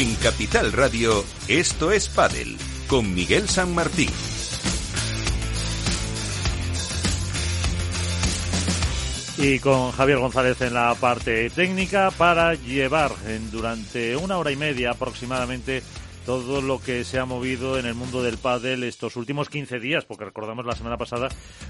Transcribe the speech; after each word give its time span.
En 0.00 0.14
Capital 0.14 0.72
Radio, 0.72 1.22
esto 1.46 1.92
es 1.92 2.08
Padel, 2.08 2.56
con 2.88 3.12
Miguel 3.12 3.46
San 3.50 3.74
Martín. 3.74 4.08
y 9.36 9.58
con 9.58 9.92
Javier 9.92 10.18
González 10.18 10.58
en 10.62 10.72
la 10.72 10.94
parte 10.94 11.50
técnica 11.50 12.10
para 12.12 12.54
llevar 12.54 13.12
en, 13.26 13.50
durante 13.50 14.16
una 14.16 14.38
hora 14.38 14.52
y 14.52 14.56
media 14.56 14.92
aproximadamente 14.92 15.82
todo 16.24 16.62
lo 16.62 16.80
que 16.80 17.04
se 17.04 17.18
ha 17.18 17.26
movido 17.26 17.78
en 17.78 17.84
el 17.84 17.94
mundo 17.94 18.22
del 18.22 18.38
pádel 18.38 18.84
estos 18.84 19.16
últimos 19.16 19.50
15 19.50 19.80
días, 19.80 20.06
porque 20.06 20.24
recordamos 20.24 20.64
la 20.64 20.76
semana 20.76 20.96
pasada 20.96 21.28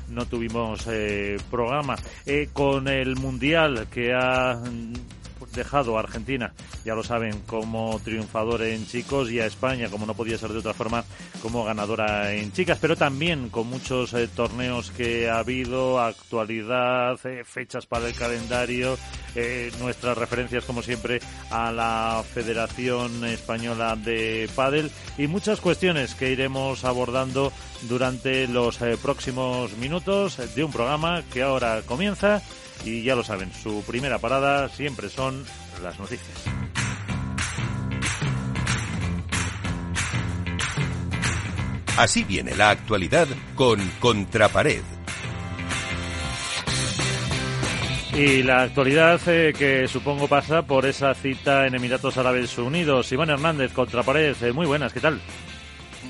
no 0.08 0.26
tuvimos 0.26 0.86
eh, 0.88 1.36
programa, 1.50 1.96
eh, 2.26 2.48
con 2.52 2.86
el 2.86 3.16
Mundial 3.16 3.88
que 3.90 4.12
ha 4.14 4.60
dejado 5.52 5.96
a 5.96 6.00
Argentina, 6.00 6.52
ya 6.84 6.94
lo 6.94 7.02
saben, 7.02 7.40
como 7.46 8.00
triunfador 8.04 8.62
en 8.62 8.86
chicos 8.86 9.30
y 9.30 9.40
a 9.40 9.46
España, 9.46 9.88
como 9.88 10.06
no 10.06 10.14
podía 10.14 10.38
ser 10.38 10.52
de 10.52 10.58
otra 10.58 10.74
forma, 10.74 11.04
como 11.42 11.64
ganadora 11.64 12.32
en 12.32 12.52
chicas, 12.52 12.78
pero 12.80 12.96
también 12.96 13.48
con 13.48 13.66
muchos 13.66 14.12
eh, 14.14 14.28
torneos 14.28 14.90
que 14.90 15.28
ha 15.28 15.38
habido, 15.38 16.00
actualidad, 16.00 17.18
eh, 17.24 17.44
fechas 17.44 17.86
para 17.86 18.08
el 18.08 18.14
calendario, 18.14 18.98
eh, 19.34 19.70
nuestras 19.80 20.16
referencias, 20.16 20.64
como 20.64 20.82
siempre, 20.82 21.20
a 21.50 21.72
la 21.72 22.22
Federación 22.32 23.24
Española 23.24 23.96
de 23.96 24.48
Padel 24.54 24.90
y 25.18 25.26
muchas 25.26 25.60
cuestiones 25.60 26.14
que 26.14 26.30
iremos 26.32 26.84
abordando 26.84 27.52
durante 27.82 28.46
los 28.48 28.78
próximos 29.02 29.76
minutos 29.76 30.38
de 30.54 30.64
un 30.64 30.72
programa 30.72 31.22
que 31.32 31.42
ahora 31.42 31.82
comienza 31.86 32.42
y 32.84 33.02
ya 33.02 33.14
lo 33.14 33.22
saben, 33.22 33.52
su 33.52 33.82
primera 33.82 34.18
parada 34.18 34.68
siempre 34.68 35.08
son 35.08 35.44
las 35.82 35.98
noticias. 35.98 36.44
Así 41.96 42.24
viene 42.24 42.54
la 42.54 42.70
actualidad 42.70 43.28
con 43.54 43.78
Contrapared. 44.00 44.82
Y 48.14 48.42
la 48.42 48.62
actualidad 48.62 49.20
eh, 49.28 49.52
que 49.56 49.86
supongo 49.86 50.26
pasa 50.26 50.62
por 50.62 50.84
esa 50.84 51.14
cita 51.14 51.66
en 51.66 51.74
Emiratos 51.74 52.16
Árabes 52.16 52.58
Unidos. 52.58 53.12
Iván 53.12 53.30
Hernández, 53.30 53.72
Contrapared, 53.72 54.34
eh, 54.42 54.52
muy 54.52 54.66
buenas, 54.66 54.92
¿qué 54.92 55.00
tal? 55.00 55.20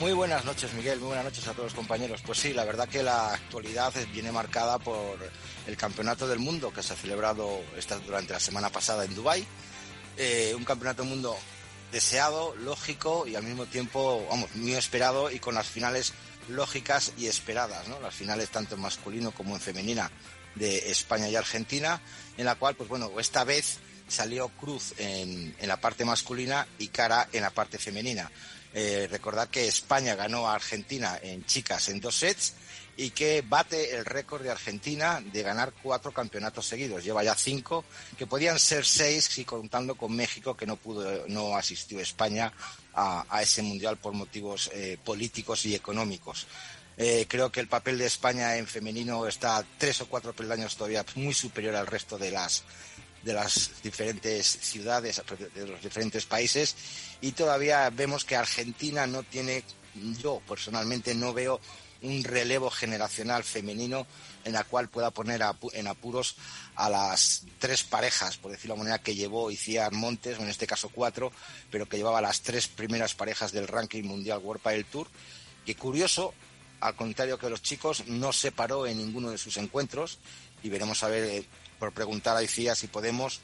Muy 0.00 0.14
buenas 0.14 0.46
noches, 0.46 0.72
Miguel. 0.72 0.98
Muy 0.98 1.08
buenas 1.08 1.26
noches 1.26 1.46
a 1.46 1.52
todos 1.52 1.66
los 1.66 1.74
compañeros. 1.74 2.22
Pues 2.24 2.38
sí, 2.38 2.54
la 2.54 2.64
verdad 2.64 2.88
que 2.88 3.02
la 3.02 3.34
actualidad 3.34 3.92
viene 4.14 4.32
marcada 4.32 4.78
por 4.78 5.18
el 5.66 5.76
Campeonato 5.76 6.26
del 6.26 6.38
Mundo 6.38 6.72
que 6.72 6.82
se 6.82 6.94
ha 6.94 6.96
celebrado 6.96 7.60
durante 8.06 8.32
la 8.32 8.40
semana 8.40 8.70
pasada 8.70 9.04
en 9.04 9.14
Dubái. 9.14 9.46
Eh, 10.16 10.54
un 10.56 10.64
Campeonato 10.64 11.02
del 11.02 11.10
Mundo 11.10 11.36
deseado, 11.92 12.56
lógico 12.56 13.26
y 13.26 13.36
al 13.36 13.42
mismo 13.42 13.66
tiempo, 13.66 14.26
vamos, 14.30 14.48
muy 14.54 14.72
esperado 14.72 15.30
y 15.30 15.38
con 15.38 15.54
las 15.54 15.66
finales 15.66 16.14
lógicas 16.48 17.12
y 17.18 17.26
esperadas, 17.26 17.86
¿no? 17.88 18.00
Las 18.00 18.14
finales 18.14 18.48
tanto 18.48 18.76
en 18.76 18.80
masculino 18.80 19.32
como 19.32 19.54
en 19.54 19.60
femenina 19.60 20.10
de 20.54 20.90
España 20.90 21.28
y 21.28 21.36
Argentina, 21.36 22.00
en 22.38 22.46
la 22.46 22.54
cual, 22.54 22.74
pues 22.74 22.88
bueno, 22.88 23.10
esta 23.20 23.44
vez 23.44 23.80
salió 24.08 24.48
Cruz 24.48 24.94
en 24.96 25.54
la 25.60 25.78
parte 25.78 26.06
masculina 26.06 26.66
y 26.78 26.88
Cara 26.88 27.28
en 27.34 27.42
la 27.42 27.50
parte 27.50 27.76
femenina. 27.76 28.30
Eh, 28.72 29.08
recordad 29.10 29.48
que 29.48 29.66
España 29.66 30.14
ganó 30.14 30.48
a 30.48 30.54
Argentina 30.54 31.18
en 31.22 31.44
chicas 31.44 31.88
en 31.88 32.00
dos 32.00 32.16
sets 32.16 32.54
y 32.96 33.10
que 33.10 33.42
bate 33.42 33.96
el 33.96 34.04
récord 34.04 34.42
de 34.42 34.50
Argentina 34.50 35.22
de 35.32 35.42
ganar 35.42 35.72
cuatro 35.82 36.12
campeonatos 36.12 36.66
seguidos. 36.66 37.02
Lleva 37.02 37.24
ya 37.24 37.34
cinco, 37.34 37.84
que 38.18 38.26
podían 38.26 38.58
ser 38.58 38.84
seis 38.84 39.24
si 39.24 39.44
contando 39.44 39.94
con 39.94 40.14
México, 40.14 40.56
que 40.56 40.66
no 40.66 40.76
pudo, 40.76 41.26
no 41.28 41.56
asistió 41.56 41.98
España 41.98 42.52
a, 42.94 43.40
ese 43.42 43.62
mundial 43.62 43.96
por 43.96 44.12
motivos 44.12 44.70
eh, 44.74 44.98
políticos 45.02 45.64
y 45.64 45.74
económicos. 45.74 46.46
Eh, 46.96 47.24
creo 47.26 47.50
que 47.50 47.60
el 47.60 47.68
papel 47.68 47.96
de 47.96 48.06
España 48.06 48.56
en 48.56 48.66
femenino 48.66 49.26
está 49.26 49.64
tres 49.78 50.02
o 50.02 50.06
cuatro 50.06 50.34
peldaños 50.34 50.76
todavía 50.76 51.04
muy 51.14 51.32
superior 51.32 51.74
al 51.76 51.86
resto 51.86 52.18
de 52.18 52.30
las 52.30 52.64
de 53.22 53.32
las 53.32 53.82
diferentes 53.82 54.46
ciudades, 54.46 55.22
de 55.54 55.66
los 55.66 55.82
diferentes 55.82 56.26
países 56.26 56.74
y 57.20 57.32
todavía 57.32 57.90
vemos 57.90 58.24
que 58.24 58.36
Argentina 58.36 59.06
no 59.06 59.22
tiene, 59.22 59.62
yo 60.20 60.40
personalmente 60.48 61.14
no 61.14 61.32
veo 61.32 61.60
un 62.02 62.24
relevo 62.24 62.70
generacional 62.70 63.44
femenino 63.44 64.06
en 64.44 64.54
la 64.54 64.64
cual 64.64 64.88
pueda 64.88 65.10
poner 65.10 65.42
en 65.72 65.86
apuros 65.86 66.36
a 66.74 66.88
las 66.88 67.44
tres 67.58 67.82
parejas, 67.82 68.38
por 68.38 68.50
decirlo 68.50 68.74
de 68.74 68.80
manera, 68.80 69.02
que 69.02 69.14
llevó 69.14 69.50
Iciar 69.50 69.92
Montes, 69.92 70.38
o 70.38 70.42
en 70.42 70.48
este 70.48 70.66
caso 70.66 70.88
cuatro, 70.88 71.30
pero 71.70 71.86
que 71.86 71.98
llevaba 71.98 72.22
las 72.22 72.40
tres 72.40 72.68
primeras 72.68 73.14
parejas 73.14 73.52
del 73.52 73.68
ranking 73.68 74.04
mundial 74.04 74.40
World 74.42 74.62
Padel 74.62 74.86
Tour. 74.86 75.08
Que 75.66 75.74
curioso, 75.74 76.32
al 76.80 76.96
contrario 76.96 77.38
que 77.38 77.50
los 77.50 77.60
chicos, 77.60 78.06
no 78.06 78.32
se 78.32 78.50
paró 78.50 78.86
en 78.86 78.96
ninguno 78.96 79.30
de 79.30 79.36
sus 79.36 79.58
encuentros 79.58 80.18
y 80.62 80.68
veremos 80.68 81.02
a 81.02 81.08
ver, 81.08 81.24
eh, 81.24 81.44
por 81.78 81.92
preguntar 81.92 82.36
a 82.36 82.42
Icía 82.42 82.74
si 82.74 82.86
podemos, 82.86 83.40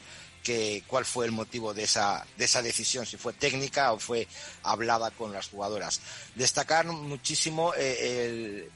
cuál 0.87 1.05
fue 1.05 1.27
el 1.27 1.33
motivo 1.33 1.75
de 1.75 1.85
esa, 1.85 2.25
de 2.37 2.45
esa 2.45 2.63
decisión, 2.63 3.07
si 3.07 3.17
fue 3.17 3.33
técnica 3.33 3.93
o 3.93 3.99
fue 3.99 4.29
hablada 4.63 5.11
con 5.11 5.33
las 5.33 5.49
jugadoras. 5.49 6.01
Destacar 6.35 6.87
muchísimo 6.87 7.73
eh, 7.77 8.69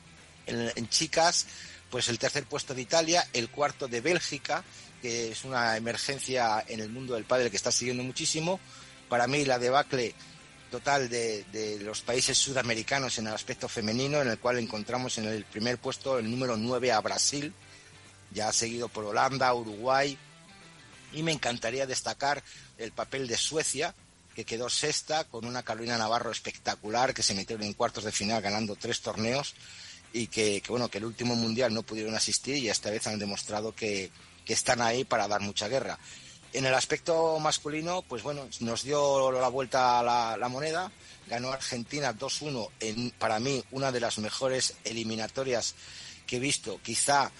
en, 0.47 0.89
chicas, 0.89 1.47
pues 1.91 2.09
el 2.09 2.19
tercer 2.19 2.45
puesto 2.45 2.75
de 2.75 2.83
Italia, 2.83 3.27
el 3.33 3.51
cuarto 3.51 3.87
de 3.87 4.01
Bélgica, 4.01 4.65
que 5.01 5.31
es 5.33 5.45
una 5.45 5.77
emergencia 5.77 6.65
en 6.67 6.81
el 6.81 6.91
mundo 6.91 7.15
del 7.15 7.25
padre 7.25 7.51
que 7.51 7.57
está 7.57 7.71
siguiendo 7.71 8.03
muchísimo. 8.03 8.59
Para 9.09 9.27
mí 9.27 9.45
la 9.45 9.59
debacle 9.59 10.15
total 10.71 11.09
de, 11.09 11.45
de, 11.53 11.81
los 11.81 12.01
países 12.01 12.39
sudamericanos 12.39 13.19
en 13.19 13.27
el 13.27 13.35
aspecto 13.35 13.69
femenino, 13.69 14.21
en 14.21 14.29
el 14.29 14.39
cual 14.39 14.59
encontramos 14.59 15.19
en 15.19 15.27
el 15.27 15.45
primer 15.45 15.79
puesto 15.79 16.19
el 16.19 16.31
número 16.31 16.57
9 16.57 16.93
a 16.93 17.01
Brasil, 17.01 17.53
ya 18.33 18.53
seguido 18.53 18.89
por 18.89 19.05
Holanda, 19.05 19.53
Uruguay, 19.55 20.17
y 21.13 21.23
me 21.23 21.33
encantaría 21.33 21.87
destacar 21.87 22.43
el 22.79 22.93
papel 22.93 23.27
de 23.27 23.37
Suecia, 23.37 23.95
que 24.35 24.45
quedó 24.45 24.71
sexta 24.71 25.25
con 25.25 25.45
una 25.45 25.63
Carolina 25.63 25.99
Navarro 25.99 26.31
espectacular, 26.31 27.13
que 27.13 27.23
se 27.23 27.35
metieron 27.35 27.65
en 27.67 27.75
cuartos 27.75 28.05
de 28.05 28.13
final 28.13 28.41
ganando 28.41 28.77
tres 28.77 29.01
torneos 29.01 29.55
y 30.13 30.27
que, 30.29 30.63
bueno, 30.69 30.89
que 30.89 30.99
el 30.99 31.05
último 31.05 31.35
mundial 31.37 31.73
no 31.75 31.83
pudieron 31.83 32.15
asistir 32.15 32.57
y 32.57 32.69
esta 32.69 32.91
vez 32.91 33.07
han 33.07 33.19
demostrado 33.19 33.75
que, 33.75 34.11
están 34.47 34.83
ahí 34.83 35.05
para 35.05 35.29
dar 35.29 35.41
mucha 35.43 35.69
guerra. 35.69 35.97
En 36.53 36.67
el 36.67 36.75
aspecto 36.75 37.39
masculino, 37.39 38.03
pues 38.03 38.25
bueno, 38.25 38.49
nos 38.59 38.83
dio 38.83 39.31
la 39.31 39.47
vuelta 39.47 40.01
a 40.01 40.37
la, 40.37 40.49
moneda, 40.49 40.91
ganó 41.29 41.53
Argentina 41.53 42.13
2-1 42.13 42.69
en, 42.81 43.11
para 43.13 43.39
mí, 43.39 43.63
una 43.71 43.93
de 43.93 44.01
las 44.01 44.19
mejores 44.19 44.75
eliminatorias 44.83 45.77
que 46.27 46.39
he 46.39 46.41
visto, 46.41 46.81
quizá 46.83 47.31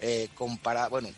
eh, 0.00 0.28
compara, 0.34 0.88
bueno, 0.88 1.08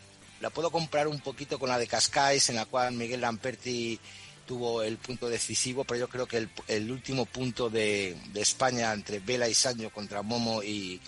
la 0.41 0.51
puedo 0.51 0.71
comprar 0.71 1.09
un 1.09 1.21
poquito 1.21 1.59
con 1.59 1.69
la 1.69 1.79
de 1.79 1.87
Cascais, 1.87 2.49
en 2.49 2.57
la 2.57 2.67
cual 2.67 2.95
Miguel 2.95 3.21
Lamperti 3.21 3.99
tuvo 4.47 4.83
el 4.83 4.99
punto 4.99 5.29
decisivo, 5.29 5.85
pero 5.85 6.01
yo 6.01 6.09
creo 6.09 6.27
que 6.27 6.49
el, 6.67 6.91
último 6.91 7.27
punto 7.27 7.71
de, 7.71 8.17
España 8.35 8.93
entre 8.93 9.21
Vela 9.21 9.49
y 9.49 9.55
Sancho 9.55 9.91
contra 9.91 10.23
Momo 10.23 10.63
y, 10.63 11.01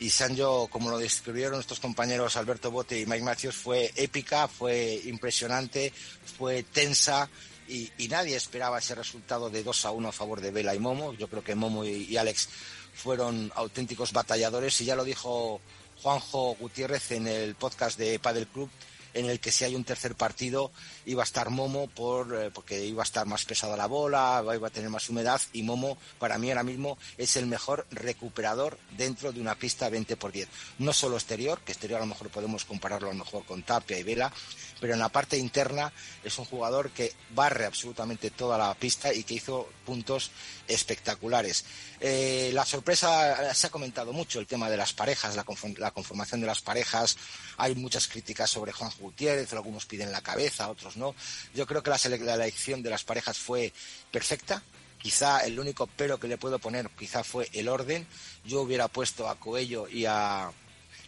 y 0.00 0.10
Sancho, 0.10 0.68
como 0.70 0.90
lo 0.90 0.98
describieron 0.98 1.52
nuestros 1.52 1.80
compañeros 1.80 2.36
Alberto 2.36 2.70
Bote 2.70 2.98
y 2.98 3.06
Mike 3.06 3.24
Matthews, 3.24 3.56
fue 3.56 3.92
épica, 3.94 4.48
fue 4.48 5.02
impresionante, 5.04 5.92
fue 6.38 6.62
tensa 6.62 7.28
y, 7.68 7.90
nadie 8.08 8.36
esperaba 8.36 8.78
ese 8.78 8.94
resultado 8.94 9.50
de 9.50 9.62
2 9.62 9.84
a 9.84 9.90
1 9.90 10.08
a 10.08 10.12
favor 10.12 10.40
de 10.40 10.50
Vela 10.50 10.74
y 10.74 10.78
Momo. 10.78 11.12
Yo 11.12 11.28
creo 11.28 11.44
que 11.44 11.54
Momo 11.54 11.84
y 11.84 12.16
Alex 12.16 12.48
fueron 12.94 13.52
auténticos 13.54 14.12
batalladores 14.12 14.80
y 14.80 14.86
ya 14.86 14.96
lo 14.96 15.04
dijo 15.04 15.60
Juanjo 16.06 16.54
Gutiérrez 16.60 17.10
en 17.10 17.26
el 17.26 17.56
podcast 17.56 17.98
de 17.98 18.20
Padel 18.20 18.46
Club 18.46 18.70
en 19.12 19.26
el 19.26 19.40
que 19.40 19.50
si 19.50 19.64
hay 19.64 19.74
un 19.74 19.82
tercer 19.82 20.14
partido 20.14 20.70
iba 21.04 21.24
a 21.24 21.24
estar 21.24 21.50
Momo 21.50 21.88
por, 21.88 22.32
eh, 22.32 22.52
porque 22.54 22.84
iba 22.84 23.02
a 23.02 23.04
estar 23.04 23.26
más 23.26 23.44
pesada 23.44 23.76
la 23.76 23.86
bola, 23.86 24.40
iba 24.54 24.68
a 24.68 24.70
tener 24.70 24.88
más 24.88 25.08
humedad 25.08 25.40
y 25.52 25.64
Momo 25.64 25.98
para 26.20 26.38
mí 26.38 26.48
ahora 26.48 26.62
mismo 26.62 26.96
es 27.18 27.36
el 27.36 27.46
mejor 27.46 27.88
recuperador 27.90 28.78
dentro 28.96 29.32
de 29.32 29.40
una 29.40 29.56
pista 29.56 29.88
20 29.88 30.16
por 30.16 30.30
10. 30.30 30.48
No 30.78 30.92
solo 30.92 31.16
exterior, 31.16 31.58
que 31.62 31.72
exterior 31.72 31.98
a 31.98 32.04
lo 32.04 32.10
mejor 32.10 32.28
podemos 32.28 32.64
compararlo 32.64 33.08
a 33.08 33.12
lo 33.12 33.24
mejor 33.24 33.44
con 33.44 33.64
Tapia 33.64 33.98
y 33.98 34.04
Vela, 34.04 34.32
pero 34.80 34.92
en 34.92 35.00
la 35.00 35.08
parte 35.08 35.36
interna 35.36 35.92
es 36.22 36.38
un 36.38 36.44
jugador 36.44 36.90
que 36.90 37.12
barre 37.30 37.66
absolutamente 37.66 38.30
toda 38.30 38.56
la 38.56 38.72
pista 38.74 39.12
y 39.12 39.24
que 39.24 39.34
hizo 39.34 39.68
puntos 39.86 40.30
espectaculares. 40.68 41.64
Eh, 42.00 42.50
la 42.52 42.66
sorpresa, 42.66 43.54
se 43.54 43.68
ha 43.68 43.70
comentado 43.70 44.12
mucho 44.12 44.40
el 44.40 44.46
tema 44.46 44.68
de 44.68 44.76
las 44.76 44.92
parejas, 44.92 45.36
la, 45.36 45.44
conformación 45.44 46.40
de 46.42 46.46
las 46.46 46.60
parejas. 46.60 47.16
Hay 47.56 47.74
muchas 47.74 48.08
críticas 48.08 48.50
sobre 48.50 48.72
Juan 48.72 48.90
Gutiérrez, 48.98 49.50
algunos 49.54 49.86
piden 49.86 50.12
la 50.12 50.20
cabeza, 50.20 50.68
otros 50.68 50.98
no. 50.98 51.14
Yo 51.54 51.66
creo 51.66 51.82
que 51.82 51.90
la, 51.90 51.98
la 52.20 52.34
elección 52.34 52.82
de 52.82 52.90
las 52.90 53.04
parejas 53.04 53.38
fue 53.38 53.72
perfecta. 54.10 54.62
Quizá 55.00 55.40
el 55.40 55.58
único 55.60 55.86
pero 55.86 56.18
que 56.18 56.26
le 56.26 56.36
puedo 56.36 56.58
poner 56.58 56.90
quizá 56.90 57.22
fue 57.22 57.48
el 57.52 57.68
orden. 57.68 58.06
Yo 58.44 58.60
hubiera 58.62 58.88
puesto 58.88 59.28
a 59.28 59.38
Coello 59.38 59.86
y 59.88 60.04
a, 60.04 60.50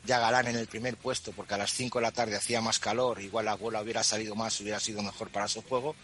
ya 0.05 0.19
Galán 0.21 0.47
en 0.47 0.57
el 0.57 0.69
primer 0.69 0.97
puesto 0.97 1.33
porque 1.33 1.55
a 1.55 1.59
las 1.59 1.73
5 1.73 1.99
de 1.99 2.03
la 2.03 2.13
tarde 2.13 2.37
hacía 2.37 2.61
más 2.61 2.79
calor, 2.79 3.21
igual 3.21 3.47
la 3.47 3.55
bola 3.55 3.83
hubiera 3.83 4.03
salido 4.03 4.35
más, 4.35 4.61
hubiera 4.61 4.79
sido 4.79 5.03
mejor 5.03 5.31
para 5.31 5.49
su 5.49 5.63
juego 5.63 5.97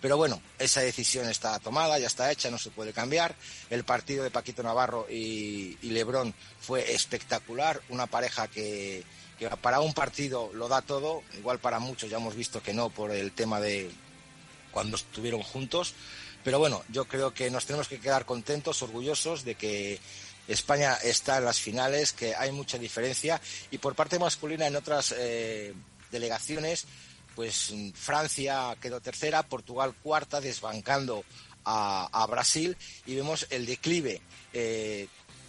Pero 0.00 0.16
bueno, 0.16 0.40
esa 0.58 0.80
decisión 0.80 1.28
está 1.28 1.58
tomada, 1.58 1.98
ya 1.98 2.06
está 2.06 2.30
hecha, 2.30 2.50
no 2.50 2.58
se 2.58 2.70
puede 2.70 2.92
cambiar. 2.92 3.34
El 3.70 3.84
partido 3.84 4.24
de 4.24 4.30
Paquito 4.30 4.62
Navarro 4.62 5.06
y, 5.10 5.78
y 5.82 5.90
Lebrón 5.90 6.34
fue 6.60 6.92
espectacular, 6.92 7.80
una 7.88 8.06
pareja 8.06 8.48
que, 8.48 9.04
para 9.60 9.80
un 9.80 9.94
partido 9.94 10.50
lo 10.54 10.68
da 10.68 10.82
todo, 10.82 11.22
igual 11.38 11.58
para 11.58 11.78
muchos 11.78 12.10
ya 12.10 12.18
hemos 12.18 12.36
visto 12.36 12.62
que 12.62 12.74
no 12.74 12.90
por 12.90 13.10
el 13.10 13.32
tema 13.32 13.60
de 13.60 13.90
cuando 14.70 14.96
estuvieron 14.96 15.42
juntos, 15.42 15.94
pero 16.44 16.58
bueno, 16.58 16.84
yo 16.90 17.06
creo 17.06 17.34
que 17.34 17.50
nos 17.50 17.66
tenemos 17.66 17.88
que 17.88 17.98
quedar 17.98 18.24
contentos, 18.24 18.82
orgullosos 18.82 19.44
de 19.44 19.56
que 19.56 19.98
España 20.48 20.94
está 21.02 21.38
en 21.38 21.44
las 21.44 21.58
finales, 21.58 22.12
que 22.12 22.34
hay 22.34 22.52
mucha 22.52 22.78
diferencia. 22.78 23.40
Y 23.70 23.78
por 23.78 23.94
parte 23.94 24.18
masculina 24.18 24.66
en 24.66 24.76
otras 24.76 25.12
eh, 25.16 25.74
delegaciones, 26.10 26.86
pues 27.36 27.72
Francia 27.94 28.76
quedó 28.80 29.00
tercera, 29.00 29.44
Portugal 29.44 29.94
cuarta, 30.02 30.40
desbancando 30.40 31.24
a, 31.64 32.26
Brasil 32.28 32.76
y 33.04 33.14
vemos 33.14 33.46
el 33.50 33.66
declive. 33.66 34.20
Eh, 34.52 35.08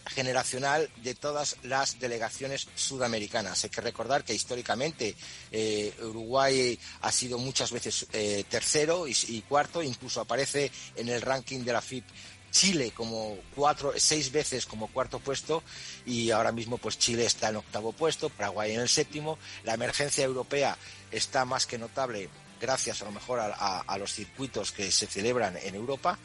generacional 0.09 0.89
de 1.03 1.15
todas 1.15 1.57
las 1.63 1.99
delegaciones 1.99 2.67
sudamericanas. 2.75 3.63
Hay 3.63 3.69
que 3.69 3.81
recordar 3.81 4.23
que 4.23 4.33
históricamente 4.33 5.15
eh, 5.51 5.93
Uruguay 6.01 6.79
ha 7.01 7.11
sido 7.11 7.37
muchas 7.37 7.71
veces 7.71 8.07
eh, 8.13 8.43
tercero 8.49 9.05
y, 9.07 9.43
cuarto, 9.49 9.83
incluso 9.83 10.21
aparece 10.21 10.71
en 10.95 11.09
el 11.09 11.21
ranking 11.21 11.63
de 11.63 11.73
la 11.73 11.81
FIP 11.81 12.05
Chile 12.51 12.91
como 12.95 13.37
cuatro, 13.55 13.93
seis 13.97 14.31
veces 14.31 14.65
como 14.65 14.87
cuarto 14.87 15.19
puesto 15.19 15.63
y 16.05 16.31
ahora 16.31 16.51
mismo 16.51 16.77
pues 16.77 16.97
Chile 16.97 17.25
está 17.25 17.49
en 17.49 17.57
octavo 17.57 17.91
puesto, 17.91 18.29
Paraguay 18.29 18.73
en 18.73 18.81
el 18.81 18.89
séptimo. 18.89 19.37
La 19.63 19.73
emergencia 19.73 20.23
europea 20.23 20.77
está 21.11 21.45
más 21.45 21.65
que 21.65 21.77
notable 21.77 22.29
gracias 22.59 23.01
a 23.01 23.05
lo 23.05 23.11
mejor 23.11 23.39
a 23.39 23.97
los 23.99 24.13
circuitos 24.13 24.71
que 24.71 24.91
se 24.91 25.05
celebran 25.05 25.57
en 25.61 25.75
Europa 25.75 26.17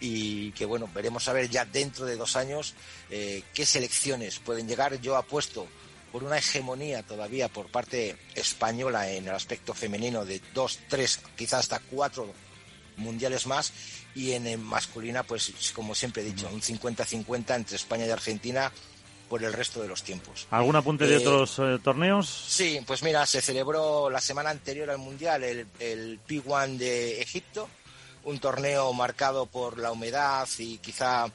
y 0.00 0.52
que 0.52 0.64
bueno, 0.64 0.88
veremos 0.94 1.26
a 1.28 1.32
ver 1.32 1.48
ya 1.48 1.64
dentro 1.64 2.04
de 2.04 2.16
dos 2.16 2.36
años 2.36 2.74
eh, 3.10 3.42
qué 3.54 3.64
selecciones 3.64 4.38
pueden 4.38 4.68
llegar. 4.68 5.00
Yo 5.00 5.16
apuesto 5.16 5.66
por 6.12 6.24
una 6.24 6.38
hegemonía 6.38 7.02
todavía 7.02 7.48
por 7.48 7.70
parte 7.70 8.16
española 8.34 9.10
en 9.10 9.28
el 9.28 9.34
aspecto 9.34 9.74
femenino 9.74 10.24
de 10.24 10.40
dos, 10.54 10.78
tres, 10.88 11.20
quizás 11.36 11.60
hasta 11.60 11.78
cuatro 11.78 12.32
mundiales 12.96 13.46
más 13.46 13.72
y 14.14 14.32
en 14.32 14.62
masculina, 14.62 15.22
pues 15.22 15.52
como 15.74 15.94
siempre 15.94 16.22
he 16.22 16.26
dicho, 16.26 16.48
un 16.52 16.60
50-50 16.60 17.54
entre 17.56 17.76
España 17.76 18.06
y 18.06 18.10
Argentina 18.10 18.72
por 19.28 19.42
el 19.42 19.52
resto 19.52 19.82
de 19.82 19.88
los 19.88 20.02
tiempos. 20.02 20.46
¿Algún 20.50 20.76
apunte 20.76 21.06
de 21.06 21.14
eh, 21.14 21.18
otros 21.18 21.58
eh, 21.58 21.78
torneos? 21.82 22.28
Sí, 22.48 22.80
pues 22.86 23.02
mira, 23.02 23.26
se 23.26 23.42
celebró 23.42 24.08
la 24.08 24.20
semana 24.20 24.50
anterior 24.50 24.88
al 24.90 24.98
Mundial 24.98 25.42
el, 25.42 25.66
el 25.80 26.20
P1 26.26 26.76
de 26.76 27.20
Egipto, 27.20 27.68
un 28.24 28.38
torneo 28.38 28.92
marcado 28.92 29.46
por 29.46 29.78
la 29.78 29.92
humedad 29.92 30.48
y 30.58 30.78
quizá 30.78 31.26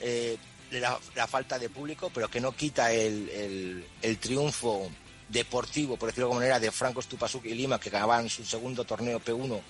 eh, 0.00 0.36
la, 0.70 1.26
falta 1.26 1.58
de 1.58 1.68
público, 1.68 2.10
pero 2.12 2.28
que 2.28 2.40
no 2.40 2.52
quita 2.52 2.92
el, 2.92 3.84
triunfo 4.20 4.90
deportivo, 5.28 5.96
por 5.96 6.08
decirlo 6.08 6.26
de 6.26 6.32
alguna 6.32 6.46
manera, 6.46 6.60
de 6.60 6.70
Franco 6.70 7.02
Stupasuk 7.02 7.44
y 7.44 7.54
Lima, 7.54 7.78
que 7.78 7.90
ganaban 7.90 8.28
su 8.28 8.44
segundo 8.44 8.84
torneo 8.84 9.20
P1 9.20 9.60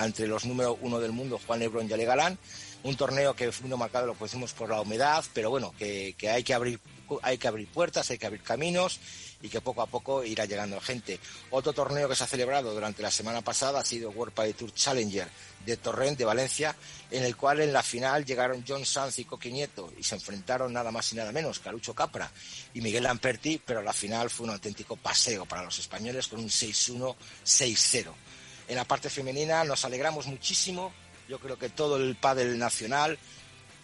entre 0.00 0.26
los 0.26 0.44
número 0.44 0.78
uno 0.80 1.00
del 1.00 1.12
mundo, 1.12 1.40
Juan 1.46 1.60
Lebron 1.60 1.88
y 1.88 1.92
Ale 1.92 2.04
Galán. 2.04 2.38
Un 2.84 2.96
torneo 2.96 3.34
que 3.34 3.52
fue 3.52 3.68
marcado, 3.76 4.06
lo 4.06 4.14
decimos, 4.14 4.52
por 4.52 4.68
la 4.68 4.80
humedad, 4.80 5.24
pero 5.32 5.50
bueno, 5.50 5.72
que, 5.78 6.16
hay 6.28 6.42
que 6.42 6.54
abrir 6.54 6.80
hay 7.22 7.36
que 7.36 7.48
abrir 7.48 7.68
puertas, 7.68 8.10
hay 8.10 8.16
que 8.16 8.26
abrir 8.26 8.42
caminos 8.42 8.98
y 9.42 9.48
que 9.48 9.60
poco 9.60 9.82
a 9.82 9.86
poco 9.86 10.24
irá 10.24 10.44
llegando 10.46 10.80
gente. 10.80 11.18
Otro 11.50 11.72
torneo 11.72 12.08
que 12.08 12.14
se 12.14 12.24
ha 12.24 12.26
celebrado 12.26 12.72
durante 12.72 13.02
la 13.02 13.10
semana 13.10 13.42
pasada 13.42 13.80
ha 13.80 13.84
sido 13.84 14.10
World 14.10 14.32
Padel 14.32 14.54
Tour 14.54 14.72
Challenger 14.72 15.28
de 15.66 15.76
Torrent 15.76 16.18
de 16.18 16.24
Valencia, 16.24 16.74
en 17.10 17.24
el 17.24 17.36
cual 17.36 17.60
en 17.60 17.72
la 17.72 17.82
final 17.82 18.24
llegaron 18.24 18.64
John 18.66 18.86
Sanz 18.86 19.18
y 19.18 19.24
Coque 19.24 19.50
Nieto 19.50 19.92
y 19.98 20.02
se 20.02 20.14
enfrentaron 20.14 20.72
nada 20.72 20.90
más 20.90 21.12
y 21.12 21.16
nada 21.16 21.32
menos 21.32 21.58
que 21.58 21.70
Capra 21.94 22.30
y 22.72 22.80
Miguel 22.80 23.04
Lamperti, 23.04 23.60
pero 23.64 23.82
la 23.82 23.92
final 23.92 24.30
fue 24.30 24.44
un 24.44 24.52
auténtico 24.52 24.96
paseo 24.96 25.44
para 25.44 25.64
los 25.64 25.78
españoles 25.78 26.28
con 26.28 26.40
un 26.40 26.48
6-1, 26.48 27.14
6-0. 27.44 28.12
En 28.68 28.76
la 28.76 28.84
parte 28.84 29.10
femenina 29.10 29.64
nos 29.64 29.84
alegramos 29.84 30.26
muchísimo, 30.26 30.92
yo 31.28 31.38
creo 31.38 31.58
que 31.58 31.68
todo 31.68 31.96
el 31.96 32.16
pádel 32.16 32.58
nacional 32.58 33.18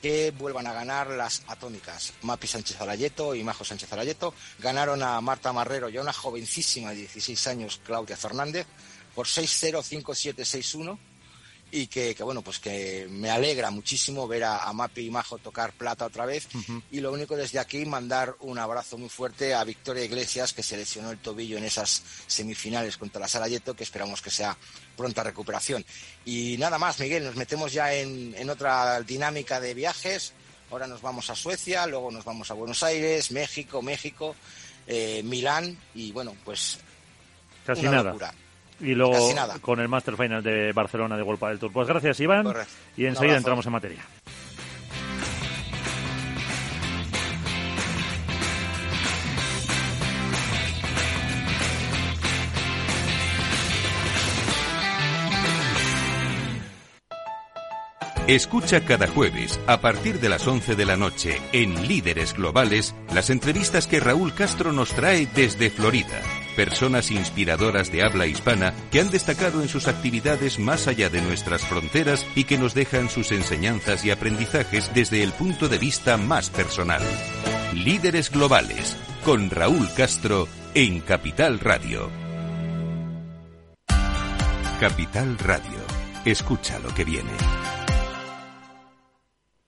que 0.01 0.31
vuelvan 0.31 0.67
a 0.67 0.73
ganar 0.73 1.09
las 1.11 1.43
atómicas. 1.49 2.13
Mapi 2.23 2.47
Sánchez 2.47 2.81
Arayeto 2.81 3.35
y 3.35 3.43
Majo 3.43 3.65
Sánchez 3.65 3.93
Arayeto 3.93 4.33
ganaron 4.61 5.03
a 5.03 5.21
Marta 5.21 5.53
Marrero 5.53 5.89
y 5.89 5.97
a 5.97 6.03
una 6.03 6.13
jovencísima 6.13 6.91
de 6.91 6.97
16 6.97 7.47
años, 7.49 7.81
Claudia 7.85 8.17
Fernández, 8.17 8.67
por 9.15 9.27
6-0, 9.27 9.83
5-7, 9.83 10.35
6-1 10.37 10.99
y 11.71 11.87
que, 11.87 12.15
bueno, 12.21 12.43
pues 12.43 12.59
que 12.59 13.07
me 13.11 13.31
alegra 13.31 13.71
muchísimo 13.71 14.27
ver 14.27 14.45
a, 14.45 14.73
Mapi 14.73 15.07
y 15.07 15.11
Majo 15.11 15.39
tocar 15.39 15.73
plata 15.73 16.07
otra 16.07 16.25
vez 16.25 16.49
y 16.91 17.01
lo 17.01 17.13
único 17.13 17.37
desde 17.37 17.59
aquí 17.59 17.85
mandar 17.85 18.37
un 18.41 18.59
abrazo 18.59 18.97
muy 18.97 19.09
fuerte 19.09 19.55
a 19.55 19.65
Victoria 19.65 20.05
Iglesias 20.05 20.53
que 20.53 20.63
se 20.63 20.77
lesionó 20.77 21.11
el 21.11 21.19
tobillo 21.19 21.59
en 21.59 21.65
esas 21.65 22.03
semifinales 22.27 22.97
contra 22.97 23.21
la 23.21 23.29
Sarajevo 23.29 23.75
que 23.75 23.85
esperamos 23.85 24.23
que 24.23 24.31
sea 24.31 24.57
pronta 24.97 25.23
recuperación. 25.23 25.85
Y 26.25 26.57
nada 26.59 26.79
más, 26.79 27.01
Miguel, 27.01 27.25
nos 27.25 27.37
metemos 27.37 27.73
ya 27.73 27.93
en, 27.93 28.35
en 28.37 28.51
otra 28.51 29.01
dinámica 29.03 29.61
de 29.61 29.75
viajes. 29.75 30.33
Ahora 30.71 30.87
nos 30.87 31.01
vamos 31.01 31.31
a 31.31 31.35
Suecia, 31.35 31.87
luego 31.87 32.11
nos 32.11 32.25
vamos 32.25 32.51
a 32.51 32.55
Buenos 32.55 32.83
Aires, 32.83 33.31
México, 33.31 33.81
México, 33.81 34.35
eh, 34.87 35.23
Milán 35.25 35.79
y 35.95 36.13
bueno, 36.13 36.35
pues 36.45 36.79
casi 37.65 37.83
nada. 37.83 38.15
Y 38.81 38.95
luego 38.95 39.15
con 39.61 39.81
el 39.81 39.89
Master 39.89 40.17
Final 40.17 40.43
de 40.43 40.73
Barcelona 40.73 41.17
de 41.17 41.23
World 41.23 41.49
del 41.49 41.59
Tour. 41.59 41.73
Pues 41.73 41.89
gracias, 41.89 42.21
Iván. 42.21 42.47
Y 42.97 43.07
enseguida 43.07 43.37
entramos 43.37 43.67
en 43.67 43.73
materia. 43.73 44.05
Escucha 58.29 58.85
cada 58.85 59.09
jueves, 59.09 59.59
a 59.67 59.81
partir 59.81 60.21
de 60.21 60.29
las 60.29 60.47
11 60.47 60.77
de 60.77 60.85
la 60.85 60.99
noche, 60.99 61.41
en 61.53 61.89
Líderes 61.89 62.35
Globales, 62.35 62.95
las 63.15 63.31
entrevistas 63.31 63.87
que 63.87 64.01
Raúl 64.01 64.35
Castro 64.35 64.71
nos 64.71 64.91
trae 64.91 65.27
desde 65.35 65.71
Florida. 65.71 66.21
Personas 66.59 67.13
inspiradoras 67.13 67.93
de 67.93 68.03
habla 68.03 68.27
hispana 68.27 68.75
que 68.91 68.99
han 68.99 69.13
destacado 69.13 69.63
en 69.63 69.69
sus 69.69 69.87
actividades 69.87 70.59
más 70.59 70.89
allá 70.89 71.09
de 71.09 71.23
nuestras 71.23 71.65
fronteras 71.65 72.27
y 72.35 72.43
que 72.43 72.59
nos 72.59 72.75
dejan 72.75 73.11
sus 73.11 73.31
enseñanzas 73.31 74.05
y 74.05 74.11
aprendizajes 74.11 74.93
desde 74.93 75.23
el 75.23 75.31
punto 75.31 75.69
de 75.69 75.79
vista 75.79 76.17
más 76.17 76.51
personal. 76.51 77.01
Líderes 77.75 78.33
Globales, 78.33 78.97
con 79.25 79.51
Raúl 79.51 79.87
Castro, 79.97 80.49
en 80.75 80.99
Capital 80.99 81.61
Radio. 81.61 82.11
Capital 84.81 85.39
Radio. 85.39 85.79
Escucha 86.25 86.81
lo 86.81 86.93
que 86.93 87.05
viene. 87.05 87.31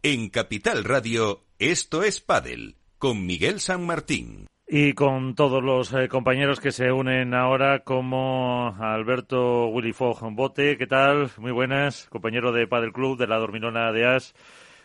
En 0.02 0.28
Capital 0.28 0.82
Radio, 0.82 1.44
esto 1.60 2.02
es 2.02 2.20
Padel, 2.20 2.78
con 2.98 3.26
Miguel 3.26 3.60
San 3.60 3.86
Martín. 3.86 4.48
Y 4.72 4.92
con 4.92 5.34
todos 5.34 5.64
los 5.64 5.92
eh, 5.94 6.06
compañeros 6.06 6.60
que 6.60 6.70
se 6.70 6.92
unen 6.92 7.34
ahora, 7.34 7.80
como 7.80 8.72
Alberto 8.78 9.66
Willy 9.66 9.92
Fogg 9.92 10.20
Bote, 10.30 10.78
¿qué 10.78 10.86
tal? 10.86 11.28
Muy 11.38 11.50
buenas, 11.50 12.06
compañero 12.08 12.52
de 12.52 12.68
Padel 12.68 12.92
Club 12.92 13.18
de 13.18 13.26
la 13.26 13.38
Dorminona 13.38 13.90
de 13.90 14.06
As. 14.06 14.32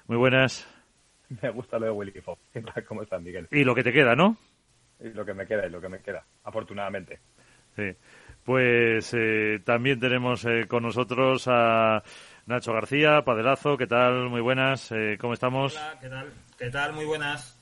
Muy 0.07 0.17
buenas. 0.17 0.67
Me 1.39 1.51
gusta 1.51 1.77
lo 1.77 1.85
de 1.85 1.91
Willy 1.91 2.19
Fogg. 2.19 2.39
¿Cómo 2.87 3.03
estás, 3.03 3.21
Miguel? 3.21 3.47
Y 3.51 3.63
lo 3.63 3.75
que 3.75 3.83
te 3.83 3.93
queda, 3.93 4.15
¿no? 4.15 4.37
Y 4.99 5.09
lo 5.09 5.23
que 5.23 5.35
me 5.35 5.45
queda, 5.45 5.67
y 5.67 5.69
lo 5.69 5.79
que 5.79 5.89
me 5.89 5.99
queda, 5.99 6.25
afortunadamente. 6.43 7.19
Sí. 7.75 7.95
Pues 8.43 9.13
eh, 9.13 9.59
también 9.63 9.99
tenemos 9.99 10.45
eh, 10.45 10.65
con 10.67 10.81
nosotros 10.81 11.47
a 11.47 12.01
Nacho 12.47 12.73
García, 12.73 13.21
Padelazo, 13.23 13.77
¿qué 13.77 13.85
tal? 13.85 14.29
Muy 14.29 14.41
buenas, 14.41 14.91
eh, 14.91 15.15
¿cómo 15.21 15.33
estamos? 15.33 15.75
Hola, 15.75 15.99
¿qué 16.01 16.09
tal? 16.09 16.33
¿Qué 16.57 16.69
tal? 16.71 16.93
Muy 16.93 17.05
buenas. 17.05 17.54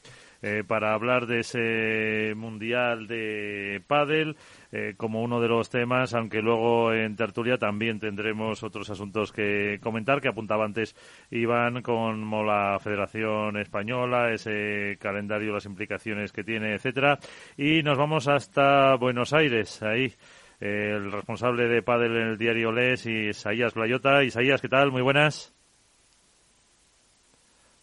Eh, 0.46 0.66
para 0.68 0.94
hablar 0.94 1.26
de 1.26 1.40
ese 1.40 2.36
Mundial 2.36 3.08
de 3.08 3.82
Padel 3.88 4.36
eh, 4.74 4.94
como 4.98 5.24
uno 5.24 5.40
de 5.40 5.48
los 5.48 5.70
temas, 5.70 6.14
aunque 6.14 6.42
luego 6.42 6.92
en 6.92 7.16
tertulia 7.16 7.58
también 7.58 7.98
tendremos 7.98 8.62
otros 8.62 8.90
asuntos 8.90 9.32
que 9.32 9.80
comentar, 9.82 10.20
que 10.20 10.28
apuntaba 10.28 10.66
antes 10.66 10.98
Iván, 11.32 11.82
como 11.82 12.44
la 12.44 12.78
Federación 12.84 13.56
Española, 13.56 14.34
ese 14.34 14.98
calendario, 15.00 15.54
las 15.54 15.66
implicaciones 15.66 16.34
que 16.34 16.44
tiene, 16.44 16.74
etcétera. 16.74 17.20
Y 17.56 17.82
nos 17.82 17.98
vamos 17.98 18.28
hasta 18.28 18.96
Buenos 18.96 19.32
Aires, 19.32 19.82
ahí 19.82 20.14
el 20.60 21.10
responsable 21.10 21.70
de 21.70 21.82
Padel 21.82 22.18
en 22.18 22.28
el 22.28 22.38
diario 22.38 22.74
Les, 22.74 23.06
Isaías 23.06 23.72
Playota. 23.72 24.24
Isaías, 24.26 24.62
¿qué 24.62 24.68
tal? 24.68 24.92
Muy 24.92 25.02
buenas. 25.02 25.54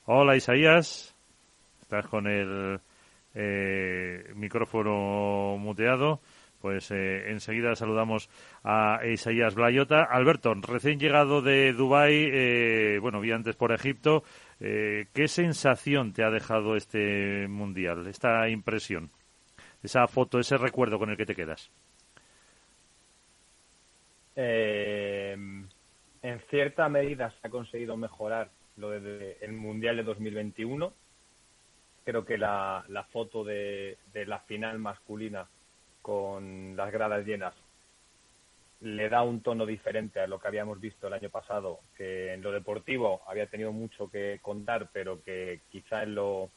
Hola, 0.04 0.36
Isaías. 0.36 1.09
Estás 1.90 2.06
con 2.06 2.28
el 2.28 2.78
eh, 3.34 4.30
micrófono 4.36 5.56
muteado. 5.58 6.20
Pues 6.60 6.88
eh, 6.92 7.32
enseguida 7.32 7.74
saludamos 7.74 8.30
a 8.62 9.00
Isaías 9.04 9.56
Blayota. 9.56 10.04
Alberto, 10.04 10.54
recién 10.54 11.00
llegado 11.00 11.42
de 11.42 11.72
Dubái, 11.72 12.30
eh, 12.32 12.98
bueno, 13.00 13.18
vi 13.18 13.32
antes 13.32 13.56
por 13.56 13.72
Egipto, 13.72 14.22
eh, 14.60 15.06
¿qué 15.12 15.26
sensación 15.26 16.12
te 16.12 16.22
ha 16.22 16.30
dejado 16.30 16.76
este 16.76 17.48
mundial, 17.48 18.06
esta 18.06 18.48
impresión, 18.48 19.10
esa 19.82 20.06
foto, 20.06 20.38
ese 20.38 20.58
recuerdo 20.58 20.96
con 20.96 21.10
el 21.10 21.16
que 21.16 21.26
te 21.26 21.34
quedas? 21.34 21.72
en 24.36 25.68
cierta 26.48 26.88
medida 26.88 27.30
se 27.30 27.48
ha 27.48 27.50
conseguido 27.50 27.94
mejorar 27.96 28.48
lo 28.76 28.88
del 28.90 29.52
mundial 29.52 29.96
de 29.96 30.02
2021. 30.04 30.94
Creo 32.04 32.24
que 32.24 32.38
la, 32.38 32.84
foto 33.10 33.44
de 33.44 33.96
la 34.26 34.40
final 34.40 34.78
masculina 34.78 35.48
con 36.02 36.76
las 36.76 36.90
gradas 36.90 37.26
llenas 37.26 37.54
le 38.80 39.08
da 39.08 39.22
un 39.22 39.42
tono 39.42 39.66
diferente 39.66 40.20
a 40.20 40.26
lo 40.26 40.38
que 40.40 40.48
habíamos 40.48 40.80
visto 40.80 41.06
el 41.06 41.12
año 41.12 41.28
pasado, 41.28 41.80
que 41.96 42.32
en 42.32 42.42
lo 42.42 42.50
deportivo 42.50 43.22
había 43.26 43.46
tenido 43.46 43.72
mucho 43.72 44.10
que 44.10 44.38
contar, 44.40 44.88
pero 44.92 45.22
que 45.22 45.60
quizá 45.70 46.02
en 46.02 46.14
lo, 46.14 46.50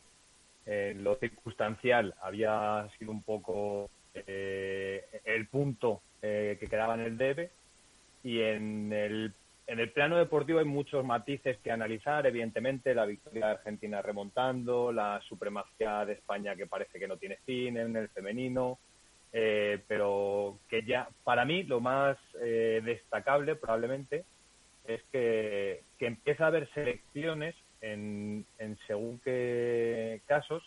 lo 0.66 1.16
circunstancial 1.16 2.16
había 2.22 2.88
sido 2.98 3.12
un 3.12 3.24
poco 3.24 3.90
eh, 4.14 5.22
el 5.26 5.48
punto 5.48 6.02
eh, 6.22 6.58
que 6.60 6.68
quedaba 6.68 6.94
en 6.96 7.02
el 7.02 7.18
debe. 7.18 7.52
Y 8.24 8.40
en 8.40 8.94
el, 8.94 9.34
en 9.65 9.79
el 9.79 9.91
plano 9.91 10.17
deportivo 10.17 10.60
hay 10.60 10.65
muchos 10.65 11.05
matices 11.05 11.58
que 11.63 11.72
analizar, 11.72 12.25
evidentemente, 12.25 12.93
la 12.93 13.05
victoria 13.05 13.46
de 13.48 13.51
Argentina 13.53 14.01
remontando, 14.01 14.91
la 14.91 15.22
supremacía 15.22 16.05
de 16.05 16.13
España 16.13 16.55
que 16.55 16.67
parece 16.67 17.00
que 17.00 17.08
no 17.08 17.17
tiene 17.17 17.38
fin 17.46 17.77
en 17.77 17.96
el 17.96 18.10
femenino, 18.10 18.77
eh, 19.32 19.82
pero 19.88 20.60
que 20.70 20.84
ya, 20.84 21.08
para 21.24 21.46
mí, 21.46 21.63
lo 21.63 21.79
más 21.79 22.17
eh, 22.41 22.82
destacable 22.84 23.55
probablemente 23.55 24.25
es 24.86 25.01
que, 25.12 25.82
empieza 26.00 26.43
a 26.43 26.48
haber 26.48 26.67
selecciones 26.74 27.55
en, 27.79 28.46
según 28.88 29.22
qué 29.24 30.20
casos 30.27 30.62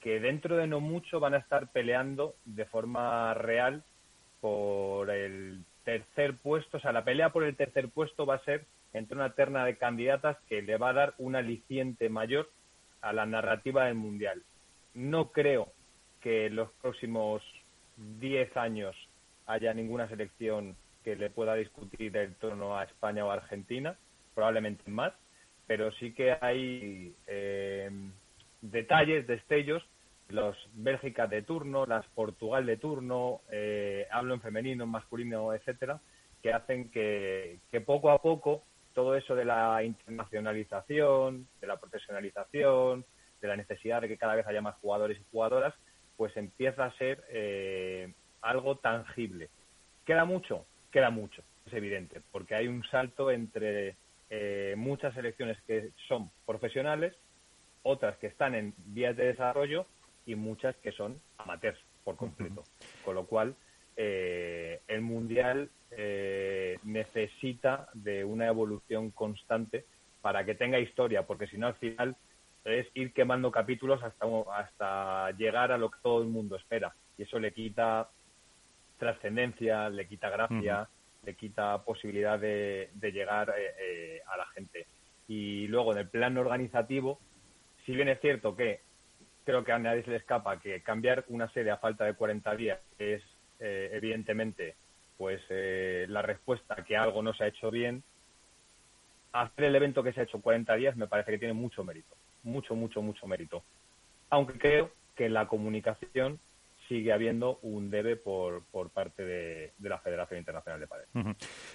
que 0.00 0.18
dentro 0.18 0.56
de 0.56 0.66
no 0.66 0.80
mucho 0.80 1.20
van 1.20 1.34
a 1.34 1.38
estar 1.38 1.70
peleando 1.72 2.34
de 2.46 2.64
forma 2.64 3.34
real 3.34 3.84
por 4.40 5.10
el 5.10 5.62
tercer 5.86 6.34
puesto, 6.36 6.78
o 6.78 6.80
sea, 6.80 6.90
la 6.90 7.04
pelea 7.04 7.30
por 7.30 7.44
el 7.44 7.54
tercer 7.54 7.88
puesto 7.88 8.26
va 8.26 8.34
a 8.34 8.44
ser 8.44 8.66
entre 8.92 9.16
una 9.16 9.34
terna 9.34 9.64
de 9.64 9.76
candidatas 9.76 10.36
que 10.48 10.60
le 10.60 10.76
va 10.78 10.88
a 10.90 10.94
dar 10.94 11.14
un 11.18 11.36
aliciente 11.36 12.08
mayor 12.08 12.50
a 13.02 13.12
la 13.12 13.24
narrativa 13.24 13.84
del 13.84 13.94
Mundial. 13.94 14.42
No 14.94 15.30
creo 15.30 15.72
que 16.20 16.50
los 16.50 16.72
próximos 16.82 17.40
10 18.18 18.56
años 18.56 18.96
haya 19.46 19.72
ninguna 19.74 20.08
selección 20.08 20.74
que 21.04 21.14
le 21.14 21.30
pueda 21.30 21.54
discutir 21.54 22.16
el 22.16 22.34
trono 22.34 22.76
a 22.76 22.82
España 22.82 23.24
o 23.24 23.30
Argentina, 23.30 23.96
probablemente 24.34 24.90
más, 24.90 25.12
pero 25.68 25.92
sí 25.92 26.12
que 26.14 26.36
hay 26.40 27.14
eh, 27.28 27.90
detalles, 28.60 29.28
destellos, 29.28 29.84
los 30.28 30.56
Bélgica 30.74 31.26
de 31.26 31.42
turno, 31.42 31.86
las 31.86 32.06
Portugal 32.08 32.66
de 32.66 32.76
turno, 32.76 33.42
eh, 33.50 34.06
hablo 34.10 34.34
en 34.34 34.40
femenino, 34.40 34.84
en 34.84 34.90
masculino, 34.90 35.52
etcétera, 35.52 36.00
que 36.42 36.52
hacen 36.52 36.90
que, 36.90 37.58
que 37.70 37.80
poco 37.80 38.10
a 38.10 38.20
poco 38.20 38.62
todo 38.94 39.14
eso 39.14 39.34
de 39.34 39.44
la 39.44 39.82
internacionalización, 39.84 41.46
de 41.60 41.66
la 41.66 41.76
profesionalización, 41.76 43.04
de 43.40 43.48
la 43.48 43.56
necesidad 43.56 44.00
de 44.00 44.08
que 44.08 44.16
cada 44.16 44.34
vez 44.34 44.46
haya 44.46 44.62
más 44.62 44.76
jugadores 44.76 45.18
y 45.18 45.24
jugadoras, 45.30 45.74
pues 46.16 46.36
empieza 46.36 46.86
a 46.86 46.96
ser 46.96 47.22
eh, 47.28 48.12
algo 48.40 48.76
tangible. 48.76 49.50
¿Queda 50.04 50.24
mucho? 50.24 50.64
Queda 50.90 51.10
mucho, 51.10 51.42
es 51.66 51.72
evidente, 51.74 52.22
porque 52.32 52.54
hay 52.54 52.68
un 52.68 52.82
salto 52.84 53.30
entre 53.30 53.96
eh, 54.30 54.74
muchas 54.78 55.14
selecciones 55.14 55.60
que 55.66 55.90
son 56.08 56.30
profesionales, 56.46 57.14
otras 57.82 58.16
que 58.16 58.28
están 58.28 58.54
en 58.54 58.74
vías 58.78 59.16
de 59.16 59.26
desarrollo 59.26 59.86
y 60.26 60.34
muchas 60.34 60.76
que 60.76 60.92
son 60.92 61.20
amateurs 61.38 61.78
por 62.04 62.16
completo. 62.16 62.64
Con 63.04 63.14
lo 63.14 63.26
cual, 63.26 63.54
eh, 63.96 64.80
el 64.88 65.00
Mundial 65.00 65.70
necesita 66.82 67.88
de 67.94 68.22
una 68.22 68.48
evolución 68.48 69.10
constante 69.12 69.86
para 70.20 70.44
que 70.44 70.54
tenga 70.54 70.78
historia, 70.78 71.26
porque 71.26 71.46
si 71.46 71.56
no, 71.56 71.68
al 71.68 71.76
final 71.76 72.16
es 72.66 72.86
ir 72.94 73.12
quemando 73.12 73.50
capítulos 73.50 74.02
hasta, 74.02 74.26
hasta 74.54 75.30
llegar 75.32 75.72
a 75.72 75.78
lo 75.78 75.90
que 75.90 75.98
todo 76.02 76.20
el 76.20 76.28
mundo 76.28 76.56
espera. 76.56 76.94
Y 77.16 77.22
eso 77.22 77.38
le 77.38 77.52
quita 77.52 78.10
trascendencia, 78.98 79.88
le 79.88 80.06
quita 80.08 80.30
gracia, 80.30 80.88
le 81.24 81.34
quita 81.34 81.82
posibilidad 81.84 82.38
de, 82.38 82.90
llegar 83.00 83.54
eh, 83.56 83.74
eh, 83.78 84.20
a 84.26 84.36
la 84.36 84.46
gente. 84.46 84.86
Y 85.28 85.66
luego, 85.68 85.92
en 85.92 85.98
el 85.98 86.08
plano 86.08 86.40
organizativo, 86.40 87.20
si 87.84 87.92
bien 87.92 88.08
es 88.08 88.20
cierto 88.20 88.56
que 88.56 88.80
creo 89.46 89.64
que 89.64 89.72
a 89.72 89.78
nadie 89.78 90.02
se 90.02 90.10
le 90.10 90.18
escapa 90.18 90.60
que 90.60 90.82
cambiar 90.82 91.24
una 91.28 91.48
sede 91.52 91.70
a 91.70 91.78
falta 91.78 92.04
de 92.04 92.12
40 92.12 92.54
días 92.56 92.80
es, 92.98 93.22
eh, 93.60 93.88
evidentemente, 93.94 94.74
pues 95.16 95.40
la 95.48 96.20
respuesta 96.20 96.84
que 96.84 96.94
algo 96.94 97.22
no 97.22 97.32
se 97.32 97.44
ha 97.44 97.46
hecho 97.46 97.70
bien, 97.70 98.02
hacer 99.32 99.64
el 99.64 99.76
evento 99.76 100.02
que 100.02 100.12
se 100.12 100.20
ha 100.20 100.24
hecho 100.24 100.42
40 100.42 100.74
días 100.74 100.94
me 100.94 101.06
parece 101.06 101.30
que 101.30 101.38
tiene 101.38 101.54
mucho 101.54 101.82
mérito 101.82 102.14
mucho, 102.46 102.74
mucho, 102.74 103.02
mucho 103.02 103.26
mérito. 103.26 103.62
Aunque 104.30 104.58
creo 104.58 104.90
que 105.14 105.28
la 105.28 105.46
comunicación 105.46 106.38
sigue 106.88 107.12
habiendo 107.12 107.58
un 107.62 107.90
debe 107.90 108.16
por, 108.16 108.64
por 108.66 108.90
parte 108.90 109.24
de, 109.24 109.72
la 109.80 109.98
Federación 109.98 110.38
Internacional 110.38 110.80
de 110.80 110.86
Padres. 110.86 111.08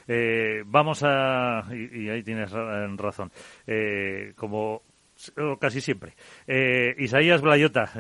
Eh, 0.08 0.64
vamos 0.66 1.04
a, 1.04 1.66
y, 1.72 2.08
ahí 2.08 2.24
tienes 2.24 2.50
razón, 2.52 3.30
eh, 3.68 4.34
como 4.38 4.84
casi 5.60 5.82
siempre. 5.82 6.16
Eh, 6.48 6.96
Isaías 7.00 7.42
Blayota, 7.42 7.92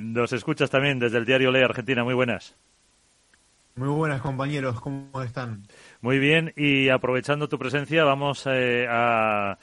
nos 0.00 0.32
escuchas 0.32 0.70
también 0.70 0.98
desde 0.98 1.18
el 1.18 1.24
diario 1.24 1.50
Le 1.50 1.64
Argentina. 1.64 2.04
Muy 2.04 2.14
buenas. 2.14 2.56
Muy 3.76 3.88
buenas 3.88 4.20
compañeros, 4.20 4.80
¿cómo 4.80 5.22
están? 5.22 5.62
Muy 6.00 6.18
bien, 6.18 6.52
y 6.56 6.88
aprovechando 6.88 7.48
tu 7.48 7.58
presencia, 7.60 8.02
vamos 8.02 8.44
a 8.46 9.56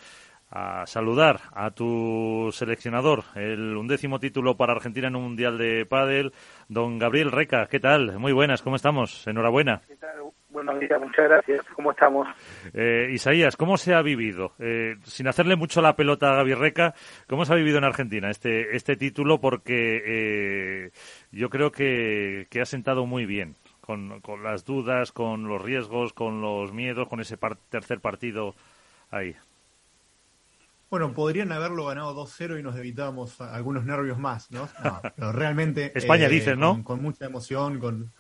a 0.56 0.86
saludar 0.86 1.42
a 1.54 1.72
tu 1.72 2.50
seleccionador, 2.54 3.26
el 3.36 3.76
undécimo 3.76 4.20
título 4.20 4.56
para 4.56 4.72
Argentina 4.72 5.10
en 5.10 5.18
un 5.18 5.24
Mundial 5.24 5.58
de 5.58 5.86
Pádel, 5.86 6.32
don 6.70 6.98
Gabriel 6.98 7.32
Reca. 7.32 7.68
¿Qué 7.68 7.82
tal? 7.82 8.18
Muy 8.20 8.32
buenas, 8.32 8.62
¿cómo 8.62 8.78
estamos? 8.78 9.28
Enhorabuena. 9.28 9.82
¿Qué 9.86 9.98
tal? 9.98 10.22
Buenos 10.56 10.80
días, 10.80 11.02
muchas 11.02 11.26
gracias. 11.26 11.66
¿Cómo 11.76 11.92
estamos? 11.92 12.30
Eh, 12.74 13.10
Isaías, 13.12 13.58
¿cómo 13.58 13.76
se 13.76 13.94
ha 13.94 14.02
vivido? 14.02 14.54
Eh, 14.58 14.96
sin 15.04 15.28
hacerle 15.28 15.58
mucho 15.58 15.82
la 15.82 15.98
pelota 15.98 16.32
a 16.32 16.36
Gaby 16.38 16.54
Reca, 16.54 16.94
¿cómo 17.28 17.44
se 17.44 17.52
ha 17.52 17.58
vivido 17.58 17.78
en 17.78 17.84
Argentina 17.84 18.30
este, 18.30 18.74
este 18.74 18.96
título? 18.96 19.42
Porque 19.42 20.02
eh, 20.06 20.92
yo 21.34 21.50
creo 21.50 21.74
que, 21.74 22.48
que 22.50 22.62
ha 22.62 22.66
sentado 22.66 23.06
muy 23.06 23.26
bien. 23.26 23.58
Con, 23.82 24.22
con 24.22 24.44
las 24.44 24.64
dudas, 24.64 25.12
con 25.12 25.50
los 25.50 25.62
riesgos, 25.62 26.14
con 26.14 26.40
los 26.40 26.72
miedos, 26.72 27.10
con 27.10 27.20
ese 27.20 27.38
tercer 27.70 28.00
partido 28.00 28.56
ahí. 29.12 29.36
Bueno, 30.90 31.12
podrían 31.14 31.52
haberlo 31.52 31.86
ganado 31.88 32.16
2-0 32.26 32.60
y 32.60 32.64
nos 32.64 32.78
evitábamos 32.78 33.42
algunos 33.42 33.84
nervios 33.84 34.18
más, 34.18 34.50
¿no? 34.52 34.70
pero 35.18 35.34
realmente... 35.34 35.92
España, 35.94 36.28
eh, 36.28 36.56
¿no? 36.56 36.82
Con, 36.86 37.02
mucha 37.02 37.26
emoción, 37.26 37.80
con, 37.80 38.14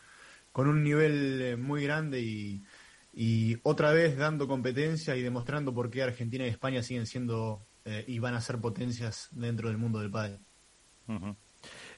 con 0.56 0.70
un 0.70 0.84
nivel 0.84 1.42
eh, 1.42 1.58
muy 1.58 1.84
grande 1.84 2.22
y, 2.22 2.64
y, 3.12 3.58
otra 3.64 3.92
vez 3.92 4.18
dando 4.18 4.48
competencia 4.48 5.14
y 5.18 5.22
demostrando 5.22 5.74
por 5.74 5.90
qué 5.90 6.02
Argentina 6.02 6.46
y 6.46 6.48
España 6.48 6.82
siguen 6.82 7.06
siendo 7.06 7.60
eh, 7.84 8.06
y 8.08 8.20
van 8.20 8.36
a 8.36 8.40
ser 8.40 8.62
potencias 8.62 9.28
dentro 9.34 9.68
del 9.68 9.78
mundo 9.78 10.00
del 10.00 10.12
pádel. 10.12 10.40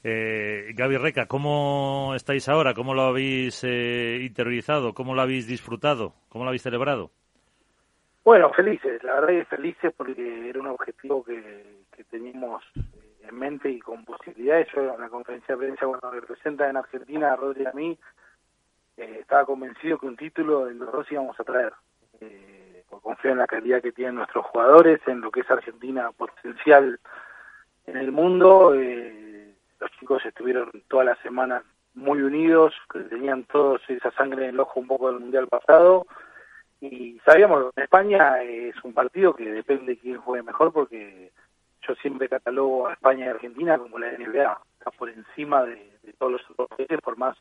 Gaby 0.02 0.96
Reca, 0.96 1.26
¿cómo 1.26 2.14
estáis 2.16 2.48
ahora? 2.48 2.74
¿Cómo 2.74 2.94
lo 2.94 3.02
habéis 3.02 3.62
interiorizado? 3.62 4.92
¿Cómo 4.92 5.14
lo 5.14 5.22
habéis 5.22 5.46
disfrutado? 5.46 6.14
¿Cómo 6.28 6.42
lo 6.42 6.50
habéis 6.50 6.62
celebrado? 6.62 7.12
Bueno, 8.24 8.50
felices, 8.54 9.04
la 9.04 9.20
verdad 9.20 9.28
que 9.28 9.44
felices 9.44 9.94
porque 9.96 10.48
era 10.48 10.58
un 10.58 10.66
objetivo 10.66 11.22
que, 11.22 11.78
teníamos 12.10 12.64
en 13.22 13.38
mente 13.38 13.70
y 13.70 13.78
con 13.78 14.04
posibilidades. 14.04 14.66
Yo 14.74 14.94
en 14.94 15.00
la 15.00 15.08
conferencia 15.08 15.54
de 15.54 15.60
prensa 15.60 15.86
cuando 15.86 16.10
representa 16.10 16.68
en 16.68 16.76
Argentina 16.76 17.32
a 17.32 17.36
Rodri 17.36 17.62
y 17.62 17.66
a 17.66 17.72
mí, 17.72 17.96
eh, 18.98 19.18
estaba 19.20 19.44
convencido 19.44 19.98
que 19.98 20.06
un 20.06 20.16
título 20.16 20.66
de 20.66 20.74
los 20.74 20.92
dos 20.92 21.10
íbamos 21.10 21.38
a 21.38 21.44
traer. 21.44 21.72
Eh, 22.20 22.84
confío 22.88 23.30
en 23.30 23.38
la 23.38 23.46
calidad 23.46 23.80
que 23.80 23.92
tienen 23.92 24.16
nuestros 24.16 24.44
jugadores, 24.46 25.00
en 25.06 25.20
lo 25.20 25.30
que 25.30 25.40
es 25.40 25.50
Argentina 25.50 26.10
potencial 26.12 26.98
en 27.86 27.96
el 27.96 28.12
mundo. 28.12 28.74
Eh, 28.74 29.54
los 29.80 29.90
chicos 29.92 30.24
estuvieron 30.26 30.70
toda 30.88 31.04
la 31.04 31.16
semana 31.22 31.62
muy 31.94 32.22
unidos, 32.22 32.74
tenían 33.08 33.44
todos 33.44 33.80
esa 33.88 34.10
sangre 34.12 34.44
en 34.44 34.50
el 34.50 34.60
ojo 34.60 34.80
un 34.80 34.86
poco 34.86 35.10
del 35.10 35.20
Mundial 35.20 35.48
pasado 35.48 36.06
y 36.80 37.18
sabíamos 37.24 37.72
que 37.74 37.82
España 37.82 38.42
es 38.42 38.74
un 38.84 38.92
partido 38.94 39.34
que 39.34 39.50
depende 39.50 39.92
de 39.92 39.98
quién 39.98 40.18
juegue 40.18 40.44
mejor 40.44 40.72
porque 40.72 41.32
yo 41.86 41.94
siempre 41.96 42.28
catalogo 42.28 42.86
a 42.86 42.92
España 42.92 43.26
y 43.26 43.28
Argentina 43.28 43.78
como 43.78 43.98
la 43.98 44.12
NBA, 44.12 44.60
está 44.78 44.90
por 44.92 45.08
encima 45.08 45.64
de, 45.64 45.90
todos 46.18 46.32
los 46.32 46.50
otros 46.50 46.68
países 46.68 47.00
por 47.00 47.16
más 47.16 47.36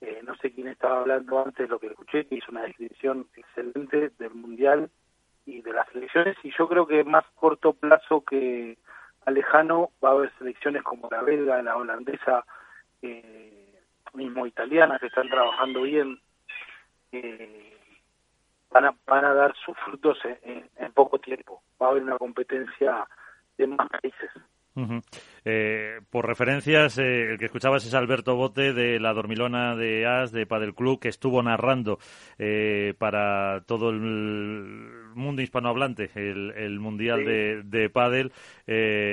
Eh, 0.00 0.20
no 0.24 0.36
sé 0.36 0.52
quién 0.52 0.68
estaba 0.68 1.00
hablando 1.00 1.44
antes, 1.44 1.68
lo 1.68 1.78
que 1.78 1.88
escuché, 1.88 2.26
que 2.26 2.36
hizo 2.36 2.52
una 2.52 2.62
descripción 2.62 3.26
excelente 3.36 4.10
del 4.18 4.34
Mundial 4.34 4.90
y 5.44 5.62
de 5.62 5.72
las 5.72 5.88
selecciones, 5.88 6.36
y 6.42 6.52
yo 6.56 6.68
creo 6.68 6.86
que 6.86 7.02
más 7.04 7.24
corto 7.34 7.72
plazo 7.72 8.24
que 8.24 8.78
a 9.26 9.30
lejano 9.30 9.90
va 10.04 10.10
a 10.10 10.12
haber 10.12 10.32
selecciones 10.38 10.82
como 10.82 11.08
la 11.10 11.22
belga, 11.22 11.62
la 11.62 11.76
holandesa, 11.76 12.44
eh, 13.02 13.80
mismo 14.14 14.46
italiana, 14.46 14.98
que 14.98 15.06
están 15.06 15.28
trabajando 15.28 15.82
bien, 15.82 16.20
eh, 17.12 17.76
van, 18.70 18.86
a, 18.86 18.94
van 19.06 19.24
a 19.24 19.34
dar 19.34 19.54
sus 19.56 19.76
frutos 19.78 20.18
en 20.42 20.92
poco 20.92 21.18
tiempo. 21.18 21.62
Va 21.80 21.86
a 21.86 21.90
haber 21.90 22.02
una 22.02 22.18
competencia 22.18 23.06
de 23.56 23.66
más 23.66 23.88
países. 23.88 24.30
Eh, 25.44 26.00
por 26.10 26.26
referencias, 26.26 26.98
eh, 26.98 27.32
el 27.32 27.38
que 27.38 27.46
escuchabas 27.46 27.84
es 27.84 27.94
Alberto 27.94 28.36
Bote 28.36 28.72
de 28.72 29.00
la 29.00 29.12
Dormilona 29.12 29.74
de 29.76 30.06
As, 30.06 30.30
de 30.30 30.46
Padel 30.46 30.74
Club, 30.74 31.00
que 31.00 31.08
estuvo 31.08 31.42
narrando 31.42 31.98
eh, 32.38 32.94
para 32.98 33.62
todo 33.66 33.90
el 33.90 34.00
mundo 35.14 35.42
hispanohablante 35.42 36.10
el, 36.14 36.78
Mundial 36.78 37.24
de, 37.24 37.62
de 37.64 37.90
Padel. 37.90 38.32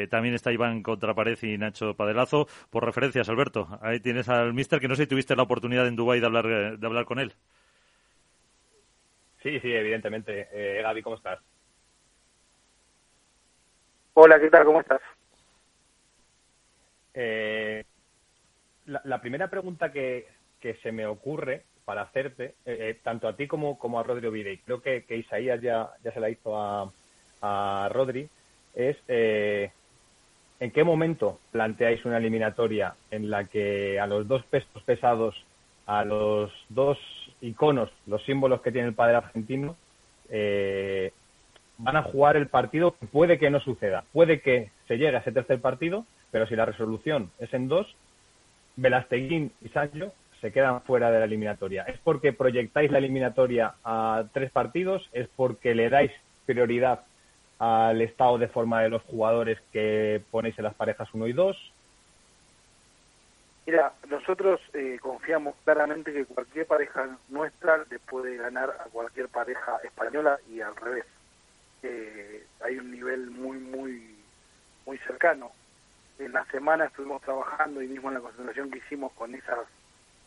también 0.10 0.36
está 0.36 0.52
Iván 0.52 0.84
Contrapared 0.84 1.42
y 1.42 1.58
Nacho 1.58 1.96
Padelazo. 1.96 2.48
Por 2.70 2.86
referencias, 2.86 3.30
Alberto, 3.30 3.80
ahí 3.82 4.00
tienes 4.00 4.30
al 4.30 4.54
mister, 4.54 4.80
que 4.80 4.88
no 4.88 4.96
sé 4.96 5.04
si 5.04 5.08
tuviste 5.08 5.36
la 5.36 5.44
oportunidad 5.44 5.88
en 5.88 5.96
Dubái 5.96 6.20
de 6.20 6.26
hablar, 6.26 6.78
de 6.78 6.88
hablar 6.88 7.06
con 7.06 7.20
él. 7.20 7.34
Sí, 9.42 9.60
sí, 9.60 9.72
evidentemente. 9.72 10.48
Gaby, 10.84 11.02
¿cómo 11.02 11.16
estás? 11.16 11.40
Hola, 14.14 14.40
¿qué 14.40 14.50
tal? 14.50 14.66
¿Cómo 14.66 14.80
estás? 14.80 15.02
Eh, 17.16 17.84
la, 18.86 19.22
primera 19.22 19.50
pregunta 19.50 19.92
que, 19.92 20.28
se 20.82 20.92
me 20.92 21.06
ocurre 21.06 21.64
para 21.86 22.02
hacerte, 22.02 22.56
eh, 22.66 22.78
eh, 22.80 23.00
tanto 23.04 23.28
a 23.28 23.36
ti 23.36 23.48
como, 23.48 23.78
como 23.78 24.00
a 24.00 24.04
Rodrigo 24.04 24.32
Videy, 24.32 24.58
creo 24.58 24.82
que, 24.82 25.04
Isaías 25.10 25.62
ya, 25.62 25.90
ya 26.04 26.12
se 26.12 26.20
la 26.20 26.30
hizo 26.30 26.60
a, 26.60 26.92
a 27.42 27.90
Rodri, 27.90 28.28
es 28.74 28.98
¿en 30.60 30.72
qué 30.72 30.84
momento 30.84 31.40
planteáis 31.52 32.04
una 32.06 32.18
eliminatoria 32.18 32.96
en 33.12 33.30
la 33.30 33.46
que 33.46 34.00
a 34.00 34.08
los 34.08 34.28
dos 34.28 34.44
pesos 34.46 34.84
pesados, 34.84 35.36
a 35.86 36.04
los 36.04 36.52
dos 36.70 36.98
iconos, 37.42 37.92
los 38.08 38.24
símbolos 38.24 38.62
que 38.62 38.72
tiene 38.72 38.88
el 38.88 38.96
padre 38.96 39.16
argentino, 39.16 39.76
eh, 40.30 41.12
van 41.78 41.98
a 41.98 42.04
jugar 42.04 42.38
el 42.38 42.48
partido, 42.48 42.96
puede 43.12 43.38
que 43.38 43.50
no 43.50 43.60
suceda, 43.60 44.06
puede 44.14 44.40
que 44.42 44.72
se 44.88 44.98
llegue 44.98 45.18
a 45.18 45.20
ese 45.20 45.32
tercer 45.32 45.60
partido, 45.60 46.06
pero 46.36 46.48
si 46.48 46.56
la 46.58 46.66
resolución 46.66 47.32
es 47.40 47.54
en 47.54 47.70
dos, 47.70 47.96
Velasteguín 48.76 49.54
y 49.62 49.70
Sancho 49.70 50.12
se 50.42 50.52
quedan 50.52 50.82
fuera 50.82 51.10
de 51.10 51.20
la 51.20 51.24
eliminatoria. 51.24 51.84
¿Es 51.84 51.98
porque 52.00 52.34
proyectáis 52.34 52.92
la 52.92 52.98
eliminatoria 52.98 53.76
a 53.86 54.26
tres 54.34 54.52
partidos? 54.52 55.10
¿Es 55.14 55.30
porque 55.30 55.74
le 55.74 55.90
dais 55.90 56.12
prioridad 56.46 57.06
al 57.58 58.02
estado 58.02 58.38
de 58.38 58.50
forma 58.50 58.82
de 58.82 58.90
los 58.90 59.02
jugadores 59.04 59.62
que 59.72 60.22
ponéis 60.30 60.60
en 60.60 60.66
las 60.66 60.74
parejas 60.74 61.08
1 61.14 61.26
y 61.28 61.32
2? 61.32 61.74
Mira, 63.68 63.94
nosotros 64.10 64.60
eh, 64.74 65.00
confiamos 65.02 65.56
claramente 65.64 66.12
que 66.12 66.26
cualquier 66.26 66.66
pareja 66.66 67.18
nuestra 67.30 67.78
le 67.90 67.98
puede 68.00 68.36
ganar 68.36 68.72
a 68.72 68.90
cualquier 68.90 69.30
pareja 69.30 69.78
española 69.86 70.38
y 70.52 70.60
al 70.60 70.76
revés 70.76 71.06
hay 72.62 72.78
un 72.78 72.92
nivel 72.92 73.32
muy, 73.32 73.58
muy, 73.58 74.18
muy 74.86 74.98
cercano. 74.98 75.54
En 76.20 76.32
la 76.32 76.46
semana 76.46 76.86
estuvimos 76.86 77.22
trabajando 77.22 77.82
y 77.82 77.88
mismo 77.88 78.10
en 78.10 78.16
la 78.16 78.22
concentración 78.22 78.72
que 78.72 78.80
hicimos 78.80 79.12
con 79.14 79.36
esas 79.36 79.68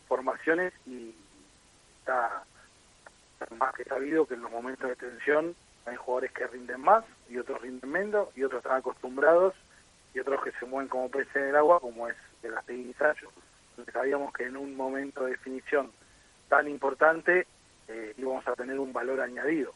formaciones 0.07 0.73
y 0.85 1.15
está 1.99 2.43
más 3.57 3.73
que 3.73 3.85
sabido 3.85 4.27
que 4.27 4.35
en 4.35 4.41
los 4.41 4.51
momentos 4.51 4.89
de 4.89 4.95
tensión 4.95 5.55
hay 5.85 5.95
jugadores 5.95 6.31
que 6.31 6.47
rinden 6.47 6.81
más 6.81 7.03
y 7.29 7.37
otros 7.37 7.61
rinden 7.61 7.89
menos 7.89 8.29
y 8.35 8.43
otros 8.43 8.63
están 8.63 8.77
acostumbrados 8.77 9.55
y 10.13 10.19
otros 10.19 10.43
que 10.43 10.51
se 10.53 10.65
mueven 10.65 10.89
como 10.89 11.09
peces 11.09 11.35
en 11.35 11.49
el 11.49 11.55
agua 11.55 11.79
como 11.79 12.07
es 12.07 12.15
el 12.43 12.57
Astegui 12.57 12.93
Entonces 12.99 13.93
sabíamos 13.93 14.33
que 14.33 14.45
en 14.45 14.57
un 14.57 14.75
momento 14.75 15.25
de 15.25 15.31
definición 15.31 15.91
tan 16.49 16.67
importante 16.67 17.47
eh, 17.87 18.13
íbamos 18.17 18.47
a 18.47 18.55
tener 18.55 18.79
un 18.79 18.93
valor 18.93 19.21
añadido 19.21 19.73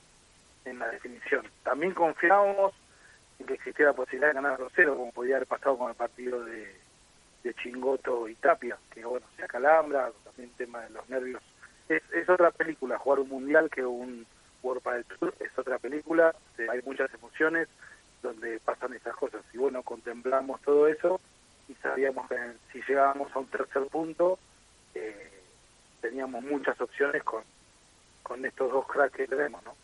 en 0.65 0.80
la 0.80 0.88
definición. 0.88 1.45
También 1.63 1.93
confiábamos 1.93 2.73
que 3.46 3.54
existiera 3.54 3.91
la 3.91 3.98
posibilidad 3.98 4.30
de 4.30 4.36
ganar 4.36 4.60
2-0, 4.60 4.96
como 4.96 5.12
podía 5.12 5.36
haber 5.36 5.48
pasado 5.48 5.78
con 5.78 5.89
el 5.89 5.96
partido 5.96 6.43
de, 6.46 6.76
de 7.43 7.54
Chingoto 7.56 8.28
y 8.28 8.36
Tapia, 8.36 8.78
que 8.91 9.04
bueno, 9.06 9.26
se 9.36 9.43
acalambra, 9.43 10.12
también 10.24 10.50
el 10.50 10.56
tema 10.56 10.82
de 10.82 10.89
los 10.91 11.08
nervios. 11.10 11.41
Es, 11.89 12.30
otra 12.30 12.52
película, 12.52 12.98
jugar 12.98 13.19
un 13.19 13.30
mundial 13.30 13.69
que 13.69 13.86
un 13.86 14.26
World 14.63 14.84
del 14.84 15.06
Tour, 15.06 15.34
es 15.39 15.58
otra 15.58 15.78
película, 15.78 16.34
hay 16.58 16.82
muchas 16.86 17.13
emociones 17.13 17.67
donde 18.22 18.60
pasan 18.62 18.93
esas 18.93 19.15
cosas. 19.15 19.41
Y 19.54 19.58
bueno, 19.58 19.84
contemplamos 19.84 20.62
todo 20.62 20.88
eso 20.88 21.19
y 21.67 21.74
sabíamos 21.76 22.30
que 22.30 22.38
si 22.72 22.82
llegábamos 22.88 23.36
a 23.36 23.39
un 23.39 23.48
tercer 23.48 23.86
punto, 23.88 24.39
eh, 24.96 25.32
teníamos 26.02 26.43
muchas 26.43 26.80
opciones 26.80 27.22
con, 27.24 27.43
con 28.24 28.46
estos 28.46 28.72
dos 28.72 28.88
cracks 28.88 29.15
que 29.15 29.28
tenemos, 29.28 29.62
¿no? 29.63 29.76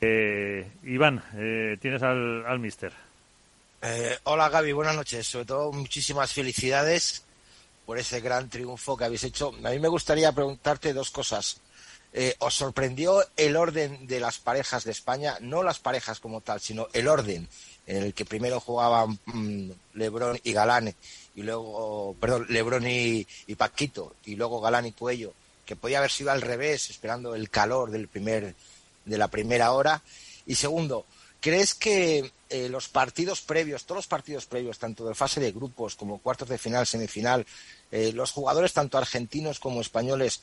Eh, 0.00 0.70
Iván, 0.84 1.22
eh, 1.34 1.76
tienes 1.80 2.02
al, 2.02 2.58
mister. 2.58 2.92
Eh, 3.82 4.16
hola 4.24 4.48
Gaby, 4.48 4.72
buenas 4.72 4.94
noches. 4.94 5.26
Sobre 5.26 5.46
todo 5.46 5.72
muchísimas 5.72 6.32
felicidades 6.32 7.24
por 7.84 7.98
ese 7.98 8.20
gran 8.20 8.48
triunfo 8.48 8.96
que 8.96 9.04
habéis 9.04 9.24
hecho. 9.24 9.52
A 9.64 9.70
mí 9.70 9.78
me 9.78 9.88
gustaría 9.88 10.32
preguntarte 10.32 10.92
dos 10.92 11.10
cosas. 11.10 11.60
Eh, 12.12 12.34
¿Os 12.38 12.54
sorprendió 12.54 13.22
el 13.36 13.56
orden 13.56 14.06
de 14.06 14.20
las 14.20 14.38
parejas 14.38 14.84
de 14.84 14.92
España? 14.92 15.36
No 15.40 15.62
las 15.62 15.78
parejas 15.78 16.20
como 16.20 16.40
tal, 16.40 16.60
sino 16.60 16.88
el 16.92 17.06
orden 17.06 17.48
en 17.86 18.02
el 18.02 18.14
que 18.14 18.24
primero 18.24 18.60
jugaban 18.60 19.18
mm, 19.26 19.70
Lebrón 19.94 20.38
y 20.42 20.52
Galán 20.52 20.94
y 21.34 21.42
luego, 21.42 22.16
perdón, 22.20 22.46
Lebrón 22.48 22.86
y, 22.86 23.26
y, 23.46 23.54
Paquito 23.54 24.14
y 24.24 24.36
luego 24.36 24.60
Galán 24.60 24.86
y 24.86 24.92
Cuello, 24.92 25.32
que 25.64 25.76
podía 25.76 25.98
haber 25.98 26.10
sido 26.10 26.30
al 26.30 26.42
revés, 26.42 26.90
esperando 26.90 27.34
el 27.34 27.50
calor 27.50 27.90
del 27.90 28.08
primer 28.08 28.54
de 29.08 29.18
la 29.18 29.28
primera 29.28 29.72
hora. 29.72 30.02
Y 30.46 30.54
segundo, 30.54 31.04
¿crees 31.40 31.74
que 31.74 32.30
eh, 32.50 32.68
los 32.68 32.88
partidos 32.88 33.42
previos, 33.42 33.84
todos 33.84 33.98
los 33.98 34.06
partidos 34.06 34.46
previos, 34.46 34.78
tanto 34.78 35.06
de 35.06 35.14
fase 35.14 35.40
de 35.40 35.52
grupos 35.52 35.96
como 35.96 36.18
cuartos 36.18 36.48
de 36.48 36.58
final, 36.58 36.86
semifinal, 36.86 37.46
eh, 37.90 38.12
los 38.14 38.30
jugadores, 38.30 38.72
tanto 38.72 38.96
argentinos 38.96 39.60
como 39.60 39.80
españoles, 39.80 40.40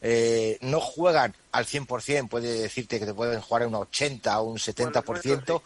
eh, 0.00 0.58
no 0.60 0.80
juegan 0.80 1.34
al 1.52 1.66
100%, 1.66 2.28
puede 2.28 2.60
decirte 2.60 3.00
que 3.00 3.06
te 3.06 3.14
pueden 3.14 3.40
jugar 3.40 3.62
en 3.62 3.68
un 3.68 3.76
80 3.76 4.40
o 4.40 4.44
un 4.44 4.58
70%. 4.58 5.62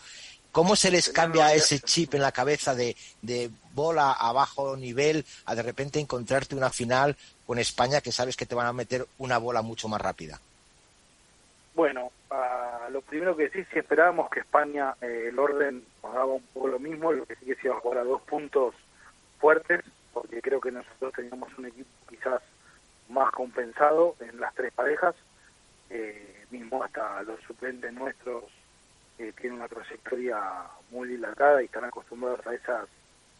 ¿Cómo 0.52 0.76
se 0.76 0.90
les 0.90 1.08
cambia 1.08 1.54
ese 1.54 1.80
chip 1.80 2.14
en 2.14 2.20
la 2.20 2.30
cabeza 2.30 2.74
de, 2.74 2.94
de 3.22 3.50
bola 3.74 4.12
a 4.12 4.32
bajo 4.32 4.76
nivel 4.76 5.24
a 5.46 5.54
de 5.54 5.62
repente 5.62 5.98
encontrarte 5.98 6.54
una 6.54 6.70
final 6.70 7.16
con 7.46 7.58
España 7.58 8.02
que 8.02 8.12
sabes 8.12 8.36
que 8.36 8.44
te 8.44 8.54
van 8.54 8.66
a 8.66 8.72
meter 8.72 9.08
una 9.18 9.38
bola 9.38 9.62
mucho 9.62 9.88
más 9.88 10.00
rápida? 10.00 10.40
Bueno, 11.74 12.12
lo 12.90 13.00
primero 13.00 13.34
que 13.34 13.48
sí, 13.48 13.64
si 13.72 13.78
esperábamos 13.78 14.28
que 14.28 14.40
España 14.40 14.94
eh, 15.00 15.28
el 15.28 15.38
orden 15.38 15.82
nos 16.02 16.12
daba 16.12 16.34
un 16.34 16.42
poco 16.52 16.68
lo 16.68 16.78
mismo, 16.78 17.12
lo 17.12 17.24
que 17.24 17.36
sí 17.36 17.46
que 17.46 17.54
se 17.54 17.68
iba 17.68 17.76
a 17.76 17.80
jugar 17.80 17.98
a 17.98 18.04
dos 18.04 18.20
puntos 18.22 18.74
fuertes, 19.38 19.80
porque 20.12 20.42
creo 20.42 20.60
que 20.60 20.70
nosotros 20.70 21.14
teníamos 21.14 21.56
un 21.56 21.66
equipo 21.66 21.88
quizás 22.10 22.42
más 23.08 23.32
compensado 23.32 24.16
en 24.20 24.38
las 24.38 24.54
tres 24.54 24.72
parejas, 24.74 25.14
eh, 25.88 26.44
mismo 26.50 26.84
hasta 26.84 27.22
los 27.22 27.40
suplentes 27.40 27.90
nuestros 27.94 28.44
eh, 29.18 29.32
tienen 29.40 29.58
una 29.58 29.68
trayectoria 29.68 30.38
muy 30.90 31.08
dilatada 31.08 31.62
y 31.62 31.66
están 31.66 31.84
acostumbrados 31.84 32.46
a 32.46 32.54
esas 32.54 32.88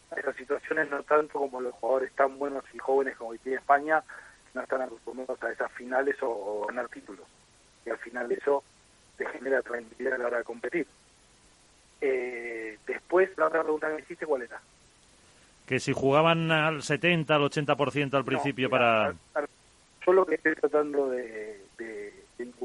a 0.09 0.19
esas 0.19 0.35
situaciones, 0.35 0.89
no 0.89 1.03
tanto 1.03 1.39
como 1.39 1.61
los 1.61 1.73
jugadores 1.75 2.11
tan 2.13 2.39
buenos 2.39 2.63
y 2.73 2.79
jóvenes 2.79 3.15
como 3.17 3.35
tiene 3.35 3.57
España, 3.57 4.03
no 4.55 4.61
están 4.61 4.81
acostumbrados 4.81 5.41
a 5.43 5.51
esas 5.51 5.71
finales 5.73 6.15
o 6.21 6.65
ganar 6.67 6.87
títulos 6.89 7.27
y 7.85 7.89
al 7.89 7.97
final 7.97 8.31
eso 8.31 8.63
te 9.17 9.25
genera 9.27 9.61
tranquilidad 9.61 10.15
a 10.15 10.17
la 10.17 10.27
hora 10.27 10.37
de 10.39 10.43
competir. 10.43 10.87
Eh, 12.01 12.77
después, 12.85 13.29
la 13.37 13.47
otra 13.47 13.63
pregunta 13.63 13.87
que 13.87 13.93
me 13.93 14.01
hiciste, 14.01 14.25
¿cuál 14.25 14.43
era? 14.43 14.61
Que 15.65 15.79
si 15.79 15.93
jugaban 15.93 16.51
al 16.51 16.83
70, 16.83 17.35
al 17.35 17.41
80% 17.43 18.13
al 18.15 18.25
principio 18.25 18.69
para... 18.69 19.13
yo 20.05 20.13
lo 20.13 20.25
que 20.25 20.35
estoy 20.35 20.55
tratando 20.55 21.09
de, 21.09 21.61
de, 21.77 22.13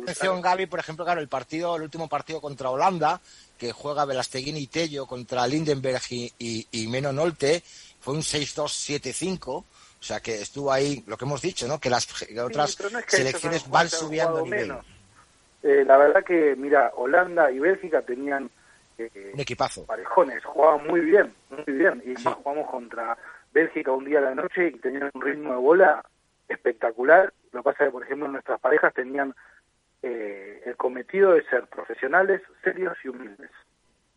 Atención, 0.02 0.40
Gaby, 0.40 0.66
por 0.66 0.80
ejemplo, 0.80 1.04
claro, 1.04 1.20
el 1.20 1.28
partido, 1.28 1.76
el 1.76 1.82
último 1.82 2.08
partido 2.08 2.40
contra 2.40 2.70
Holanda, 2.70 3.20
que 3.58 3.72
juega 3.72 4.04
Velasteguín 4.04 4.56
y 4.56 4.66
Tello 4.66 5.06
contra 5.06 5.46
Lindenberg 5.46 6.02
y, 6.10 6.66
y, 6.70 6.86
Meno 6.88 7.12
Nolte, 7.12 7.62
fue 8.00 8.14
un 8.14 8.20
6-2-7-5. 8.20 9.46
O 9.48 9.64
sea 10.00 10.20
que 10.20 10.40
estuvo 10.40 10.72
ahí, 10.72 11.04
lo 11.06 11.16
que 11.16 11.24
hemos 11.24 11.42
dicho, 11.42 11.68
¿no? 11.68 11.78
Que 11.78 11.90
las 11.90 12.08
otras 12.40 12.78
selecciones 13.06 13.68
van 13.68 13.88
subiendo 13.88 14.42
nivel. 14.42 14.74
Eh, 15.62 15.84
la 15.86 15.96
verdad 15.96 16.24
que, 16.24 16.54
mira, 16.56 16.92
Holanda 16.96 17.50
y 17.50 17.58
Bélgica 17.58 18.02
tenían 18.02 18.50
eh, 18.96 19.32
un 19.34 19.40
equipazo. 19.40 19.86
Parejones, 19.86 20.44
jugaban 20.44 20.86
muy 20.86 21.00
bien, 21.00 21.34
muy 21.50 21.74
bien. 21.74 22.02
Y 22.04 22.12
más 22.22 22.34
jugamos 22.34 22.70
contra 22.70 23.16
Bélgica 23.52 23.92
un 23.92 24.04
día 24.04 24.18
a 24.18 24.22
la 24.22 24.34
noche 24.34 24.68
y 24.68 24.78
tenían 24.78 25.10
un 25.14 25.20
ritmo 25.20 25.52
de 25.52 25.58
bola 25.58 26.04
espectacular. 26.48 27.32
Lo 27.52 27.60
que 27.60 27.64
pasa 27.64 27.84
es 27.84 27.88
que, 27.88 27.92
por 27.92 28.02
ejemplo, 28.04 28.28
nuestras 28.28 28.60
parejas 28.60 28.94
tenían 28.94 29.34
eh, 30.02 30.62
el 30.64 30.76
cometido 30.76 31.32
de 31.32 31.44
ser 31.44 31.66
profesionales, 31.66 32.42
serios 32.62 32.96
y 33.04 33.08
humildes. 33.08 33.50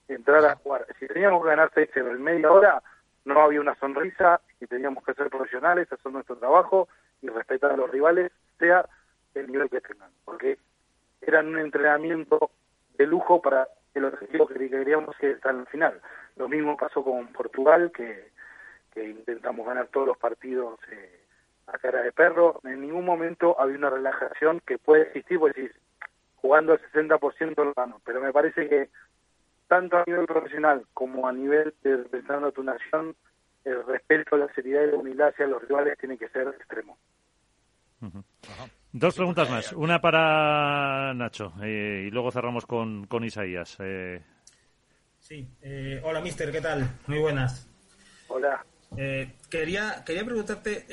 Entrar 0.07 0.43
a 0.45 0.55
jugar. 0.55 0.85
Si 0.99 1.07
teníamos 1.07 1.41
que 1.41 1.49
ganar 1.49 1.71
6-0 1.71 2.11
en 2.11 2.21
media 2.21 2.51
hora, 2.51 2.83
no 3.25 3.39
había 3.39 3.61
una 3.61 3.75
sonrisa 3.75 4.41
y 4.59 4.67
teníamos 4.67 5.03
que 5.03 5.13
ser 5.13 5.29
profesionales, 5.29 5.91
hacer 5.91 6.11
nuestro 6.11 6.35
trabajo 6.35 6.87
y 7.21 7.29
respetar 7.29 7.71
a 7.71 7.77
los 7.77 7.89
rivales, 7.89 8.31
sea 8.59 8.85
el 9.35 9.51
nivel 9.51 9.69
que 9.69 9.81
tengan. 9.81 10.09
Porque 10.25 10.57
eran 11.21 11.47
un 11.47 11.59
entrenamiento 11.59 12.51
de 12.97 13.05
lujo 13.05 13.41
para 13.41 13.67
el 13.93 14.05
objetivo 14.05 14.47
que 14.47 14.69
queríamos 14.69 15.15
que 15.17 15.31
está 15.31 15.51
en 15.51 15.59
el 15.59 15.67
final. 15.67 16.01
Lo 16.35 16.47
mismo 16.47 16.77
pasó 16.77 17.03
con 17.03 17.27
Portugal, 17.27 17.91
que, 17.93 18.31
que 18.93 19.09
intentamos 19.09 19.65
ganar 19.65 19.87
todos 19.87 20.07
los 20.07 20.17
partidos 20.17 20.79
eh, 20.91 21.21
a 21.67 21.77
cara 21.77 22.01
de 22.01 22.11
perro. 22.11 22.59
En 22.63 22.81
ningún 22.81 23.05
momento 23.05 23.59
había 23.59 23.77
una 23.77 23.89
relajación 23.89 24.61
que 24.65 24.77
puede 24.77 25.03
existir, 25.03 25.39
pues 25.39 25.55
decir, 25.55 25.75
jugando 26.35 26.73
al 26.73 26.81
60% 26.91 27.55
lo 27.63 27.73
gano. 27.73 28.01
Pero 28.05 28.21
me 28.21 28.31
parece 28.31 28.67
que 28.67 28.89
tanto 29.67 29.97
a 29.97 30.03
nivel 30.05 30.25
profesional 30.25 30.85
como 30.93 31.27
a 31.27 31.33
nivel 31.33 31.73
de 31.83 31.97
representando 31.97 32.47
a 32.47 32.51
tu 32.51 32.63
nación, 32.63 33.15
el 33.63 33.85
respeto, 33.85 34.37
la 34.37 34.51
seriedad 34.53 34.83
y 34.83 34.91
la 34.91 34.97
humildad 34.97 35.29
hacia 35.29 35.47
los 35.47 35.61
rivales 35.67 35.97
tiene 35.97 36.17
que 36.17 36.29
ser 36.29 36.47
extremo. 36.47 36.97
Dos 38.93 39.15
preguntas 39.15 39.49
más. 39.49 39.71
Una 39.73 40.01
para 40.01 41.13
Nacho 41.13 41.53
eh, 41.63 42.05
y 42.07 42.11
luego 42.11 42.31
cerramos 42.31 42.65
con, 42.65 43.07
con 43.07 43.23
Isaías. 43.23 43.77
Eh. 43.79 44.21
Sí. 45.19 45.47
Eh, 45.61 46.01
hola, 46.03 46.21
mister. 46.21 46.51
¿Qué 46.51 46.61
tal? 46.61 46.87
Muy 47.07 47.19
buenas. 47.19 47.69
Hola. 48.27 48.65
quería, 49.49 50.03
quería 50.05 50.25
preguntarte 50.25 50.85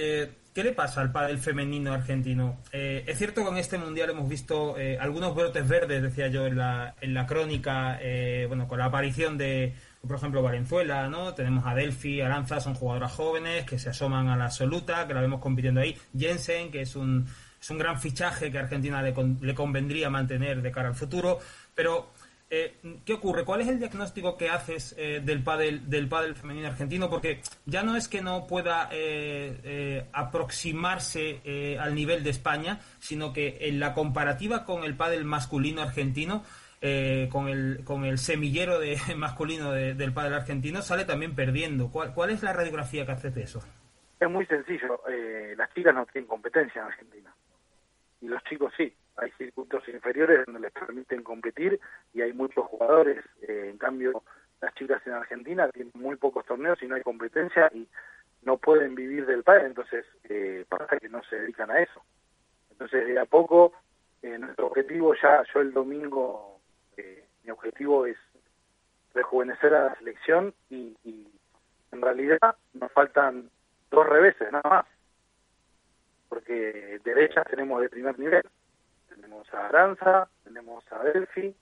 ¿Qué 0.59 0.65
le 0.65 0.73
pasa 0.73 1.03
al 1.03 1.13
pádel 1.13 1.39
femenino 1.39 1.93
argentino? 1.93 2.59
Eh, 2.73 3.05
es 3.07 3.17
cierto 3.17 3.45
que 3.45 3.51
en 3.51 3.59
este 3.59 3.79
mundial 3.79 4.11
hemos 4.11 4.29
visto 4.29 4.77
eh, 4.77 4.99
algunos 4.99 5.33
brotes 5.33 5.69
verdes, 5.69 6.03
decía 6.03 6.27
yo 6.27 6.47
en 6.47 6.57
la, 6.57 6.97
en 7.01 7.15
la 7.15 7.27
crónica, 7.27 7.97
eh, 8.03 8.45
bueno, 8.49 8.67
con 8.67 8.81
la 8.81 8.87
aparición 8.87 9.39
de, 9.39 9.77
por 10.05 10.17
ejemplo, 10.17 10.43
Valenzuela, 10.43 11.09
¿no? 11.09 11.33
Tenemos 11.35 11.65
a 11.65 11.77
Delphi, 11.77 12.23
Aranza, 12.23 12.59
son 12.59 12.75
jugadoras 12.75 13.13
jóvenes 13.13 13.67
que 13.67 13.79
se 13.79 13.91
asoman 13.91 14.27
a 14.31 14.37
la 14.37 14.47
absoluta, 14.47 15.07
que 15.07 15.15
la 15.15 15.21
vemos 15.21 15.39
compitiendo 15.39 15.81
ahí. 15.81 15.97
Jensen, 16.19 16.73
que 16.73 16.81
es 16.81 16.97
un, 16.97 17.29
es 17.61 17.71
un 17.71 17.79
gran 17.79 18.01
fichaje 18.01 18.51
que 18.51 18.59
a 18.59 18.63
Argentina 18.63 19.03
le, 19.03 19.15
le 19.41 19.55
convendría 19.55 20.11
mantener 20.11 20.63
de 20.63 20.71
cara 20.71 20.89
al 20.89 20.95
futuro, 20.95 21.39
pero 21.75 22.11
eh, 22.51 22.77
¿qué 23.05 23.13
ocurre? 23.13 23.45
¿Cuál 23.45 23.61
es 23.61 23.69
el 23.69 23.79
diagnóstico 23.79 24.39
que 24.39 24.49
haces 24.49 24.95
eh, 24.97 25.21
del 25.23 25.43
pádel 25.43 25.91
del 25.91 26.09
pádel 26.09 26.35
femenino 26.35 26.69
argentino? 26.69 27.11
Porque 27.11 27.43
ya 27.67 27.83
no 27.83 27.95
es 27.95 28.09
que 28.09 28.23
no 28.23 28.47
pueda 28.47 28.89
eh, 28.91 30.07
aproximarse 30.13 31.77
al 31.79 31.95
nivel 31.95 32.25
de 32.25 32.31
España, 32.31 32.81
sino 33.01 33.33
que 33.33 33.59
en 33.61 33.81
la 33.81 33.93
comparativa 33.93 34.65
con 34.65 34.85
el 34.85 34.97
pádel 34.97 35.25
masculino 35.25 35.83
argentino, 35.83 36.43
con 37.31 37.49
el 37.49 37.83
con 37.85 38.05
el 38.05 38.19
semillero 38.19 38.79
de 38.79 38.97
masculino 39.17 39.73
del 39.73 40.13
pádel 40.15 40.35
argentino, 40.35 40.81
sale 40.81 41.05
también 41.05 41.35
perdiendo. 41.35 41.91
¿Cuál, 41.91 42.15
¿Cuál 42.15 42.31
es 42.31 42.43
la 42.43 42.55
radiografía 42.55 43.05
que 43.05 43.13
haces 43.13 43.35
de 43.35 43.43
eso? 43.43 43.63
Es 44.19 44.31
muy 44.31 44.47
sencillo. 44.47 45.03
las 45.57 45.73
chicas 45.75 45.95
no 45.95 46.07
tienen 46.07 46.27
competencia 46.27 46.81
en 46.81 46.87
Argentina 46.89 47.35
y 48.21 48.29
los 48.29 48.43
chicos 48.45 48.73
sí 48.77 48.95
hay 49.17 49.31
circuitos 49.33 49.87
inferiores 49.89 50.47
donde 50.47 50.61
les 50.61 50.73
permiten 50.73 51.23
competir 51.23 51.81
y 52.15 52.23
hay 52.23 52.33
muchos 52.33 52.67
jugadores. 52.67 53.25
Eh, 53.43 53.69
en 53.71 53.79
cambio, 53.79 54.23
las 54.61 54.75
chicas 54.75 55.05
en 55.07 55.13
Argentina 55.13 55.69
tienen 55.69 55.93
muy 55.95 56.17
pocos 56.17 56.45
torneos 56.47 56.83
y 56.83 56.87
no 56.87 56.95
hay 56.95 57.03
competencia 57.03 57.71
y 57.75 57.89
no 58.43 58.57
pueden 58.57 58.95
vivir 58.95 59.27
del 59.27 59.43
padre, 59.43 59.67
entonces 59.67 60.05
eh, 60.29 60.65
pasa 60.69 60.97
que 60.99 61.09
no 61.09 61.23
se 61.25 61.37
dedican 61.37 61.71
a 61.71 61.81
eso. 61.81 62.03
Entonces, 62.71 63.07
de 63.07 63.19
a 63.19 63.25
poco, 63.25 63.73
eh, 64.23 64.39
nuestro 64.39 64.69
objetivo 64.69 65.15
ya, 65.21 65.43
yo 65.53 65.61
el 65.61 65.73
domingo, 65.73 66.61
eh, 66.97 67.25
mi 67.45 67.51
objetivo 67.51 68.07
es 68.07 68.17
rejuvenecer 69.15 69.75
a 69.75 69.87
la 69.87 69.95
selección 69.97 70.55
y, 70.71 70.97
y 71.05 71.27
en 71.91 72.01
realidad 72.01 72.39
nos 72.75 72.93
faltan 72.93 73.51
dos 73.91 74.07
reveses 74.07 74.53
nada 74.53 74.69
más, 74.69 74.87
porque 76.29 77.01
derechas 77.05 77.45
tenemos 77.49 77.81
de 77.81 77.89
primer 77.89 78.19
nivel 78.19 78.43
tenemos 79.21 79.53
a 79.53 79.67
Aranza, 79.67 80.29
tenemos 80.45 80.85
a 80.93 81.03
Delphi, 81.03 81.55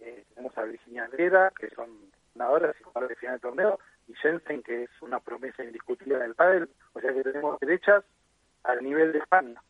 eh, 0.00 0.24
tenemos 0.30 0.56
a 0.56 0.62
Virginia 0.62 1.04
Andrera, 1.04 1.52
que 1.58 1.68
son 1.70 1.88
ganadoras 2.34 2.74
y 2.80 2.82
jugadoras 2.82 3.10
de 3.10 3.16
final 3.16 3.36
de 3.36 3.40
torneo, 3.40 3.78
y 4.08 4.14
Jensen, 4.14 4.62
que 4.62 4.84
es 4.84 4.90
una 5.00 5.20
promesa 5.20 5.62
indiscutible 5.62 6.18
del 6.18 6.34
pádel, 6.34 6.68
o 6.92 7.00
sea 7.00 7.12
que 7.12 7.22
tenemos 7.22 7.58
derechas 7.60 8.04
al 8.64 8.82
nivel 8.82 9.12
de 9.12 9.18
España. 9.18 9.62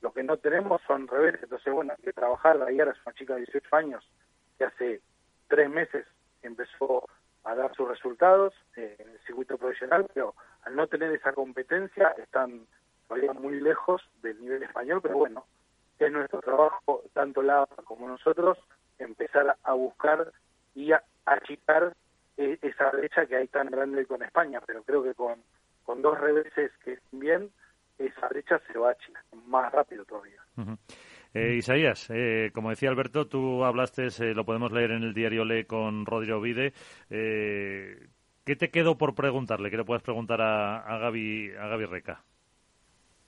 Lo 0.00 0.12
que 0.12 0.22
no 0.22 0.36
tenemos 0.36 0.80
son 0.86 1.08
reveses, 1.08 1.42
entonces 1.42 1.72
bueno, 1.72 1.92
hay 1.96 2.02
que 2.02 2.12
trabajar, 2.12 2.56
la 2.56 2.70
es 2.70 2.78
una 3.04 3.14
chica 3.14 3.34
de 3.34 3.40
18 3.40 3.76
años 3.76 4.08
que 4.56 4.64
hace 4.64 5.00
tres 5.48 5.70
meses 5.70 6.06
empezó 6.42 7.08
a 7.44 7.54
dar 7.54 7.74
sus 7.74 7.88
resultados 7.88 8.54
eh, 8.76 8.96
en 8.98 9.08
el 9.08 9.18
circuito 9.20 9.56
profesional, 9.56 10.06
pero 10.12 10.34
al 10.62 10.76
no 10.76 10.86
tener 10.86 11.12
esa 11.12 11.32
competencia 11.32 12.14
están 12.18 12.66
todavía 13.08 13.32
muy 13.32 13.60
lejos 13.60 14.02
del 14.22 14.40
nivel 14.40 14.62
español, 14.62 15.00
pero 15.02 15.16
bueno, 15.16 15.44
es 15.98 16.12
nuestro 16.12 16.40
trabajo, 16.40 17.02
tanto 17.12 17.42
la 17.42 17.66
como 17.84 18.06
nosotros, 18.06 18.58
empezar 18.98 19.56
a 19.62 19.72
buscar 19.72 20.32
y 20.74 20.92
a 20.92 21.02
achicar 21.24 21.94
e, 22.36 22.58
esa 22.62 22.90
brecha 22.90 23.26
que 23.26 23.36
hay 23.36 23.48
tan 23.48 23.68
grande 23.68 24.06
con 24.06 24.22
España, 24.22 24.60
pero 24.66 24.82
creo 24.82 25.02
que 25.02 25.14
con, 25.14 25.42
con 25.84 26.02
dos 26.02 26.18
reveses 26.20 26.70
que 26.84 26.92
estén 26.94 27.20
bien, 27.20 27.50
esa 27.98 28.28
brecha 28.28 28.60
se 28.70 28.78
va 28.78 28.90
a 28.90 28.92
achicar 28.92 29.24
más 29.46 29.72
rápido 29.72 30.04
todavía. 30.04 30.40
Eh, 31.34 31.56
Isaías, 31.56 32.08
eh, 32.10 32.50
como 32.54 32.70
decía 32.70 32.88
Alberto, 32.88 33.26
tú 33.26 33.64
hablaste, 33.64 34.06
eh, 34.06 34.34
lo 34.34 34.44
podemos 34.44 34.72
leer 34.72 34.92
en 34.92 35.02
el 35.02 35.14
diario 35.14 35.44
Le 35.44 35.66
con 35.66 36.06
Rodrigo 36.06 36.40
Vide. 36.40 36.72
¿Qué 37.08 38.56
te 38.56 38.70
quedó 38.70 38.96
por 38.96 39.14
preguntarle? 39.14 39.70
¿Qué 39.70 39.76
le 39.76 39.84
puedes 39.84 40.02
preguntar 40.02 40.40
a, 40.40 40.98
Gaby, 40.98 41.52
a 41.58 41.66
Gaby 41.68 41.84
Reca? 41.84 42.24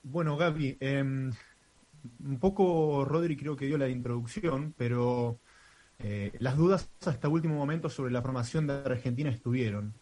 Bueno, 0.03 0.35
Gaby, 0.35 0.77
em, 0.79 1.31
un 2.25 2.39
poco 2.39 3.05
Rodri 3.05 3.37
creo 3.37 3.55
que 3.55 3.65
dio 3.65 3.77
la 3.77 3.89
introducción, 3.89 4.73
pero 4.77 5.39
eh, 5.99 6.31
las 6.39 6.57
dudas 6.57 6.91
hasta 7.05 7.29
último 7.29 7.55
momento 7.55 7.89
sobre 7.89 8.11
la 8.11 8.21
formación 8.21 8.67
de 8.67 8.73
Argentina 8.73 9.29
estuvieron. 9.29 9.93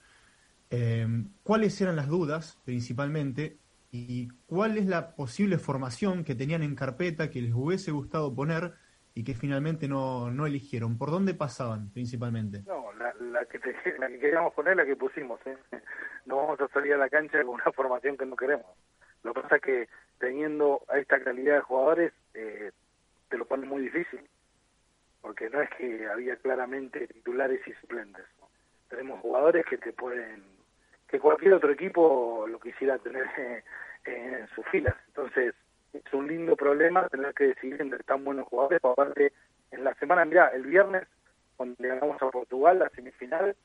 Eh, 0.69 1.07
¿Cuáles 1.43 1.79
eran 1.81 1.95
las 1.95 2.07
dudas 2.07 2.59
principalmente 2.63 3.57
y 3.91 4.29
cuál 4.45 4.77
es 4.77 4.85
la 4.85 5.15
posible 5.15 5.57
formación 5.57 6.23
que 6.23 6.35
tenían 6.35 6.63
en 6.63 6.75
carpeta 6.75 7.29
que 7.29 7.41
les 7.41 7.53
hubiese 7.53 7.91
gustado 7.91 8.33
poner 8.33 8.73
y 9.15 9.23
que 9.23 9.33
finalmente 9.33 9.88
no, 9.88 10.31
no 10.31 10.45
eligieron? 10.45 10.97
¿Por 10.97 11.12
dónde 11.12 11.33
pasaban 11.33 11.91
principalmente? 11.91 12.62
No, 12.67 12.93
la, 12.93 13.45
que, 13.45 13.59
la 13.99 14.07
que 14.07 14.19
queríamos 14.19 14.53
poner, 14.53 14.77
la 14.77 14.85
que 14.85 14.95
pusimos. 14.95 15.39
¿eh? 15.45 15.57
No 16.25 16.35
vamos 16.35 16.62
a 16.62 16.67
salir 16.67 16.93
a 16.93 16.97
la 16.97 17.09
cancha 17.09 17.43
con 17.43 17.55
una 17.55 17.71
formación 17.71 18.15
que 18.15 18.25
no 18.25 18.35
queremos. 18.35 18.67
Lo 19.23 19.34
que 19.34 19.41
pasa 19.41 19.55
es 19.58 19.62
que 19.62 19.89
teniendo 20.19 20.82
a 20.88 20.99
esta 20.99 21.21
calidad 21.23 21.55
de 21.55 21.62
jugadores, 21.62 22.13
eh, 22.34 22.71
te 23.29 23.38
lo 23.38 23.45
pone 23.45 23.65
muy 23.65 23.84
difícil, 23.84 24.21
porque 25.21 25.49
no 25.49 25.62
es 25.62 25.69
que 25.71 26.08
había 26.08 26.36
claramente 26.38 27.08
titulares 27.08 27.65
y 27.67 27.73
suplentes. 27.73 28.25
Tenemos 28.89 29.19
jugadores 29.21 29.65
que 29.65 29.77
te 29.77 29.93
pueden, 29.93 30.43
que 31.08 31.19
cualquier 31.19 31.53
otro 31.53 31.71
equipo 31.71 32.45
lo 32.47 32.60
quisiera 32.60 32.97
tener 32.97 33.27
en 34.05 34.47
sus 34.55 34.65
filas. 34.67 34.95
Entonces, 35.08 35.53
es 35.93 36.13
un 36.13 36.27
lindo 36.27 36.55
problema 36.55 37.08
tener 37.10 37.34
que 37.34 37.47
decidir 37.47 37.82
entre 37.82 38.03
tan 38.03 38.23
buenos 38.23 38.47
jugadores. 38.47 38.79
Aparte, 38.84 39.34
en 39.71 39.84
la 39.84 39.93
semana, 39.95 40.25
mira, 40.25 40.47
el 40.49 40.63
viernes, 40.63 41.08
cuando 41.58 41.75
llegamos 41.79 42.21
a 42.21 42.29
Portugal, 42.29 42.79
la 42.79 42.89
semifinal, 42.89 43.55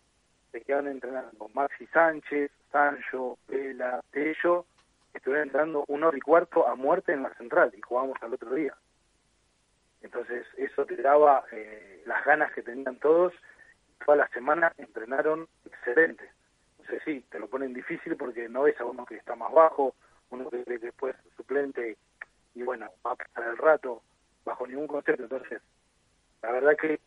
se 0.52 0.60
quedan 0.60 0.88
entrenando 0.88 1.48
Maxi 1.54 1.86
Sánchez, 1.88 2.50
Sancho, 2.70 3.38
Vela, 3.48 4.00
Tello, 4.10 4.66
estuvieron 5.14 5.48
entrando 5.48 5.84
una 5.88 6.08
hora 6.08 6.18
y 6.18 6.20
cuarto 6.20 6.66
a 6.68 6.74
muerte 6.74 7.12
en 7.12 7.22
la 7.22 7.32
central 7.34 7.72
y 7.76 7.80
jugamos 7.80 8.16
al 8.20 8.34
otro 8.34 8.54
día. 8.54 8.74
Entonces 10.02 10.46
eso 10.58 10.84
te 10.84 10.96
daba 10.96 11.44
eh, 11.52 12.02
las 12.06 12.24
ganas 12.24 12.52
que 12.52 12.62
tenían 12.62 12.96
todos. 12.98 13.32
Toda 14.04 14.18
la 14.18 14.28
semana 14.28 14.72
entrenaron 14.76 15.48
excelente. 15.64 16.28
Entonces 16.78 17.02
sí, 17.04 17.24
te 17.30 17.38
lo 17.38 17.48
ponen 17.48 17.72
difícil 17.72 18.16
porque 18.16 18.48
no 18.48 18.64
ves 18.64 18.78
a 18.80 18.84
uno 18.84 19.06
que 19.06 19.16
está 19.16 19.34
más 19.34 19.52
bajo, 19.52 19.94
uno 20.30 20.50
que 20.50 20.62
cree 20.64 20.92
suplente 21.36 21.96
y 22.54 22.62
bueno, 22.62 22.90
va 23.06 23.12
a 23.12 23.16
pasar 23.16 23.48
el 23.50 23.56
rato 23.56 24.02
bajo 24.44 24.66
ningún 24.66 24.86
concepto. 24.86 25.22
Entonces, 25.22 25.62
la 26.42 26.52
verdad 26.52 26.76
que 26.80 27.00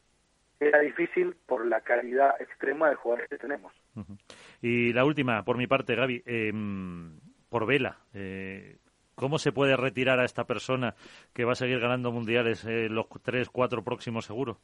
era 0.60 0.80
difícil 0.80 1.36
por 1.46 1.66
la 1.66 1.82
calidad 1.82 2.42
extrema 2.42 2.90
de 2.90 2.96
jugadores 2.96 3.30
que 3.30 3.38
tenemos. 3.38 3.72
Y 4.62 4.92
la 4.94 5.06
última, 5.06 5.46
por 5.46 5.58
mi 5.58 5.68
parte, 5.68 5.96
Gaby. 5.96 6.24
Eh, 6.26 6.52
por 7.50 7.66
vela. 7.66 7.98
Eh, 8.14 8.78
¿Cómo 9.16 9.40
se 9.40 9.52
puede 9.52 9.76
retirar 9.76 10.20
a 10.20 10.26
esta 10.26 10.46
persona 10.46 10.94
que 11.34 11.44
va 11.44 11.54
a 11.54 11.56
seguir 11.56 11.80
ganando 11.80 12.12
mundiales 12.12 12.64
eh, 12.66 12.88
los 12.90 13.08
tres, 13.24 13.50
cuatro 13.50 13.84
próximos 13.84 14.26
seguro? 14.26 14.58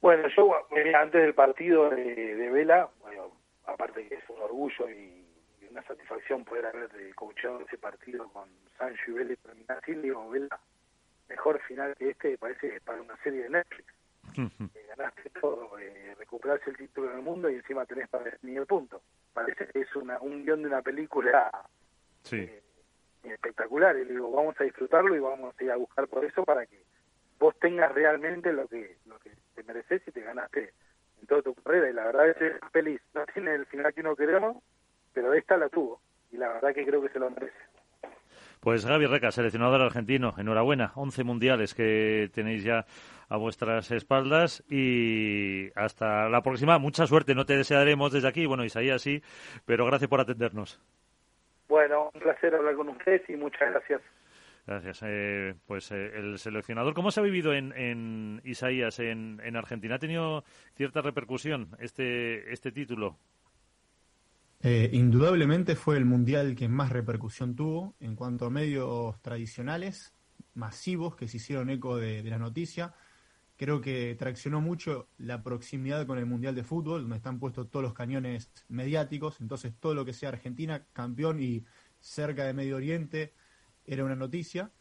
Bueno, 0.00 0.28
yo 0.36 0.54
antes 0.96 1.22
del 1.22 1.34
partido 1.34 1.88
de, 1.90 2.50
Vela, 2.52 2.88
bueno, 3.00 3.32
aparte 3.64 4.06
que 4.06 4.16
es 4.16 4.28
un 4.28 4.40
orgullo 4.42 4.88
y, 4.90 5.24
un 5.62 5.70
una 5.70 5.82
satisfacción 5.82 6.44
poder 6.44 6.66
haber 6.66 6.90
eh, 7.00 7.10
coachado 7.14 7.62
ese 7.62 7.78
partido 7.78 8.28
con 8.28 8.48
Sancho 8.78 9.10
y 9.10 9.12
Vélez 9.14 9.38
terminar 9.40 9.78
así, 9.82 9.94
digo, 9.94 10.28
Vela, 10.28 10.60
mejor 11.28 11.58
final 11.62 11.96
que 11.96 12.10
este 12.10 12.36
parece 12.36 12.80
para 12.82 13.00
una 13.00 13.16
serie 13.22 13.44
de 13.44 13.48
Netflix. 13.48 13.93
Eh, 14.36 14.86
ganaste 14.88 15.30
todo, 15.40 15.78
eh, 15.78 16.14
recuperaste 16.18 16.70
el 16.70 16.76
título 16.76 17.08
del 17.10 17.22
mundo 17.22 17.48
y 17.50 17.54
encima 17.56 17.84
tenés 17.86 18.08
para 18.08 18.24
definir 18.24 18.58
el 18.58 18.66
punto. 18.66 19.02
Parece 19.32 19.66
que 19.68 19.80
es 19.80 19.96
una, 19.96 20.18
un 20.20 20.44
guion 20.44 20.62
de 20.62 20.68
una 20.68 20.82
película 20.82 21.50
Sí. 22.22 22.36
eh, 22.40 22.62
espectacular. 23.24 23.96
Y 23.96 24.04
digo, 24.04 24.30
vamos 24.30 24.54
a 24.60 24.64
disfrutarlo 24.64 25.14
y 25.14 25.18
vamos 25.20 25.54
a 25.58 25.64
ir 25.64 25.70
a 25.70 25.76
buscar 25.76 26.06
por 26.08 26.24
eso 26.24 26.44
para 26.44 26.66
que 26.66 26.82
vos 27.38 27.58
tengas 27.58 27.92
realmente 27.92 28.52
lo 28.52 28.66
que 28.68 28.96
lo 29.06 29.18
que 29.18 29.30
te 29.54 29.62
mereces 29.64 30.02
y 30.06 30.12
te 30.12 30.20
ganaste 30.20 30.72
en 31.20 31.26
toda 31.26 31.42
tu 31.42 31.54
carrera. 31.54 31.90
Y 31.90 31.92
la 31.92 32.04
verdad 32.06 32.28
es 32.30 32.36
que 32.36 32.46
es 32.48 32.54
feliz. 32.72 33.00
No 33.14 33.24
tiene 33.26 33.54
el 33.54 33.66
final 33.66 33.92
que 33.94 34.00
uno 34.00 34.16
queremos, 34.16 34.62
pero 35.12 35.32
esta 35.34 35.56
la 35.56 35.68
tuvo. 35.68 36.00
Y 36.32 36.36
la 36.36 36.48
verdad 36.48 36.74
que 36.74 36.84
creo 36.84 37.00
que 37.02 37.08
se 37.10 37.18
lo 37.18 37.30
merece. 37.30 37.56
Pues 38.64 38.86
Gaby 38.86 39.04
Reca, 39.04 39.30
seleccionador 39.30 39.82
argentino, 39.82 40.32
enhorabuena, 40.38 40.92
11 40.94 41.22
mundiales 41.22 41.74
que 41.74 42.30
tenéis 42.32 42.64
ya 42.64 42.86
a 43.28 43.36
vuestras 43.36 43.90
espaldas 43.90 44.64
y 44.70 45.68
hasta 45.74 46.30
la 46.30 46.40
próxima. 46.40 46.78
Mucha 46.78 47.06
suerte, 47.06 47.34
no 47.34 47.44
te 47.44 47.58
desearemos 47.58 48.10
desde 48.10 48.26
aquí, 48.26 48.46
bueno, 48.46 48.64
Isaías 48.64 49.02
sí, 49.02 49.22
pero 49.66 49.84
gracias 49.84 50.08
por 50.08 50.22
atendernos. 50.22 50.80
Bueno, 51.68 52.10
un 52.14 52.20
placer 52.22 52.54
hablar 52.54 52.74
con 52.74 52.88
ustedes 52.88 53.28
y 53.28 53.36
muchas 53.36 53.70
gracias. 53.70 54.00
Gracias. 54.66 55.02
Eh, 55.04 55.54
pues 55.66 55.92
eh, 55.92 56.12
el 56.14 56.38
seleccionador, 56.38 56.94
¿cómo 56.94 57.10
se 57.10 57.20
ha 57.20 57.22
vivido 57.22 57.52
en, 57.52 57.74
en 57.76 58.40
Isaías 58.44 58.98
en, 58.98 59.42
en 59.44 59.56
Argentina? 59.56 59.96
¿Ha 59.96 59.98
tenido 59.98 60.42
cierta 60.74 61.02
repercusión 61.02 61.68
este, 61.80 62.50
este 62.50 62.72
título? 62.72 63.18
Eh, 64.66 64.88
indudablemente 64.94 65.76
fue 65.76 65.98
el 65.98 66.06
mundial 66.06 66.56
que 66.56 66.68
más 66.70 66.88
repercusión 66.90 67.54
tuvo 67.54 67.94
en 68.00 68.16
cuanto 68.16 68.46
a 68.46 68.50
medios 68.50 69.20
tradicionales, 69.20 70.14
masivos, 70.54 71.16
que 71.16 71.28
se 71.28 71.36
hicieron 71.36 71.68
eco 71.68 71.98
de, 71.98 72.22
de 72.22 72.30
la 72.30 72.38
noticia. 72.38 72.94
Creo 73.58 73.82
que 73.82 74.14
traccionó 74.18 74.62
mucho 74.62 75.10
la 75.18 75.42
proximidad 75.42 76.06
con 76.06 76.16
el 76.16 76.24
Mundial 76.24 76.54
de 76.54 76.64
Fútbol, 76.64 77.02
donde 77.02 77.18
están 77.18 77.38
puestos 77.38 77.70
todos 77.70 77.82
los 77.82 77.92
cañones 77.92 78.50
mediáticos. 78.68 79.38
Entonces, 79.42 79.74
todo 79.78 79.94
lo 79.94 80.06
que 80.06 80.14
sea 80.14 80.30
Argentina, 80.30 80.86
campeón 80.94 81.40
y 81.40 81.66
cerca 82.00 82.46
de 82.46 82.54
Medio 82.54 82.76
Oriente, 82.76 83.34
era 83.84 84.02
una 84.02 84.16
noticia. 84.16 84.72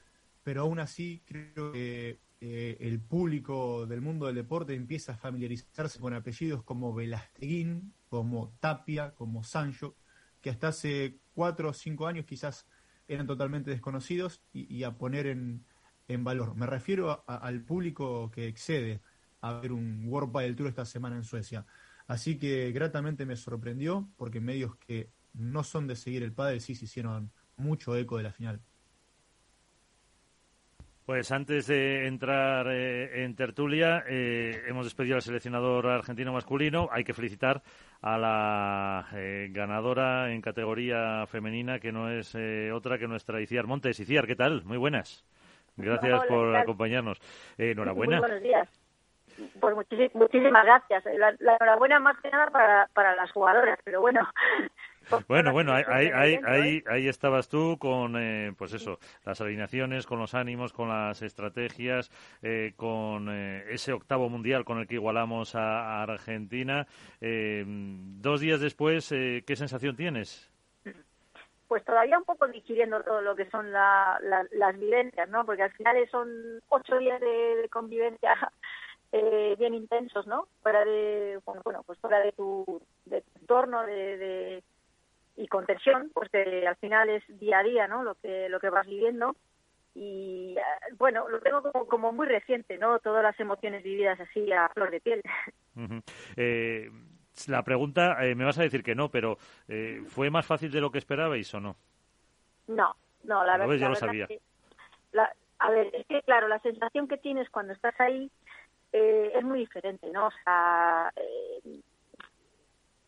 Pero 0.44 0.62
aún 0.62 0.80
así, 0.80 1.22
creo 1.26 1.74
que 1.74 2.20
eh, 2.46 2.78
el 2.82 3.00
público 3.00 3.86
del 3.88 4.02
mundo 4.02 4.26
del 4.26 4.36
deporte 4.36 4.76
empieza 4.76 5.14
a 5.14 5.18
familiarizarse 5.18 6.00
con 6.00 6.14
apellidos 6.14 6.64
como 6.64 6.94
Velasteguín, 6.94 7.94
como 8.10 8.54
Tapia, 8.60 9.12
como 9.16 9.44
Sancho, 9.44 9.96
que 10.42 10.50
hasta 10.50 10.68
hace 10.70 11.20
cuatro 11.34 11.70
o 11.70 11.74
cinco 11.74 12.06
años 12.06 12.26
quizás 12.26 12.68
eran 13.08 13.28
totalmente 13.28 13.72
desconocidos 13.72 14.42
y, 14.52 14.84
a 14.84 14.98
poner 14.98 15.28
en, 15.28 15.66
en 16.10 16.24
valor. 16.26 16.56
Me 16.56 16.66
refiero 16.66 17.24
a- 17.28 17.38
al 17.38 17.62
público 17.64 18.30
que 18.32 18.48
excede 18.48 19.02
a 19.42 19.54
ver 19.62 19.72
un 19.72 20.06
World 20.08 20.32
Padel 20.34 20.56
Tour 20.58 20.68
esta 20.68 20.86
semana 20.86 21.16
en 21.16 21.24
Suecia. 21.24 21.66
Así 22.08 22.38
que 22.38 22.72
gratamente 22.74 23.26
me 23.26 23.38
sorprendió 23.38 24.10
porque 24.18 24.42
medios 24.42 24.76
que 24.78 25.10
no 25.34 25.64
son 25.64 25.88
de 25.88 25.96
seguir 25.96 26.24
el 26.24 26.34
pádel 26.34 26.60
sí 26.62 26.76
se 26.76 26.86
hicieron 26.86 27.32
mucho 27.56 27.96
eco 27.96 28.18
de 28.18 28.24
la 28.24 28.32
final. 28.34 28.62
Pues 31.06 31.34
antes 31.34 31.68
de 31.68 32.08
entrar 32.08 32.66
eh, 32.70 33.26
en 33.26 33.36
tertulia, 33.36 34.06
eh, 34.08 34.64
hemos 34.68 34.86
despedido 34.86 35.16
al 35.16 35.22
seleccionador 35.22 35.88
argentino 35.88 36.32
masculino. 36.32 36.88
Hay 36.94 37.04
que 37.04 37.14
felicitar 37.14 37.62
a 38.02 38.18
la 38.18 39.08
eh, 39.14 39.50
ganadora 39.52 40.32
en 40.32 40.42
categoría 40.42 41.26
femenina, 41.28 41.80
que 41.80 41.92
no 41.92 42.10
es 42.10 42.34
eh, 42.36 42.72
otra 42.72 42.98
que 42.98 43.08
nuestra 43.10 43.42
Iciar 43.42 43.68
Montes. 43.68 44.00
Iciar, 44.00 44.26
¿qué 44.26 44.38
tal? 44.38 44.64
Muy 44.64 44.78
buenas. 44.78 45.26
Gracias 45.76 46.22
Hola, 46.22 46.28
por 46.28 46.56
acompañarnos. 46.56 47.20
Eh, 47.58 47.72
enhorabuena. 47.72 48.20
Muy 48.20 48.28
buenos 48.28 48.44
días. 48.44 48.70
Pues 49.60 49.76
muchísimas 49.76 50.64
gracias. 50.64 51.04
La, 51.18 51.36
la 51.40 51.58
enhorabuena 51.60 52.00
más 52.00 52.18
que 52.22 52.30
nada 52.30 52.48
para, 52.48 52.88
para 52.94 53.14
las 53.16 53.30
jugadoras, 53.32 53.78
pero 53.84 54.00
bueno. 54.00 54.22
Bueno, 55.28 55.52
bueno, 55.52 55.74
ahí, 55.74 55.84
ahí, 56.14 56.40
ahí, 56.46 56.78
¿eh? 56.78 56.84
ahí 56.88 57.08
estabas 57.08 57.50
tú 57.50 57.78
con, 57.80 58.16
eh, 58.18 58.54
pues 58.58 58.74
eso, 58.74 59.00
las 59.26 59.40
alineaciones, 59.42 60.06
con 60.06 60.20
los 60.20 60.34
ánimos, 60.34 60.74
con 60.74 60.90
las 60.90 61.22
estrategias, 61.22 62.12
eh, 62.42 62.74
con 62.76 63.30
eh, 63.32 63.66
ese 63.70 63.94
octavo 63.94 64.30
mundial 64.30 64.66
con 64.66 64.80
el 64.80 64.88
que 64.88 64.96
igualamos 64.96 65.56
a, 65.56 66.00
a 66.00 66.04
Argentina. 66.04 66.88
Eh, 67.22 67.64
dos 67.68 68.42
días 68.42 68.60
después, 68.62 69.12
eh, 69.12 69.44
¿qué 69.46 69.56
sensación 69.56 69.96
tienes? 69.96 70.50
Pues 71.68 71.84
todavía 71.86 72.18
un 72.20 72.26
poco 72.26 72.48
digiriendo 72.48 73.02
todo 73.04 73.22
lo 73.22 73.36
que 73.36 73.50
son 73.50 73.72
la- 73.72 74.20
la- 74.22 74.46
las 74.52 74.78
vivencias, 74.78 75.28
¿no? 75.30 75.46
Porque 75.46 75.64
al 75.64 75.72
final 75.72 75.98
son 76.12 76.30
ocho 76.70 76.98
días 77.00 77.20
de, 77.20 77.28
de 77.64 77.70
convivencia 77.70 78.36
eh, 79.12 79.56
bien 79.58 79.74
intensos, 79.74 80.28
¿no? 80.28 80.48
Fuera 80.62 80.86
de, 80.86 81.40
bueno, 81.46 81.62
bueno, 81.64 81.84
pues 81.86 81.98
fuera 82.00 82.20
de 82.20 82.32
tu, 82.34 82.82
de 83.06 83.22
tu 83.22 83.40
entorno, 83.40 83.84
de, 83.86 84.18
de- 84.18 84.64
y 85.36 85.48
con 85.48 85.66
tensión, 85.66 86.12
pues 86.14 86.30
que 86.30 86.68
al 86.68 86.76
final 86.78 87.10
es 87.10 87.24
día 87.40 87.60
a 87.60 87.64
día, 87.64 87.88
¿no? 87.88 88.04
Lo 88.04 88.16
que 88.16 88.50
lo 88.50 88.60
que 88.60 88.70
vas 88.70 88.86
viviendo 88.88 89.36
y 89.96 90.56
eh, 90.58 90.94
bueno, 90.98 91.28
lo 91.30 91.40
tengo 91.42 91.62
como, 91.62 91.88
como 91.88 92.12
muy 92.12 92.28
reciente, 92.28 92.78
¿no? 92.78 93.00
Todas 93.00 93.24
las 93.24 93.40
emociones 93.40 93.84
vividas 93.84 94.20
así 94.20 94.52
a 94.52 94.70
flor 94.70 94.92
de 94.92 95.02
piel. 95.02 95.22
Eh, 96.36 96.90
la 97.48 97.64
pregunta, 97.64 98.24
eh, 98.24 98.36
me 98.36 98.46
vas 98.46 98.60
a 98.60 98.64
decir 98.64 98.84
que 98.84 98.94
no, 98.94 99.10
pero 99.10 99.38
eh, 99.68 100.04
¿fue 100.08 100.30
más 100.30 100.46
fácil 100.46 100.72
de 100.72 100.80
lo 100.82 100.92
que 100.92 101.00
esperabais 101.00 101.52
o 101.56 101.60
no? 101.60 101.76
No, 102.68 102.96
no, 103.24 103.44
la 103.44 103.58
verdad, 103.58 103.68
ves, 103.70 103.80
ya 103.82 103.86
la 103.88 103.90
lo 103.90 103.96
verdad 103.96 104.08
sabía. 104.08 104.28
que 104.28 104.40
la- 105.14 105.34
a 105.60 105.70
ver, 105.72 105.90
es 105.96 106.06
que 106.08 106.22
claro, 106.22 106.48
la 106.48 106.60
sensación 106.60 107.08
que 107.08 107.18
tienes 107.18 107.50
cuando 107.50 107.74
estás 107.74 108.00
ahí 108.00 108.30
eh, 108.92 109.32
es 109.34 109.44
muy 109.44 109.60
diferente, 109.60 110.10
¿no? 110.12 110.28
O 110.28 110.32
sea, 110.44 111.12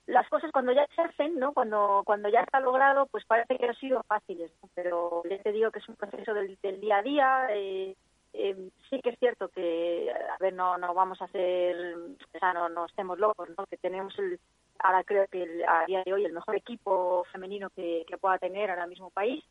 las 0.07 0.27
cosas 0.29 0.51
cuando 0.51 0.71
ya 0.71 0.85
se 0.95 1.01
hacen, 1.01 1.39
¿no? 1.39 1.53
Cuando 1.53 2.03
cuando 2.05 2.29
ya 2.29 2.41
está 2.41 2.59
logrado, 2.59 3.07
pues 3.07 3.25
parece 3.25 3.57
que 3.57 3.65
han 3.67 3.75
sido 3.75 4.03
fáciles, 4.03 4.51
pero 4.75 5.23
ya 5.29 5.37
te 5.41 5.51
digo 5.51 5.71
que 5.71 5.79
es 5.79 5.89
un 5.89 5.95
proceso 5.95 6.33
del, 6.33 6.57
día 6.79 6.97
a 6.97 7.01
día. 7.01 7.47
Eh, 7.51 7.95
eh, 8.33 8.69
sí 8.89 8.99
que 9.01 9.11
es 9.11 9.19
cierto 9.19 9.47
que, 9.49 10.11
a 10.11 10.37
ver, 10.39 10.53
no 10.53 10.77
no 10.77 10.93
vamos 10.93 11.21
a 11.21 11.25
hacer, 11.25 11.95
o 11.95 12.39
sea, 12.39 12.53
no, 12.53 12.69
no 12.69 12.85
estemos 12.85 13.17
locos, 13.17 13.49
¿no? 13.57 13.65
Que 13.65 13.77
tenemos 13.77 14.17
el, 14.19 14.39
ahora 14.79 15.03
creo 15.03 15.25
que 15.27 15.43
el- 15.43 15.63
a 15.67 15.85
día 15.85 16.03
de 16.05 16.13
hoy 16.13 16.25
el 16.25 16.33
mejor 16.33 16.55
equipo 16.55 17.23
femenino 17.31 17.69
que, 17.71 18.03
que 18.07 18.17
pueda 18.17 18.37
tener 18.37 18.69
ahora 18.69 18.87
mismo 18.87 19.09
país 19.09 19.43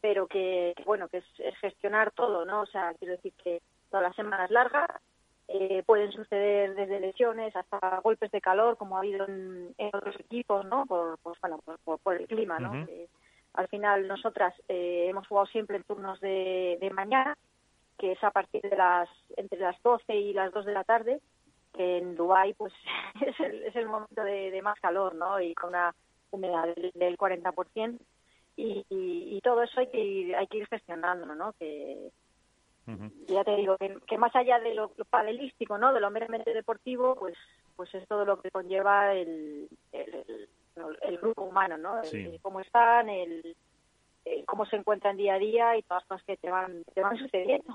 pero 0.00 0.26
que, 0.28 0.72
que, 0.76 0.84
bueno, 0.84 1.08
que 1.08 1.18
es, 1.18 1.24
es 1.38 1.56
gestionar 1.58 2.12
todo, 2.12 2.44
¿no? 2.44 2.60
O 2.62 2.66
sea, 2.66 2.94
quiero 2.94 3.14
decir 3.16 3.32
que 3.42 3.60
todas 3.90 4.04
las 4.04 4.14
semanas 4.16 4.50
largas 4.50 4.88
eh, 5.48 5.82
pueden 5.86 6.10
suceder 6.10 6.74
desde 6.74 7.00
lesiones 7.00 7.54
hasta 7.54 8.00
golpes 8.00 8.30
de 8.32 8.40
calor, 8.40 8.76
como 8.76 8.96
ha 8.96 9.00
habido 9.00 9.26
en, 9.28 9.74
en 9.78 9.90
otros 9.92 10.18
equipos, 10.18 10.64
¿no? 10.66 10.86
Por, 10.86 11.18
pues, 11.18 11.38
bueno, 11.40 11.60
por, 12.02 12.16
el 12.16 12.26
clima, 12.26 12.58
¿no? 12.58 12.84
Que 12.86 13.08
al 13.54 13.68
final 13.68 14.08
nosotras 14.08 14.54
eh, 14.68 15.06
hemos 15.08 15.26
jugado 15.28 15.46
siempre 15.46 15.76
en 15.76 15.84
turnos 15.84 16.20
de, 16.20 16.78
de 16.80 16.90
mañana, 16.90 17.36
que 17.96 18.12
es 18.12 18.24
a 18.24 18.30
partir 18.30 18.62
de 18.62 18.76
las 18.76 19.08
entre 19.36 19.58
las 19.58 19.80
12 19.82 20.14
y 20.14 20.32
las 20.32 20.52
2 20.52 20.66
de 20.66 20.72
la 20.72 20.84
tarde, 20.84 21.20
que 21.72 21.98
en 21.98 22.16
Dubái 22.16 22.54
pues 22.54 22.72
es 23.20 23.38
el, 23.40 23.62
es 23.62 23.76
el 23.76 23.86
momento 23.86 24.24
de, 24.24 24.50
de 24.50 24.62
más 24.62 24.78
calor, 24.80 25.14
¿no? 25.14 25.40
Y 25.40 25.54
con 25.54 25.70
una 25.70 25.94
humedad 26.30 26.66
del, 26.74 26.90
del 26.94 27.16
40%. 27.16 27.98
Y, 28.58 28.84
y, 28.88 29.36
y 29.36 29.40
todo 29.42 29.62
eso 29.62 29.80
hay 29.80 29.88
que 29.88 30.02
ir, 30.02 30.34
hay 30.34 30.46
que 30.46 30.58
ir 30.58 30.66
gestionándolo, 30.66 31.34
¿no? 31.34 31.52
Que 31.52 32.10
Ujú. 32.86 33.10
ya 33.28 33.42
te 33.44 33.56
digo 33.56 33.76
que, 33.78 33.96
que 34.06 34.16
más 34.18 34.34
allá 34.36 34.60
de 34.60 34.74
lo, 34.74 34.92
lo 34.96 35.04
padelístico, 35.06 35.76
¿no? 35.78 35.92
De 35.92 36.00
lo 36.00 36.10
meramente 36.10 36.52
deportivo, 36.54 37.16
pues 37.16 37.34
pues 37.74 37.94
es 37.94 38.06
todo 38.08 38.24
lo 38.24 38.40
que 38.40 38.50
conlleva 38.50 39.12
el, 39.14 39.68
el, 39.92 40.14
el- 40.76 40.98
el 41.02 41.18
grupo 41.18 41.42
humano, 41.42 41.76
¿no? 41.76 41.98
El- 41.98 42.04
Sí. 42.06 42.22
el 42.22 42.40
cómo 42.40 42.60
están, 42.60 43.08
el, 43.08 43.56
el 44.24 44.44
cómo 44.46 44.64
se 44.66 44.76
encuentran 44.76 45.16
día 45.16 45.34
a 45.34 45.38
día 45.38 45.76
y 45.76 45.82
todas 45.82 46.02
las 46.02 46.08
cosas 46.08 46.24
que 46.26 46.36
te 46.36 46.50
van 46.50 46.82
te 46.94 47.00
van 47.02 47.16
sucediendo. 47.18 47.74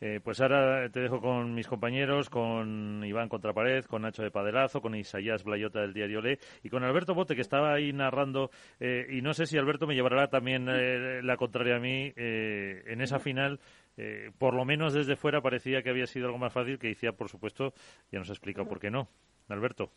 Eh, 0.00 0.20
pues 0.22 0.40
ahora 0.40 0.88
te 0.90 1.00
dejo 1.00 1.20
con 1.20 1.54
mis 1.56 1.66
compañeros, 1.66 2.30
con 2.30 3.02
Iván 3.04 3.28
Contrapared, 3.28 3.84
con 3.86 4.02
Nacho 4.02 4.22
de 4.22 4.30
Padelazo, 4.30 4.80
con 4.80 4.94
Isaías 4.94 5.42
Blayota 5.42 5.80
del 5.80 5.92
Diario 5.92 6.20
Le 6.20 6.38
y 6.62 6.70
con 6.70 6.84
Alberto 6.84 7.14
Bote, 7.14 7.34
que 7.34 7.40
estaba 7.40 7.72
ahí 7.72 7.92
narrando. 7.92 8.50
eh, 8.78 9.08
y 9.10 9.22
no 9.22 9.34
sé 9.34 9.46
si 9.46 9.58
Alberto 9.58 9.88
me 9.88 9.96
llevará 9.96 10.28
también 10.28 10.68
eh, 10.70 11.20
la 11.24 11.36
contraria 11.36 11.76
a 11.76 11.80
mí. 11.80 12.12
eh, 12.14 12.84
en 12.86 13.00
esa 13.00 13.18
final, 13.18 13.58
eh, 13.98 14.30
por 14.38 14.54
lo 14.54 14.64
menos 14.64 14.94
desde 14.94 15.16
fuera, 15.16 15.42
parecía 15.42 15.82
que 15.82 15.90
había 15.90 16.06
sido 16.06 16.26
algo 16.26 16.38
más 16.38 16.52
fácil, 16.52 16.78
que 16.78 16.88
Iciar, 16.88 17.14
por 17.14 17.28
supuesto, 17.28 17.74
ya 18.10 18.18
nos 18.20 18.30
ha 18.30 18.32
explicado 18.32 18.66
por 18.68 18.80
qué 18.80 18.90
no. 18.90 19.08
Alberto. 19.48 19.90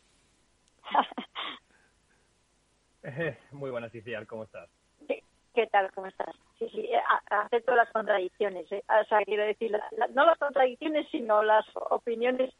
Muy 3.52 3.70
buenas, 3.70 3.94
Iciar, 3.94 4.26
¿cómo 4.26 4.44
estás? 4.44 4.68
¿Qué, 5.08 5.22
qué 5.54 5.66
tal? 5.68 5.90
¿Cómo 5.92 6.06
estás? 6.06 6.34
Sí, 6.58 6.68
sí, 6.70 6.80
eh, 6.80 7.00
acepto 7.30 7.74
las 7.74 7.90
contradicciones. 7.90 8.70
¿eh? 8.72 8.82
O 8.88 9.04
sea, 9.08 9.20
quiero 9.24 9.44
decir, 9.44 9.70
la- 9.70 9.82
la- 9.92 10.06
no 10.08 10.24
las 10.26 10.38
contradicciones, 10.38 11.06
sino 11.10 11.42
las 11.42 11.64
opiniones 11.74 12.52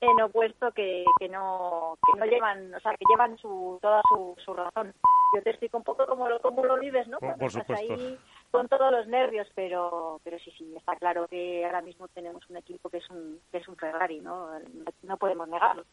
en 0.00 0.20
opuesto 0.20 0.72
que, 0.72 1.04
que 1.20 1.28
no 1.28 1.96
que 2.04 2.18
no 2.18 2.26
llevan, 2.26 2.74
o 2.74 2.80
sea, 2.80 2.90
que 2.92 3.04
llevan 3.08 3.38
su 3.38 3.78
toda 3.80 4.02
su, 4.08 4.34
su 4.44 4.52
razón. 4.52 4.92
yo 5.36 5.42
te 5.42 5.50
explico 5.50 5.76
un 5.76 5.84
poco 5.84 6.06
cómo 6.06 6.28
lo, 6.28 6.40
cómo 6.40 6.64
lo 6.64 6.76
vives, 6.78 7.06
¿no? 7.06 7.18
Por, 7.20 7.52
supuesto. 7.52 7.94
ahí 7.94 8.18
con 8.52 8.68
todos 8.68 8.92
los 8.92 9.08
nervios, 9.08 9.48
pero 9.54 10.20
pero 10.22 10.38
sí, 10.38 10.52
sí, 10.56 10.72
está 10.76 10.94
claro 10.96 11.26
que 11.26 11.64
ahora 11.64 11.80
mismo 11.80 12.06
tenemos 12.08 12.48
un 12.50 12.58
equipo 12.58 12.90
que 12.90 12.98
es 12.98 13.10
un, 13.10 13.40
que 13.50 13.58
es 13.58 13.66
un 13.66 13.76
Ferrari, 13.76 14.20
¿no? 14.20 14.50
No 15.02 15.16
podemos 15.16 15.48
negarlo. 15.48 15.84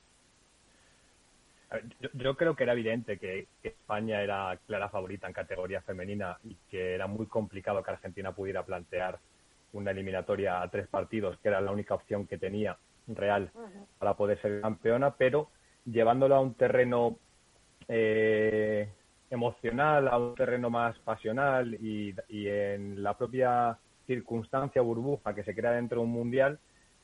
Yo, 2.13 2.36
creo 2.36 2.56
que 2.56 2.63
era 2.63 2.74
evidente 2.74 3.17
que, 3.17 3.48
España 3.63 4.22
era 4.22 4.58
clara 4.67 4.89
favorita 4.89 5.28
en 5.28 5.34
categoría 5.34 5.82
femenina 5.82 6.38
y 6.43 6.56
que 6.69 6.95
era 6.95 7.08
muy 7.08 7.28
complicado 7.28 7.84
que 7.84 7.91
Argentina 7.91 8.34
pudiera 8.34 8.63
plantear 8.63 9.19
una 9.74 9.91
eliminatoria 9.91 10.62
a 10.62 10.69
tres 10.69 10.88
partidos, 10.88 11.38
que 11.38 11.48
era 11.48 11.62
la 11.62 11.72
única 11.72 11.93
opción 11.93 12.26
que 12.26 12.39
tenía 12.39 12.78
real 13.08 13.52
para 14.00 14.15
poder 14.15 14.41
ser 14.41 14.62
campeona, 14.62 15.15
pero 15.15 15.50
llevándolo 15.86 16.36
a 16.36 16.41
un 16.41 16.56
terreno 16.56 17.17
eh, 17.88 18.89
emocional, 19.30 20.08
a 20.08 20.18
un 20.18 20.36
terreno 20.36 20.70
más 20.70 20.98
pasional 21.00 21.76
y, 21.76 22.15
y 22.28 22.48
en 22.48 23.04
la 23.04 23.18
propia 23.18 23.78
circunstancia 24.08 24.82
burbuja 24.82 25.36
que 25.36 25.44
se 25.44 25.56
crea 25.56 25.72
dentro 25.72 26.00
de 26.00 26.06
un 26.06 26.12
mundial, 26.12 26.60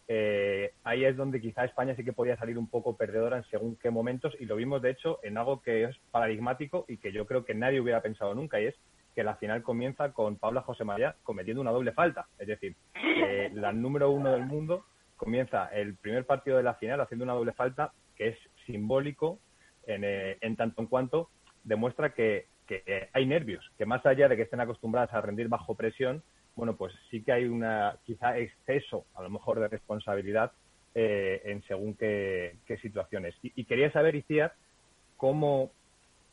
eh, 0.08 0.74
ahí 0.84 1.04
es 1.04 1.18
donde 1.18 1.42
quizá 1.42 1.66
España 1.66 1.96
sí 1.96 2.04
que 2.04 2.14
podía 2.14 2.38
salir 2.38 2.60
un 2.60 2.68
poco 2.68 2.96
perdedora 2.96 3.38
en 3.38 3.44
según 3.46 3.76
qué 3.76 3.90
momentos 3.90 4.36
y 4.40 4.46
lo 4.46 4.56
vimos 4.56 4.82
de 4.82 4.92
hecho 4.92 5.20
en 5.24 5.38
algo 5.38 5.62
que 5.64 5.86
es 5.86 5.98
paradigmático 6.12 6.86
y 6.88 6.98
que 6.98 7.12
yo 7.12 7.26
creo 7.26 7.44
que 7.44 7.56
nadie 7.56 7.82
hubiera 7.82 8.02
pensado 8.02 8.36
nunca 8.36 8.62
y 8.62 8.68
es 8.68 8.76
que 9.16 9.24
la 9.24 9.36
final 9.38 9.64
comienza 9.64 10.12
con 10.12 10.36
Paula 10.36 10.62
José 10.62 10.84
María 10.84 11.16
cometiendo 11.24 11.62
una 11.62 11.72
doble 11.72 11.92
falta, 11.92 12.28
es 12.38 12.48
decir, 12.48 12.76
la 13.54 13.72
número 13.72 14.12
uno 14.12 14.32
del 14.32 14.46
mundo 14.46 14.86
comienza 15.16 15.68
el 15.68 15.96
primer 15.96 16.26
partido 16.26 16.58
de 16.58 16.64
la 16.64 16.76
final 16.76 17.02
haciendo 17.02 17.24
una 17.24 17.34
doble 17.34 17.54
falta 17.54 17.92
que 18.16 18.30
es 18.30 18.38
simbólico 18.68 19.40
en, 19.88 20.04
eh, 20.04 20.38
en 20.42 20.56
tanto 20.56 20.82
en 20.82 20.88
cuanto 20.88 21.30
demuestra 21.66 22.14
que, 22.14 22.48
que 22.66 23.10
hay 23.12 23.26
nervios, 23.26 23.70
que 23.78 23.86
más 23.86 24.06
allá 24.06 24.30
de 24.30 24.38
que 24.38 24.44
estén 24.44 24.62
acostumbradas 24.62 25.14
a 25.14 25.22
rendir 25.22 25.50
bajo 25.50 25.76
presión, 25.76 26.24
bueno, 26.56 26.78
pues 26.78 26.94
sí 27.12 27.22
que 27.22 27.34
hay 27.34 27.46
una 27.46 27.98
quizá 28.06 28.38
exceso, 28.38 29.06
a 29.16 29.22
lo 29.22 29.30
mejor, 29.30 29.60
de 29.60 29.68
responsabilidad 29.68 30.54
eh, 30.94 31.42
en 31.46 31.62
según 31.64 31.96
qué, 31.96 32.58
situaciones. 32.82 33.36
Y, 33.42 33.66
quería 33.66 33.92
saber, 33.92 34.16
Iciar, 34.16 34.54
cómo, 35.18 35.72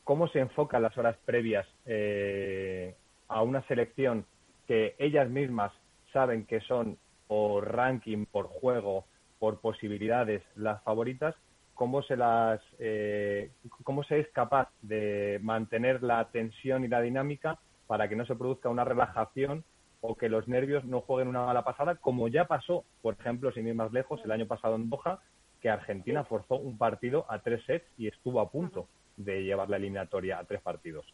cómo 0.05 0.29
se 0.29 0.38
enfocan 0.38 0.83
las 0.83 0.97
horas 0.97 1.16
previas 1.25 1.66
eh, 1.87 2.95
a 3.27 3.42
una 3.42 3.66
selección 3.66 4.25
que 4.68 4.95
ellas 4.99 5.29
mismas 5.29 5.73
saben 6.12 6.47
que 6.47 6.61
son 6.61 6.97
por 7.27 7.75
ranking, 7.75 8.27
por 8.27 8.47
juego, 8.47 9.05
por 9.40 9.61
posibilidades 9.61 10.42
las 10.55 10.81
favoritas, 10.85 11.35
cómo 11.74 12.02
se 12.02 12.16
las 12.16 12.61
eh, 12.78 13.50
cómo 13.85 14.02
se 14.04 14.20
es 14.20 14.28
capaz 14.28 14.68
de 14.82 15.38
mantener 15.42 16.02
la 16.02 16.28
tensión 16.30 16.85
y 16.85 16.88
la 16.88 17.00
dinámica 17.00 17.58
para 17.87 18.08
que 18.08 18.16
no 18.16 18.24
se 18.26 18.37
produzca 18.37 18.68
una 18.68 18.85
relajación 18.85 19.64
o 20.00 20.16
que 20.16 20.28
los 20.28 20.48
nervios 20.48 20.85
no 20.85 21.00
jueguen 21.00 21.28
una 21.28 21.46
mala 21.46 21.62
pasada, 21.62 21.94
como 21.94 22.26
ya 22.28 22.46
pasó, 22.46 22.85
por 23.02 23.14
ejemplo, 23.14 23.52
sin 23.52 23.68
ir 23.68 23.74
más 23.74 23.92
lejos, 23.92 24.20
el 24.24 24.32
año 24.32 24.46
pasado 24.46 24.74
en 24.74 24.90
Doha, 24.90 25.20
que 25.61 25.70
Argentina 25.70 26.24
forzó 26.24 26.56
un 26.56 26.76
partido 26.76 27.24
a 27.28 27.38
tres 27.38 27.64
sets 27.64 27.87
y 27.96 28.08
estuvo 28.08 28.40
a 28.40 28.50
punto 28.50 28.88
de 29.16 29.44
llevar 29.44 29.70
la 29.70 29.76
eliminatoria 29.76 30.38
a 30.38 30.44
tres 30.44 30.61
partidos. 30.61 31.06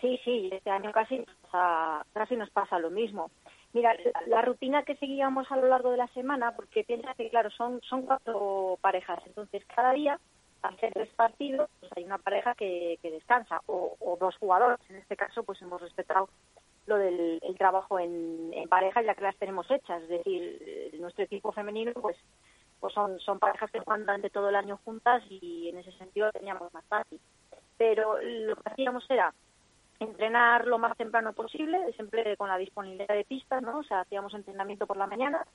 Sí, 0.00 0.18
sí, 0.24 0.50
este 0.52 0.70
año 0.70 0.90
casi 0.92 1.18
nos 1.18 1.36
pasa, 1.42 2.06
casi 2.12 2.36
nos 2.36 2.50
pasa 2.50 2.78
lo 2.78 2.90
mismo. 2.90 3.30
Mira, 3.72 3.96
la, 4.26 4.42
rutina 4.42 4.82
que 4.82 4.96
seguíamos 4.96 5.50
a 5.50 5.56
lo 5.56 5.68
largo 5.68 5.92
de 5.92 5.96
la 5.96 6.08
semana, 6.08 6.56
porque 6.56 6.82
piensa 6.82 7.14
que, 7.14 7.30
claro, 7.30 7.50
son, 7.50 7.80
son 7.82 8.02
cuatro 8.02 8.78
parejas, 8.80 9.20
entonces 9.26 9.64
cada 9.74 9.92
día, 9.92 10.18
hace 10.62 10.90
tres 10.90 11.08
partidos, 11.14 11.70
pues 11.78 11.92
hay 11.96 12.04
una 12.04 12.18
pareja 12.18 12.54
que, 12.54 12.98
que 13.00 13.10
descansa, 13.10 13.60
o, 13.66 13.96
o, 14.00 14.16
dos 14.16 14.36
jugadores. 14.38 14.78
En 14.88 14.96
este 14.96 15.16
caso, 15.16 15.44
pues 15.44 15.62
hemos 15.62 15.80
respetado 15.80 16.28
lo 16.86 16.96
del 16.96 17.40
trabajo 17.56 17.98
en, 17.98 18.50
pareja 18.68 19.02
ya 19.02 19.14
que 19.14 19.22
las 19.22 19.36
tenemos 19.36 19.70
hechas. 19.70 20.02
Es 20.02 20.08
decir, 20.08 20.96
nuestro 21.00 21.24
equipo 21.24 21.52
femenino 21.52 21.92
pues 21.94 22.16
pues 22.80 22.94
son, 22.94 23.20
son 23.20 23.38
parejas 23.38 23.70
que 23.70 23.80
juegan 23.80 24.02
durante 24.06 24.30
todo 24.30 24.48
el 24.48 24.56
año 24.56 24.78
juntas 24.84 25.22
y 25.28 25.68
en 25.68 25.76
ese 25.78 25.92
sentido 25.92 26.32
teníamos 26.32 26.72
más 26.72 26.84
fácil. 26.86 27.20
Pero 27.76 28.18
lo 28.22 28.56
que 28.56 28.70
hacíamos 28.70 29.04
era 29.10 29.34
entrenar 30.00 30.66
lo 30.66 30.78
más 30.78 30.96
temprano 30.96 31.32
posible, 31.32 31.92
siempre 31.94 32.36
con 32.36 32.48
la 32.48 32.58
disponibilidad 32.58 33.14
de 33.14 33.24
pistas, 33.24 33.62
¿no? 33.62 33.78
O 33.78 33.82
sea, 33.84 34.00
hacíamos 34.00 34.34
entrenamiento 34.34 34.86
por 34.86 34.96
la 34.96 35.06
mañana 35.06 35.46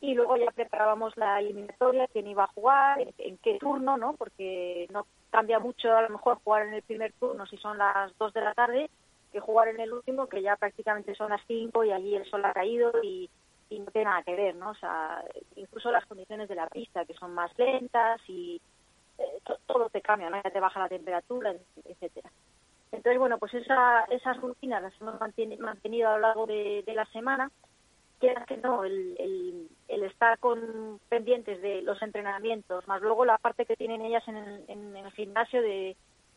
y 0.00 0.14
luego 0.14 0.36
ya 0.36 0.50
preparábamos 0.52 1.16
la 1.16 1.40
eliminatoria, 1.40 2.06
quién 2.06 2.28
iba 2.28 2.44
a 2.44 2.52
jugar, 2.54 3.00
en, 3.00 3.12
en, 3.18 3.38
qué 3.38 3.58
turno, 3.58 3.96
¿no? 3.96 4.14
Porque 4.14 4.86
no 4.92 5.06
cambia 5.30 5.58
mucho 5.58 5.92
a 5.96 6.02
lo 6.02 6.10
mejor 6.10 6.38
jugar 6.44 6.66
en 6.66 6.74
el 6.74 6.82
primer 6.82 7.12
turno 7.14 7.46
si 7.46 7.56
son 7.56 7.78
las 7.78 8.16
dos 8.18 8.32
de 8.32 8.42
la 8.42 8.54
tarde 8.54 8.90
que 9.32 9.40
jugar 9.40 9.68
en 9.68 9.80
el 9.80 9.92
último, 9.92 10.26
que 10.26 10.42
ya 10.42 10.56
prácticamente 10.56 11.14
son 11.14 11.30
las 11.30 11.42
5 11.46 11.84
y 11.84 11.92
allí 11.92 12.14
el 12.14 12.28
sol 12.30 12.44
ha 12.44 12.52
caído 12.52 12.92
y, 13.02 13.30
no 13.70 13.90
tiene 13.90 14.06
nada 14.06 14.22
que 14.22 14.34
ver, 14.34 14.54
¿no? 14.54 14.70
O 14.70 14.74
sea, 14.74 15.22
incluso 15.56 15.90
las 15.90 16.06
condiciones 16.06 16.48
de 16.48 16.54
la 16.54 16.68
pista, 16.68 17.04
que 17.04 17.12
son 17.12 17.34
más 17.34 17.50
lentas 17.58 18.18
y 18.26 18.58
eh, 19.18 19.40
todo 19.66 19.90
te 19.90 20.00
cambia, 20.00 20.30
¿no? 20.30 20.40
Ya 20.42 20.50
te 20.50 20.58
baja 20.58 20.80
la 20.80 20.88
temperatura, 20.88 21.54
etcétera. 21.84 22.30
Entonces, 22.92 23.18
bueno, 23.18 23.38
pues 23.38 23.54
esa, 23.54 24.04
esas 24.04 24.36
rutinas 24.40 24.82
las 24.82 25.00
hemos 25.00 25.20
mantenido 25.20 26.08
a 26.08 26.12
lo 26.14 26.18
largo 26.20 26.46
de, 26.46 26.82
la 26.86 27.04
semana. 27.06 27.50
Quieras 28.18 28.46
que 28.46 28.56
no, 28.56 28.84
el, 28.84 29.16
el, 29.18 29.68
el, 29.86 30.02
estar 30.04 30.38
con 30.38 31.00
pendientes 31.08 31.62
de 31.62 31.82
los 31.82 32.00
entrenamientos, 32.02 32.88
más 32.88 33.00
luego 33.00 33.24
la 33.24 33.38
parte 33.38 33.64
que 33.64 33.76
tienen 33.76 34.00
ellas 34.00 34.26
en 34.26 34.36
el, 34.36 34.64
en 34.66 34.96
el 34.96 35.12
gimnasio 35.12 35.62
de, 35.62 35.96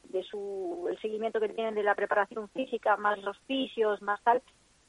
de 0.09 0.23
su 0.23 0.87
el 0.89 0.99
seguimiento 0.99 1.39
que 1.39 1.49
tienen 1.49 1.73
de 1.73 1.83
la 1.83 1.95
preparación 1.95 2.49
física, 2.49 2.97
más 2.97 3.17
los 3.23 3.37
fisios, 3.47 4.01
más 4.01 4.21
tal, 4.21 4.43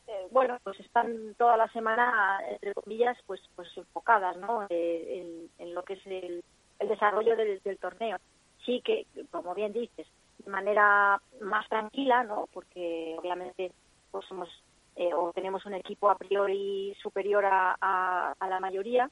eh, 0.07 0.27
bueno, 0.31 0.59
pues 0.64 0.79
están 0.81 1.35
toda 1.38 1.57
la 1.57 1.68
semana, 1.68 2.40
entre 2.51 2.75
comillas, 2.75 3.16
pues 3.27 3.40
pues 3.55 3.68
enfocadas, 3.77 4.37
¿no? 4.37 4.66
Eh, 4.68 5.48
en, 5.59 5.75
lo 5.75 5.85
que 5.85 5.94
es 5.94 6.07
el 6.07 6.42
desarrollo 6.81 7.37
del, 7.37 7.61
torneo. 7.79 8.18
Sí 8.66 8.83
que, 8.85 9.07
como 9.31 9.55
bien 9.55 9.72
dices, 9.72 10.07
de 10.44 10.50
manera 10.50 11.20
más 11.40 11.68
tranquila, 11.68 12.24
¿no? 12.24 12.48
Porque 12.52 13.16
obviamente 13.18 13.72
pues 14.11 14.26
somos 14.26 14.48
eh, 14.96 15.12
o 15.14 15.33
tenemos 15.33 15.64
un 15.64 15.74
equipo 15.74 16.11
a 16.11 16.16
priori 16.16 16.94
superior 17.02 17.44
a, 17.46 18.35
a 18.38 18.48
la 18.48 18.61
mayoría, 18.61 19.11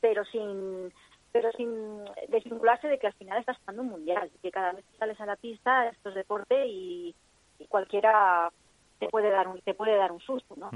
pero 0.00 0.24
sin 0.24 0.90
pero 1.34 1.50
sin 1.56 2.04
desvincularse 2.28 2.86
de 2.86 2.96
que 2.96 3.08
al 3.08 3.12
final 3.14 3.40
estás 3.40 3.58
jugando 3.58 3.82
un 3.82 3.88
mundial, 3.88 4.30
que 4.40 4.52
cada 4.52 4.70
vez 4.70 4.84
que 4.84 4.98
sales 4.98 5.20
a 5.20 5.26
la 5.26 5.34
pista 5.34 5.88
esto 5.88 6.10
es 6.10 6.14
deporte 6.14 6.64
y, 6.68 7.14
cualquiera 7.68 8.52
te 9.00 9.08
puede 9.08 9.30
dar 9.30 9.48
un 9.48 9.60
te 9.62 9.74
puede 9.74 9.96
dar 9.96 10.12
un 10.12 10.20
susto, 10.20 10.54
¿no? 10.56 10.70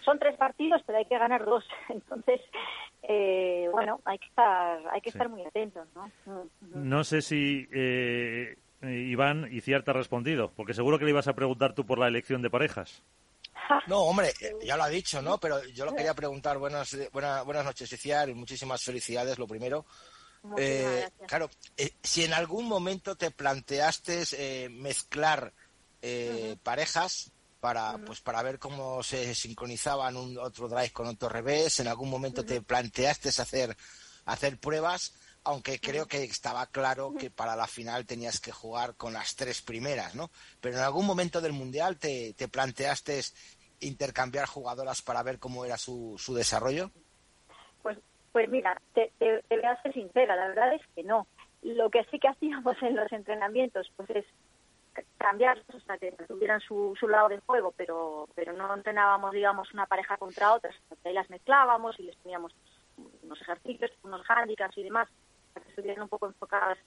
Son 0.00 0.18
tres 0.18 0.36
partidos, 0.36 0.82
pero 0.84 0.98
hay 0.98 1.04
que 1.04 1.18
ganar 1.18 1.44
dos, 1.44 1.64
entonces 1.88 2.40
eh, 3.02 3.68
bueno, 3.70 4.00
hay 4.04 4.18
que 4.18 4.26
estar 4.26 4.80
hay 4.90 5.00
que 5.00 5.10
estar 5.10 5.28
muy 5.28 5.44
atentos, 5.44 5.86
¿no? 5.94 6.10
No 6.74 7.04
sé 7.04 7.20
si 7.20 7.68
eh, 7.72 8.56
Iván 8.82 9.48
y 9.50 9.60
cierta 9.60 9.90
ha 9.90 9.94
respondido, 9.94 10.52
porque 10.56 10.74
seguro 10.74 10.98
que 10.98 11.04
le 11.04 11.10
ibas 11.10 11.28
a 11.28 11.34
preguntar 11.34 11.74
tú 11.74 11.84
por 11.86 11.98
la 11.98 12.08
elección 12.08 12.42
de 12.42 12.50
parejas. 12.50 13.02
No, 13.86 14.00
hombre, 14.00 14.32
eh, 14.40 14.54
ya 14.64 14.76
lo 14.76 14.84
ha 14.84 14.88
dicho, 14.88 15.22
¿no? 15.22 15.38
Pero 15.38 15.62
yo 15.66 15.84
lo 15.84 15.94
quería 15.94 16.14
preguntar. 16.14 16.58
Buenas, 16.58 16.96
buenas, 17.12 17.44
buenas 17.44 17.64
noches, 17.64 17.92
Iciar, 17.92 18.28
y 18.28 18.34
muchísimas 18.34 18.82
felicidades, 18.82 19.38
lo 19.38 19.46
primero. 19.46 19.84
Eh, 20.56 21.08
claro, 21.26 21.50
eh, 21.76 21.92
si 22.02 22.24
en 22.24 22.32
algún 22.32 22.66
momento 22.66 23.16
te 23.16 23.30
planteaste 23.30 24.68
mezclar 24.70 25.52
parejas 26.62 27.30
para 27.60 27.98
pues 27.98 28.22
para 28.22 28.42
ver 28.42 28.58
cómo 28.58 29.02
se 29.02 29.34
sincronizaban 29.34 30.16
un 30.16 30.38
otro 30.38 30.66
drive 30.66 30.92
con 30.92 31.06
otro 31.06 31.28
revés, 31.28 31.80
en 31.80 31.88
algún 31.88 32.08
momento 32.08 32.42
te 32.42 32.62
planteaste 32.62 33.28
hacer 33.28 33.76
hacer 34.24 34.58
pruebas 34.58 35.12
aunque 35.44 35.78
creo 35.80 36.06
que 36.06 36.22
estaba 36.24 36.66
claro 36.66 37.14
que 37.18 37.30
para 37.30 37.56
la 37.56 37.66
final 37.66 38.06
tenías 38.06 38.40
que 38.40 38.52
jugar 38.52 38.94
con 38.96 39.12
las 39.12 39.36
tres 39.36 39.62
primeras, 39.62 40.14
¿no? 40.14 40.30
Pero 40.60 40.76
en 40.76 40.82
algún 40.82 41.06
momento 41.06 41.40
del 41.40 41.52
Mundial 41.52 41.98
te, 41.98 42.34
te 42.34 42.48
planteaste 42.48 43.20
intercambiar 43.80 44.46
jugadoras 44.46 45.02
para 45.02 45.22
ver 45.22 45.38
cómo 45.38 45.64
era 45.64 45.78
su, 45.78 46.16
su 46.18 46.34
desarrollo. 46.34 46.90
Pues, 47.82 47.98
pues 48.32 48.48
mira, 48.50 48.80
te, 48.94 49.12
te, 49.18 49.42
voy 49.48 49.64
a 49.64 49.80
ser 49.82 49.94
sincera, 49.94 50.36
la 50.36 50.48
verdad 50.48 50.74
es 50.74 50.82
que 50.94 51.02
no. 51.02 51.26
Lo 51.62 51.90
que 51.90 52.04
sí 52.10 52.18
que 52.18 52.28
hacíamos 52.28 52.76
en 52.82 52.96
los 52.96 53.10
entrenamientos, 53.12 53.90
pues 53.96 54.10
es 54.10 54.24
cambiar, 55.16 55.62
o 55.74 55.80
sea, 55.80 55.96
que 55.96 56.12
tuvieran 56.28 56.60
su, 56.60 56.94
su 56.98 57.08
lado 57.08 57.28
de 57.28 57.40
juego, 57.40 57.72
pero, 57.76 58.28
pero 58.34 58.52
no 58.52 58.74
entrenábamos, 58.74 59.32
digamos, 59.32 59.72
una 59.72 59.86
pareja 59.86 60.16
contra 60.18 60.52
otras, 60.52 60.74
ahí 61.04 61.14
las 61.14 61.30
mezclábamos 61.30 61.98
y 61.98 62.02
les 62.02 62.16
poníamos 62.16 62.54
unos 63.22 63.40
ejercicios, 63.40 63.90
unos 64.02 64.22
handicaps 64.28 64.76
y 64.76 64.82
demás 64.82 65.08
que 65.74 66.00
un 66.00 66.08
poco 66.08 66.26
enfocadas 66.26 66.78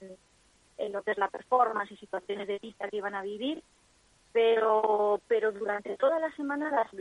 en, 0.78 0.92
lo 0.92 1.02
que 1.02 1.12
es 1.12 1.18
la 1.18 1.28
performance 1.28 1.92
y 1.92 1.96
situaciones 1.96 2.48
de 2.48 2.60
pista 2.60 2.88
que 2.88 2.96
iban 2.96 3.14
a 3.14 3.22
vivir, 3.22 3.62
pero 4.32 5.20
pero 5.28 5.52
durante 5.52 5.96
toda 5.96 6.18
la 6.18 6.34
semana 6.36 6.70
las, 6.70 6.92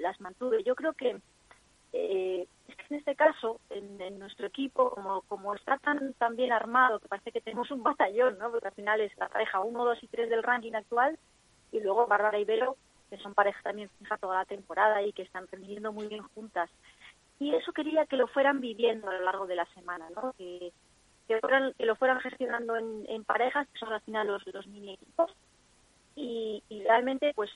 las, 0.00 0.20
mantuve. 0.20 0.62
Yo 0.64 0.74
creo 0.74 0.92
que 0.94 1.20
eh, 1.92 2.46
en 2.90 2.96
este 2.96 3.14
caso, 3.14 3.60
en, 3.70 4.18
nuestro 4.18 4.46
equipo, 4.46 4.90
como, 4.90 5.22
como 5.22 5.54
está 5.54 5.78
tan, 5.78 6.12
tan 6.14 6.34
bien 6.36 6.52
armado, 6.52 6.98
que 6.98 7.08
parece 7.08 7.32
que 7.32 7.40
tenemos 7.40 7.70
un 7.70 7.82
batallón, 7.82 8.38
¿no? 8.38 8.50
Porque 8.50 8.68
al 8.68 8.74
final 8.74 9.00
es 9.00 9.16
la 9.16 9.28
pareja 9.28 9.60
1, 9.60 9.84
2 9.84 10.02
y 10.02 10.08
3 10.08 10.28
del 10.28 10.42
ranking 10.42 10.72
actual, 10.74 11.18
y 11.72 11.80
luego 11.80 12.06
Bárbara 12.06 12.38
y 12.38 12.44
Vero, 12.44 12.76
que 13.10 13.18
son 13.18 13.34
pareja 13.34 13.60
también 13.62 13.90
fija 13.98 14.16
toda 14.16 14.38
la 14.38 14.44
temporada 14.44 15.02
y 15.02 15.12
que 15.12 15.22
están 15.22 15.46
rendiendo 15.48 15.92
muy 15.92 16.08
bien 16.08 16.22
juntas. 16.34 16.70
Y 17.38 17.54
eso 17.54 17.72
quería 17.72 18.06
que 18.06 18.16
lo 18.16 18.28
fueran 18.28 18.60
viviendo 18.60 19.08
a 19.08 19.14
lo 19.14 19.24
largo 19.24 19.46
de 19.46 19.56
la 19.56 19.66
semana, 19.74 20.08
¿no? 20.10 20.32
Que, 20.38 20.72
que, 21.28 21.40
lo 21.84 21.96
fueran 21.96 22.20
gestionando 22.20 22.76
en, 22.76 23.24
parejas, 23.24 23.66
que 23.68 23.78
son 23.78 23.92
al 23.92 24.00
final 24.02 24.26
los, 24.26 24.66
mini 24.66 24.94
equipos. 24.94 25.30
Y, 26.16 26.62
realmente, 26.86 27.32
pues 27.34 27.50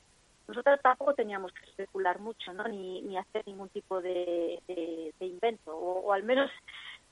nosotros 0.46 0.80
tampoco 0.82 1.14
teníamos 1.14 1.52
que 1.52 1.66
especular 1.66 2.18
mucho, 2.20 2.52
¿no? 2.52 2.66
Ni, 2.68 3.02
ni 3.02 3.18
hacer 3.18 3.46
ningún 3.46 3.68
tipo 3.68 4.00
de, 4.00 4.60
invento, 5.20 5.76
o, 5.76 6.12
al 6.12 6.22
menos, 6.22 6.50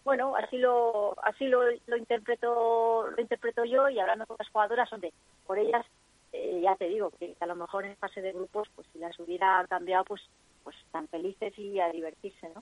bueno, 0.04 0.34
así 0.36 0.58
lo 0.58 1.16
así 1.22 1.46
lo, 1.46 1.62
lo 1.86 1.96
interpreto 1.96 3.10
lo 3.10 3.20
interpreto 3.20 3.64
yo 3.64 3.88
y 3.88 3.98
hablando 3.98 4.24
con 4.26 4.36
las 4.38 4.48
jugadoras, 4.48 4.88
donde 4.88 5.12
por 5.46 5.58
ellas 5.58 5.84
eh, 6.32 6.60
ya 6.62 6.76
te 6.76 6.88
digo 6.88 7.10
que 7.10 7.36
a 7.40 7.46
lo 7.46 7.56
mejor 7.56 7.84
en 7.84 7.96
fase 7.96 8.22
de 8.22 8.32
grupos, 8.32 8.68
pues 8.74 8.86
si 8.92 8.98
las 8.98 9.18
hubiera 9.18 9.64
cambiado, 9.68 10.04
pues 10.04 10.22
pues 10.66 10.76
están 10.78 11.06
felices 11.06 11.56
y 11.60 11.78
a 11.78 11.90
divertirse, 11.90 12.48
¿no? 12.52 12.60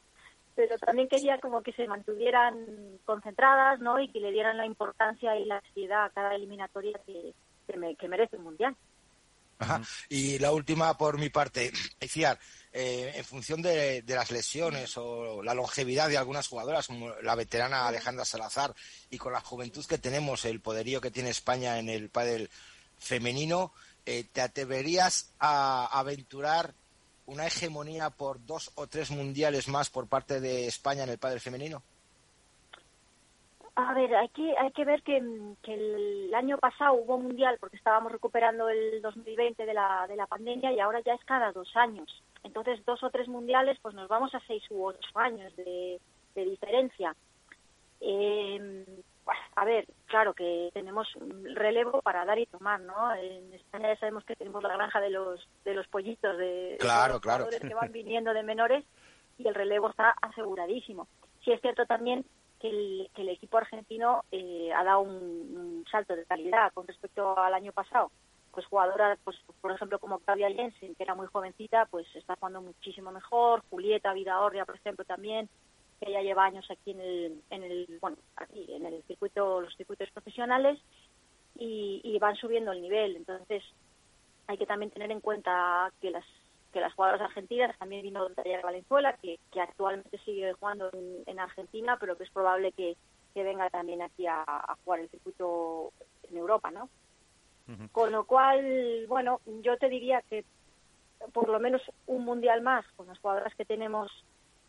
Pero 0.55 0.79
también 0.79 1.09
quería 1.09 1.39
como 1.41 1.63
que 1.63 1.73
se 1.73 1.87
mantuvieran 1.87 2.99
concentradas, 3.05 3.81
¿no? 3.81 4.01
Y 4.01 4.09
que 4.09 4.21
le 4.21 4.31
dieran 4.31 4.57
la 4.57 4.67
importancia 4.67 5.37
y 5.37 5.45
la 5.45 5.61
seriedad 5.73 6.05
a 6.05 6.11
cada 6.11 6.35
eliminatoria 6.35 7.01
que, 7.07 7.35
que 7.99 8.09
merece 8.09 8.37
un 8.37 8.45
mundial. 8.45 8.77
Y 10.09 10.39
la 10.39 10.53
última 10.53 10.97
por 10.97 11.19
mi 11.19 11.31
parte, 11.31 11.73
eh, 12.73 13.13
en 13.15 13.25
función 13.25 13.63
de, 13.63 14.03
las 14.07 14.31
lesiones 14.31 14.97
o 14.97 15.43
la 15.43 15.55
longevidad 15.55 16.09
de 16.09 16.19
algunas 16.19 16.49
jugadoras, 16.49 16.87
como 16.87 17.11
la 17.23 17.35
veterana 17.35 17.87
Alejandra 17.87 18.25
Salazar, 18.25 18.75
y 19.11 19.19
con 19.19 19.33
la 19.33 19.41
juventud 19.41 19.85
que 19.87 19.99
tenemos, 19.99 20.45
el 20.45 20.61
poderío 20.61 21.01
que 21.01 21.11
tiene 21.11 21.31
España 21.31 21.79
en 21.79 21.89
el 21.89 22.11
pádel 22.11 22.51
femenino, 22.99 23.73
eh, 24.07 24.25
¿te 24.33 24.41
atreverías 24.41 25.33
a 25.39 25.87
aventurar 25.99 26.75
una 27.27 27.47
hegemonía 27.47 28.11
por 28.11 28.45
dos 28.45 28.70
o 28.75 28.87
tres 28.87 29.11
mundiales 29.11 29.68
más 29.68 29.91
por 29.91 30.09
parte 30.09 30.41
de 30.41 30.66
España 30.66 31.05
en 31.05 31.11
el 31.11 31.18
pádel 31.18 31.41
femenino? 31.41 31.83
A 33.77 33.93
ver, 33.93 34.14
hay 34.14 34.29
que, 34.29 34.57
hay 34.57 34.70
que 34.70 34.85
ver 34.85 35.03
que, 35.03 35.16
el 35.16 36.33
año 36.35 36.59
pasado 36.59 36.95
hubo 36.95 37.18
mundial 37.18 37.57
porque 37.59 37.77
estábamos 37.77 38.12
recuperando 38.12 38.68
el 38.68 39.03
2020 39.03 39.66
de 39.66 39.75
la, 39.75 40.07
de 40.07 40.14
la 40.14 40.27
pandemia 40.27 40.72
y 40.72 40.79
ahora 40.79 41.01
ya 41.01 41.14
es 41.14 41.25
cada 41.25 41.51
dos 41.51 41.75
años. 41.77 42.22
Entonces, 42.45 42.85
dos 42.85 43.03
o 43.03 43.11
tres 43.11 43.27
mundiales, 43.27 43.79
pues 43.83 43.95
nos 43.95 44.07
vamos 44.07 44.33
a 44.35 44.41
seis 44.47 44.62
u 44.70 44.85
ocho 44.85 45.09
años 45.14 45.55
de, 45.57 46.01
diferencia. 46.35 47.16
Eh, 48.01 48.85
a 49.57 49.64
ver, 49.64 49.87
claro 50.07 50.35
que 50.35 50.70
tenemos 50.72 51.09
relevo 51.55 52.03
para 52.03 52.25
dar 52.25 52.39
y 52.39 52.47
tomar, 52.47 52.81
¿no? 52.81 53.14
En 53.14 53.53
España 53.55 53.89
ya 53.95 54.01
sabemos 54.01 54.25
que 54.25 54.37
tenemos 54.37 54.62
la 54.62 54.75
granja 54.75 55.01
de 55.01 55.11
los 55.11 55.49
de 55.64 55.75
los 55.75 55.87
pollitos 55.89 56.37
de, 56.37 56.77
claro, 56.81 57.14
los 57.14 57.22
claro. 57.22 57.47
que 57.49 57.75
van 57.75 57.93
viniendo 57.93 58.35
de 58.35 58.43
menores 58.43 58.85
y 59.39 59.49
el 59.49 59.55
relevo 59.55 59.91
está 59.91 60.14
aseguradísimo. 60.20 61.09
Sí 61.45 61.53
es 61.53 61.61
cierto 61.61 61.87
también 61.87 62.25
que 62.61 63.11
el, 63.14 63.29
equipo 63.29 63.59
argentino 63.59 64.25
eh, 64.33 64.72
ha 64.75 64.85
dado 64.85 65.01
un, 65.01 65.85
salto 65.91 66.16
de 66.16 66.25
calidad 66.25 66.72
con 66.72 66.87
respecto 66.87 67.39
al 67.39 67.53
año 67.53 67.72
pasado. 67.72 68.11
Pues 68.53 68.66
jugadoras, 68.66 69.18
pues 69.25 69.37
por 69.61 69.72
ejemplo 69.72 69.99
como 69.99 70.20
Claudia 70.20 70.49
Jensen, 70.49 70.95
que 70.95 71.03
era 71.03 71.14
muy 71.14 71.27
jovencita, 71.27 71.87
pues 71.87 72.07
está 72.14 72.37
jugando 72.37 72.62
muchísimo 72.62 73.11
mejor. 73.11 73.62
Julieta 73.68 74.12
Vidaorria, 74.12 74.64
por 74.64 74.77
ejemplo, 74.77 75.05
también, 75.05 75.49
que 76.01 76.12
ya 76.12 76.22
lleva 76.22 76.45
años 76.45 76.68
aquí 76.70 76.92
en 76.92 77.01
el, 77.01 77.42
en 77.51 77.64
el 77.64 77.99
bueno, 78.01 78.16
aquí 78.36 78.66
en 78.72 78.86
el 78.86 79.03
circuito, 79.05 79.61
los 79.61 79.76
circuitos 79.76 80.11
profesionales 80.11 80.78
y, 81.57 82.01
y 82.03 82.18
van 82.18 82.36
subiendo 82.36 82.72
el 82.72 82.82
nivel. 82.82 83.16
Entonces 83.16 83.62
hay 84.47 84.59
que 84.59 84.66
también 84.66 84.90
tener 84.90 85.11
en 85.11 85.20
cuenta 85.20 85.92
que 86.01 86.11
las 86.11 86.24
que 86.74 86.80
las 86.80 86.92
jugadoras 86.92 87.22
argentinas, 87.22 87.78
también 87.78 88.03
vino 88.03 88.28
Taller 88.30 88.61
Valenzuela, 88.61 89.16
que, 89.22 89.38
que 89.53 89.61
actualmente 89.61 90.18
sigue 90.24 90.53
jugando 90.55 90.90
en, 91.24 91.38
Argentina, 91.38 91.97
pero 92.01 92.18
que 92.18 92.24
es 92.24 92.30
probable 92.30 92.72
que, 92.72 92.97
venga 93.32 93.70
también 93.70 94.03
aquí 94.03 94.26
a, 94.26 94.76
jugar 94.84 95.01
el 95.01 95.09
circuito 95.09 95.92
en 96.28 96.36
Europa, 96.36 96.72
¿no? 96.72 96.90
Con 97.92 98.11
lo 98.11 98.24
cual, 98.24 99.07
bueno, 99.09 99.40
yo 99.62 99.78
te 99.78 99.88
diría 99.88 100.20
que 100.28 100.45
por 101.32 101.49
lo 101.49 101.61
menos 101.61 101.80
un 102.07 102.24
mundial 102.24 102.61
más 102.61 102.84
con 102.97 103.07
las 103.07 103.18
jugadoras 103.20 103.55
que 103.55 103.64
tenemos 103.64 104.11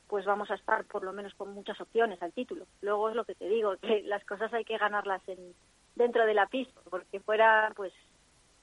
pues 0.08 0.26
vamos 0.26 0.52
a 0.52 0.56
estar 0.56 0.86
por 0.86 1.04
lo 1.04 1.14
menos 1.14 1.34
con 1.36 1.54
muchas 1.54 1.80
opciones 1.82 2.22
al 2.22 2.34
título. 2.34 2.66
Luego 2.82 3.10
es 3.10 3.16
lo 3.16 3.26
que 3.26 3.36
te 3.36 3.48
digo, 3.48 3.76
que 3.78 4.04
las 4.04 4.24
cosas 4.26 4.54
hay 4.54 4.66
que 4.66 4.78
ganarlas 4.78 5.22
en, 5.28 5.54
dentro 5.96 6.26
de 6.26 6.34
la 6.34 6.48
pista, 6.48 6.80
porque 6.90 7.20
fuera 7.20 7.72
pues 7.76 7.94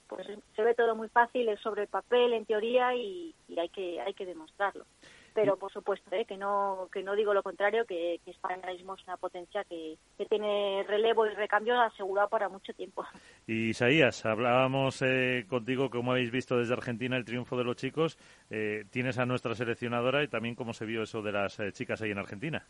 pues 0.09 0.27
se 0.55 0.63
ve 0.63 0.75
todo 0.75 0.95
muy 0.95 1.09
fácil, 1.09 1.49
es 1.49 1.59
sobre 1.61 1.83
el 1.83 1.89
papel, 1.89 2.35
en 2.35 2.45
teoría, 2.45 2.95
y, 2.95 3.35
hay 3.57 3.69
que 3.71 3.99
hay 4.01 4.13
que 4.13 4.27
demostrarlo. 4.27 4.85
Pero 5.35 5.57
por 5.57 5.73
supuesto, 5.73 6.15
¿eh? 6.15 6.25
que 6.27 6.37
no 6.37 6.89
que 6.93 7.03
no 7.03 7.15
digo 7.15 7.33
lo 7.33 7.43
contrario, 7.43 7.87
que, 7.87 8.21
España 8.27 8.67
mismo 8.71 8.95
es 8.95 9.05
una 9.05 9.17
potencia 9.17 9.65
que, 9.65 9.97
tiene 10.29 10.85
relevo 10.87 11.27
y 11.27 11.35
recambio 11.35 11.81
asegurado 11.81 12.29
para 12.29 12.49
mucho 12.49 12.73
tiempo. 12.73 13.05
Y 13.47 13.71
Isaías, 13.71 14.25
hablábamos 14.25 15.03
eh, 15.03 15.47
contigo, 15.49 15.91
como 15.91 16.13
habéis 16.13 16.31
visto 16.31 16.57
desde 16.57 16.75
Argentina, 16.75 17.17
el 17.17 17.25
triunfo 17.25 17.57
de 17.57 17.65
los 17.65 17.77
chicos. 17.77 18.19
Eh, 18.51 18.85
tienes 18.91 19.19
a 19.19 19.27
nuestra 19.27 19.55
seleccionadora 19.55 20.23
y 20.23 20.29
también 20.29 20.55
cómo 20.55 20.73
se 20.73 20.87
vio 20.87 21.03
eso 21.03 21.23
de 21.23 21.33
las 21.33 21.59
eh, 21.61 21.73
chicas 21.73 22.01
ahí 22.03 22.11
en 22.11 22.19
Argentina. 22.19 22.67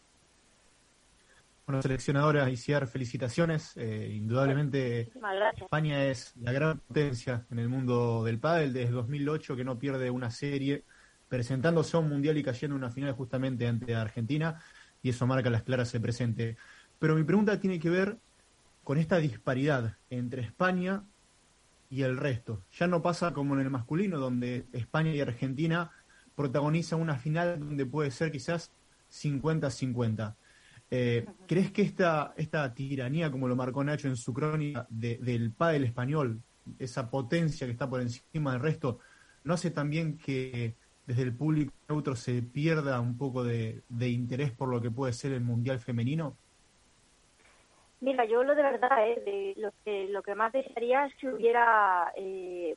Bueno, 1.67 1.81
seleccionadora 1.81 2.51
Isiar, 2.51 2.89
felicitaciones. 2.89 3.77
Eh, 3.77 4.11
indudablemente 4.13 5.13
España 5.57 6.05
es 6.07 6.35
la 6.37 6.53
gran 6.53 6.81
potencia 6.81 7.47
en 7.51 7.61
el 7.61 7.69
mundo 7.69 8.25
del 8.25 8.41
pádel 8.41 8.73
desde 8.73 8.91
2008 8.91 9.57
que 9.57 9.65
no 9.65 9.79
pierde 9.79 10.11
una 10.11 10.31
serie, 10.31 10.83
presentándose 11.33 11.97
a 11.97 12.01
un 12.01 12.11
mundial 12.11 12.37
y 12.37 12.43
cayendo 12.43 12.77
en 12.77 12.83
una 12.83 12.91
final 12.91 13.15
justamente 13.15 13.67
ante 13.67 13.95
Argentina 13.95 14.61
y 15.03 15.09
eso 15.09 15.27
marca 15.27 15.49
las 15.49 15.63
claras 15.63 15.91
de 15.91 15.99
presente. 15.99 16.57
Pero 16.99 17.15
mi 17.15 17.25
pregunta 17.25 17.59
tiene 17.59 17.81
que 17.81 17.89
ver 17.89 18.19
con 18.85 18.99
esta 18.99 19.17
disparidad 19.17 19.97
entre 20.11 20.43
España 20.43 21.05
y 21.89 22.03
el 22.03 22.19
resto. 22.19 22.63
Ya 22.79 22.87
no 22.87 23.01
pasa 23.01 23.33
como 23.33 23.55
en 23.55 23.63
el 23.63 23.71
masculino, 23.71 24.19
donde 24.19 24.67
España 24.75 25.11
y 25.11 25.23
Argentina 25.23 25.91
protagonizan 26.37 27.01
una 27.01 27.17
final 27.17 27.59
donde 27.59 27.87
puede 27.87 28.11
ser 28.11 28.31
quizás 28.31 28.71
50-50. 29.11 30.35
Eh, 30.91 31.25
¿Crees 31.49 31.73
que 31.73 31.81
esta, 31.81 32.35
esta 32.37 32.75
tiranía, 32.75 33.31
como 33.31 33.49
lo 33.49 33.57
marcó 33.57 33.83
Nacho 33.83 34.07
en 34.07 34.17
su 34.17 34.35
crónica, 34.35 34.87
del 34.91 35.51
pádel 35.53 35.85
español, 35.85 36.43
esa 36.79 37.11
potencia 37.11 37.67
que 37.67 37.73
está 37.73 37.89
por 37.89 38.03
encima 38.03 38.53
del 38.53 38.61
resto, 38.61 38.99
no 39.45 39.55
hace 39.55 39.71
también 39.71 40.19
que 40.19 40.77
desde 41.07 41.23
el 41.23 41.35
público 41.35 41.73
neutro 41.89 42.15
se 42.17 42.43
pierda 42.43 43.01
un 43.01 43.17
poco 43.19 43.45
de, 43.45 43.83
interés 44.01 44.53
por 44.53 44.69
lo 44.69 44.81
que 44.81 44.91
puede 44.91 45.13
ser 45.13 45.33
el 45.33 45.41
Mundial 45.41 45.81
femenino? 45.81 46.37
Mira, 48.01 48.25
yo 48.25 48.43
lo 48.43 48.55
de 48.55 48.63
verdad, 48.63 49.09
eh, 49.09 49.23
de 49.25 49.61
lo, 49.61 49.73
que, 49.85 50.09
lo 50.09 50.23
que 50.23 50.35
más 50.35 50.53
desearía 50.53 51.07
es 51.07 51.15
que 51.17 51.29
hubiera 51.29 52.13
eh, 52.17 52.77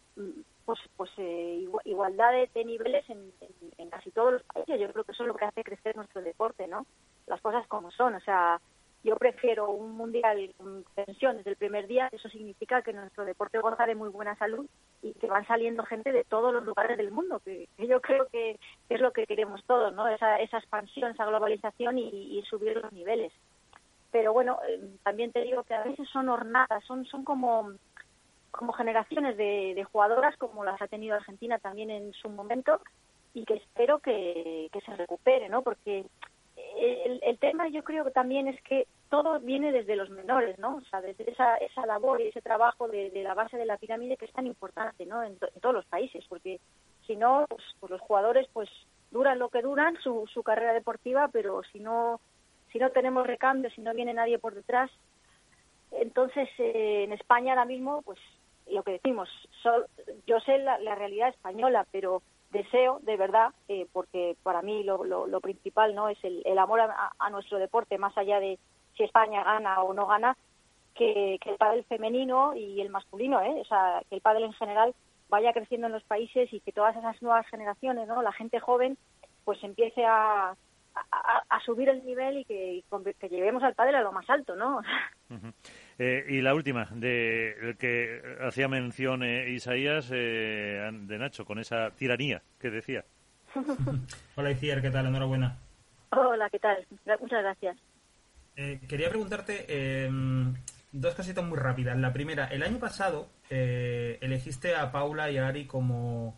pues, 0.66 0.80
pues 0.96 1.10
eh, 1.18 1.66
igualdad 1.86 2.32
de, 2.54 2.66
niveles 2.66 3.10
en, 3.10 3.32
en, 3.78 3.90
casi 3.90 4.12
todos 4.12 4.34
los 4.34 4.44
países. 4.44 4.80
Yo 4.80 4.92
creo 4.92 5.04
que 5.04 5.14
eso 5.14 5.24
es 5.24 5.28
lo 5.28 5.36
que 5.36 5.46
hace 5.46 5.64
crecer 5.64 5.96
nuestro 5.96 6.22
deporte, 6.22 6.68
¿no? 6.68 6.86
las 7.28 7.42
cosas 7.42 7.66
como 7.68 7.92
son. 7.92 8.16
O 8.16 8.20
sea, 8.22 8.60
yo 9.06 9.16
prefiero 9.18 9.70
un 9.70 9.96
mundial 9.96 10.52
con 10.58 10.84
tensión 10.96 11.38
desde 11.38 11.52
el 11.52 11.58
primer 11.58 11.86
día. 11.86 12.10
Eso 12.12 12.28
significa 12.28 12.82
que 12.82 12.92
nuestro 12.92 13.24
deporte 13.24 13.60
goza 13.60 13.86
de 13.86 13.94
muy 13.94 14.10
buena 14.10 14.36
salud 14.36 14.66
y 15.04 15.14
que 15.14 15.28
van 15.28 15.46
saliendo 15.46 15.86
gente 15.86 16.12
de 16.12 16.24
todos 16.24 16.52
los 16.52 16.66
lugares 16.66 16.98
del 16.98 17.12
mundo, 17.12 17.40
que, 17.46 17.70
yo 17.78 18.02
creo 18.02 18.28
que 18.30 18.58
es 18.90 19.00
lo 19.00 19.14
que 19.14 19.28
queremos 19.28 19.64
todos, 19.66 19.94
¿no? 19.94 20.08
Esa, 20.08 20.40
esa 20.40 20.58
expansión, 20.58 21.12
esa 21.12 21.26
globalización 21.26 22.00
y, 22.00 22.44
subir 22.50 22.78
los 22.78 22.92
niveles. 22.92 23.32
Pero 24.12 24.34
bueno, 24.34 24.58
eh, 24.68 24.82
también 25.04 25.32
te 25.32 25.44
digo 25.44 25.64
que 25.64 25.76
a 25.76 25.84
veces 25.84 26.10
son 26.10 26.30
hornadas, 26.30 26.84
son, 26.86 27.06
son 27.06 27.24
como 27.24 27.74
como 28.50 28.72
generaciones 28.72 29.36
de, 29.36 29.74
de 29.76 29.84
jugadoras 29.84 30.38
como 30.38 30.64
las 30.64 30.82
ha 30.82 30.88
tenido 30.88 31.16
Argentina 31.16 31.60
también 31.60 31.90
en 31.92 32.14
su 32.14 32.30
momento 32.30 32.80
y 33.34 33.44
que 33.44 33.56
espero 33.56 34.00
que, 34.00 34.70
que 34.72 34.80
se 34.80 34.96
recupere, 34.96 35.50
¿no? 35.50 35.62
Porque 35.62 36.06
el, 36.78 37.38
tema 37.40 37.68
yo 37.68 37.84
creo 37.84 38.04
que 38.04 38.12
también 38.12 38.48
es 38.48 38.62
que 38.64 38.88
todo 39.10 39.40
viene 39.40 39.72
desde 39.72 39.96
los 39.96 40.10
menores, 40.10 40.58
¿no? 40.60 40.78
O 40.78 40.82
sea, 40.90 41.02
desde 41.02 41.30
esa, 41.30 41.58
esa 41.58 41.86
labor 41.86 42.22
y 42.22 42.28
ese 42.28 42.42
trabajo 42.42 42.88
de, 42.88 43.12
la 43.24 43.34
base 43.34 43.58
de 43.58 43.66
la 43.66 43.78
pirámide 43.78 44.18
que 44.18 44.26
es 44.26 44.34
tan 44.34 44.48
importante, 44.48 45.06
¿no? 45.06 45.24
En, 45.24 45.38
todos 45.62 45.76
los 45.76 45.86
países, 45.86 46.24
porque 46.28 46.60
si 47.06 47.16
no, 47.16 47.46
pues, 47.48 47.64
pues, 47.80 47.92
los 47.92 48.02
jugadores 48.02 48.48
pues 48.52 48.70
duran 49.12 49.40
lo 49.40 49.50
que 49.50 49.62
duran 49.62 49.96
su, 50.02 50.28
su 50.34 50.44
carrera 50.44 50.74
deportiva, 50.74 51.30
pero 51.32 51.62
si 51.72 51.80
no 51.80 52.20
si 52.72 52.80
no 52.80 52.90
tenemos 52.92 53.26
recambio, 53.26 53.70
si 53.70 53.82
no 53.82 53.94
viene 53.94 54.14
nadie 54.14 54.38
por 54.38 54.54
detrás, 54.54 54.92
entonces 55.92 56.50
eh, 56.58 57.04
en 57.06 57.14
España 57.14 57.54
ahora 57.54 57.64
mismo, 57.64 58.02
pues 58.02 58.20
lo 58.70 58.84
que 58.84 58.92
decimos, 58.94 59.30
yo 60.26 60.40
sé 60.42 60.58
la 60.58 60.96
realidad 60.96 61.30
española, 61.30 61.86
pero 61.92 62.22
deseo 62.56 63.00
de 63.04 63.18
verdad, 63.18 63.54
eh, 63.68 63.88
porque 63.92 64.36
para 64.44 64.62
mí 64.62 64.84
lo, 64.84 65.04
lo, 65.04 65.42
principal 65.42 65.94
no 65.94 66.10
es 66.10 66.18
el, 66.24 66.42
el 66.46 66.58
amor 66.58 66.80
a, 66.82 67.30
nuestro 67.30 67.60
deporte, 67.60 67.98
más 67.98 68.18
allá 68.18 68.40
de 68.40 68.58
si 68.96 69.04
España 69.04 69.44
gana 69.44 69.82
o 69.84 69.94
no 69.94 70.08
gana, 70.08 70.38
que, 70.94 71.38
que 71.42 71.52
el 71.52 71.58
pádel 71.58 71.84
femenino 71.86 72.56
y 72.56 72.82
el 72.82 72.90
masculino, 72.90 73.42
¿eh? 73.42 73.60
o 73.62 73.66
sea, 73.66 74.02
que 74.10 74.16
el 74.16 74.22
pádel 74.22 74.44
en 74.44 74.54
general 74.54 74.96
vaya 75.30 75.54
creciendo 75.54 75.88
en 75.88 75.94
los 75.94 76.04
países 76.04 76.52
y 76.54 76.62
que 76.62 76.72
todas 76.72 76.96
esas 76.96 77.22
nuevas 77.22 77.46
generaciones, 77.48 78.08
¿no? 78.08 78.22
la 78.22 78.32
gente 78.32 78.60
joven, 78.60 78.98
pues 79.44 79.62
empiece 79.64 80.06
a, 80.06 80.56
a, 80.96 81.60
subir 81.66 81.90
el 81.90 82.06
nivel 82.06 82.40
y 82.40 82.46
que, 82.46 82.84
que, 83.20 83.30
llevemos 83.30 83.64
al 83.64 83.76
padre 83.76 83.98
a 83.98 84.02
lo 84.02 84.12
más 84.12 84.30
alto, 84.30 84.56
¿no? 84.56 84.82
Eh, 85.98 86.26
y 86.28 86.42
la 86.42 86.54
última, 86.54 86.90
de 86.92 87.78
que 87.80 88.22
hacía 88.42 88.68
mención 88.68 89.24
eh, 89.24 89.50
Isaías 89.52 90.10
eh, 90.12 90.90
de 90.92 91.18
Nacho, 91.18 91.46
con 91.46 91.58
esa 91.58 91.92
tiranía 91.92 92.42
que 92.60 92.70
decía. 92.70 93.06
Hola 94.36 94.52
Iciar, 94.52 94.82
¿qué 94.82 94.92
tal? 94.92 95.06
Enhorabuena. 95.08 95.58
Hola, 96.10 96.50
¿qué 96.50 96.60
tal? 96.60 96.86
Muchas 97.22 97.42
gracias. 97.42 97.78
quería 98.90 99.08
preguntarte 99.08 100.10
dos 100.92 101.16
cositas 101.16 101.46
muy 101.46 101.58
rápidas. 101.58 101.98
La 101.98 102.12
primera, 102.12 102.48
el 102.48 102.64
año 102.64 102.78
pasado 102.78 103.30
elegiste 103.50 104.76
a 104.76 104.92
Paula 104.92 105.32
y 105.32 105.38
a 105.38 105.48
Ari 105.48 105.66
como 105.66 106.36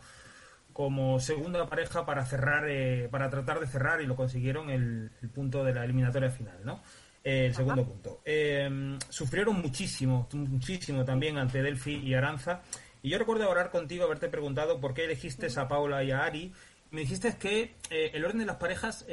como 0.78 1.20
segunda 1.20 1.66
pareja 1.66 2.06
para 2.06 2.24
cerrar, 2.24 2.70
eh, 2.70 3.08
para 3.10 3.32
tratar 3.32 3.60
de 3.60 3.66
cerrar 3.66 4.00
y 4.00 4.06
lo 4.06 4.16
consiguieron 4.16 4.70
el, 4.70 5.10
punto 5.34 5.64
de 5.64 5.74
la 5.74 5.84
eliminatoria 5.84 6.30
final, 6.30 6.60
¿no? 6.64 6.84
Eh, 7.24 7.48
el 7.48 7.56
segundo 7.56 7.84
punto. 7.84 8.22
Eh, 8.24 8.96
sufrieron 9.10 9.60
muchísimo, 9.60 10.30
muchísimo 10.34 11.04
también 11.04 11.40
ante 11.40 11.64
Delphi 11.64 11.96
y 11.96 12.14
Aranza. 12.14 12.62
Y 13.02 13.10
yo 13.10 13.18
recuerdo 13.18 13.50
hablar 13.50 13.72
contigo, 13.72 14.04
haberte 14.04 14.30
preguntado 14.30 14.80
por 14.80 14.94
qué 14.94 15.06
elegiste 15.06 15.48
a 15.60 15.68
Paula 15.68 16.04
y 16.04 16.12
a 16.12 16.24
Ari. 16.24 16.54
Me 16.92 17.02
dijiste 17.02 17.36
que 17.38 17.74
el 17.90 18.24
orden 18.24 18.38
de 18.38 18.46
las 18.46 18.58
parejas, 18.58 19.04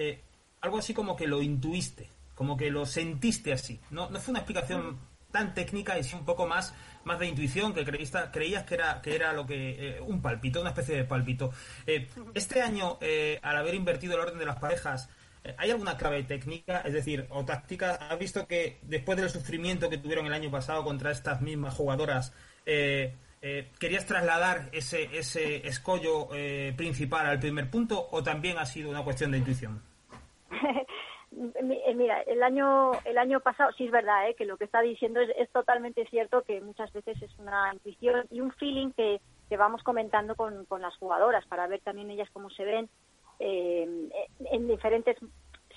algo 0.60 0.76
así 0.76 0.92
como 0.92 1.16
que 1.16 1.26
lo 1.26 1.40
intuiste, 1.40 2.10
como 2.34 2.58
que 2.58 2.70
lo 2.70 2.84
sentiste 2.84 3.54
así. 3.54 3.80
No, 3.88 4.10
no 4.10 4.20
fue 4.20 4.32
una 4.32 4.40
explicación 4.40 4.98
tan 5.32 5.54
técnica 5.54 5.98
y 5.98 6.04
sí 6.04 6.14
un 6.14 6.26
poco 6.26 6.46
más, 6.46 6.74
más 7.04 7.18
de 7.18 7.26
intuición, 7.26 7.74
que 7.74 7.84
creías 7.84 8.64
que 8.64 8.74
era, 8.74 9.00
que 9.02 9.14
era 9.14 9.32
lo 9.32 9.46
que 9.46 9.96
eh, 9.96 10.00
un 10.00 10.20
palpito, 10.20 10.60
una 10.60 10.70
especie 10.70 10.96
de 10.96 11.04
palpito. 11.04 11.52
Eh, 11.86 12.08
este 12.34 12.62
año, 12.62 12.98
eh, 13.00 13.38
al 13.42 13.56
haber 13.56 13.74
invertido 13.74 14.14
el 14.14 14.20
orden 14.20 14.38
de 14.38 14.46
las 14.46 14.56
parejas, 14.56 15.08
¿hay 15.58 15.70
alguna 15.70 15.96
clave 15.96 16.22
técnica? 16.22 16.80
Es 16.80 16.92
decir, 16.92 17.26
o 17.30 17.44
táctica, 17.44 17.94
¿has 17.94 18.18
visto 18.18 18.46
que 18.46 18.78
después 18.82 19.18
del 19.18 19.30
sufrimiento 19.30 19.90
que 19.90 19.98
tuvieron 19.98 20.26
el 20.26 20.32
año 20.32 20.50
pasado 20.50 20.84
contra 20.84 21.10
estas 21.10 21.40
mismas 21.42 21.74
jugadoras, 21.74 22.32
querías 22.64 24.06
trasladar 24.06 24.70
ese, 24.72 25.18
ese 25.18 25.68
escollo 25.68 26.30
principal 26.76 27.26
al 27.26 27.38
primer 27.40 27.68
punto 27.68 28.08
o 28.10 28.22
también 28.22 28.56
ha 28.56 28.64
sido 28.64 28.88
una 28.88 29.02
cuestión 29.02 29.32
de 29.32 29.38
intuición? 29.38 29.82
Eh, 31.36 31.94
mira, 31.94 32.22
el 32.22 32.42
año 32.42 32.92
el 33.04 33.18
año 33.18 33.40
pasado 33.40 33.72
sí 33.72 33.86
es 33.86 33.90
verdad 33.90 34.28
¿eh? 34.28 34.34
que 34.34 34.44
lo 34.44 34.56
que 34.56 34.64
está 34.64 34.80
diciendo 34.82 35.20
es, 35.20 35.50
totalmente 35.50 36.06
cierto 36.06 36.42
que 36.42 36.60
muchas 36.60 36.92
veces 36.92 37.20
es 37.20 37.38
una 37.38 37.72
intuición 37.72 38.26
y 38.30 38.40
un 38.40 38.52
feeling 38.52 38.90
que, 38.92 39.20
que 39.48 39.56
vamos 39.56 39.82
comentando 39.82 40.36
con, 40.36 40.64
con, 40.66 40.82
las 40.82 40.96
jugadoras 40.96 41.44
para 41.46 41.66
ver 41.66 41.80
también 41.80 42.10
ellas 42.10 42.28
cómo 42.32 42.50
se 42.50 42.64
ven 42.64 42.88
eh, 43.40 44.08
en 44.52 44.68
diferentes 44.68 45.16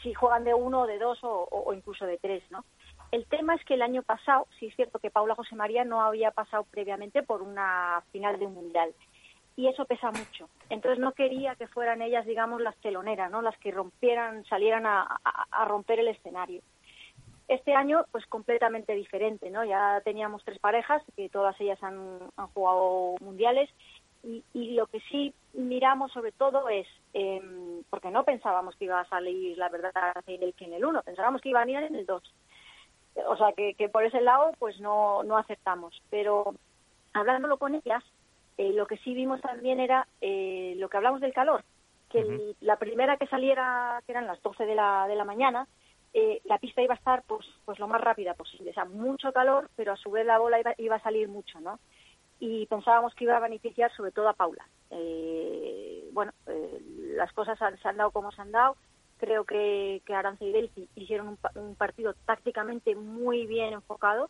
si 0.03 0.14
juegan 0.14 0.43
de 0.43 0.53
uno 0.53 0.86
de 0.86 0.99
dos 0.99 1.24
o, 1.24 1.47
o, 1.49 1.74
incluso 1.74 2.05
de 2.05 2.20
tres, 2.20 2.43
¿no? 2.51 2.64
El 3.12 3.26
tema 3.26 3.55
es 3.55 3.66
que 3.66 3.74
el 3.74 3.82
año 3.82 4.03
pasado 4.03 4.45
sí 4.60 4.68
es 4.68 4.76
cierto 4.76 4.99
que 4.99 5.10
Paula 5.10 5.34
José 5.34 5.55
María 5.55 5.86
no 5.86 6.01
había 6.01 6.30
pasado 6.30 6.66
previamente 6.70 7.24
por 7.24 7.41
una 7.41 8.03
final 8.12 8.38
de 8.38 8.45
un 8.45 8.53
mundial 8.53 8.93
y 9.58 9.68
eso 9.68 9.86
pesa 9.86 10.12
mucho. 10.12 10.47
Entonces 10.70 10.99
no 10.99 11.14
quería 11.14 11.55
que 11.55 11.68
fueran 11.68 12.03
ellas, 12.03 12.26
digamos, 12.26 12.62
las 12.62 12.78
teloneras, 12.78 13.32
¿no? 13.32 13.41
Las 13.41 13.58
que 13.58 13.72
rompieran, 13.72 14.45
salieran 14.45 14.86
a, 14.86 15.20
romper 15.68 15.99
el 15.99 16.10
escenario. 16.10 16.62
Este 17.47 17.74
año, 17.74 18.05
pues 18.12 18.26
completamente 18.28 18.93
diferente, 18.93 19.49
¿no? 19.49 19.66
Ya 19.66 19.99
teníamos 20.05 20.43
tres 20.45 20.60
parejas, 20.60 21.01
que 21.16 21.28
todas 21.30 21.60
ellas 21.60 21.82
han, 21.82 22.20
jugado 22.53 23.16
mundiales, 23.20 23.70
y, 24.24 24.43
lo 24.76 24.86
que 24.88 24.99
sí 25.10 25.34
miramos 25.53 26.12
sobre 26.12 26.34
todo 26.34 26.70
es, 26.70 26.88
em, 27.14 27.84
porque 27.89 28.12
no 28.12 28.26
pensábamos 28.26 28.76
que 28.76 28.86
iba 28.86 28.99
a 28.99 29.10
salir, 29.10 29.58
la 29.58 29.70
verdad, 29.70 29.91
el 30.28 30.53
que 30.53 30.66
en 30.66 30.74
el 30.74 30.86
uno, 30.86 31.01
pensábamos 31.01 31.41
que 31.41 31.49
iban 31.49 31.68
a 31.68 31.72
ir 31.72 31.78
en 31.78 31.95
el 31.95 32.05
dos. 32.05 32.24
O 33.28 33.36
sea, 33.38 33.53
que, 33.53 33.74
que 33.74 33.89
por 33.89 34.03
ese 34.03 34.22
lado, 34.22 34.51
pues 34.60 34.80
no, 34.80 35.24
no 35.24 35.38
aceptamos. 35.38 35.99
Pero 36.12 36.53
hablándolo 37.14 37.58
con 37.58 37.74
ellas, 37.74 38.03
eh, 38.58 38.74
lo 38.74 38.88
que 38.88 38.97
sí 38.97 39.14
vimos 39.14 39.39
también 39.41 39.80
era 39.80 40.08
eh, 40.20 40.74
lo 40.78 40.89
que 40.89 40.97
hablamos 40.97 41.22
del 41.22 41.34
calor, 41.34 41.64
que 42.10 42.55
la 42.62 42.78
primera 42.78 43.18
que 43.18 43.28
saliera, 43.28 44.01
que 44.05 44.14
eran 44.14 44.26
las 44.26 44.41
12 44.41 44.66
de 44.66 44.76
la, 44.76 45.08
de 45.08 45.16
la 45.16 45.26
mañana, 45.26 45.68
eh, 46.14 46.41
la 46.45 46.58
pista 46.58 46.82
iba 46.82 46.95
a 46.95 46.97
estar 46.97 47.24
pues, 47.28 47.45
pues 47.66 47.78
lo 47.78 47.88
más 47.88 48.01
rápida 48.01 48.34
posible. 48.34 48.72
O 48.72 48.74
sea, 48.74 48.86
mucho 48.86 49.32
calor, 49.32 49.70
pero 49.76 49.91
a 49.91 49.97
su 49.97 50.10
vez 50.10 50.26
la 50.26 50.39
bola 50.39 50.58
iba, 50.78 50.95
a 50.95 51.03
salir 51.03 51.28
mucho, 51.28 51.60
¿no? 51.60 51.80
Y 52.39 52.66
pensábamos 52.66 53.14
que 53.14 53.26
iba 53.26 53.38
a 53.38 53.41
beneficiar 53.41 53.91
sobre 53.95 54.12
todo 54.12 54.30
a 54.30 54.34
Paula. 54.34 54.68
bueno, 56.14 56.32
las 57.16 57.32
cosas 57.34 57.60
se 57.60 57.88
han 57.88 57.97
dado 57.97 58.12
como 58.12 58.32
se 58.32 58.41
han 58.41 58.51
dado. 58.51 58.78
Creo 59.18 59.45
que, 59.45 60.01
que 60.05 60.14
Aranza 60.14 60.45
y 60.45 60.51
Delphi 60.51 60.88
hicieron 60.95 61.38
un 61.55 61.76
partido 61.76 62.14
tácticamente 62.26 62.95
muy 62.95 63.45
bien 63.47 63.74
enfocado 63.74 64.30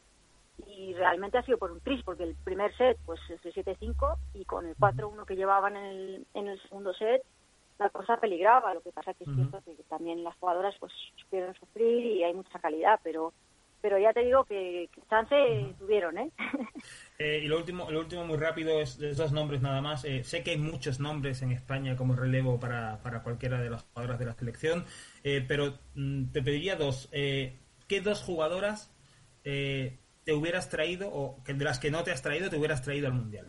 y 0.66 0.94
realmente 0.94 1.38
ha 1.38 1.44
sido 1.44 1.58
por 1.58 1.72
un 1.72 1.82
tris, 1.82 2.04
porque 2.04 2.24
el 2.24 2.36
primer 2.36 2.76
set 2.78 2.98
pues 3.06 3.20
es 3.30 3.42
de 3.44 3.54
7-5 3.54 4.18
y 4.34 4.46
con 4.46 4.66
el 4.66 4.76
4-1 4.76 5.26
que 5.26 5.36
llevaban 5.36 5.76
en 5.76 5.86
el, 5.86 6.28
en 6.34 6.48
el 6.48 6.62
segundo 6.64 6.94
set 6.94 7.24
la 7.80 7.90
cosa 7.90 8.18
peligraba, 8.18 8.74
lo 8.74 8.82
que 8.82 8.92
pasa 8.92 9.14
que 9.14 9.24
es 9.24 9.30
cierto 9.36 9.62
que 9.64 9.84
también 9.84 10.24
las 10.24 10.36
jugadoras 10.38 10.76
pues 10.80 10.92
supieron 11.16 11.54
sufrir 11.56 12.06
y 12.06 12.24
hay 12.24 12.34
mucha 12.34 12.60
calidad, 12.60 13.00
pero 13.04 13.34
pero 13.80 14.00
ya 14.00 14.12
te 14.12 14.22
digo 14.22 14.44
que, 14.44 14.90
chance 15.08 15.36
tuvieron, 15.78 16.18
¿eh? 16.18 16.32
¿eh? 17.20 17.42
y 17.44 17.48
lo 17.48 17.58
último, 17.58 17.90
lo 17.92 18.00
último 18.00 18.26
muy 18.26 18.38
rápido 18.38 18.82
es 18.82 18.98
de 18.98 19.14
dos 19.14 19.32
nombres 19.32 19.62
nada 19.62 19.82
más. 19.82 20.04
Eh, 20.04 20.24
sé 20.24 20.44
que 20.44 20.52
hay 20.52 20.58
muchos 20.58 21.00
nombres 21.00 21.44
en 21.44 21.52
España 21.52 21.96
como 21.96 22.16
relevo 22.16 22.60
para, 22.60 23.00
para 23.04 23.22
cualquiera 23.22 23.62
de 23.62 23.70
las 23.70 23.84
jugadoras 23.84 24.18
de 24.18 24.26
la 24.26 24.34
selección, 24.34 24.86
eh, 25.24 25.46
pero 25.48 25.78
mm, 25.94 26.32
te 26.32 26.42
pediría 26.42 26.76
dos. 26.76 27.08
¿Qué 27.12 28.02
dos 28.04 28.24
jugadoras 28.24 28.92
te 30.28 30.34
hubieras 30.34 30.68
traído 30.68 31.08
o 31.08 31.42
que 31.46 31.54
de 31.54 31.64
las 31.64 31.80
que 31.80 31.90
no 31.90 32.04
te 32.04 32.12
has 32.12 32.22
traído 32.22 32.50
te 32.50 32.58
hubieras 32.58 32.82
traído 32.82 33.08
al 33.08 33.14
mundial? 33.14 33.48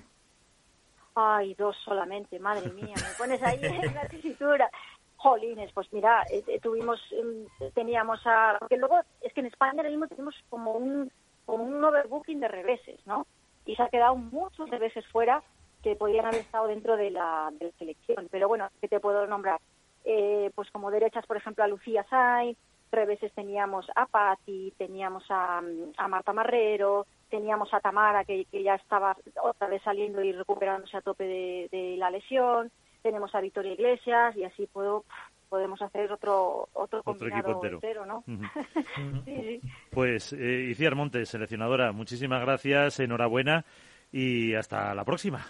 Ay, 1.17 1.53
dos 1.55 1.77
solamente, 1.85 2.39
madre 2.39 2.71
mía, 2.71 2.95
me 2.95 3.19
pones 3.19 3.43
ahí 3.43 3.59
en 3.61 3.93
la 3.93 4.07
tesitura. 4.09 4.71
Jolines, 5.17 5.73
pues 5.73 5.93
mira, 5.93 6.23
eh, 6.31 6.45
eh, 6.47 6.61
tuvimos, 6.61 7.01
em, 7.11 7.73
teníamos 7.75 8.21
a, 8.25 8.59
porque 8.61 8.77
luego 8.77 9.01
es 9.21 9.33
que 9.33 9.41
en 9.41 9.47
España 9.47 9.73
ahora 9.79 9.91
mismo 9.91 10.07
tenemos 10.07 10.37
como 10.49 10.75
un, 10.75 11.11
como 11.45 11.65
un 11.65 11.83
overbooking 11.83 12.39
de 12.39 12.47
reveses, 12.47 13.05
¿no? 13.07 13.27
Y 13.67 13.75
se 13.75 13.83
ha 13.83 13.89
quedado 13.89 14.15
muchos 14.15 14.71
reveses 14.71 15.05
fuera 15.09 15.43
que 15.83 15.97
podrían 15.97 16.27
haber 16.27 16.43
estado 16.43 16.69
dentro 16.69 16.97
de 16.97 17.11
la, 17.11 17.51
de 17.59 17.67
la 17.67 17.73
selección. 17.73 18.29
Pero 18.31 18.47
bueno, 18.47 18.69
que 18.81 18.87
te 18.87 19.01
puedo 19.01 19.27
nombrar, 19.27 19.61
eh, 20.05 20.53
pues 20.55 20.71
como 20.71 20.93
derechas, 20.93 21.27
por 21.27 21.39
ejemplo, 21.39 21.65
a 21.65 21.67
Lucía 21.67 22.07
Sainz, 22.09 22.57
veces 22.91 23.33
teníamos 23.33 23.87
a 23.95 24.07
Patti, 24.07 24.73
teníamos 24.77 25.25
a, 25.29 25.63
Marta 26.09 26.33
Marrero, 26.33 27.07
teníamos 27.31 27.73
a 27.73 27.81
Tamara 27.81 28.25
que, 28.25 28.47
ya 28.53 28.75
estaba 28.75 29.17
otra 29.43 29.69
vez 29.69 29.83
saliendo 29.83 30.23
y 30.23 30.33
recuperándose 30.33 30.97
a 30.97 31.03
tope 31.03 31.25
de, 31.71 31.97
la 31.99 32.11
lesión, 32.11 32.71
tenemos 33.03 33.35
a 33.35 33.41
Victoria 33.41 33.73
Iglesias 33.73 34.37
y 34.37 34.45
así 34.45 34.67
puedo 34.67 35.05
podemos 35.49 35.81
hacer 35.81 36.13
otro 36.13 36.69
otro, 36.75 37.03
combinado 37.03 37.65
entero. 37.65 38.05
¿no? 38.05 38.23
Pues 39.91 40.33
eh, 40.35 40.69
Iciar 40.71 40.95
Montes, 40.95 41.31
seleccionadora, 41.31 41.93
muchísimas 41.93 42.43
gracias, 42.43 43.01
enhorabuena 43.01 43.65
y 44.13 44.55
hasta 44.55 44.95
la 44.95 45.05
próxima. 45.05 45.47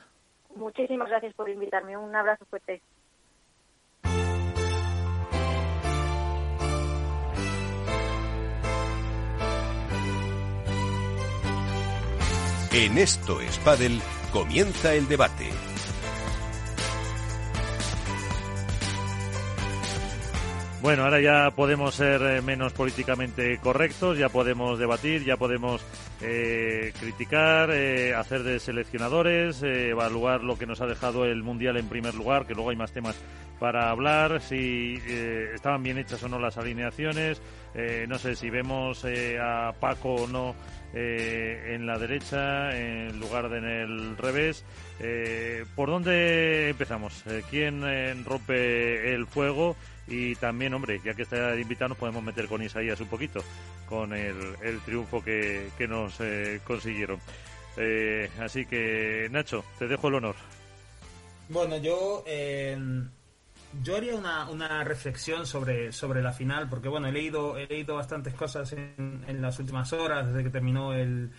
Muchísimas 0.54 1.08
gracias 1.08 1.34
por 1.34 1.48
invitarme, 1.48 1.96
un 1.96 2.14
abrazo 2.14 2.44
fuerte. 2.46 2.80
En 12.70 12.98
Esto 12.98 13.40
es 13.40 13.58
comienza 14.30 14.92
el 14.92 15.08
debate. 15.08 15.48
Bueno, 20.82 21.04
ahora 21.04 21.20
ya 21.20 21.50
podemos 21.56 21.94
ser 21.94 22.22
eh, 22.22 22.42
menos 22.42 22.72
políticamente 22.74 23.58
correctos, 23.58 24.16
ya 24.18 24.28
podemos 24.28 24.78
debatir, 24.78 25.24
ya 25.24 25.36
podemos 25.36 25.82
eh, 26.20 26.92
criticar, 27.00 27.70
eh, 27.72 28.14
hacer 28.14 28.42
de 28.42 28.60
seleccionadores, 28.60 29.62
evaluar 29.62 30.44
lo 30.44 30.56
que 30.58 30.66
nos 30.66 30.80
ha 30.80 30.86
dejado 30.86 31.24
el 31.24 31.42
Mundial 31.42 31.78
en 31.78 31.88
primer 31.88 32.14
lugar, 32.14 32.46
que 32.46 32.54
luego 32.54 32.70
hay 32.70 32.76
más 32.76 32.92
temas 32.92 33.16
para 33.58 33.90
hablar 33.90 34.40
si 34.40 35.00
estaban 35.54 35.82
bien 35.82 35.98
hechas 35.98 36.22
o 36.22 36.28
no 36.28 36.38
las 36.38 36.58
alineaciones. 36.58 37.42
No 38.06 38.18
sé 38.18 38.36
si 38.36 38.50
vemos 38.50 39.04
a 39.40 39.72
Paco 39.80 40.14
o 40.14 40.26
no 40.28 40.54
en 40.94 41.86
la 41.86 41.98
derecha 41.98 42.76
en 42.76 43.18
lugar 43.20 43.48
de 43.48 43.58
en 43.58 43.64
el 43.64 44.16
revés. 44.16 44.64
¿Por 45.74 45.90
dónde 45.90 46.70
empezamos? 46.70 47.24
¿Quién 47.50 47.82
rompe 48.24 49.14
el 49.14 49.26
fuego? 49.26 49.76
Y 50.06 50.34
también, 50.36 50.72
hombre, 50.72 51.00
ya 51.04 51.12
que 51.14 51.22
está 51.22 51.54
invitado, 51.58 51.90
nos 51.90 51.98
podemos 51.98 52.22
meter 52.22 52.46
con 52.46 52.62
Isaías 52.62 52.98
un 53.00 53.08
poquito, 53.08 53.44
con 53.88 54.14
el, 54.14 54.36
el 54.62 54.80
triunfo 54.80 55.22
que, 55.22 55.68
que 55.76 55.86
nos 55.86 56.18
consiguieron. 56.64 57.20
así 58.40 58.64
que, 58.64 59.28
Nacho, 59.30 59.64
te 59.78 59.86
dejo 59.86 60.08
el 60.08 60.14
honor. 60.14 60.36
Bueno, 61.50 61.78
yo 61.78 62.24
yo 63.82 63.96
haría 63.96 64.14
una, 64.14 64.48
una 64.48 64.84
reflexión 64.84 65.46
sobre, 65.46 65.92
sobre 65.92 66.22
la 66.22 66.32
final, 66.32 66.68
porque 66.68 66.88
bueno, 66.88 67.08
he 67.08 67.12
leído, 67.12 67.56
he 67.56 67.66
leído 67.66 67.96
bastantes 67.96 68.34
cosas 68.34 68.72
en, 68.72 69.24
en 69.26 69.42
las 69.42 69.58
últimas 69.58 69.92
horas, 69.92 70.26
desde 70.26 70.44
que 70.44 70.50
terminó 70.50 70.92
el, 70.92 71.30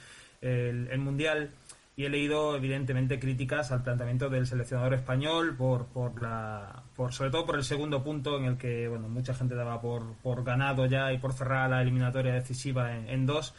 el, 0.41 0.99
Mundial, 0.99 1.51
y 1.95 2.05
he 2.05 2.09
leído 2.09 2.55
evidentemente 2.55 3.19
críticas 3.19 3.71
al 3.71 3.83
planteamiento 3.83 4.29
del 4.29 4.47
seleccionador 4.47 4.93
español, 4.93 5.55
por, 5.57 5.87
por 5.87 6.21
la, 6.21 6.83
por, 6.95 7.13
sobre 7.13 7.31
todo 7.31 7.45
por 7.45 7.55
el 7.55 7.63
segundo 7.63 8.03
punto 8.03 8.37
en 8.37 8.45
el 8.45 8.57
que 8.57 8.87
bueno, 8.87 9.09
mucha 9.09 9.33
gente 9.33 9.55
daba 9.55 9.81
por, 9.81 10.13
por 10.17 10.43
ganado 10.43 10.85
ya 10.85 11.11
y 11.11 11.17
por 11.17 11.33
cerrar 11.33 11.69
la 11.69 11.81
eliminatoria 11.81 12.33
decisiva 12.33 12.95
en, 12.95 13.09
en 13.09 13.25
dos, 13.25 13.53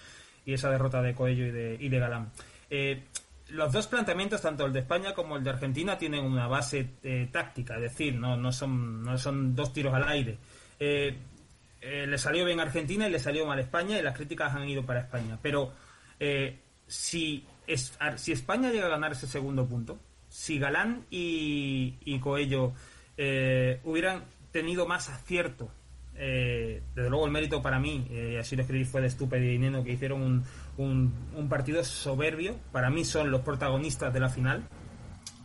y 0.47 0.55
esa 0.55 0.71
derrota 0.71 1.03
de 1.03 1.14
Coello 1.14 1.47
y 1.47 1.51
de, 1.51 1.77
y 1.79 1.89
de 1.89 1.99
Galán. 1.99 2.31
Eh, 2.71 3.05
los 3.53 3.72
dos 3.72 3.86
planteamientos, 3.86 4.42
tanto 4.42 4.66
el 4.66 4.72
de 4.72 4.80
España 4.80 5.14
como 5.14 5.36
el 5.36 5.44
de 5.44 5.51
Argentina, 5.51 5.98
tienen 5.98 6.24
una 6.24 6.46
base 6.46 6.94
eh, 7.03 7.28
táctica, 7.32 7.76
es 7.76 7.82
decir, 7.82 8.14
no, 8.14 8.36
no, 8.36 8.53
son, 8.53 9.03
no 9.03 9.16
son 9.18 9.55
dos 9.55 9.72
tiros 9.72 9.94
al 9.94 10.09
aire. 10.09 10.38
Eh, 10.78 11.16
eh, 11.80 12.07
le 12.07 12.18
salió 12.18 12.44
bien 12.44 12.61
Argentina 12.61 13.09
y 13.09 13.11
le 13.11 13.18
salió 13.18 13.46
mal 13.46 13.59
España 13.59 13.98
y 13.98 14.03
las 14.03 14.16
críticas 14.16 14.55
han 14.55 14.68
ido 14.68 14.84
para 14.84 15.01
España. 15.01 15.38
Pero 15.40 15.72
si, 16.86 17.46
es, 17.66 17.96
si 18.16 18.32
España 18.32 18.70
llega 18.70 18.86
a 18.86 18.90
ganar 18.90 19.12
ese 19.12 19.26
segundo 19.26 19.66
punto, 19.66 19.98
si 20.28 20.59
Galán 20.59 21.07
y, 21.11 21.96
y 22.05 22.18
Coello 22.18 22.72
hubieran 23.84 24.24
tenido 24.53 24.86
más 24.86 25.09
acierto 25.09 25.70
desde 26.21 27.09
luego 27.09 27.25
el 27.25 27.33
mérito 27.33 27.62
para 27.62 27.79
mí, 27.79 28.07
y 28.11 28.37
así 28.37 28.55
lo 28.57 28.62
escribí, 28.62 28.85
fue 28.85 29.01
de 29.01 29.07
Estúpido 29.07 29.43
y 29.43 29.59
Neno, 29.59 29.83
que 29.83 29.93
hicieron 29.93 30.45
un, 30.77 31.49
partido 31.49 31.83
soberbio. 31.83 32.57
Para 32.73 32.91
mí 32.91 33.05
son 33.05 33.31
los 33.31 33.41
protagonistas 33.41 34.12
de 34.12 34.21
la 34.21 34.29
final. 34.29 34.68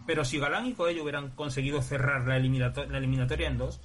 Pero 0.06 0.24
si 0.26 0.38
Galán 0.38 0.68
y 0.68 0.74
Coello 0.74 1.04
hubieran 1.04 1.32
conseguido 1.32 1.82
cerrar 1.82 2.28
la, 2.28 2.38
la 2.38 2.98
eliminatoria 2.98 3.48
en 3.48 3.58
dos, 3.58 3.82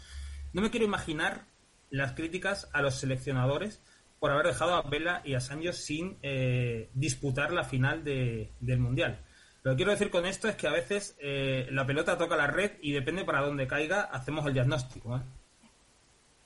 no 0.53 0.62
me 0.62 0.70
quiero 0.70 0.84
imaginar 0.84 1.47
las 1.91 2.12
críticas 2.12 2.68
a 2.72 2.82
los 2.82 2.97
seleccionadores 2.97 3.82
por 4.20 4.30
haber 4.30 4.47
dejado 4.47 4.74
a 4.74 4.82
Vela 4.82 5.22
y 5.24 5.34
a 5.34 5.41
Sancho 5.41 5.72
sin 5.72 6.18
eh, 6.22 6.91
disputar 6.95 7.53
la 7.53 7.64
final 7.64 8.05
del 8.05 8.78
Mundial. 8.78 9.24
Lo 9.62 9.72
que 9.72 9.76
quiero 9.76 9.93
decir 9.93 10.11
con 10.11 10.26
esto 10.26 10.49
es 10.49 10.57
que 10.57 10.68
a 10.68 10.72
veces 10.72 11.16
eh, 11.20 11.66
la 11.70 11.86
pelota 11.86 12.16
toca 12.16 12.36
la 12.36 12.47
red 12.47 12.72
y 12.82 12.93
depende 12.93 13.24
para 13.24 13.41
dónde 13.41 13.66
caiga, 13.66 14.03
hacemos 14.03 14.47
el 14.47 14.55
diagnóstico. 14.55 15.16
¿eh? 15.16 15.20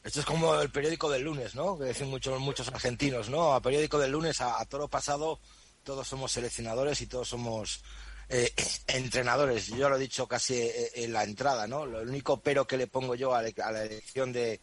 Esto 0.04 0.20
es 0.20 0.26
como 0.26 0.54
el 0.60 0.68
periódico 0.68 1.10
del 1.10 1.22
lunes, 1.22 1.54
¿no? 1.54 1.78
Que 1.78 1.86
dicen 1.86 2.10
muchos, 2.10 2.38
muchos 2.38 2.68
argentinos, 2.68 3.30
¿no? 3.30 3.54
A 3.54 3.62
periódico 3.62 3.98
del 3.98 4.10
lunes, 4.12 4.42
a, 4.42 4.62
todo 4.66 4.86
pasado, 4.86 5.40
todos 5.82 6.06
somos 6.06 6.30
seleccionadores 6.30 7.00
y 7.00 7.06
todos 7.06 7.28
somos 7.28 7.82
eh, 8.28 8.52
entrenadores. 8.86 9.68
Yo 9.68 9.88
lo 9.88 9.96
he 9.96 10.00
dicho 10.00 10.28
casi 10.28 10.56
eh, 10.56 10.90
en 10.96 11.14
la 11.14 11.24
entrada, 11.24 11.66
¿no? 11.66 11.86
Lo 11.86 12.02
único 12.02 12.38
pero 12.38 12.66
que 12.66 12.76
le 12.76 12.86
pongo 12.86 13.14
yo 13.14 13.34
a, 13.34 13.40
la 13.40 13.84
elección 13.84 14.30
de, 14.30 14.60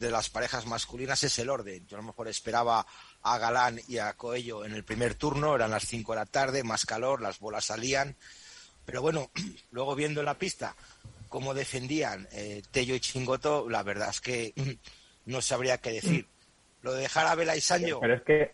de 0.00 0.10
las 0.10 0.28
parejas 0.30 0.66
masculinas 0.66 1.22
es 1.22 1.38
el 1.38 1.48
orden. 1.48 1.86
Yo 1.86 1.96
a 1.96 2.00
lo 2.00 2.08
mejor 2.08 2.26
esperaba 2.26 2.84
a 3.22 3.38
Galán 3.38 3.80
y 3.86 3.98
a 3.98 4.14
Coello 4.14 4.64
en 4.64 4.74
el 4.74 4.82
primer 4.82 5.14
turno, 5.14 5.54
eran 5.54 5.70
las 5.70 5.86
5 5.86 6.10
de 6.10 6.18
la 6.18 6.26
tarde, 6.26 6.64
más 6.64 6.86
calor, 6.86 7.22
las 7.22 7.38
bolas 7.38 7.66
salían. 7.66 8.16
Pero 8.84 9.00
bueno, 9.00 9.30
luego 9.70 9.94
viendo 9.94 10.24
la 10.24 10.36
pista 10.36 10.74
cómo 11.32 11.54
defendían 11.54 12.28
eh, 12.30 12.60
Tello 12.70 12.94
y 12.94 13.00
Chingoto, 13.00 13.66
la 13.70 13.82
verdad 13.82 14.10
es 14.10 14.20
que 14.20 14.52
no 15.24 15.40
sabría 15.40 15.78
qué 15.78 15.92
decir. 15.92 16.26
Lo 16.82 16.92
de 16.92 17.02
dejar 17.02 17.26
a 17.26 17.34
Vela 17.34 17.56
y 17.56 17.60
Sancho. 17.60 18.00
Pero 18.00 18.14
es 18.14 18.22
que, 18.22 18.52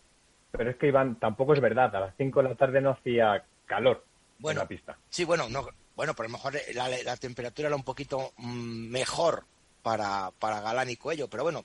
pero 0.52 0.70
es 0.70 0.76
que 0.76 0.86
Iván, 0.86 1.18
tampoco 1.18 1.54
es 1.54 1.60
verdad. 1.60 1.94
A 1.96 2.00
las 2.00 2.14
5 2.16 2.40
de 2.40 2.48
la 2.48 2.54
tarde 2.54 2.80
no 2.80 2.90
hacía 2.90 3.44
calor 3.66 4.04
bueno, 4.38 4.60
en 4.60 4.64
la 4.64 4.68
pista. 4.68 4.96
Sí, 5.08 5.24
bueno, 5.24 5.48
no, 5.48 5.66
bueno, 5.96 6.14
pero 6.14 6.28
a 6.28 6.30
lo 6.30 6.38
mejor 6.38 6.54
la, 6.74 7.16
temperatura 7.16 7.66
era 7.66 7.76
un 7.76 7.82
poquito 7.82 8.32
mm, 8.36 8.90
mejor 8.90 9.44
para, 9.82 10.30
para 10.38 10.60
Galán 10.60 10.90
y 10.90 10.96
Cuello, 10.96 11.28
pero 11.28 11.42
bueno, 11.42 11.64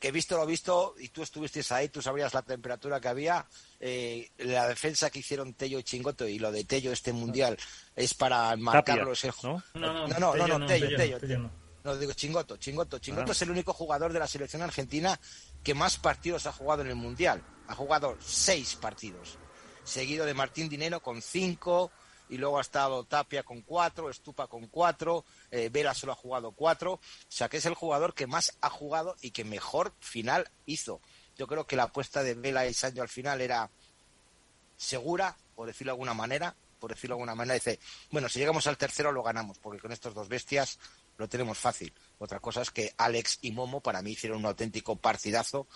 que 0.00 0.10
visto 0.10 0.38
lo 0.38 0.46
visto, 0.46 0.94
y 0.98 1.08
tú 1.10 1.22
estuviste 1.22 1.62
ahí, 1.74 1.90
tú 1.90 2.00
sabrías 2.00 2.32
la 2.32 2.40
temperatura 2.40 2.98
que 3.00 3.08
había, 3.08 3.46
eh, 3.78 4.30
la 4.38 4.66
defensa 4.66 5.10
que 5.10 5.18
hicieron 5.18 5.52
Tello 5.52 5.78
y 5.78 5.82
Chingoto 5.82 6.26
y 6.26 6.38
lo 6.38 6.50
de 6.50 6.64
Tello 6.64 6.90
este 6.90 7.12
mundial 7.12 7.58
es 7.94 8.14
para 8.14 8.56
marcarlo 8.56 9.12
ese 9.12 9.30
¿no? 9.42 9.62
No, 9.74 10.08
no, 10.08 10.34
no, 10.34 10.58
no, 10.58 10.66
Tello, 10.66 10.96
Tello, 10.96 11.50
no. 11.84 11.96
digo 11.96 12.14
Chingoto, 12.14 12.56
Chingoto, 12.56 12.98
Chingoto 12.98 13.30
ah. 13.30 13.32
es 13.32 13.42
el 13.42 13.50
único 13.50 13.74
jugador 13.74 14.10
de 14.14 14.18
la 14.18 14.26
selección 14.26 14.62
argentina 14.62 15.20
que 15.62 15.74
más 15.74 15.98
partidos 15.98 16.46
ha 16.46 16.52
jugado 16.52 16.80
en 16.80 16.88
el 16.88 16.96
mundial. 16.96 17.42
Ha 17.68 17.74
jugado 17.74 18.16
seis 18.20 18.76
partidos, 18.76 19.36
seguido 19.84 20.24
de 20.24 20.32
Martín 20.32 20.70
Dinero 20.70 21.00
con 21.00 21.20
cinco, 21.20 21.92
y 22.30 22.38
luego 22.38 22.58
ha 22.58 22.62
estado 22.62 23.04
Tapia 23.04 23.42
con 23.42 23.60
cuatro, 23.62 24.08
Estupa 24.08 24.46
con 24.46 24.68
cuatro, 24.68 25.24
eh, 25.50 25.68
Vela 25.70 25.92
solo 25.94 26.12
ha 26.12 26.16
jugado 26.16 26.52
cuatro, 26.52 26.94
o 26.94 27.00
sea 27.28 27.48
que 27.48 27.58
es 27.58 27.66
el 27.66 27.74
jugador 27.74 28.14
que 28.14 28.26
más 28.26 28.56
ha 28.60 28.70
jugado 28.70 29.16
y 29.20 29.32
que 29.32 29.44
mejor 29.44 29.92
final 30.00 30.48
hizo. 30.64 31.00
Yo 31.36 31.46
creo 31.46 31.66
que 31.66 31.76
la 31.76 31.84
apuesta 31.84 32.22
de 32.22 32.34
Vela 32.34 32.66
y 32.66 32.74
Sancho 32.74 33.02
al 33.02 33.08
final 33.08 33.40
era 33.40 33.70
segura, 34.76 35.36
por 35.54 35.66
decirlo 35.66 35.90
de 35.90 35.94
alguna 35.94 36.14
manera, 36.14 36.54
por 36.78 36.90
decirlo 36.90 37.16
de 37.16 37.20
alguna 37.20 37.34
manera, 37.34 37.54
dice, 37.54 37.80
bueno, 38.10 38.28
si 38.28 38.38
llegamos 38.38 38.66
al 38.66 38.78
tercero 38.78 39.12
lo 39.12 39.22
ganamos, 39.22 39.58
porque 39.58 39.80
con 39.80 39.92
estos 39.92 40.14
dos 40.14 40.28
bestias 40.28 40.78
lo 41.18 41.28
tenemos 41.28 41.58
fácil. 41.58 41.92
Otra 42.18 42.40
cosa 42.40 42.62
es 42.62 42.70
que 42.70 42.94
Alex 42.96 43.38
y 43.42 43.52
Momo 43.52 43.80
para 43.80 44.02
mí 44.02 44.12
hicieron 44.12 44.38
un 44.38 44.46
auténtico 44.46 44.96
partidazo 44.96 45.66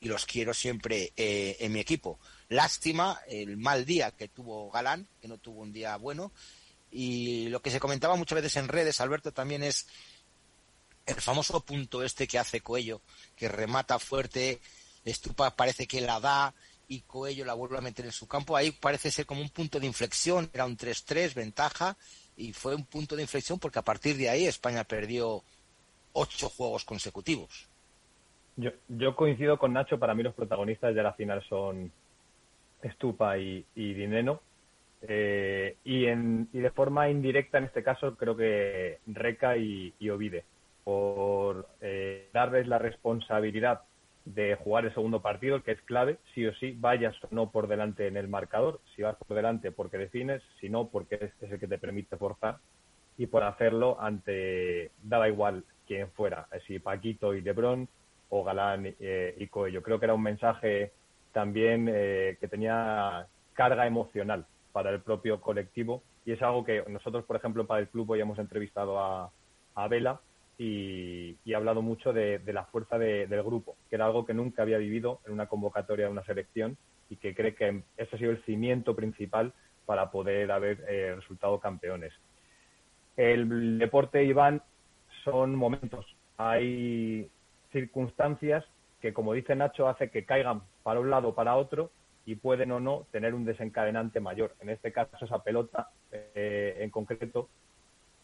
y 0.00 0.08
los 0.08 0.26
quiero 0.26 0.54
siempre 0.54 1.12
eh, 1.16 1.56
en 1.60 1.72
mi 1.72 1.80
equipo. 1.80 2.18
Lástima 2.48 3.20
el 3.28 3.56
mal 3.56 3.84
día 3.84 4.12
que 4.12 4.28
tuvo 4.28 4.70
Galán, 4.70 5.08
que 5.20 5.28
no 5.28 5.38
tuvo 5.38 5.62
un 5.62 5.72
día 5.72 5.96
bueno. 5.96 6.32
Y 6.90 7.48
lo 7.48 7.60
que 7.60 7.70
se 7.70 7.80
comentaba 7.80 8.16
muchas 8.16 8.36
veces 8.36 8.56
en 8.56 8.68
redes, 8.68 9.00
Alberto, 9.00 9.32
también 9.32 9.62
es 9.62 9.86
el 11.06 11.20
famoso 11.20 11.60
punto 11.60 12.02
este 12.02 12.26
que 12.26 12.38
hace 12.38 12.60
Coello, 12.60 13.00
que 13.36 13.48
remata 13.48 13.98
fuerte, 13.98 14.60
Estupa 15.04 15.56
parece 15.56 15.86
que 15.86 16.00
la 16.00 16.20
da 16.20 16.54
y 16.86 17.00
Coello 17.00 17.44
la 17.44 17.54
vuelve 17.54 17.78
a 17.78 17.82
meter 17.82 18.06
en 18.06 18.12
su 18.12 18.26
campo. 18.26 18.56
Ahí 18.56 18.70
parece 18.70 19.10
ser 19.10 19.26
como 19.26 19.40
un 19.40 19.50
punto 19.50 19.80
de 19.80 19.86
inflexión, 19.86 20.50
era 20.52 20.64
un 20.64 20.76
3-3, 20.76 21.34
ventaja, 21.34 21.96
y 22.36 22.52
fue 22.52 22.74
un 22.74 22.84
punto 22.84 23.16
de 23.16 23.22
inflexión 23.22 23.58
porque 23.58 23.78
a 23.78 23.84
partir 23.84 24.16
de 24.16 24.28
ahí 24.28 24.46
España 24.46 24.84
perdió 24.84 25.42
ocho 26.12 26.48
juegos 26.48 26.84
consecutivos. 26.84 27.67
Yo, 28.58 28.72
yo 28.88 29.14
coincido 29.14 29.56
con 29.56 29.72
Nacho, 29.72 30.00
para 30.00 30.16
mí 30.16 30.24
los 30.24 30.34
protagonistas 30.34 30.92
de 30.92 31.02
la 31.02 31.12
final 31.12 31.42
son 31.44 31.92
Estupa 32.82 33.38
y, 33.38 33.64
Dineno. 33.76 34.40
Eh, 35.02 35.76
y, 35.84 36.06
en, 36.06 36.48
y 36.52 36.58
de 36.58 36.72
forma 36.72 37.08
indirecta, 37.08 37.58
en 37.58 37.64
este 37.64 37.84
caso, 37.84 38.16
creo 38.16 38.36
que 38.36 38.98
Reca 39.06 39.56
y, 39.56 39.94
Ovide, 40.10 40.44
por 40.82 41.68
eh, 41.80 42.28
darles 42.32 42.66
la 42.66 42.80
responsabilidad 42.80 43.82
de 44.24 44.56
jugar 44.56 44.86
el 44.86 44.94
segundo 44.94 45.22
partido, 45.22 45.62
que 45.62 45.70
es 45.70 45.80
clave, 45.82 46.18
sí 46.34 46.44
o 46.44 46.52
sí, 46.54 46.76
vayas 46.76 47.14
o 47.22 47.28
no 47.30 47.52
por 47.52 47.68
delante 47.68 48.08
en 48.08 48.16
el 48.16 48.26
marcador, 48.26 48.80
si 48.96 49.02
vas 49.02 49.16
por 49.16 49.36
delante 49.36 49.70
porque 49.70 49.98
defines, 49.98 50.42
si 50.60 50.68
no 50.68 50.88
porque 50.88 51.30
es 51.40 51.52
el 51.52 51.60
que 51.60 51.68
te 51.68 51.78
permite 51.78 52.16
forzar, 52.16 52.58
y 53.16 53.26
por 53.26 53.44
hacerlo 53.44 54.00
ante, 54.00 54.90
daba 55.04 55.28
igual 55.28 55.64
quién 55.86 56.10
fuera, 56.10 56.48
si 56.66 56.80
Paquito 56.80 57.34
y 57.34 57.40
Lebron, 57.40 57.88
o 58.30 58.44
Galán 58.44 58.94
eh, 59.00 59.34
y 59.38 59.46
Coello. 59.48 59.82
Creo 59.82 59.98
que 59.98 60.06
era 60.06 60.14
un 60.14 60.22
mensaje 60.22 60.92
también 61.32 61.88
eh, 61.90 62.36
que 62.40 62.48
tenía 62.48 63.26
carga 63.54 63.86
emocional 63.86 64.46
para 64.72 64.90
el 64.90 65.00
propio 65.00 65.40
colectivo 65.40 66.02
y 66.24 66.32
es 66.32 66.42
algo 66.42 66.64
que 66.64 66.84
nosotros, 66.88 67.24
por 67.24 67.36
ejemplo, 67.36 67.66
para 67.66 67.80
el 67.80 67.88
club 67.88 68.10
hoy 68.10 68.20
hemos 68.20 68.38
entrevistado 68.38 68.98
a, 68.98 69.30
a 69.74 69.88
Vela 69.88 70.20
y, 70.58 71.36
y, 71.44 71.54
ha 71.54 71.56
hablado 71.56 71.80
mucho 71.80 72.12
de, 72.12 72.40
la 72.46 72.64
fuerza 72.64 72.98
del 72.98 73.42
grupo, 73.42 73.76
que 73.88 73.96
era 73.96 74.06
algo 74.06 74.26
que 74.26 74.34
nunca 74.34 74.62
había 74.62 74.78
vivido 74.78 75.20
en 75.26 75.32
una 75.32 75.46
convocatoria 75.46 76.06
de 76.06 76.12
una 76.12 76.24
selección 76.24 76.76
y 77.08 77.16
que 77.16 77.34
cree 77.34 77.54
que 77.54 77.82
ese 77.96 78.16
ha 78.16 78.18
sido 78.18 78.32
el 78.32 78.44
cimiento 78.44 78.94
principal 78.94 79.52
para 79.86 80.10
poder 80.10 80.50
haber 80.52 80.84
eh, 80.88 81.14
resultado 81.16 81.58
campeones. 81.60 82.12
El 83.16 83.78
deporte, 83.78 84.22
Iván, 84.24 84.62
son 85.24 85.54
momentos. 85.54 86.04
Hay 86.36 87.30
circunstancias 87.72 88.64
que, 89.00 89.12
como 89.12 89.32
dice 89.32 89.54
Nacho, 89.54 89.88
hace 89.88 90.10
que 90.10 90.24
caigan 90.24 90.62
para 90.82 91.00
un 91.00 91.10
lado 91.10 91.28
o 91.28 91.34
para 91.34 91.56
otro 91.56 91.90
y 92.26 92.34
pueden 92.34 92.72
o 92.72 92.80
no 92.80 93.06
tener 93.10 93.34
un 93.34 93.44
desencadenante 93.44 94.20
mayor. 94.20 94.54
En 94.60 94.70
este 94.70 94.92
caso, 94.92 95.24
esa 95.24 95.42
pelota 95.42 95.90
eh, 96.12 96.78
en 96.80 96.90
concreto 96.90 97.48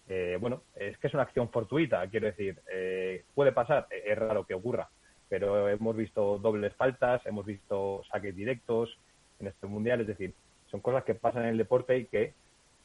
eh, 0.08 0.36
bueno, 0.38 0.62
es 0.74 0.98
que 0.98 1.06
es 1.06 1.14
una 1.14 1.22
acción 1.22 1.48
fortuita, 1.48 2.06
quiero 2.08 2.26
decir, 2.26 2.60
eh, 2.70 3.24
puede 3.34 3.52
pasar, 3.52 3.86
es 3.90 4.18
raro 4.18 4.44
que 4.44 4.54
ocurra, 4.54 4.90
pero 5.28 5.68
hemos 5.68 5.96
visto 5.96 6.38
dobles 6.38 6.74
faltas, 6.74 7.24
hemos 7.24 7.46
visto 7.46 8.02
saques 8.10 8.36
directos 8.36 8.98
en 9.40 9.46
este 9.46 9.66
mundial, 9.66 10.02
es 10.02 10.06
decir, 10.06 10.34
son 10.70 10.80
cosas 10.80 11.04
que 11.04 11.14
pasan 11.14 11.44
en 11.44 11.50
el 11.50 11.58
deporte 11.58 11.96
y 11.96 12.04
que 12.04 12.34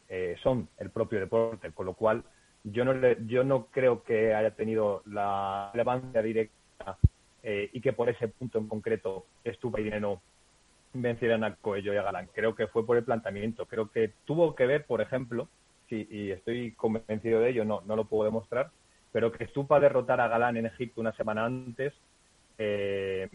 eh, 0.07 0.37
son 0.41 0.69
el 0.77 0.91
propio 0.91 1.19
deporte, 1.19 1.71
con 1.71 1.85
lo 1.85 1.93
cual 1.93 2.23
yo 2.63 2.85
no, 2.85 2.93
yo 3.25 3.43
no 3.43 3.67
creo 3.67 4.03
que 4.03 4.33
haya 4.33 4.51
tenido 4.51 5.01
la 5.05 5.69
relevancia 5.73 6.21
directa 6.21 6.97
y 7.41 7.79
que 7.79 7.93
por 7.93 8.09
ese 8.09 8.27
punto 8.27 8.57
en 8.59 8.67
concreto 8.67 9.25
Estupa 9.43 9.79
y 9.79 9.85
Dinero 9.85 10.21
vencieran 10.93 11.43
a 11.43 11.55
Coello 11.55 11.93
y 11.93 11.97
a 11.97 12.03
Galán. 12.03 12.29
Creo 12.33 12.55
que 12.55 12.67
fue 12.67 12.85
por 12.85 12.97
el 12.97 13.05
planteamiento. 13.05 13.65
Creo 13.65 13.89
que 13.89 14.11
tuvo 14.25 14.55
que 14.55 14.65
ver, 14.65 14.85
por 14.85 15.01
ejemplo, 15.01 15.47
y 15.89 16.31
estoy 16.31 16.73
convencido 16.73 17.39
de 17.39 17.49
ello, 17.49 17.65
no, 17.65 17.81
no 17.81 17.95
lo 17.95 18.05
puedo 18.05 18.25
demostrar, 18.25 18.69
pero 19.11 19.31
que 19.31 19.47
Stupa 19.47 19.79
derrotar 19.79 20.21
a 20.21 20.27
Galán 20.27 20.57
en 20.57 20.67
Egipto 20.67 21.01
una 21.01 21.13
semana 21.13 21.45
antes 21.45 21.93
eh, 22.57 23.27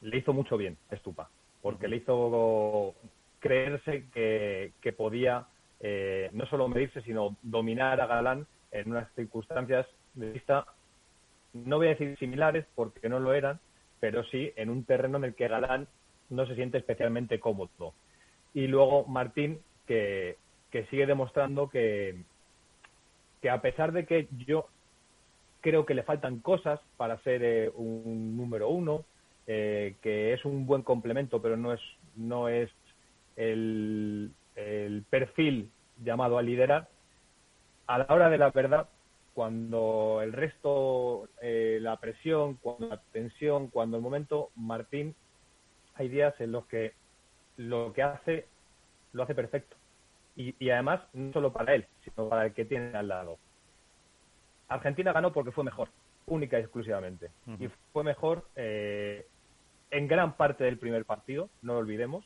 le 0.00 0.16
hizo 0.16 0.32
mucho 0.32 0.56
bien 0.56 0.76
a 0.90 0.96
Stupa, 0.96 1.30
porque 1.62 1.88
le 1.88 1.96
hizo 1.96 2.94
creerse 3.38 4.06
que, 4.12 4.72
que 4.80 4.92
podía 4.92 5.46
eh, 5.80 6.30
no 6.32 6.46
solo 6.46 6.68
medirse, 6.68 7.02
sino 7.02 7.36
dominar 7.42 8.00
a 8.00 8.06
Galán 8.06 8.46
en 8.74 8.90
unas 8.90 9.10
circunstancias 9.14 9.86
de 10.12 10.32
vista, 10.32 10.66
no 11.54 11.78
voy 11.78 11.86
a 11.86 11.90
decir 11.90 12.18
similares, 12.18 12.66
porque 12.74 13.08
no 13.08 13.18
lo 13.18 13.32
eran, 13.32 13.58
pero 14.00 14.22
sí 14.24 14.52
en 14.56 14.68
un 14.68 14.84
terreno 14.84 15.16
en 15.16 15.24
el 15.24 15.34
que 15.34 15.48
Galán 15.48 15.88
no 16.28 16.46
se 16.46 16.54
siente 16.54 16.78
especialmente 16.78 17.40
cómodo. 17.40 17.94
Y 18.52 18.66
luego 18.66 19.06
Martín, 19.06 19.60
que 19.86 20.36
que 20.74 20.86
sigue 20.86 21.06
demostrando 21.06 21.68
que, 21.68 22.16
que 23.40 23.48
a 23.48 23.62
pesar 23.62 23.92
de 23.92 24.06
que 24.06 24.26
yo 24.44 24.66
creo 25.60 25.86
que 25.86 25.94
le 25.94 26.02
faltan 26.02 26.40
cosas 26.40 26.80
para 26.96 27.16
ser 27.22 27.44
eh, 27.44 27.70
un 27.76 28.36
número 28.36 28.68
uno, 28.68 29.04
eh, 29.46 29.94
que 30.02 30.32
es 30.32 30.44
un 30.44 30.66
buen 30.66 30.82
complemento, 30.82 31.40
pero 31.40 31.56
no 31.56 31.72
es, 31.72 31.80
no 32.16 32.48
es 32.48 32.72
el, 33.36 34.32
el 34.56 35.04
perfil 35.08 35.70
llamado 36.02 36.38
a 36.38 36.42
liderar, 36.42 36.88
a 37.86 37.98
la 37.98 38.06
hora 38.08 38.30
de 38.30 38.38
la 38.38 38.50
verdad, 38.50 38.88
cuando 39.34 40.20
el 40.22 40.32
resto, 40.32 41.28
eh, 41.40 41.78
la 41.80 41.96
presión, 41.98 42.54
cuando 42.54 42.88
la 42.88 43.00
tensión, 43.12 43.68
cuando 43.68 43.96
el 43.96 44.02
momento, 44.02 44.50
Martín, 44.56 45.14
hay 45.94 46.08
días 46.08 46.34
en 46.40 46.52
los 46.52 46.66
que 46.66 46.94
lo 47.56 47.92
que 47.92 48.02
hace, 48.02 48.46
lo 49.12 49.22
hace 49.22 49.34
perfecto 49.34 49.76
y, 50.36 50.70
además 50.70 51.00
no 51.12 51.32
solo 51.32 51.52
para 51.52 51.74
él, 51.74 51.86
sino 52.02 52.28
para 52.28 52.46
el 52.46 52.52
que 52.52 52.64
tiene 52.64 52.96
al 52.96 53.08
lado. 53.08 53.38
Argentina 54.68 55.12
ganó 55.12 55.32
porque 55.32 55.52
fue 55.52 55.64
mejor, 55.64 55.88
única 56.26 56.58
y 56.58 56.62
exclusivamente. 56.62 57.30
Y 57.58 57.68
fue 57.92 58.02
mejor 58.02 58.44
eh, 58.56 59.26
en 59.90 60.08
gran 60.08 60.36
parte 60.36 60.64
del 60.64 60.78
primer 60.78 61.04
partido, 61.04 61.48
no 61.62 61.74
lo 61.74 61.80
olvidemos. 61.80 62.24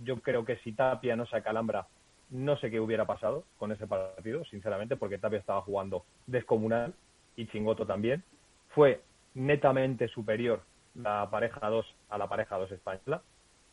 Yo 0.00 0.20
creo 0.20 0.44
que 0.44 0.56
si 0.58 0.72
Tapia 0.72 1.14
no 1.14 1.26
se 1.26 1.36
acalambra, 1.36 1.86
no 2.30 2.56
sé 2.58 2.70
qué 2.70 2.80
hubiera 2.80 3.06
pasado 3.06 3.44
con 3.58 3.72
ese 3.72 3.86
partido, 3.86 4.44
sinceramente, 4.44 4.96
porque 4.96 5.18
Tapia 5.18 5.38
estaba 5.38 5.62
jugando 5.62 6.04
descomunal 6.26 6.94
y 7.36 7.46
Chingoto 7.48 7.86
también. 7.86 8.22
Fue 8.68 9.02
netamente 9.34 10.08
superior 10.08 10.62
la 10.94 11.28
pareja 11.30 11.68
2 11.68 11.86
a 12.08 12.18
la 12.18 12.28
pareja 12.28 12.56
2 12.56 12.72
española. 12.72 13.22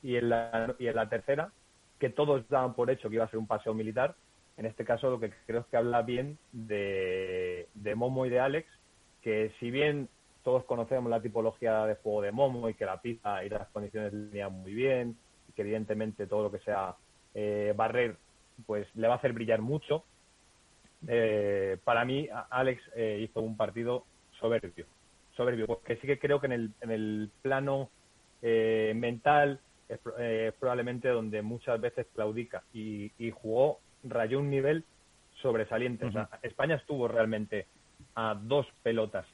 Y 0.04 0.16
en 0.16 0.30
la, 0.30 0.76
y 0.80 0.88
en 0.88 0.96
la 0.96 1.10
tercera, 1.10 1.52
que 2.00 2.10
todos 2.10 2.48
daban 2.50 2.74
por 2.74 2.90
hecho 2.90 3.10
que 3.10 3.16
iba 3.16 3.26
a 3.26 3.30
ser 3.30 3.40
un 3.40 3.48
paseo 3.48 3.74
militar. 3.74 4.16
En 4.58 4.66
este 4.66 4.86
caso, 4.86 5.10
lo 5.10 5.20
que 5.20 5.32
creo 5.46 5.62
es 5.62 5.68
que 5.68 5.78
habla 5.78 6.02
bien 6.02 6.38
de, 6.52 7.68
Momo 7.96 8.26
y 8.26 8.30
de 8.30 8.40
Alex, 8.40 8.68
que 9.22 9.52
si 9.60 9.72
bien 9.72 10.10
todos 10.44 10.64
conocemos 10.66 11.10
la 11.10 11.22
tipología 11.22 11.86
de 11.86 11.96
juego 11.96 12.22
de 12.22 12.32
Momo 12.32 12.70
y 12.70 12.74
que 12.74 12.86
la 12.86 13.02
pista 13.02 13.44
y 13.44 13.50
las 13.50 13.68
condiciones 13.70 14.14
le 14.14 14.48
muy 14.50 14.74
bien, 14.74 15.18
y 15.50 15.54
que 15.54 15.62
evidentemente 15.62 16.26
todo 16.28 16.44
lo 16.44 16.52
que 16.52 16.60
sea 16.60 16.96
eh, 17.34 17.74
barrer, 17.76 18.18
pues 18.66 18.88
le 18.96 19.08
va 19.08 19.16
a 19.16 19.18
hacer 19.18 19.34
brillar 19.34 19.62
mucho. 19.62 20.04
Eh, 21.08 21.78
para 21.84 22.06
mí, 22.06 22.28
Alex 22.50 22.82
eh, 22.96 23.20
hizo 23.22 23.42
un 23.42 23.56
partido 23.56 24.06
soberbio, 24.40 24.86
soberbio, 25.36 25.68
porque 25.68 25.98
sí 25.98 26.08
que 26.08 26.20
creo 26.20 26.40
que 26.40 26.48
en 26.48 26.54
el, 26.54 26.72
en 26.82 26.92
el 26.92 27.32
plano 27.42 27.90
mental, 28.42 29.60
es, 29.90 30.00
probablemente 30.60 31.10
donde 31.10 31.42
muchas 31.42 31.82
veces 31.82 32.06
claudica 32.14 32.64
y, 32.74 33.12
jugó, 33.32 33.80
rayó 34.04 34.40
un 34.40 34.50
nivel 34.50 34.86
sobresaliente. 35.42 36.08
España 36.44 36.76
estuvo 36.76 37.08
realmente 37.08 37.66
a 38.16 38.36
dos 38.40 38.68
pelotas 38.84 39.26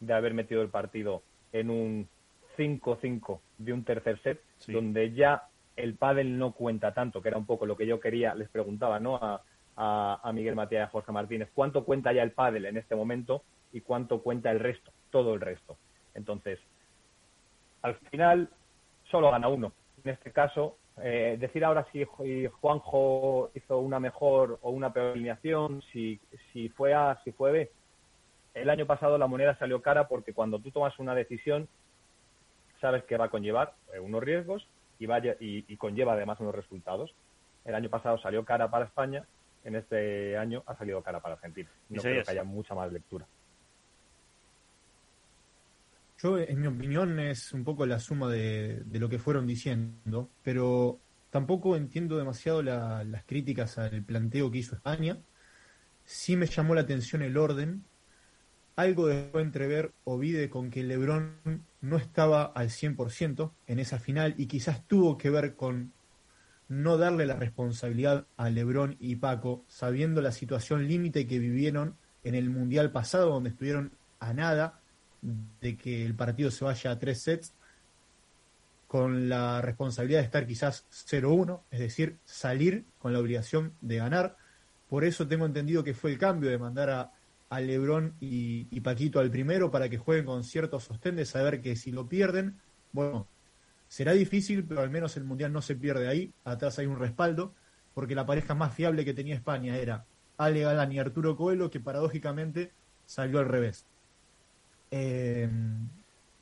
de 0.00 0.14
haber 0.14 0.34
metido 0.34 0.62
el 0.62 0.68
partido 0.68 1.22
en 1.52 1.70
un 1.70 2.08
5-5 2.56 3.40
de 3.58 3.72
un 3.72 3.84
tercer 3.84 4.20
set, 4.22 4.40
donde 4.68 5.12
ya 5.12 5.48
el 5.76 5.94
pádel 5.94 6.38
no 6.38 6.52
cuenta 6.52 6.92
tanto, 6.92 7.22
que 7.22 7.28
era 7.28 7.38
un 7.38 7.46
poco 7.46 7.66
lo 7.66 7.76
que 7.76 7.86
yo 7.86 8.00
quería, 8.00 8.34
les 8.34 8.48
preguntaba 8.48 9.00
¿no? 9.00 9.16
a, 9.16 9.42
a, 9.76 10.32
Miguel 10.32 10.54
Matías 10.54 10.80
y 10.80 10.84
a 10.84 10.88
Jorge 10.88 11.12
Martínez, 11.12 11.48
¿cuánto 11.54 11.84
cuenta 11.84 12.12
ya 12.12 12.22
el 12.22 12.32
pádel 12.32 12.66
en 12.66 12.76
este 12.76 12.94
momento 12.94 13.42
y 13.72 13.80
cuánto 13.80 14.22
cuenta 14.22 14.50
el 14.50 14.60
resto, 14.60 14.90
todo 15.10 15.34
el 15.34 15.40
resto? 15.40 15.76
Entonces, 16.14 16.58
al 17.82 17.94
final 18.10 18.50
solo 19.10 19.30
gana 19.30 19.48
uno, 19.48 19.72
en 20.04 20.10
este 20.10 20.30
caso, 20.30 20.76
eh, 21.00 21.36
decir 21.40 21.64
ahora 21.64 21.86
si 21.90 22.04
Juanjo 22.04 23.50
hizo 23.54 23.78
una 23.78 23.98
mejor 23.98 24.58
o 24.62 24.70
una 24.70 24.92
peor 24.92 25.12
alineación, 25.12 25.82
si, 25.92 26.20
si 26.52 26.68
fue 26.68 26.92
A, 26.92 27.18
si 27.24 27.32
fue 27.32 27.52
B. 27.52 27.70
El 28.54 28.68
año 28.68 28.84
pasado 28.84 29.16
la 29.16 29.26
moneda 29.26 29.56
salió 29.58 29.80
cara 29.80 30.06
porque 30.06 30.34
cuando 30.34 30.58
tú 30.58 30.70
tomas 30.70 30.98
una 30.98 31.14
decisión, 31.14 31.66
sabes 32.80 33.04
que 33.04 33.16
va 33.16 33.26
a 33.26 33.30
conllevar 33.30 33.72
unos 34.02 34.22
riesgos 34.22 34.66
y, 35.02 35.06
vaya, 35.06 35.36
y, 35.40 35.76
conlleva 35.78 36.12
además 36.12 36.38
unos 36.38 36.54
resultados. 36.54 37.12
El 37.64 37.74
año 37.74 37.90
pasado 37.90 38.18
salió 38.18 38.44
cara 38.44 38.70
para 38.70 38.84
España, 38.84 39.26
en 39.64 39.74
este 39.74 40.36
año 40.36 40.62
ha 40.64 40.76
salido 40.76 41.02
cara 41.02 41.18
para 41.18 41.34
Argentina. 41.34 41.68
No 41.88 42.00
creo 42.00 42.22
que 42.22 42.30
haya 42.30 42.44
mucha 42.44 42.72
más 42.76 42.92
lectura. 42.92 43.26
Yo, 46.18 46.38
en 46.38 46.60
mi 46.60 46.68
opinión, 46.68 47.18
es 47.18 47.52
un 47.52 47.64
poco 47.64 47.84
la 47.84 47.98
suma 47.98 48.30
de, 48.30 48.84
lo 48.92 49.08
que 49.08 49.18
fueron 49.18 49.44
diciendo, 49.44 50.28
pero 50.44 51.00
tampoco 51.30 51.74
entiendo 51.74 52.16
demasiado 52.16 52.62
las 52.62 53.24
críticas 53.24 53.78
al 53.78 54.04
planteo 54.04 54.52
que 54.52 54.58
hizo 54.58 54.76
España. 54.76 55.18
Sí 56.04 56.36
me 56.36 56.46
llamó 56.46 56.76
la 56.76 56.82
atención 56.82 57.22
el 57.22 57.36
orden. 57.36 57.84
Algo 58.76 59.06
dejó 59.06 59.40
entrever 59.40 59.92
Ovide 60.04 60.48
con 60.48 60.70
que 60.70 60.82
Lebron 60.82 61.36
no 61.80 61.96
estaba 61.96 62.44
al 62.44 62.70
100% 62.70 63.52
en 63.66 63.78
esa 63.78 63.98
final 63.98 64.34
y 64.38 64.46
quizás 64.46 64.86
tuvo 64.86 65.18
que 65.18 65.30
ver 65.30 65.56
con 65.56 65.92
no 66.68 66.96
darle 66.96 67.26
la 67.26 67.36
responsabilidad 67.36 68.26
a 68.36 68.48
Lebron 68.48 68.96
y 68.98 69.16
Paco, 69.16 69.64
sabiendo 69.68 70.22
la 70.22 70.32
situación 70.32 70.88
límite 70.88 71.26
que 71.26 71.38
vivieron 71.38 71.96
en 72.24 72.34
el 72.34 72.48
Mundial 72.48 72.92
pasado, 72.92 73.30
donde 73.30 73.50
estuvieron 73.50 73.92
a 74.20 74.32
nada 74.32 74.80
de 75.60 75.76
que 75.76 76.06
el 76.06 76.14
partido 76.14 76.50
se 76.50 76.64
vaya 76.64 76.92
a 76.92 76.98
tres 76.98 77.20
sets 77.20 77.52
con 78.88 79.28
la 79.28 79.60
responsabilidad 79.60 80.20
de 80.20 80.26
estar 80.26 80.46
quizás 80.46 80.86
0-1, 80.90 81.60
es 81.70 81.80
decir, 81.80 82.18
salir 82.24 82.84
con 82.98 83.12
la 83.12 83.20
obligación 83.20 83.74
de 83.80 83.96
ganar. 83.96 84.36
Por 84.88 85.04
eso 85.04 85.26
tengo 85.26 85.46
entendido 85.46 85.84
que 85.84 85.94
fue 85.94 86.12
el 86.12 86.18
cambio 86.18 86.50
de 86.50 86.58
mandar 86.58 86.90
a, 86.90 87.12
a 87.52 87.60
Lebrón 87.60 88.14
y, 88.18 88.80
Paquito 88.80 89.20
al 89.20 89.30
primero 89.30 89.70
para 89.70 89.90
que 89.90 89.98
jueguen 89.98 90.24
con 90.24 90.42
cierto 90.42 90.80
sostén 90.80 91.16
de 91.16 91.26
saber 91.26 91.60
que 91.60 91.76
si 91.76 91.92
lo 91.92 92.08
pierden, 92.08 92.58
bueno, 92.92 93.28
será 93.88 94.12
difícil, 94.12 94.64
pero 94.64 94.80
al 94.80 94.88
menos 94.88 95.18
el 95.18 95.24
Mundial 95.24 95.52
no 95.52 95.60
se 95.60 95.76
pierde 95.76 96.08
ahí. 96.08 96.32
Atrás 96.44 96.78
hay 96.78 96.86
un 96.86 96.98
respaldo, 96.98 97.52
porque 97.92 98.14
la 98.14 98.24
pareja 98.24 98.54
más 98.54 98.74
fiable 98.74 99.04
que 99.04 99.12
tenía 99.12 99.34
España 99.34 99.76
era 99.76 100.06
Ale 100.38 100.62
Galán 100.62 100.92
y 100.92 100.98
Arturo 100.98 101.36
Coelho, 101.36 101.68
que 101.70 101.78
paradójicamente 101.78 102.72
salió 103.04 103.38
al 103.38 103.48
revés. 103.48 103.84
Eh, 104.90 105.50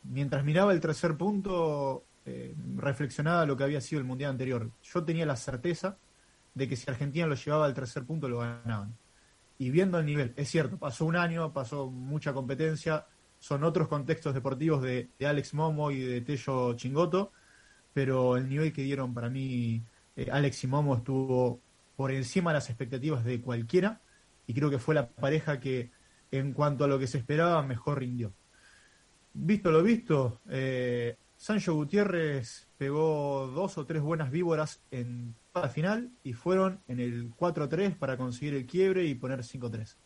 mientras 0.04 0.44
miraba 0.44 0.72
el 0.72 0.78
tercer 0.78 1.16
punto, 1.16 2.04
eh, 2.24 2.54
reflexionaba 2.76 3.46
lo 3.46 3.56
que 3.56 3.64
había 3.64 3.80
sido 3.80 3.98
el 3.98 4.06
mundial 4.06 4.30
anterior. 4.30 4.70
Yo 4.84 5.02
tenía 5.02 5.26
la 5.26 5.34
certeza 5.34 5.98
de 6.54 6.68
que 6.68 6.76
si 6.76 6.88
Argentina 6.88 7.26
lo 7.26 7.34
llevaba 7.34 7.66
al 7.66 7.74
tercer 7.74 8.04
punto, 8.04 8.28
lo 8.28 8.38
ganaban. 8.38 8.94
Y 9.60 9.68
viendo 9.68 9.98
el 9.98 10.06
nivel, 10.06 10.32
es 10.36 10.48
cierto, 10.48 10.78
pasó 10.78 11.04
un 11.04 11.16
año, 11.16 11.52
pasó 11.52 11.90
mucha 11.90 12.32
competencia, 12.32 13.06
son 13.38 13.62
otros 13.62 13.88
contextos 13.88 14.32
deportivos 14.32 14.80
de, 14.80 15.10
Alex 15.22 15.52
Momo 15.52 15.90
y 15.90 16.00
de 16.00 16.22
Tello 16.22 16.72
Chingoto, 16.76 17.32
pero 17.92 18.38
el 18.38 18.48
nivel 18.48 18.72
que 18.72 18.80
dieron 18.80 19.12
para 19.12 19.28
mí 19.28 19.84
eh, 20.16 20.28
Alex 20.32 20.64
y 20.64 20.66
Momo 20.66 20.96
estuvo 20.96 21.60
por 21.94 22.10
encima 22.10 22.52
de 22.52 22.54
las 22.54 22.70
expectativas 22.70 23.22
de 23.22 23.42
cualquiera 23.42 24.00
y 24.46 24.54
creo 24.54 24.70
que 24.70 24.78
fue 24.78 24.94
la 24.94 25.10
pareja 25.10 25.60
que 25.60 25.90
en 26.30 26.54
cuanto 26.54 26.84
a 26.84 26.88
lo 26.88 26.98
que 26.98 27.06
se 27.06 27.18
esperaba 27.18 27.62
mejor 27.62 27.98
rindió. 27.98 28.32
Visto 29.34 29.70
lo 29.70 29.82
visto, 29.82 30.40
eh, 30.48 31.18
Sancho 31.36 31.74
Gutiérrez 31.74 32.66
pegó 32.78 33.46
dos 33.54 33.76
o 33.76 33.84
tres 33.84 34.00
buenas 34.00 34.30
víboras 34.30 34.80
en 34.90 35.34
final 35.70 36.10
y 36.22 36.32
fueron 36.32 36.80
en 36.86 37.00
el 37.00 37.30
4-3 37.34 37.96
para 37.96 38.16
conseguir 38.16 38.54
el 38.54 38.66
quiebre 38.66 39.04
y 39.04 39.14
poner 39.14 39.40
5-3. 39.40 39.96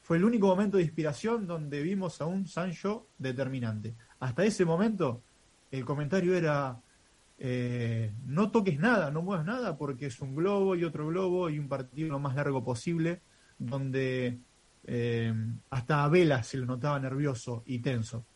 Fue 0.00 0.16
el 0.16 0.24
único 0.24 0.46
momento 0.46 0.76
de 0.76 0.82
inspiración 0.82 1.46
donde 1.46 1.82
vimos 1.82 2.20
a 2.20 2.26
un 2.26 2.46
Sancho 2.46 3.08
determinante. 3.18 3.94
Hasta 4.20 4.44
ese 4.44 4.64
momento 4.64 5.22
el 5.70 5.84
comentario 5.84 6.34
era 6.34 6.80
eh, 7.38 8.12
no 8.26 8.50
toques 8.50 8.78
nada, 8.78 9.10
no 9.10 9.22
muevas 9.22 9.44
nada 9.44 9.76
porque 9.76 10.06
es 10.06 10.20
un 10.20 10.36
globo 10.36 10.76
y 10.76 10.84
otro 10.84 11.08
globo 11.08 11.50
y 11.50 11.58
un 11.58 11.68
partido 11.68 12.10
lo 12.10 12.18
más 12.18 12.36
largo 12.36 12.62
posible 12.62 13.22
donde 13.58 14.38
eh, 14.86 15.34
hasta 15.70 16.04
a 16.04 16.08
Vela 16.08 16.42
se 16.42 16.58
lo 16.58 16.66
notaba 16.66 17.00
nervioso 17.00 17.62
y 17.66 17.80
tenso. 17.80 18.26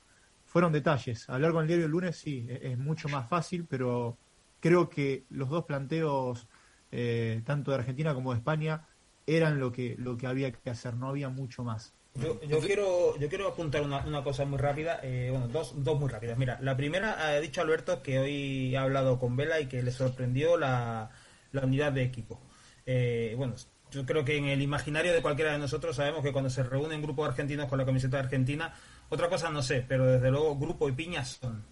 Fueron 0.44 0.72
detalles. 0.72 1.28
Hablar 1.28 1.52
con 1.52 1.62
el 1.62 1.68
diario 1.68 1.84
el 1.84 1.92
lunes 1.92 2.16
sí, 2.16 2.46
e-, 2.48 2.72
es, 2.72 2.78
mucho 2.78 3.08
más 3.08 3.28
fácil, 3.28 3.66
pero 3.68 4.16
creo 4.60 4.88
que 4.88 5.24
los 5.30 5.48
dos 5.48 5.64
planteos, 5.64 6.46
eh, 6.90 7.42
tanto 7.44 7.70
de 7.70 7.78
Argentina 7.78 8.14
como 8.14 8.32
de 8.32 8.38
España, 8.38 8.86
eran 9.26 9.60
lo 9.60 9.72
que, 9.72 9.94
lo 9.98 10.16
que 10.16 10.26
había 10.26 10.52
que 10.52 10.70
hacer, 10.70 10.94
no 10.94 11.08
había 11.08 11.28
mucho 11.28 11.64
más. 11.64 11.94
Yo, 12.14 12.40
yo 12.42 12.58
quiero 12.58 13.16
yo 13.18 13.28
quiero 13.28 13.46
apuntar 13.46 13.82
una, 13.82 14.04
una 14.04 14.24
cosa 14.24 14.44
muy 14.44 14.58
rápida, 14.58 14.98
eh, 15.02 15.28
bueno, 15.30 15.46
dos, 15.48 15.72
dos 15.76 16.00
muy 16.00 16.08
rápidas. 16.08 16.36
Mira, 16.36 16.58
la 16.60 16.76
primera, 16.76 17.26
ha 17.26 17.38
dicho 17.38 17.60
Alberto 17.60 18.02
que 18.02 18.18
hoy 18.18 18.74
ha 18.74 18.82
hablado 18.82 19.18
con 19.18 19.36
Vela 19.36 19.60
y 19.60 19.66
que 19.66 19.82
le 19.82 19.92
sorprendió 19.92 20.56
la, 20.56 21.10
la 21.52 21.64
unidad 21.64 21.92
de 21.92 22.02
equipo. 22.02 22.40
Eh, 22.86 23.34
bueno, 23.36 23.54
yo 23.90 24.04
creo 24.04 24.24
que 24.24 24.36
en 24.36 24.46
el 24.46 24.62
imaginario 24.62 25.12
de 25.12 25.22
cualquiera 25.22 25.52
de 25.52 25.58
nosotros 25.58 25.94
sabemos 25.94 26.24
que 26.24 26.32
cuando 26.32 26.50
se 26.50 26.62
reúnen 26.62 27.02
grupos 27.02 27.28
argentinos 27.28 27.68
con 27.68 27.78
la 27.78 27.84
camiseta 27.84 28.16
de 28.16 28.24
Argentina, 28.24 28.74
otra 29.10 29.28
cosa 29.28 29.50
no 29.50 29.62
sé, 29.62 29.84
pero 29.86 30.06
desde 30.06 30.30
luego 30.30 30.58
grupo 30.58 30.88
y 30.88 30.92
piñas 30.92 31.38
son. 31.40 31.64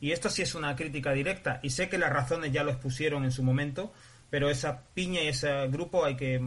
Y 0.00 0.12
esto 0.12 0.28
sí 0.28 0.42
es 0.42 0.54
una 0.54 0.76
crítica 0.76 1.12
directa, 1.12 1.60
y 1.62 1.70
sé 1.70 1.88
que 1.88 1.98
las 1.98 2.12
razones 2.12 2.52
ya 2.52 2.64
lo 2.64 2.70
expusieron 2.70 3.24
en 3.24 3.32
su 3.32 3.42
momento, 3.42 3.92
pero 4.30 4.50
esa 4.50 4.82
piña 4.94 5.22
y 5.22 5.28
ese 5.28 5.68
grupo 5.68 6.04
hay 6.04 6.16
que 6.16 6.42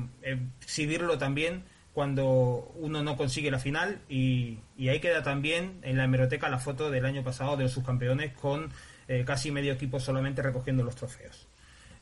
exhibirlo 0.62 1.18
también 1.18 1.64
cuando 1.94 2.72
uno 2.76 3.04
no 3.04 3.18
consigue 3.18 3.50
la 3.52 3.60
final 3.60 4.02
y, 4.08 4.60
ahí 4.78 5.00
queda 5.00 5.24
también 5.24 5.80
en 5.82 5.98
la 5.98 6.06
hemeroteca 6.06 6.50
la 6.50 6.60
foto 6.60 6.92
del 6.92 7.06
año 7.06 7.24
pasado 7.24 7.58
de 7.58 7.64
los 7.64 7.72
subcampeones 7.72 8.34
con 8.34 8.72
eh, 9.08 9.24
casi 9.26 9.52
medio 9.52 9.74
equipo 9.74 10.00
solamente 10.00 10.42
recogiendo 10.42 10.84
los 10.84 10.96
trofeos. 10.96 11.48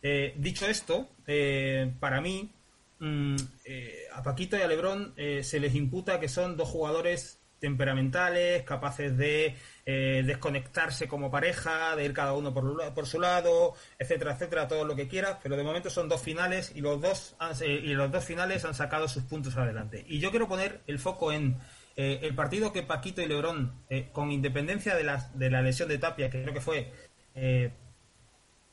Eh, 0.04 0.34
dicho 0.38 0.68
esto, 0.68 1.10
eh, 1.26 1.92
para 2.00 2.22
mí 2.22 2.52
Mm, 3.00 3.36
eh, 3.66 4.06
a 4.12 4.24
Paquito 4.24 4.58
y 4.58 4.62
a 4.62 4.68
Lebrón 4.68 5.14
eh, 5.18 5.44
se 5.44 5.60
les 5.60 5.76
imputa 5.76 6.20
que 6.20 6.28
son 6.28 6.58
dos 6.58 6.68
jugadores 6.70 7.37
temperamentales, 7.60 8.64
capaces 8.64 9.18
de 9.18 9.56
eh, 9.86 10.24
desconectarse 10.26 11.08
como 11.08 11.32
pareja, 11.32 11.96
de 11.96 12.06
ir 12.06 12.14
cada 12.14 12.34
uno 12.34 12.54
por, 12.54 12.94
por, 12.94 13.08
su 13.08 13.20
lado, 13.20 13.74
etcétera, 13.98 14.34
etcétera, 14.34 14.68
todo 14.68 14.86
lo 14.86 14.96
que 14.96 15.08
quieras, 15.08 15.38
pero 15.42 15.58
de 15.58 15.64
momento 15.64 15.90
son 15.90 16.10
dos 16.10 16.22
finales 16.22 16.72
y 16.76 16.82
los 16.82 17.02
dos, 17.02 17.36
y 17.66 17.94
los 17.94 18.12
dos 18.12 18.24
finales 18.24 18.66
han 18.66 18.74
sacado 18.74 19.08
sus 19.08 19.24
puntos 19.24 19.58
adelante. 19.58 20.06
Y 20.08 20.20
yo 20.20 20.30
quiero 20.32 20.48
poner 20.48 20.82
el 20.88 21.00
foco 21.00 21.32
en 21.32 21.58
el 21.96 22.36
partido 22.36 22.72
que 22.72 22.84
Paquito 22.84 23.22
y 23.24 23.26
Lebrón, 23.26 23.74
con 24.12 24.32
independencia 24.32 24.96
de 24.96 25.04
la, 25.04 25.32
de 25.34 25.50
la 25.50 25.64
lesión 25.64 25.90
de 25.90 25.98
Tapia, 25.98 26.30
que 26.30 26.44
creo 26.44 26.54
que 26.54 26.62
fue 26.62 26.92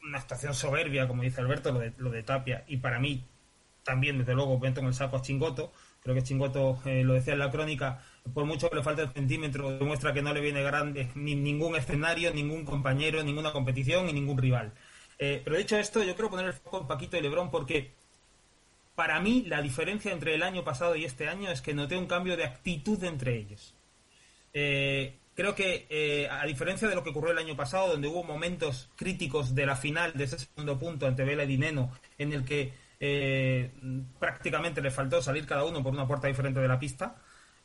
una 0.02 0.18
estación 0.18 0.52
soberbia, 0.52 1.08
como 1.08 1.22
dice 1.22 1.40
Alberto, 1.40 1.72
lo 1.72 1.80
de, 1.80 1.94
lo 1.96 2.10
de 2.10 2.22
Tapia, 2.22 2.64
y 2.66 2.76
para 2.76 2.98
mí 2.98 3.24
también, 3.84 4.18
desde 4.18 4.34
luego, 4.34 4.58
meto 4.58 4.80
en 4.80 4.86
el 4.86 4.94
saco 4.94 5.16
a 5.16 5.22
Chingoto. 5.22 5.72
Creo 6.04 6.16
que 6.16 6.22
Chingoto, 6.22 6.82
eh, 6.84 7.02
lo 7.02 7.14
decía 7.14 7.32
en 7.32 7.38
la 7.38 7.50
crónica, 7.50 8.04
por 8.34 8.44
mucho 8.44 8.68
que 8.68 8.76
le 8.76 8.82
falte 8.82 9.00
el 9.00 9.08
centímetro, 9.08 9.78
demuestra 9.78 10.12
que 10.12 10.20
no 10.20 10.34
le 10.34 10.42
viene 10.42 10.62
grande 10.62 11.08
ni 11.14 11.34
ningún 11.34 11.76
escenario, 11.76 12.30
ningún 12.30 12.66
compañero, 12.66 13.24
ninguna 13.24 13.52
competición 13.52 14.06
y 14.10 14.12
ningún 14.12 14.36
rival. 14.36 14.74
Eh, 15.18 15.40
pero 15.42 15.56
dicho 15.56 15.78
esto, 15.78 16.02
yo 16.02 16.14
quiero 16.14 16.28
poner 16.28 16.44
el 16.44 16.52
foco 16.52 16.82
en 16.82 16.86
Paquito 16.88 17.16
y 17.16 17.22
Lebrón 17.22 17.50
porque 17.50 17.92
para 18.94 19.18
mí 19.18 19.44
la 19.46 19.62
diferencia 19.62 20.12
entre 20.12 20.34
el 20.34 20.42
año 20.42 20.62
pasado 20.62 20.94
y 20.94 21.06
este 21.06 21.26
año 21.26 21.50
es 21.50 21.62
que 21.62 21.72
noté 21.72 21.96
un 21.96 22.06
cambio 22.06 22.36
de 22.36 22.44
actitud 22.44 23.02
entre 23.02 23.38
ellos. 23.38 23.74
Eh, 24.52 25.16
creo 25.34 25.54
que, 25.54 26.28
a 26.30 26.44
diferencia 26.44 26.86
de 26.86 26.96
lo 26.96 27.02
que 27.02 27.10
ocurrió 27.10 27.32
el 27.32 27.38
año 27.38 27.56
pasado, 27.56 27.88
donde 27.88 28.08
hubo 28.08 28.24
momentos 28.24 28.90
críticos 28.96 29.54
de 29.54 29.64
la 29.64 29.74
final 29.74 30.12
de 30.12 30.24
ese 30.24 30.38
segundo 30.38 30.78
punto 30.78 31.06
ante 31.06 31.24
Vela 31.24 31.44
y 31.44 31.46
Dineno, 31.46 31.92
en 32.18 32.34
el 32.34 32.44
que 32.44 32.83
eh, 33.00 33.72
prácticamente 34.18 34.80
le 34.80 34.90
faltó 34.90 35.20
salir 35.22 35.46
cada 35.46 35.64
uno 35.64 35.82
por 35.82 35.92
una 35.92 36.06
puerta 36.06 36.28
diferente 36.28 36.60
de 36.60 36.68
la 36.68 36.78
pista. 36.78 37.16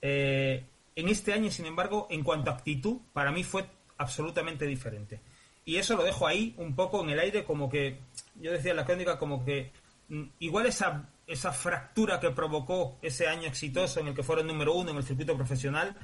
Eh, 0.02 0.66
en 0.96 1.10
este 1.10 1.34
año, 1.34 1.52
sin 1.52 1.66
embargo, 1.66 2.08
en 2.10 2.24
cuanto 2.24 2.52
a 2.52 2.56
actitud, 2.56 2.98
para 3.14 3.32
mí 3.32 3.44
fue 3.44 3.66
absolutamente 3.98 4.66
diferente. 4.66 5.22
Y 5.66 5.78
eso 5.78 5.96
lo 5.96 6.04
dejo 6.04 6.28
ahí 6.28 6.56
un 6.58 6.76
poco 6.76 7.04
en 7.04 7.12
el 7.12 7.20
aire, 7.20 7.44
como 7.44 7.70
que, 7.70 8.00
yo 8.36 8.52
decía 8.52 8.72
en 8.72 8.78
la 8.78 8.86
crónica, 8.86 9.18
como 9.18 9.46
que 9.46 9.72
mm, 10.10 10.24
igual 10.40 10.66
esa, 10.66 11.10
esa 11.28 11.52
fractura 11.52 12.20
que 12.20 12.32
provocó 12.32 12.98
ese 13.02 13.28
año 13.28 13.48
exitoso 13.48 14.00
en 14.00 14.08
el 14.08 14.16
que 14.16 14.24
fueron 14.24 14.48
número 14.48 14.74
uno 14.74 14.92
en 14.92 14.98
el 14.98 15.04
circuito 15.04 15.36
profesional, 15.36 15.96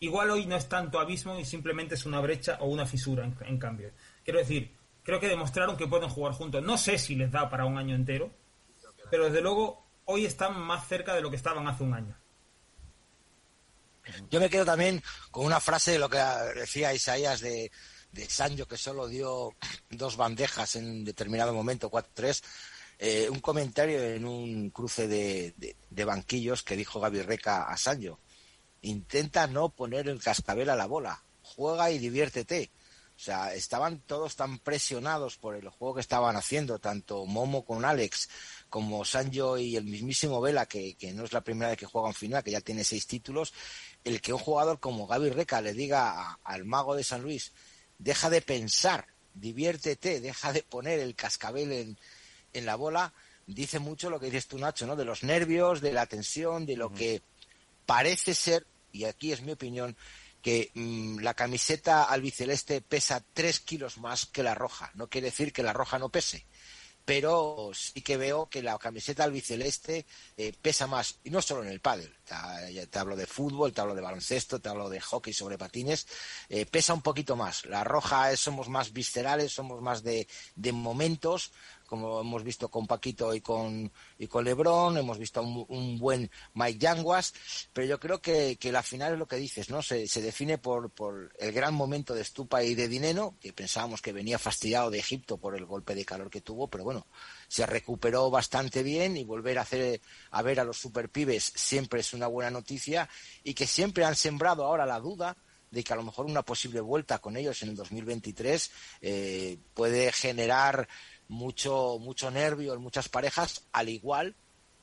igual 0.00 0.30
hoy 0.30 0.46
no 0.46 0.56
es 0.56 0.68
tanto 0.68 0.98
abismo 0.98 1.38
y 1.38 1.44
simplemente 1.44 1.94
es 1.94 2.06
una 2.06 2.20
brecha 2.20 2.58
o 2.60 2.66
una 2.66 2.86
fisura 2.86 3.24
en 3.24 3.58
cambio. 3.58 3.92
Quiero 4.24 4.40
decir, 4.40 4.72
creo 5.04 5.20
que 5.20 5.28
demostraron 5.28 5.76
que 5.76 5.86
pueden 5.86 6.08
jugar 6.08 6.32
juntos. 6.32 6.64
No 6.64 6.76
sé 6.76 6.98
si 6.98 7.14
les 7.14 7.30
da 7.30 7.48
para 7.48 7.66
un 7.66 7.78
año 7.78 7.94
entero, 7.94 8.30
pero 9.10 9.26
desde 9.26 9.40
luego 9.40 9.84
hoy 10.06 10.26
están 10.26 10.60
más 10.60 10.86
cerca 10.86 11.14
de 11.14 11.22
lo 11.22 11.30
que 11.30 11.36
estaban 11.36 11.66
hace 11.66 11.82
un 11.82 11.94
año. 11.94 12.16
Yo 14.30 14.40
me 14.40 14.50
quedo 14.50 14.64
también 14.64 15.02
con 15.30 15.46
una 15.46 15.60
frase 15.60 15.92
de 15.92 15.98
lo 15.98 16.10
que 16.10 16.18
decía 16.54 16.92
Isaías 16.92 17.40
de, 17.40 17.70
de 18.12 18.28
Sancho, 18.28 18.68
que 18.68 18.76
solo 18.76 19.08
dio 19.08 19.54
dos 19.90 20.16
bandejas 20.16 20.76
en 20.76 21.04
determinado 21.04 21.52
momento, 21.52 21.90
4-3. 21.90 22.42
Eh, 22.98 23.28
un 23.28 23.40
comentario 23.40 24.00
en 24.02 24.24
un 24.24 24.70
cruce 24.70 25.08
de, 25.08 25.54
de, 25.90 26.04
banquillos 26.04 26.62
que 26.62 26.76
dijo 26.76 27.00
Gaby 27.00 27.22
Reca 27.22 27.64
a 27.64 27.76
Sancho. 27.76 28.20
Intenta 28.82 29.46
no 29.46 29.70
poner 29.70 30.08
el 30.08 30.22
cascabel 30.22 30.70
a 30.70 30.76
la 30.76 30.86
bola, 30.86 31.22
juega 31.42 31.90
y 31.90 31.98
diviértete. 31.98 32.70
O 33.16 33.18
sea, 33.18 33.54
estaban 33.54 34.00
todos 34.00 34.36
tan 34.36 34.58
presionados 34.58 35.38
por 35.38 35.54
el 35.54 35.68
juego 35.68 35.94
que 35.94 36.00
estaban 36.00 36.36
haciendo, 36.36 36.78
tanto 36.78 37.26
Momo 37.26 37.64
con 37.64 37.84
Alex 37.84 38.28
como 38.74 39.04
Sancho 39.04 39.56
y 39.56 39.76
el 39.76 39.84
mismísimo 39.84 40.40
Vela, 40.40 40.66
que, 40.66 40.96
no 41.14 41.22
es 41.22 41.32
la 41.32 41.42
primera 41.42 41.70
vez 41.70 41.78
que 41.78 41.86
juega 41.86 42.08
en 42.08 42.14
final, 42.14 42.42
que 42.42 42.50
ya 42.50 42.60
tiene 42.60 42.82
seis 42.82 43.06
títulos, 43.06 43.54
el 44.02 44.20
que 44.20 44.32
un 44.32 44.40
jugador 44.40 44.80
como 44.80 45.06
Gaby 45.06 45.30
Reca 45.30 45.60
le 45.60 45.74
diga 45.74 46.40
al 46.42 46.64
mago 46.64 46.96
de 46.96 47.04
San 47.04 47.22
Luis, 47.22 47.52
deja 47.98 48.30
de 48.30 48.42
pensar, 48.42 49.06
diviértete, 49.32 50.20
deja 50.20 50.52
de 50.52 50.64
poner 50.64 50.98
el 50.98 51.14
cascabel 51.14 51.70
en, 51.70 51.98
en 52.52 52.66
la 52.66 52.74
bola, 52.74 53.14
dice 53.46 53.78
mucho 53.78 54.10
lo 54.10 54.18
que 54.18 54.26
dices 54.26 54.48
tú, 54.48 54.58
Nacho, 54.58 54.88
¿no? 54.88 54.96
De 54.96 55.04
los 55.04 55.22
nervios, 55.22 55.80
de 55.80 55.92
la 55.92 56.06
tensión, 56.06 56.66
de 56.66 56.76
lo 56.76 56.92
que 56.92 57.22
parece 57.86 58.34
ser, 58.34 58.66
y 58.90 59.04
aquí 59.04 59.30
es 59.30 59.42
mi 59.42 59.52
opinión, 59.52 59.96
que 60.42 60.72
mm, 60.74 61.20
la 61.20 61.34
camiseta 61.34 62.02
albiceleste 62.02 62.80
pesa 62.80 63.22
tres 63.34 63.60
kilos 63.60 63.98
más 63.98 64.26
que 64.26 64.42
la 64.42 64.56
roja. 64.56 64.90
No 64.94 65.08
quiere 65.08 65.28
decir 65.28 65.52
que 65.52 65.62
la 65.62 65.72
roja 65.72 66.00
no 66.00 66.08
pese, 66.08 66.44
pero 67.04 67.70
sí 67.74 68.00
que 68.00 68.16
veo 68.16 68.46
que 68.46 68.62
la 68.62 68.78
camiseta 68.78 69.24
albiceleste 69.24 70.06
eh, 70.36 70.52
pesa 70.60 70.86
más, 70.86 71.16
y 71.24 71.30
no 71.30 71.42
solo 71.42 71.62
en 71.62 71.68
el 71.68 71.80
pádel, 71.80 72.12
te, 72.24 72.98
hablo 72.98 73.16
de 73.16 73.26
fútbol, 73.26 73.72
te 73.72 73.80
hablo 73.80 73.94
de 73.94 74.00
baloncesto, 74.00 74.58
te 74.60 74.68
hablo 74.68 74.88
de 74.88 75.00
hockey 75.00 75.32
sobre 75.34 75.58
patines, 75.58 76.06
eh, 76.48 76.64
pesa 76.64 76.94
un 76.94 77.02
poquito 77.02 77.36
más. 77.36 77.66
La 77.66 77.84
roja 77.84 78.34
somos 78.36 78.68
más 78.68 78.92
viscerales, 78.92 79.52
somos 79.52 79.82
más 79.82 80.02
de, 80.02 80.26
de 80.56 80.72
momentos, 80.72 81.52
como 81.86 82.20
hemos 82.20 82.42
visto 82.42 82.70
con 82.70 82.86
Paquito 82.86 83.34
y 83.34 83.40
con, 83.40 83.92
y 84.18 84.26
con 84.26 84.44
Lebron, 84.44 84.96
hemos 84.96 85.18
visto 85.18 85.42
un, 85.42 85.98
buen 85.98 86.30
Mike 86.54 86.78
Yanguas, 86.78 87.34
pero 87.72 87.86
yo 87.86 88.00
creo 88.00 88.20
que, 88.20 88.56
que, 88.56 88.72
la 88.72 88.82
final 88.82 89.12
es 89.12 89.18
lo 89.18 89.26
que 89.26 89.36
dices, 89.36 89.70
¿no? 89.70 89.82
Se, 89.82 90.08
se 90.08 90.22
define 90.22 90.58
por, 90.58 90.90
por, 90.90 91.32
el 91.38 91.52
gran 91.52 91.74
momento 91.74 92.14
de 92.14 92.24
Stupa 92.24 92.62
y 92.62 92.74
de 92.74 92.88
Dineno, 92.88 93.36
que 93.40 93.52
pensábamos 93.52 94.02
que 94.02 94.12
venía 94.12 94.38
fastidiado 94.38 94.90
de 94.90 94.98
Egipto 94.98 95.36
por 95.36 95.56
el 95.56 95.66
golpe 95.66 95.94
de 95.94 96.04
calor 96.04 96.30
que 96.30 96.40
tuvo, 96.40 96.68
pero 96.68 96.84
bueno, 96.84 97.06
se 97.48 97.66
recuperó 97.66 98.30
bastante 98.30 98.82
bien 98.82 99.16
y 99.16 99.24
volver 99.24 99.58
a 99.58 99.62
hacer 99.62 100.00
a 100.30 100.42
ver 100.42 100.60
a 100.60 100.64
los 100.64 100.78
superpibes 100.78 101.52
siempre 101.54 102.00
es 102.00 102.12
una 102.12 102.26
buena 102.26 102.50
noticia 102.50 103.08
y 103.42 103.54
que 103.54 103.66
siempre 103.66 104.04
han 104.04 104.16
sembrado 104.16 104.64
ahora 104.64 104.86
la 104.86 105.00
duda 105.00 105.36
de 105.70 105.82
que 105.82 105.92
a 105.92 105.96
lo 105.96 106.04
mejor 106.04 106.26
una 106.26 106.42
posible 106.42 106.80
vuelta 106.80 107.18
con 107.18 107.36
ellos 107.36 107.62
en 107.62 107.70
el 107.70 107.76
2023 107.76 108.70
eh, 109.02 109.58
puede 109.74 110.12
generar 110.12 110.88
mucho, 111.28 111.98
mucho 112.00 112.30
nervio 112.30 112.74
en 112.74 112.80
muchas 112.80 113.08
parejas, 113.08 113.66
al 113.72 113.88
igual 113.88 114.34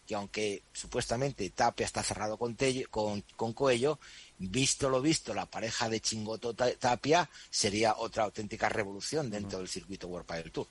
que 0.07 0.15
aunque 0.15 0.63
supuestamente 0.73 1.49
Tapia 1.51 1.85
está 1.85 2.01
cerrado 2.03 2.37
con, 2.37 2.57
con, 2.89 3.23
con 3.35 3.53
Coello, 3.53 3.99
visto 4.39 4.89
lo 4.89 5.01
visto, 5.01 5.33
la 5.33 5.45
pareja 5.45 5.89
de 5.89 5.99
Chingoto 5.99 6.53
Tapia 6.53 7.29
sería 7.49 7.95
otra 7.97 8.23
auténtica 8.23 8.67
revolución 8.67 9.29
dentro 9.29 9.59
del 9.59 9.67
circuito 9.67 10.07
World 10.07 10.27
Padel 10.27 10.51
Tour. 10.51 10.67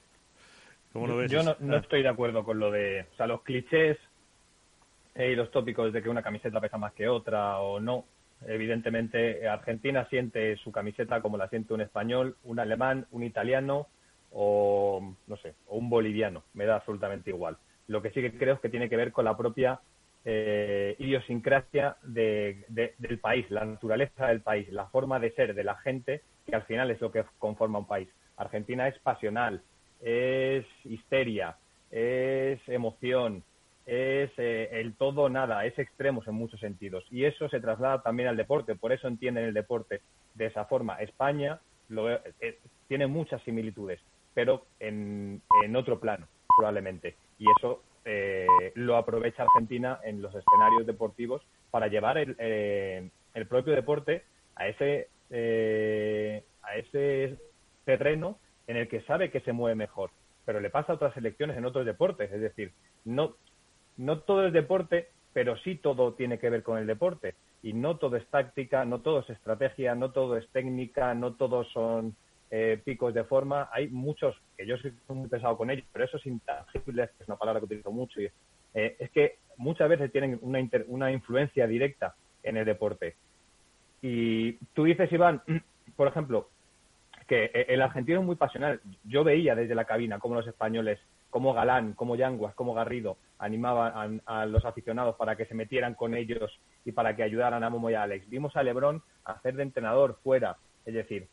Yo 1.28 1.42
no, 1.44 1.56
no, 1.60 1.76
estoy 1.76 2.02
de 2.02 2.08
acuerdo 2.08 2.44
con 2.44 2.58
lo 2.58 2.70
de, 2.70 3.06
o 3.12 3.16
sea, 3.16 3.28
los 3.28 3.42
clichés 3.42 3.96
y 5.14 5.34
los 5.36 5.50
tópicos 5.50 5.92
de 5.92 6.02
que 6.02 6.08
una 6.08 6.22
camiseta 6.22 6.60
pesa 6.60 6.78
más 6.78 6.92
que 6.94 7.08
otra 7.08 7.60
o 7.60 7.78
no. 7.78 8.04
Evidentemente, 8.46 9.46
Argentina 9.46 10.08
siente 10.08 10.56
su 10.56 10.72
camiseta 10.72 11.20
como 11.20 11.36
la 11.36 11.48
siente 11.48 11.74
un 11.74 11.82
español, 11.82 12.36
un 12.42 12.58
alemán, 12.58 13.06
un 13.12 13.22
italiano, 13.22 13.86
o, 14.32 15.14
no 15.26 15.36
sé, 15.38 15.54
o 15.66 15.76
un 15.76 15.90
boliviano, 15.90 16.44
me 16.54 16.66
da 16.66 16.76
absolutamente 16.76 17.30
igual. 17.30 17.56
Lo 17.86 18.02
que 18.02 18.10
sí 18.10 18.20
que 18.20 18.36
creo 18.36 18.54
es 18.54 18.60
que 18.60 18.68
tiene 18.68 18.88
que 18.88 18.96
ver 18.96 19.12
con 19.12 19.24
la 19.24 19.36
propia 19.36 19.80
eh, 20.24 20.96
idiosincrasia 20.98 21.96
del 22.02 23.18
país, 23.20 23.50
la 23.50 23.64
naturaleza 23.64 24.26
del 24.26 24.42
país, 24.42 24.68
la 24.70 24.86
forma 24.86 25.18
de 25.18 25.32
ser 25.32 25.54
de 25.54 25.64
la 25.64 25.76
gente, 25.76 26.22
que 26.46 26.54
al 26.54 26.62
final 26.64 26.90
es 26.90 27.00
lo 27.00 27.10
que 27.10 27.24
conforma 27.38 27.78
un 27.78 27.86
país. 27.86 28.08
Argentina 28.36 28.86
es 28.88 28.98
pasional, 29.00 29.62
es 30.00 30.64
histeria, 30.84 31.56
es 31.90 32.60
emoción, 32.68 33.42
es 33.86 34.30
eh, 34.36 34.68
el 34.72 34.94
todo 34.94 35.28
nada, 35.28 35.64
es 35.64 35.78
extremos 35.78 36.26
en 36.28 36.34
muchos 36.34 36.60
sentidos. 36.60 37.04
Y 37.10 37.24
eso 37.24 37.48
se 37.48 37.60
traslada 37.60 38.02
también 38.02 38.28
al 38.28 38.36
deporte, 38.36 38.76
por 38.76 38.92
eso 38.92 39.08
entienden 39.08 39.44
el 39.44 39.54
deporte 39.54 40.00
de 40.34 40.46
esa 40.46 40.64
forma. 40.66 40.96
España 40.96 41.60
eh, 42.40 42.58
tiene 42.88 43.06
muchas 43.06 43.42
similitudes, 43.42 44.00
pero 44.34 44.66
en, 44.78 45.42
otro 45.74 46.00
plano, 46.00 46.26
probablemente. 46.56 47.16
Y 47.38 47.46
eso 47.58 47.82
eh, 48.04 48.46
lo 48.74 48.96
aprovecha 48.96 49.44
Argentina 49.44 50.00
en 50.04 50.22
los 50.22 50.34
escenarios 50.34 50.86
deportivos 50.86 51.42
para 51.70 51.88
llevar 51.88 52.18
el, 52.18 52.36
el 53.34 53.46
propio 53.46 53.74
deporte 53.74 54.24
a 54.56 54.68
ese, 54.68 55.08
a 56.62 56.76
ese 56.76 57.38
terreno 57.84 58.38
en 58.66 58.76
el 58.76 58.88
que 58.88 59.02
sabe 59.02 59.30
que 59.30 59.40
se 59.40 59.52
mueve 59.52 59.74
mejor. 59.74 60.10
Pero 60.44 60.60
le 60.60 60.70
pasa 60.70 60.92
a 60.92 60.94
otras 60.94 61.14
selecciones 61.14 61.56
en 61.56 61.64
otros 61.64 61.84
deportes. 61.84 62.30
Es 62.30 62.40
decir, 62.40 62.72
no, 63.04 63.34
no 63.96 64.20
todo 64.20 64.46
es 64.46 64.52
deporte, 64.52 65.08
pero 65.32 65.56
sí 65.58 65.76
todo 65.76 66.14
tiene 66.14 66.38
que 66.38 66.50
ver 66.50 66.62
con 66.62 66.78
el 66.78 66.86
deporte. 66.86 67.34
Y 67.62 67.72
no 67.72 67.96
todo 67.98 68.16
es 68.16 68.26
táctica, 68.28 68.84
no 68.84 69.00
todo 69.00 69.20
es 69.20 69.30
estrategia, 69.30 69.94
no 69.94 70.12
todo 70.12 70.36
es 70.36 70.48
técnica, 70.50 71.14
no 71.14 71.34
todos 71.34 71.68
son 71.72 72.16
eh, 72.50 72.80
picos 72.84 73.14
de 73.14 73.24
forma. 73.24 73.68
Hay 73.72 73.88
muchos, 73.88 74.36
que 74.56 74.66
yo 74.66 74.76
soy 74.78 74.92
muy 75.08 75.28
pesado 75.28 75.56
con 75.56 75.70
ellos, 75.70 75.86
pero 75.92 76.04
esos 76.04 76.24
intangibles, 76.26 77.10
que 77.10 77.22
es 77.22 77.28
una 77.28 77.38
palabra 77.38 77.60
que 77.60 77.66
utilizo 77.66 77.92
mucho, 77.92 78.20
y, 78.20 78.30
eh, 78.74 78.96
es 78.98 79.10
que 79.10 79.38
muchas 79.56 79.88
veces 79.88 80.12
tienen 80.12 80.38
una, 80.42 80.58
una 80.88 81.12
influencia 81.12 81.66
directa 81.66 82.14
en 82.42 82.56
el 82.56 82.64
deporte. 82.64 83.16
Y 84.02 84.52
tú 84.74 84.84
dices, 84.84 85.10
Iván, 85.12 85.42
por 85.96 86.08
ejemplo, 86.08 86.48
que 87.26 87.44
eh, 87.44 87.66
el 87.68 87.82
argentino 87.82 88.20
es 88.20 88.26
muy 88.26 88.36
pasional. 88.36 88.80
Yo 89.04 89.24
veía 89.24 89.54
desde 89.54 89.74
la 89.74 89.84
cabina 89.84 90.18
cómo 90.18 90.34
los 90.34 90.46
españoles 90.46 90.98
como 91.30 91.54
Galán, 91.54 91.92
como 91.92 92.16
Yanguas, 92.16 92.54
como 92.54 92.74
Garrido 92.74 93.16
animaban 93.38 94.20
a, 94.26 94.46
los 94.46 94.64
aficionados 94.64 95.16
para 95.16 95.36
que 95.36 95.46
se 95.46 95.54
metieran 95.54 95.94
con 95.94 96.14
ellos 96.14 96.60
y 96.84 96.92
para 96.92 97.16
que 97.16 97.22
ayudaran 97.22 97.64
a 97.64 97.70
Momo 97.70 97.88
y 97.88 97.94
a 97.94 98.02
Alex. 98.02 98.28
Vimos 98.28 98.54
a 98.56 98.62
Lebron 98.62 99.02
hacer 99.24 99.54
de 99.54 99.62
entrenador 99.62 100.18
fuera, 100.22 100.56
es 100.84 100.92
decir, 100.92 101.28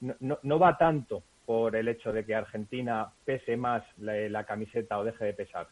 no, 0.00 0.38
no, 0.42 0.58
va 0.58 0.78
tanto 0.78 1.22
por 1.46 1.76
el 1.76 1.88
hecho 1.88 2.12
de 2.12 2.24
que 2.24 2.34
Argentina 2.34 3.12
pese 3.24 3.56
más 3.56 3.82
la, 3.98 4.44
camiseta 4.44 4.98
o 4.98 5.04
deje 5.04 5.24
de 5.24 5.32
pesar. 5.32 5.68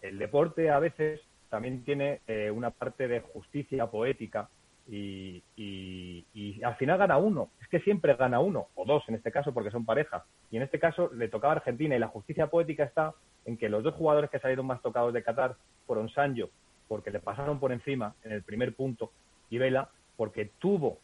El 0.00 0.18
deporte 0.18 0.70
a 0.70 0.78
veces 0.78 1.20
también 1.48 1.84
tiene 1.84 2.20
eh, 2.26 2.50
una 2.50 2.70
parte 2.70 3.08
de 3.08 3.20
justicia 3.20 3.86
poética 3.86 4.48
y, 4.88 5.42
y, 5.56 6.62
al 6.64 6.76
final 6.76 6.98
gana 6.98 7.18
uno. 7.18 7.50
Es 7.60 7.68
que 7.68 7.80
siempre 7.80 8.14
gana 8.16 8.40
uno, 8.40 8.68
o 8.74 8.84
dos 8.84 9.04
en 9.08 9.14
este 9.14 9.30
caso, 9.30 9.54
porque 9.54 9.70
son 9.70 9.84
pareja. 9.84 10.24
Y 10.50 10.56
en 10.56 10.62
este 10.62 10.80
caso 10.80 11.10
le 11.14 11.28
tocaba 11.28 11.52
a 11.54 11.56
Argentina 11.56 11.94
y 11.94 12.00
la 12.00 12.08
justicia 12.08 12.48
poética 12.48 12.84
está 12.84 13.14
en 13.44 13.56
que 13.56 13.68
los 13.68 13.82
dos 13.82 13.94
jugadores 13.94 14.30
que 14.30 14.40
salieron 14.40 14.66
más 14.66 14.82
tocados 14.82 15.12
de 15.12 15.22
Qatar 15.22 15.56
fueron 15.86 16.08
Sancho, 16.10 16.50
porque 16.88 17.10
le 17.10 17.20
pasaron 17.20 17.60
por 17.60 17.72
encima 17.72 18.14
en 18.24 18.32
el 18.32 18.42
primer 18.42 18.74
punto, 18.74 19.12
y 19.48 19.58
Vela, 19.58 19.90
porque 20.16 20.50
tuvo 20.58 20.98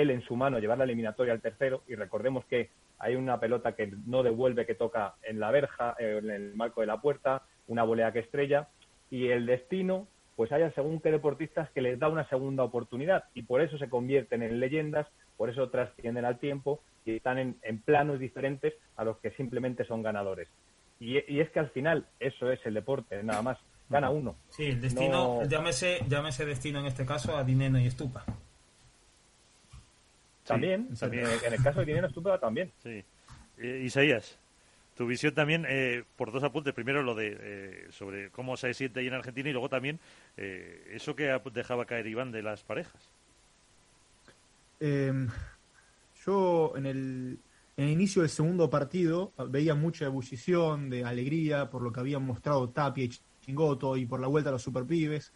él 0.00 0.10
en 0.10 0.22
su 0.22 0.36
mano 0.36 0.58
llevar 0.58 0.78
la 0.78 0.84
eliminatoria 0.84 1.32
al 1.32 1.40
tercero, 1.40 1.82
y 1.88 1.94
recordemos 1.94 2.44
que 2.46 2.70
hay 2.98 3.16
una 3.16 3.38
pelota 3.38 3.72
que 3.72 3.92
no 4.06 4.22
devuelve, 4.22 4.66
que 4.66 4.74
toca 4.74 5.14
en 5.22 5.40
la 5.40 5.50
verja, 5.50 5.94
eh, 5.98 6.20
en 6.22 6.30
el 6.30 6.54
marco 6.54 6.80
de 6.80 6.86
la 6.86 7.00
puerta, 7.00 7.42
una 7.68 7.82
volea 7.82 8.12
que 8.12 8.20
estrella, 8.20 8.68
y 9.10 9.28
el 9.28 9.46
destino 9.46 10.06
pues 10.36 10.52
haya 10.52 10.70
según 10.72 11.00
qué 11.00 11.10
deportistas 11.10 11.70
que 11.70 11.80
les 11.80 11.98
da 11.98 12.08
una 12.08 12.28
segunda 12.28 12.62
oportunidad 12.62 13.24
y 13.34 13.42
por 13.42 13.62
eso 13.62 13.78
se 13.78 13.88
convierten 13.88 14.42
en 14.42 14.60
leyendas, 14.60 15.06
por 15.38 15.48
eso 15.48 15.70
trascienden 15.70 16.26
al 16.26 16.38
tiempo 16.38 16.80
y 17.06 17.16
están 17.16 17.38
en, 17.38 17.78
planos 17.84 18.20
diferentes 18.20 18.74
a 18.96 19.04
los 19.04 19.16
que 19.18 19.30
simplemente 19.32 19.84
son 19.86 20.02
ganadores. 20.02 20.48
Y, 21.00 21.16
es 21.16 21.50
que 21.50 21.60
al 21.60 21.70
final 21.70 22.06
eso 22.20 22.50
es 22.50 22.60
el 22.66 22.74
deporte, 22.74 23.22
nada 23.22 23.42
más. 23.42 23.58
Gana 23.88 24.10
uno. 24.10 24.34
Sí, 24.48 24.64
el 24.64 24.80
destino, 24.80 25.44
llámese, 25.44 26.00
llámese 26.08 26.44
destino 26.44 26.80
en 26.80 26.86
este 26.86 27.06
caso 27.06 27.36
a 27.36 27.44
Dineno 27.44 27.78
y 27.78 27.86
Estupa. 27.86 28.24
También, 30.46 30.88
en 31.00 31.52
el 31.52 31.62
caso 31.62 31.84
de 31.84 31.92
y 31.92 31.96
Estupa 31.96 32.38
también. 32.38 32.70
Sí. 32.82 33.02
Eh, 33.58 33.82
Isaías 33.84 34.38
tu 34.96 35.06
visión 35.06 35.34
también, 35.34 35.66
eh, 35.68 36.04
por 36.16 36.32
dos 36.32 36.42
apuntes. 36.42 36.72
Primero, 36.72 37.02
lo 37.02 37.14
de 37.14 37.36
eh, 37.38 37.86
sobre 37.90 38.30
cómo 38.30 38.56
se 38.56 38.72
siente 38.72 39.00
ahí 39.00 39.06
en 39.06 39.14
Argentina 39.14 39.48
y 39.48 39.52
luego 39.52 39.68
también 39.68 40.00
eh, 40.38 40.90
eso 40.92 41.14
que 41.14 41.38
dejaba 41.52 41.84
caer 41.84 42.06
Iván 42.06 42.32
de 42.32 42.42
las 42.42 42.62
parejas. 42.64 43.10
Em, 44.80 45.28
yo 46.24 46.72
en 46.76 46.86
el, 46.86 47.38
en 47.76 47.84
el 47.84 47.90
inicio 47.90 48.22
del 48.22 48.30
segundo 48.30 48.70
partido 48.70 49.32
veía 49.48 49.74
mucha 49.74 50.06
ebullición, 50.06 50.88
de 50.88 51.04
alegría 51.04 51.68
por 51.68 51.82
lo 51.82 51.92
que 51.92 52.00
habían 52.00 52.24
mostrado 52.24 52.70
Tapia 52.70 53.04
y 53.04 53.10
Chingoto 53.42 53.98
y 53.98 54.06
por 54.06 54.20
la 54.20 54.28
vuelta 54.28 54.48
a 54.48 54.52
los 54.52 54.62
superpibes. 54.62 55.30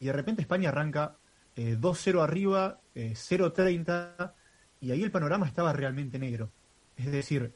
Y 0.00 0.06
de 0.06 0.12
repente 0.12 0.42
España 0.42 0.70
arranca 0.70 1.16
2-0 1.56 2.22
arriba, 2.22 2.80
0-30, 2.94 4.32
y 4.86 4.92
ahí 4.92 5.02
el 5.02 5.10
panorama 5.10 5.46
estaba 5.46 5.72
realmente 5.72 6.16
negro. 6.16 6.52
Es 6.96 7.10
decir, 7.10 7.52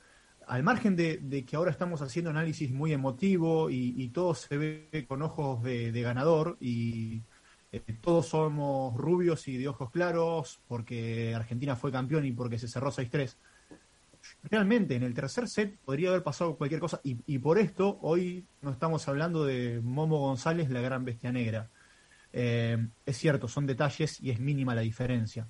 al 0.49 0.65
margen 0.65 0.97
de, 0.97 1.45
que 1.47 1.55
ahora 1.55 1.71
estamos 1.71 2.03
haciendo 2.03 2.31
análisis 2.31 2.73
muy 2.73 2.93
emotivo 2.93 3.71
y, 3.71 4.09
todo 4.09 4.35
se 4.35 4.57
ve 4.59 5.05
con 5.07 5.23
ojos 5.23 5.63
de, 5.63 6.03
ganador 6.03 6.57
y 6.61 7.23
eh, 7.71 7.81
todos 8.01 8.27
somos 8.27 8.97
rubios 8.97 9.47
y 9.47 9.59
de 9.59 9.69
ojos 9.69 9.91
claros 9.91 10.61
porque 10.67 11.33
Argentina 11.37 11.77
fue 11.77 11.93
campeón 11.93 12.25
y 12.25 12.33
porque 12.33 12.59
se 12.59 12.67
cerró 12.67 12.91
6-3. 12.91 13.37
Realmente 14.43 14.97
en 14.97 15.05
el 15.05 15.15
tercer 15.15 15.49
set 15.49 15.79
podría 15.79 16.09
haber 16.09 16.25
pasado 16.25 16.57
cualquier 16.57 16.81
cosa 16.81 17.01
y, 17.05 17.39
por 17.39 17.59
esto 17.59 18.01
hoy 18.03 18.45
no 18.61 18.73
estamos 18.73 19.07
hablando 19.07 19.45
de 19.45 19.81
Momo 19.81 20.19
González, 20.19 20.69
la 20.69 20.81
gran 20.81 21.05
bestia 21.05 21.31
negra. 21.31 21.71
Eh, 22.33 22.89
es 23.07 23.17
cierto, 23.17 23.47
son 23.47 23.69
detalles 23.69 24.21
y 24.21 24.31
es 24.31 24.41
mínima 24.41 24.75
la 24.75 24.81
diferencia. 24.81 25.47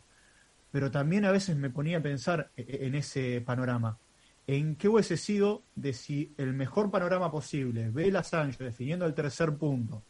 Pero 0.70 0.90
también 0.90 1.24
a 1.24 1.32
veces 1.32 1.56
me 1.56 1.70
ponía 1.70 1.98
a 1.98 2.02
pensar 2.02 2.50
e, 2.56 2.86
en 2.86 2.94
ese 2.94 3.40
panorama 3.40 3.98
en 4.46 4.74
qué 4.74 4.88
hubiese 4.88 5.16
sido 5.16 5.62
de 5.76 5.92
si 5.92 6.34
el 6.36 6.54
mejor 6.54 6.90
panorama 6.90 7.30
posible, 7.30 7.90
Vela 7.90 8.24
Sancho 8.24 8.64
definiendo 8.64 9.06
el 9.06 9.14
tercer 9.14 9.56
punto, 9.56 10.02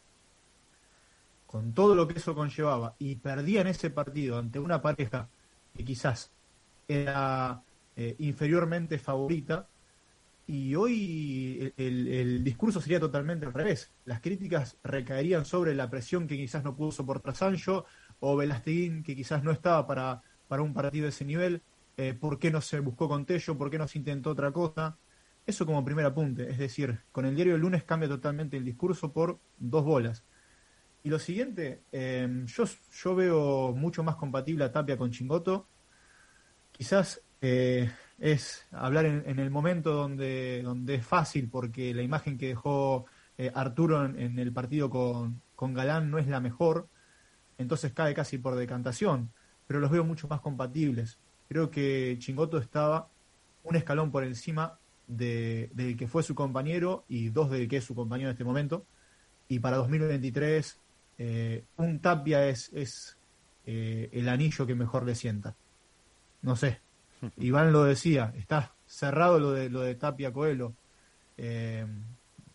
con 1.45 1.73
todo 1.73 1.93
lo 1.93 2.07
que 2.07 2.17
eso 2.17 2.33
conllevaba, 2.33 2.95
y 2.97 3.17
perdía 3.17 3.61
en 3.61 3.67
ese 3.67 3.91
partido 3.91 4.39
ante 4.39 4.57
una 4.57 4.81
pareja 4.81 5.29
que 5.75 5.85
quizás 5.85 6.31
era 6.87 7.61
eh, 7.95 8.15
inferiormente 8.17 8.97
favorita, 8.97 9.67
y 10.47 10.73
hoy 10.73 11.71
el, 11.77 12.43
discurso 12.43 12.81
sería 12.81 12.99
totalmente 12.99 13.45
al 13.45 13.53
revés. 13.53 13.91
Las 14.05 14.21
críticas 14.21 14.75
recaerían 14.83 15.45
sobre 15.45 15.75
la 15.75 15.89
presión 15.89 16.25
que 16.25 16.35
quizás 16.35 16.63
no 16.63 16.75
pudo 16.75 16.91
soportar 16.91 17.35
Sancho, 17.35 17.85
o 18.19 18.35
Velasteguín, 18.35 19.03
que 19.03 19.15
quizás 19.15 19.43
no 19.43 19.51
estaba 19.51 19.85
para, 19.85 20.23
para 20.51 20.63
un 20.63 20.73
partido 20.73 21.03
de 21.03 21.11
ese 21.11 21.23
nivel. 21.23 21.61
Eh, 21.95 22.13
por 22.13 22.37
qué 22.37 22.51
no 22.51 22.59
se 22.59 22.81
buscó 22.81 23.07
con 23.07 23.25
Tello, 23.25 23.57
por 23.57 23.69
qué 23.71 23.77
no 23.77 23.87
se 23.87 23.99
intentó 23.99 24.31
otra 24.31 24.51
cosa. 24.51 24.97
Eso 25.45 25.65
como 25.65 25.85
primer 25.85 26.05
apunte, 26.05 26.51
es 26.51 26.57
decir, 26.57 26.99
con 27.13 27.25
el 27.25 27.35
diario 27.35 27.53
del 27.53 27.61
lunes 27.61 27.85
cambia 27.85 28.09
totalmente 28.09 28.57
el 28.57 28.65
discurso 28.65 29.13
por 29.13 29.39
dos 29.57 29.85
bolas. 29.85 30.25
Y 31.03 31.09
lo 31.09 31.19
siguiente, 31.19 31.83
em, 31.93 32.45
yo, 32.47 32.65
yo 32.91 33.15
veo 33.15 33.71
mucho 33.73 34.03
más 34.03 34.17
compatible 34.17 34.65
a 34.65 34.73
Tapia 34.73 34.97
con 34.97 35.11
Chingoto. 35.11 35.69
Quizás 36.73 37.21
eh, 37.39 37.89
es 38.19 38.67
hablar 38.71 39.05
en, 39.05 39.39
el 39.39 39.51
momento 39.51 39.93
donde, 39.93 40.63
donde 40.63 40.95
es 40.95 41.05
fácil, 41.05 41.47
porque 41.49 41.93
la 41.93 42.01
imagen 42.01 42.37
que 42.37 42.49
dejó 42.49 43.05
eh, 43.37 43.53
Arturo 43.55 44.03
en, 44.03 44.37
el 44.37 44.51
partido 44.51 44.89
con, 44.89 45.41
con 45.55 45.73
Galán 45.73 46.11
no 46.11 46.17
es 46.17 46.27
la 46.27 46.41
mejor, 46.41 46.89
entonces 47.57 47.93
cae 47.93 48.13
casi 48.13 48.37
por 48.37 48.55
decantación, 48.55 49.31
pero 49.71 49.79
los 49.79 49.89
veo 49.89 50.03
mucho 50.03 50.27
más 50.27 50.41
compatibles. 50.41 51.17
Creo 51.47 51.71
que 51.71 52.17
Chingoto 52.19 52.57
estaba 52.57 53.07
un 53.63 53.77
escalón 53.77 54.11
por 54.11 54.25
encima 54.25 54.77
de, 55.07 55.69
del 55.73 55.95
que 55.95 56.09
fue 56.09 56.23
su 56.23 56.35
compañero 56.35 57.05
y 57.07 57.29
dos 57.29 57.49
del 57.49 57.69
que 57.69 57.77
es 57.77 57.85
su 57.85 57.95
compañero 57.95 58.29
en 58.29 58.33
este 58.33 58.43
momento. 58.43 58.85
Y 59.47 59.59
para 59.59 59.77
2023, 59.77 60.77
eh, 61.19 61.63
un 61.77 61.99
Tapia 62.01 62.49
es, 62.49 62.69
es 62.73 63.17
eh, 63.65 64.09
el 64.11 64.27
anillo 64.27 64.67
que 64.67 64.75
mejor 64.75 65.05
le 65.05 65.15
sienta. 65.15 65.55
No 66.41 66.57
sé. 66.57 66.81
Iván 67.37 67.71
lo 67.71 67.85
decía, 67.85 68.33
está 68.35 68.75
cerrado 68.85 69.39
lo 69.39 69.51
de, 69.51 69.69
lo 69.69 69.79
de 69.79 69.95
Tapia 69.95 70.33
Coelho. 70.33 70.73
Eh, 71.37 71.87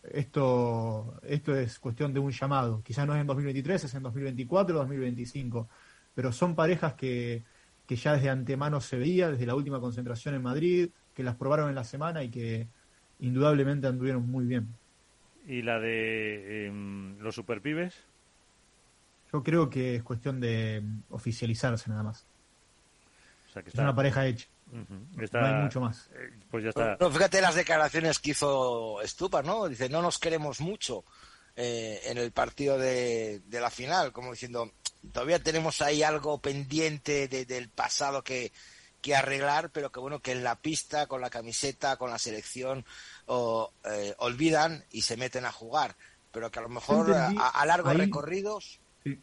esto, 0.03 1.19
esto 1.23 1.55
es 1.55 1.79
cuestión 1.79 2.13
de 2.13 2.19
un 2.19 2.29
llamado. 2.29 2.83
Quizás 2.83 3.07
no 3.07 3.15
es 3.15 3.21
en 3.21 3.25
2023, 3.25 3.85
es 3.85 3.95
en 3.95 4.03
2024 4.03 4.75
o 4.75 4.79
2025. 4.81 5.67
Pero 6.17 6.31
son 6.31 6.55
parejas 6.55 6.95
que, 6.95 7.43
que 7.85 7.95
ya 7.95 8.13
desde 8.13 8.31
antemano 8.31 8.81
se 8.81 8.97
veía, 8.97 9.29
desde 9.29 9.45
la 9.45 9.53
última 9.53 9.79
concentración 9.79 10.33
en 10.33 10.41
Madrid, 10.41 10.89
que 11.13 11.21
las 11.21 11.35
probaron 11.35 11.69
en 11.69 11.75
la 11.75 11.83
semana 11.83 12.23
y 12.23 12.29
que 12.29 12.65
indudablemente 13.19 13.85
anduvieron 13.85 14.27
muy 14.27 14.45
bien. 14.45 14.67
¿Y 15.45 15.61
la 15.61 15.79
de 15.79 16.65
em, 16.65 17.19
los 17.19 17.35
superpibes? 17.35 17.93
Yo 19.31 19.43
creo 19.43 19.69
que 19.69 19.97
es 19.97 20.01
cuestión 20.03 20.39
de 20.39 20.81
oficializarse 21.11 21.87
nada 21.91 22.01
más. 22.01 22.25
O 23.49 23.53
sea, 23.53 23.61
que 23.61 23.69
Es 23.69 23.75
una 23.75 23.93
pareja 23.95 24.25
hecha. 24.25 24.47
Está- 25.19 25.41
No 25.41 25.45
hay 25.57 25.63
mucho 25.65 25.79
más. 25.81 26.09
eh, 26.15 26.31
Pues 26.49 26.63
ya 26.63 26.69
está. 26.69 26.97
No, 26.99 27.11
fíjate 27.11 27.41
las 27.41 27.53
declaraciones 27.53 28.17
que 28.17 28.31
hizo 28.31 28.97
Stupa, 29.03 29.43
¿no? 29.43 29.67
Dice, 29.67 29.87
no 29.87 30.01
nos 30.01 30.17
queremos 30.17 30.61
mucho 30.61 31.03
eh, 31.55 31.99
en 32.05 32.17
el 32.17 32.31
partido 32.31 32.79
de, 32.79 33.41
de 33.45 33.59
la 33.61 33.69
final, 33.69 34.11
como 34.11 34.31
diciendo, 34.31 34.71
todavía 35.11 35.39
tenemos 35.39 35.81
ahí 35.81 36.03
algo 36.03 36.39
pendiente 36.39 37.27
de- 37.27 37.45
del 37.45 37.69
pasado 37.69 38.23
que, 38.23 38.51
que 39.01 39.15
arreglar, 39.15 39.69
pero 39.71 39.91
que 39.91 39.99
bueno, 39.99 40.19
que 40.19 40.31
en 40.31 40.43
la 40.43 40.55
pista, 40.55 41.07
con 41.07 41.21
la 41.21 41.29
camiseta, 41.29 41.97
con 41.97 42.09
la 42.09 42.17
selección, 42.17 42.83
o, 43.25 43.71
eh, 43.85 44.15
olvidan 44.19 44.83
y 44.91 45.01
se 45.03 45.17
meten 45.17 45.45
a 45.45 45.51
jugar. 45.51 45.95
Pero 46.31 46.51
que 46.51 46.59
a 46.59 46.63
lo 46.63 46.69
mejor 46.69 47.09
entendí 47.09 47.37
a, 47.39 47.47
a 47.49 47.65
largos 47.65 47.91
ahí- 47.93 47.97
recorridos 47.99 48.79
Sí. 49.03 49.19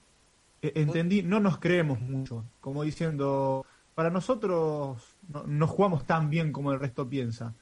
E- 0.62 0.72
Entendí, 0.76 1.22
no 1.22 1.40
nos 1.40 1.58
creemos 1.58 2.00
mucho, 2.00 2.44
como 2.60 2.82
diciendo, 2.84 3.66
para 3.94 4.10
nosotros 4.10 5.02
no, 5.28 5.44
no 5.46 5.66
jugamos 5.66 6.06
tan 6.06 6.30
bien 6.30 6.52
como 6.52 6.72
el 6.72 6.80
resto 6.80 7.08
piensa. 7.08 7.54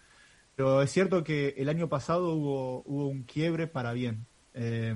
Pero 0.54 0.82
es 0.82 0.92
cierto 0.92 1.24
que 1.24 1.54
el 1.56 1.68
año 1.70 1.88
pasado 1.88 2.34
hubo, 2.34 2.82
hubo 2.86 3.08
un 3.08 3.22
quiebre 3.24 3.66
para 3.66 3.92
bien. 3.94 4.26
Eh, 4.54 4.94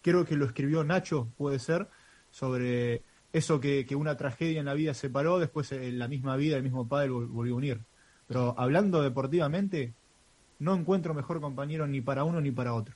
creo 0.00 0.24
que 0.24 0.36
lo 0.36 0.46
escribió 0.46 0.84
Nacho, 0.84 1.28
puede 1.36 1.58
ser, 1.58 1.88
sobre 2.36 3.02
eso 3.32 3.58
que, 3.60 3.86
que 3.86 3.96
una 3.96 4.16
tragedia 4.18 4.60
en 4.60 4.66
la 4.66 4.74
vida 4.74 4.92
separó, 4.92 5.38
después 5.38 5.72
en 5.72 5.98
la 5.98 6.06
misma 6.06 6.36
vida 6.36 6.58
el 6.58 6.62
mismo 6.62 6.86
padre 6.86 7.08
vol- 7.08 7.28
volvió 7.28 7.54
a 7.54 7.56
unir. 7.56 7.80
Pero 8.28 8.54
hablando 8.58 9.00
deportivamente, 9.00 9.94
no 10.58 10.74
encuentro 10.74 11.14
mejor 11.14 11.40
compañero 11.40 11.86
ni 11.86 12.02
para 12.02 12.24
uno 12.24 12.40
ni 12.40 12.50
para 12.50 12.74
otro. 12.74 12.94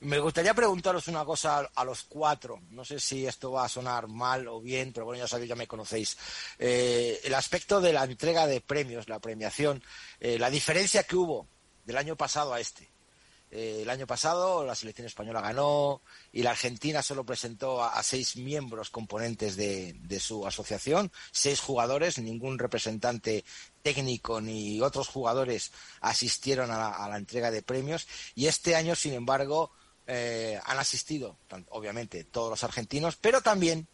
Me 0.00 0.18
gustaría 0.18 0.52
preguntaros 0.52 1.08
una 1.08 1.24
cosa 1.24 1.60
a, 1.60 1.70
a 1.74 1.84
los 1.84 2.02
cuatro. 2.04 2.60
No 2.70 2.84
sé 2.84 3.00
si 3.00 3.26
esto 3.26 3.52
va 3.52 3.64
a 3.64 3.68
sonar 3.68 4.08
mal 4.08 4.46
o 4.46 4.60
bien, 4.60 4.92
pero 4.92 5.06
bueno, 5.06 5.24
ya 5.24 5.28
sabéis, 5.28 5.48
ya 5.48 5.56
me 5.56 5.66
conocéis. 5.66 6.16
Eh, 6.58 7.20
el 7.24 7.34
aspecto 7.34 7.80
de 7.80 7.94
la 7.94 8.04
entrega 8.04 8.46
de 8.46 8.60
premios, 8.60 9.08
la 9.08 9.20
premiación, 9.20 9.82
eh, 10.20 10.38
la 10.38 10.50
diferencia 10.50 11.04
que 11.04 11.16
hubo 11.16 11.48
del 11.84 11.96
año 11.96 12.14
pasado 12.14 12.52
a 12.52 12.60
este. 12.60 12.90
Eh, 13.56 13.82
el 13.82 13.90
año 13.90 14.04
pasado 14.04 14.64
la 14.64 14.74
selección 14.74 15.06
española 15.06 15.40
ganó 15.40 16.02
y 16.32 16.42
la 16.42 16.50
Argentina 16.50 17.02
solo 17.02 17.24
presentó 17.24 17.84
a, 17.84 18.02
seis 18.02 18.36
miembros 18.36 18.90
componentes 18.90 19.54
de, 19.54 19.94
su 20.18 20.44
asociación, 20.44 21.12
seis 21.30 21.60
jugadores, 21.60 22.18
ningún 22.18 22.58
representante 22.58 23.44
técnico 23.80 24.40
ni 24.40 24.80
otros 24.80 25.06
jugadores 25.06 25.70
asistieron 26.00 26.72
a 26.72 27.08
la, 27.08 27.16
entrega 27.16 27.52
de 27.52 27.62
premios 27.62 28.08
y 28.34 28.46
este 28.46 28.74
año, 28.74 28.96
sin 28.96 29.14
embargo, 29.14 29.70
eh, 30.08 30.58
han 30.64 30.80
asistido, 30.80 31.38
obviamente, 31.68 32.24
todos 32.24 32.50
los 32.50 32.64
argentinos, 32.64 33.14
pero 33.14 33.40
también, 33.40 33.86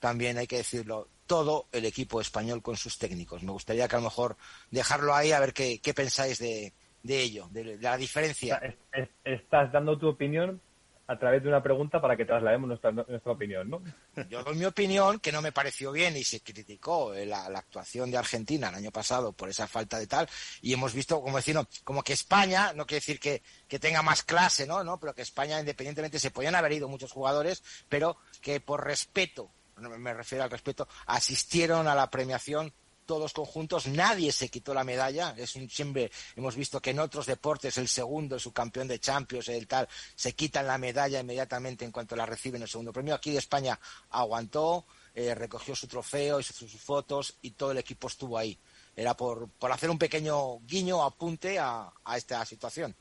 también 0.00 0.36
hay 0.36 0.48
que 0.48 0.56
decirlo, 0.56 1.06
todo 1.28 1.68
el 1.70 1.84
equipo 1.84 2.20
español 2.20 2.60
con 2.60 2.76
sus 2.76 2.98
técnicos. 2.98 3.44
Me 3.44 3.52
gustaría 3.52 3.86
que 3.86 3.94
a 3.94 4.00
lo 4.00 4.06
mejor 4.06 4.36
dejarlo 4.72 5.14
ahí 5.14 5.30
a 5.30 5.38
ver 5.38 5.54
qué 5.54 5.94
pensáis 5.94 6.38
de, 6.38 6.72
de 7.06 7.20
ello, 7.22 7.48
de, 7.50 7.78
la 7.78 7.96
diferencia. 7.96 8.56
Es- 8.56 8.74
es- 8.92 9.08
Estás 9.24 9.72
dando 9.72 9.98
tu 9.98 10.08
opinión 10.08 10.60
a 11.08 11.16
través 11.20 11.40
de 11.40 11.48
una 11.48 11.62
pregunta 11.62 12.00
para 12.00 12.16
que 12.16 12.24
traslademos 12.24 12.66
nuestra, 12.66 12.90
nuestra 12.90 13.30
opinión, 13.30 13.70
¿no? 13.70 13.80
Yo 14.28 14.42
doy 14.42 14.56
mi 14.56 14.64
opinión, 14.64 15.20
que 15.20 15.30
no 15.30 15.40
me 15.40 15.52
pareció 15.52 15.92
bien 15.92 16.16
y 16.16 16.24
se 16.24 16.40
criticó 16.40 17.14
eh, 17.14 17.24
la, 17.26 17.48
la 17.48 17.60
actuación 17.60 18.10
de 18.10 18.16
Argentina 18.18 18.70
el 18.70 18.74
año 18.74 18.90
pasado 18.90 19.32
por 19.32 19.48
esa 19.48 19.68
falta 19.68 20.00
de 20.00 20.08
tal, 20.08 20.28
y 20.62 20.72
hemos 20.72 20.94
visto, 20.94 21.20
como 21.20 21.36
decir, 21.36 21.54
no, 21.54 21.68
como 21.84 22.02
que 22.02 22.12
España, 22.12 22.72
no 22.74 22.86
quiere 22.86 22.98
decir 22.98 23.20
que, 23.20 23.40
que 23.68 23.78
tenga 23.78 24.02
más 24.02 24.24
clase, 24.24 24.66
¿no? 24.66 24.82
¿no? 24.82 24.98
Pero 24.98 25.14
que 25.14 25.22
España, 25.22 25.60
independientemente, 25.60 26.18
se 26.18 26.32
podían 26.32 26.56
haber 26.56 26.72
ido 26.72 26.88
muchos 26.88 27.12
jugadores, 27.12 27.62
pero 27.88 28.16
que 28.40 28.58
por 28.60 28.84
respeto, 28.84 29.52
no 29.76 29.90
me 29.90 30.12
refiero 30.12 30.42
al 30.42 30.50
respeto, 30.50 30.88
asistieron 31.06 31.86
a 31.86 31.94
la 31.94 32.10
premiación 32.10 32.72
todos 33.06 33.32
conjuntos, 33.32 33.86
nadie 33.86 34.32
se 34.32 34.48
quitó 34.48 34.74
la 34.74 34.84
medalla, 34.84 35.34
es 35.38 35.56
siempre 35.70 36.10
hemos 36.34 36.56
visto 36.56 36.80
que 36.80 36.90
en 36.90 36.98
otros 36.98 37.26
deportes 37.26 37.78
el 37.78 37.88
segundo, 37.88 38.34
el 38.34 38.40
subcampeón 38.40 38.88
de 38.88 38.98
Champions, 38.98 39.48
el 39.48 39.66
tal, 39.66 39.88
se 40.14 40.34
quitan 40.34 40.66
la 40.66 40.76
medalla 40.76 41.20
inmediatamente 41.20 41.84
en 41.84 41.92
cuanto 41.92 42.16
la 42.16 42.26
reciben 42.26 42.62
el 42.62 42.68
segundo 42.68 42.92
premio. 42.92 43.14
Aquí 43.14 43.30
de 43.30 43.38
España 43.38 43.78
aguantó, 44.10 44.84
eh, 45.14 45.34
recogió 45.34 45.74
su 45.74 45.86
trofeo, 45.86 46.40
hizo 46.40 46.52
sus 46.52 46.80
fotos 46.80 47.36
y 47.40 47.52
todo 47.52 47.70
el 47.70 47.78
equipo 47.78 48.08
estuvo 48.08 48.36
ahí. 48.36 48.58
Era 48.94 49.16
por, 49.16 49.48
por 49.48 49.72
hacer 49.72 49.88
un 49.88 49.98
pequeño 49.98 50.58
guiño, 50.60 51.02
apunte 51.02 51.58
a 51.58 51.92
esta 52.16 52.44
situación. 52.44 52.94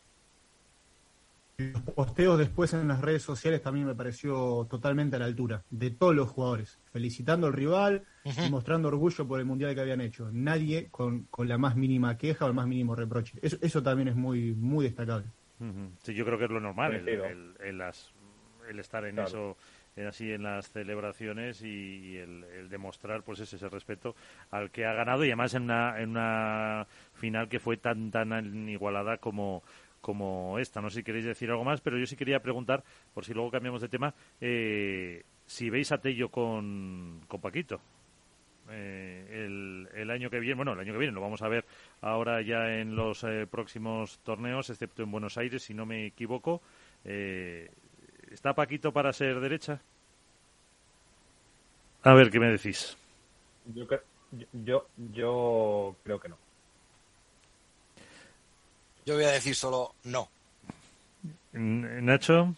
Los 1.58 1.82
posteos 1.84 2.38
después 2.38 2.74
en 2.74 2.88
las 2.90 3.00
redes 3.00 3.24
sociales 3.24 3.62
también 3.62 3.88
me 3.88 3.96
pareció 3.96 4.68
totalmente 4.70 5.16
a 5.16 5.20
la 5.20 5.26
altura 5.26 5.64
de 5.70 5.90
todos 5.90 6.14
los 6.14 6.30
jugadores, 6.30 6.82
felicitando 6.92 7.48
al 7.48 7.54
rival 7.54 8.04
y 8.26 8.50
mostrando 8.50 8.90
orgullo 8.90 9.26
por 9.26 9.40
el 9.40 9.46
mundial 9.46 9.74
que 9.74 9.80
habían 9.80 10.02
hecho. 10.02 10.30
Nadie 10.34 10.90
con, 10.92 11.24
con 11.28 11.48
la 11.48 11.58
más 11.58 11.78
mínima 11.78 12.18
queja 12.18 12.44
o 12.44 12.50
el 12.50 12.54
más 12.54 12.68
mínimo 12.68 12.94
reproche. 12.94 13.40
Eso, 13.42 13.58
eso 13.62 13.82
también 13.82 14.10
es 14.10 14.16
muy, 14.18 14.54
muy 14.54 14.84
destacable. 14.84 15.28
Ujú. 15.62 15.92
Sí, 16.04 16.14
yo 16.14 16.26
creo 16.26 16.38
que 16.38 16.44
es 16.46 16.52
lo 16.52 16.60
normal, 16.60 16.94
el, 16.94 17.08
el- 17.08 17.56
el 17.62 17.78
las- 17.78 18.12
el 18.70 18.80
estar 18.80 19.06
en 19.06 19.16
Claro. 19.16 19.28
eso, 19.30 19.58
en 19.96 20.08
así 20.08 20.32
en 20.32 20.44
las 20.44 20.72
celebraciones 20.72 21.62
y, 21.62 21.68
y 21.68 22.18
el, 22.18 22.44
el 22.44 22.68
demostrar 22.70 23.24
pues 23.24 23.40
ese, 23.40 23.56
ese 23.56 23.70
respeto 23.70 24.16
al 24.50 24.72
que 24.72 24.86
ha 24.86 24.94
ganado 24.94 25.24
y 25.24 25.28
además 25.28 25.54
en 25.54 25.64
una, 25.64 26.02
en 26.02 26.10
una 26.10 26.88
final 27.14 27.48
que 27.48 27.60
fue 27.60 27.78
tan 27.78 28.12
tan 28.12 28.68
igualada 28.68 29.18
como 29.20 29.64
como 30.06 30.60
esta. 30.60 30.82
No 30.82 30.92
sé 30.92 30.98
si 30.98 31.04
queréis 31.04 31.26
decir 31.26 31.50
algo 31.50 31.64
más, 31.64 31.82
pero 31.82 31.98
yo 31.98 32.06
sí 32.06 32.16
quería 32.16 32.40
preguntar, 32.40 32.84
por 33.12 33.26
si 33.26 33.34
luego 33.34 33.50
cambiamos 33.50 33.82
de 33.82 33.90
tema, 33.90 34.14
eh, 34.40 35.24
si 35.48 35.72
veis 35.72 35.92
a 35.92 35.98
Tello 35.98 36.30
con, 36.30 37.22
con 37.28 37.42
Paquito. 37.42 37.82
Eh, 38.70 39.46
el, 39.46 39.90
el 39.96 40.12
año 40.12 40.30
que 40.30 40.40
viene, 40.40 40.58
bueno, 40.58 40.74
el 40.74 40.80
año 40.80 40.94
que 40.94 41.00
viene 41.00 41.14
lo 41.14 41.22
vamos 41.22 41.42
a 41.42 41.48
ver 41.48 41.66
ahora 42.02 42.44
ya 42.44 42.78
en 42.78 42.96
los 42.96 43.24
eh, 43.24 43.48
próximos 43.50 44.20
torneos, 44.20 44.70
excepto 44.70 45.02
en 45.02 45.10
Buenos 45.10 45.40
Aires, 45.40 45.64
si 45.64 45.74
no 45.74 45.88
me 45.88 46.06
equivoco. 46.06 46.62
Eh, 47.04 47.72
¿Está 48.30 48.54
Paquito 48.54 48.94
para 48.94 49.12
ser 49.12 49.40
derecha? 49.40 49.82
A 52.04 52.14
ver, 52.14 52.30
¿qué 52.30 52.40
me 52.40 52.52
decís? 52.52 52.96
Yo, 53.74 53.88
yo, 54.54 54.88
yo 55.12 55.96
creo 56.04 56.20
que 56.20 56.30
no. 56.30 56.45
Yo 59.06 59.16
voy 59.16 59.26
a 59.26 59.32
decir 59.32 59.56
solo 59.56 59.94
no. 60.06 60.30
Nacho, 61.54 62.56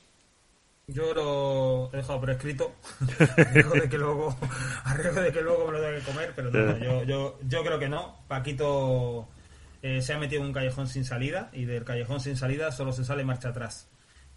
Yo 0.87 1.13
lo 1.13 1.93
he 1.93 1.97
dejado 1.97 2.19
por 2.21 2.29
escrito, 2.29 2.73
a 3.37 3.43
riesgo 3.53 3.73
de 3.73 3.89
que 3.89 3.97
luego, 3.97 4.35
de 5.21 5.31
que 5.31 5.41
luego 5.41 5.67
me 5.67 5.73
lo 5.73 5.81
tenga 5.81 5.99
que 5.99 6.05
comer, 6.05 6.33
pero 6.35 6.49
no, 6.49 6.77
yo, 6.77 7.03
yo, 7.03 7.39
yo 7.47 7.63
creo 7.63 7.77
que 7.77 7.89
no. 7.89 8.15
Paquito 8.27 9.27
eh, 9.81 10.01
se 10.01 10.13
ha 10.13 10.17
metido 10.17 10.41
en 10.41 10.47
un 10.47 10.53
callejón 10.53 10.87
sin 10.87 11.03
salida 11.03 11.49
y 11.51 11.65
del 11.65 11.83
callejón 11.83 12.21
sin 12.21 12.37
salida 12.37 12.71
solo 12.71 12.93
se 12.93 13.03
sale 13.03 13.25
marcha 13.25 13.49
atrás. 13.49 13.89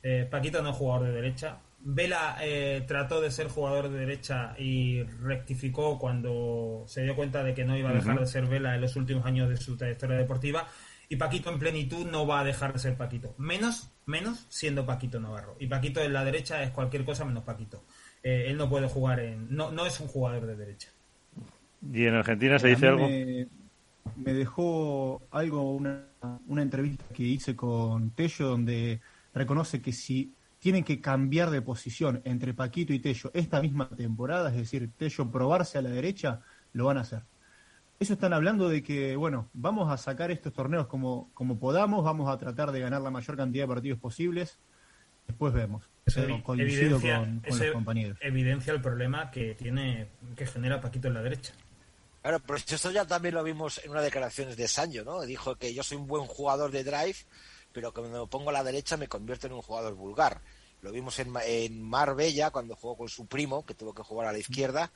Eh, 0.03 0.27
Paquito 0.29 0.63
no 0.63 0.71
es 0.71 0.77
jugador 0.77 1.07
de 1.07 1.13
derecha. 1.13 1.59
Vela 1.79 2.37
eh, 2.43 2.85
trató 2.87 3.21
de 3.23 3.31
ser 3.31 3.49
jugador 3.49 3.89
de 3.89 3.99
derecha 3.99 4.55
y 4.59 5.03
rectificó 5.23 5.99
cuando 5.99 6.85
se 6.87 7.03
dio 7.03 7.16
cuenta 7.16 7.43
de 7.43 7.55
que 7.55 7.65
no 7.65 7.77
iba 7.77 7.91
a 7.91 7.95
dejar 7.95 8.19
de 8.19 8.27
ser 8.27 8.47
Vela 8.47 8.74
en 8.74 8.82
los 8.82 8.97
últimos 8.97 9.24
años 9.24 9.49
de 9.49 9.57
su 9.57 9.77
trayectoria 9.77 10.19
deportiva. 10.19 10.66
Y 11.12 11.16
Paquito 11.16 11.51
en 11.51 11.59
plenitud 11.59 12.07
no 12.07 12.24
va 12.24 12.39
a 12.39 12.45
dejar 12.45 12.73
de 12.73 12.78
ser 12.78 12.97
Paquito. 12.97 13.35
Menos, 13.37 13.91
menos 14.07 14.47
siendo 14.49 14.87
Paquito 14.87 15.19
Navarro. 15.19 15.57
Y 15.59 15.66
Paquito 15.66 16.01
en 16.01 16.12
la 16.12 16.24
derecha 16.24 16.62
es 16.62 16.70
cualquier 16.70 17.05
cosa 17.05 17.24
menos 17.24 17.43
Paquito. 17.43 17.82
Eh, 18.23 18.45
él 18.47 18.57
no 18.57 18.70
puede 18.70 18.89
jugar 18.89 19.19
en. 19.19 19.53
No, 19.53 19.73
no 19.73 19.87
es 19.87 19.99
un 19.99 20.07
jugador 20.07 20.47
de 20.47 20.55
derecha. 20.55 20.89
¿y 21.93 22.05
en 22.05 22.15
Argentina 22.15 22.61
se 22.61 22.69
dice 22.69 22.87
algo? 22.87 23.09
Me, 23.09 23.49
me 24.16 24.32
dejó 24.35 25.20
algo, 25.32 25.74
una, 25.74 26.05
una 26.47 26.62
entrevista 26.62 27.05
que 27.12 27.24
hice 27.24 27.57
con 27.57 28.11
Tello, 28.11 28.47
donde 28.47 29.01
reconoce 29.35 29.82
que 29.82 29.93
si 29.93 30.32
tienen 30.61 30.85
que 30.85 31.01
cambiar 31.01 31.51
de 31.51 31.61
posición 31.61 32.23
entre 32.24 32.55
Paquito 32.55 32.93
y 32.93 33.01
Tello 33.01 33.32
esta 33.35 33.61
misma 33.61 33.89
temporada, 33.89 34.51
es 34.51 34.57
decir, 34.59 34.89
Tello 34.97 35.28
probarse 35.28 35.77
a 35.77 35.82
la 35.82 35.91
derecha, 35.91 36.41
lo 36.73 36.85
van 36.85 36.99
a 36.99 37.01
hacer. 37.01 37.23
Eso 38.01 38.14
están 38.14 38.32
hablando 38.32 38.70
de 38.70 38.82
que, 38.82 39.14
bueno, 39.14 39.51
vamos 39.52 39.93
a 39.93 39.98
sacar 39.98 40.31
estos 40.31 40.55
torneos 40.55 40.86
como, 40.86 41.31
como 41.35 41.59
podamos, 41.59 42.02
vamos 42.02 42.31
a 42.31 42.39
tratar 42.39 42.72
de 42.72 42.81
ganar 42.81 43.02
la 43.02 43.10
mayor 43.10 43.36
cantidad 43.36 43.64
de 43.64 43.68
partidos 43.68 43.98
posibles, 43.98 44.56
después 45.27 45.52
vemos. 45.52 45.85
Eso 46.06 46.22
coincido 46.43 46.97
evidencia- 46.97 47.18
con, 47.18 47.40
con 47.40 47.51
eso 47.52 47.64
los 47.64 47.72
compañeros. 47.74 48.16
Evidencia 48.22 48.72
el 48.72 48.81
problema 48.81 49.31
que 49.31 49.55
tiene, 49.55 50.09
que 50.35 50.47
genera 50.47 50.81
Paquito 50.81 51.09
en 51.09 51.14
la 51.14 51.20
derecha. 51.20 51.52
Claro, 52.22 52.40
pero 52.40 52.56
esto 52.56 52.90
ya 52.90 53.05
también 53.05 53.35
lo 53.35 53.44
vimos 53.44 53.82
en 53.85 53.90
unas 53.90 54.02
declaraciones 54.05 54.56
de 54.56 54.66
Sancho, 54.66 55.05
¿no? 55.05 55.20
Dijo 55.20 55.56
que 55.56 55.74
yo 55.74 55.82
soy 55.82 55.98
un 55.98 56.06
buen 56.06 56.24
jugador 56.24 56.70
de 56.70 56.85
drive, 56.85 57.16
pero 57.70 57.93
que 57.93 58.01
cuando 58.01 58.22
me 58.24 58.31
pongo 58.31 58.48
a 58.48 58.55
la 58.55 58.64
derecha 58.64 58.97
me 58.97 59.09
convierto 59.09 59.47
en 59.47 59.52
un 59.52 59.60
jugador 59.60 59.94
vulgar. 59.94 60.40
Lo 60.81 60.90
vimos 60.90 61.18
en, 61.18 61.28
Ma- 61.28 61.44
en 61.44 61.82
Marbella 61.82 62.51
cuando 62.51 62.74
jugó 62.77 62.97
con 62.97 63.10
su 63.10 63.27
primo, 63.27 63.66
que 63.66 63.74
tuvo 63.74 63.93
que 63.93 64.02
jugar 64.02 64.27
a 64.28 64.32
la 64.32 64.39
izquierda. 64.39 64.90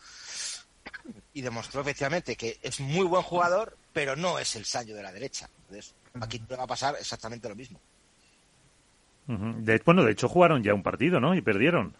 Y 1.32 1.42
demostró 1.42 1.80
efectivamente 1.80 2.36
que 2.36 2.58
es 2.62 2.80
muy 2.80 3.06
buen 3.06 3.22
jugador, 3.22 3.76
pero 3.92 4.16
no 4.16 4.38
es 4.38 4.56
el 4.56 4.64
sallo 4.64 4.94
de 4.94 5.02
la 5.02 5.12
derecha. 5.12 5.48
Entonces, 5.62 5.94
aquí 6.20 6.38
te 6.38 6.56
va 6.56 6.64
a 6.64 6.68
pasar 6.68 6.96
exactamente 6.98 7.48
lo 7.48 7.54
mismo. 7.56 7.80
de, 9.26 9.82
bueno, 9.84 10.04
de 10.04 10.12
hecho 10.12 10.28
jugaron 10.28 10.62
ya 10.62 10.74
un 10.74 10.82
partido, 10.82 11.20
¿no? 11.20 11.34
Y 11.34 11.42
perdieron. 11.42 11.96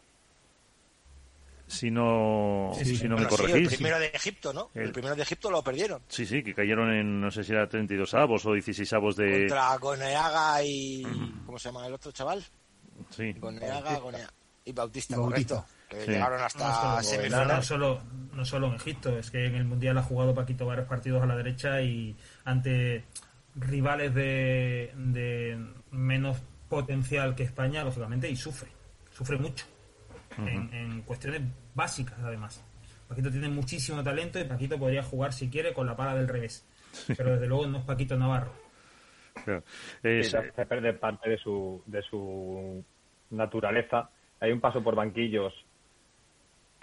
Si 1.66 1.90
no, 1.90 2.72
si 2.74 3.08
no 3.08 3.16
me 3.16 3.26
corregís. 3.26 3.72
el 3.72 3.76
primero 3.76 3.98
de 3.98 4.06
Egipto, 4.08 4.52
¿no? 4.52 4.70
El... 4.74 4.92
primero 4.92 5.16
de 5.16 5.22
Egipto 5.22 5.50
lo 5.50 5.64
perdieron. 5.64 6.02
Sí, 6.08 6.26
sí, 6.26 6.42
que 6.42 6.54
cayeron 6.54 6.92
en, 6.92 7.20
no 7.20 7.30
sé 7.30 7.42
si 7.42 7.52
era 7.52 7.66
32 7.66 8.12
avos 8.14 8.44
o 8.44 8.52
16 8.52 8.92
avos 8.92 9.16
de... 9.16 9.46
Contra 9.48 9.76
Goneaga 9.78 10.62
y... 10.62 11.02
¿Cómo 11.46 11.58
se 11.58 11.70
llama 11.70 11.86
el 11.86 11.94
otro 11.94 12.12
chaval? 12.12 12.44
Sí. 13.10 13.32
Goneaga, 13.32 13.98
Goneaga. 13.98 14.32
Y 14.66 14.72
Bautista, 14.72 15.16
correcto. 15.16 15.64
Que 16.04 16.12
llegaron 16.12 16.40
hasta 16.40 17.00
no, 17.30 17.44
no, 17.44 17.62
solo, 17.62 18.00
no 18.32 18.44
solo 18.44 18.68
en 18.68 18.74
Egipto, 18.74 19.18
es 19.18 19.30
que 19.30 19.46
en 19.46 19.54
el 19.54 19.64
Mundial 19.64 19.98
ha 19.98 20.02
jugado 20.02 20.34
Paquito 20.34 20.66
varios 20.66 20.86
partidos 20.86 21.22
a 21.22 21.26
la 21.26 21.36
derecha 21.36 21.80
y 21.80 22.16
ante 22.44 23.04
rivales 23.54 24.14
de, 24.14 24.92
de 24.96 25.58
menos 25.90 26.38
potencial 26.68 27.34
que 27.34 27.44
España, 27.44 27.84
lógicamente, 27.84 28.28
y 28.28 28.36
sufre. 28.36 28.68
Sufre 29.12 29.38
mucho 29.38 29.64
en, 30.38 31.02
cuestiones 31.02 31.42
básicas, 31.74 32.18
además. 32.22 32.64
Paquito 33.08 33.30
tiene 33.30 33.48
muchísimo 33.48 34.02
talento 34.02 34.40
y 34.40 34.44
Paquito 34.44 34.78
podría 34.78 35.02
jugar, 35.02 35.32
si 35.32 35.50
quiere, 35.50 35.72
con 35.72 35.86
la 35.86 35.96
pala 35.96 36.14
del 36.14 36.28
revés. 36.28 36.66
Pero 37.16 37.32
desde 37.32 37.46
luego 37.46 37.66
no 37.66 37.78
es 37.78 37.84
Paquito 37.84 38.16
Navarro. 38.16 38.52
se 40.02 40.66
pierde 40.66 40.94
parte 40.94 41.30
de 41.30 41.38
su, 41.38 41.82
de 41.86 42.02
su 42.02 42.84
naturaleza. 43.30 44.10
Hay 44.40 44.52
un 44.52 44.60
paso 44.60 44.82
por 44.82 44.94
banquillos. 44.94 45.52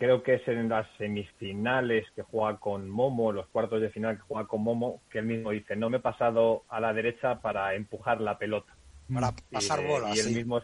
Creo 0.01 0.23
que 0.23 0.33
es 0.33 0.47
en 0.47 0.67
las 0.67 0.87
semifinales 0.97 2.07
que 2.15 2.23
juega 2.23 2.57
con 2.57 2.89
Momo, 2.89 3.31
los 3.31 3.45
cuartos 3.49 3.79
de 3.79 3.91
final 3.91 4.17
que 4.17 4.23
juega 4.23 4.47
con 4.47 4.63
Momo, 4.63 4.99
que 5.11 5.19
él 5.19 5.25
mismo 5.25 5.51
dice, 5.51 5.75
no 5.75 5.91
me 5.91 5.97
he 5.97 5.99
pasado 5.99 6.63
a 6.69 6.79
la 6.79 6.91
derecha 6.91 7.39
para 7.39 7.75
empujar 7.75 8.19
la 8.19 8.39
pelota. 8.39 8.75
Para 9.13 9.31
pasar 9.51 9.85
bolas. 9.85 10.17
Y, 10.17 10.21
él 10.21 10.35
mismo 10.35 10.59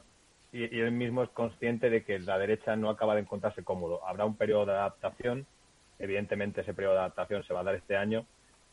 y, 0.52 0.80
él 0.80 0.92
mismo 0.92 1.22
es 1.22 1.30
consciente 1.30 1.92
de 1.92 2.04
que 2.04 2.18
la 2.18 2.40
derecha 2.40 2.76
no 2.76 2.90
acaba 2.90 3.14
de 3.14 3.22
encontrarse 3.22 3.64
cómodo. 3.64 4.02
Habrá 4.08 4.26
un 4.26 4.36
periodo 4.36 4.66
de 4.66 4.72
adaptación, 4.72 5.46
evidentemente 6.00 6.62
ese 6.62 6.74
periodo 6.74 6.96
de 6.96 7.02
adaptación 7.02 7.44
se 7.44 7.54
va 7.54 7.60
a 7.60 7.66
dar 7.66 7.76
este 7.76 7.96
año, 7.96 8.26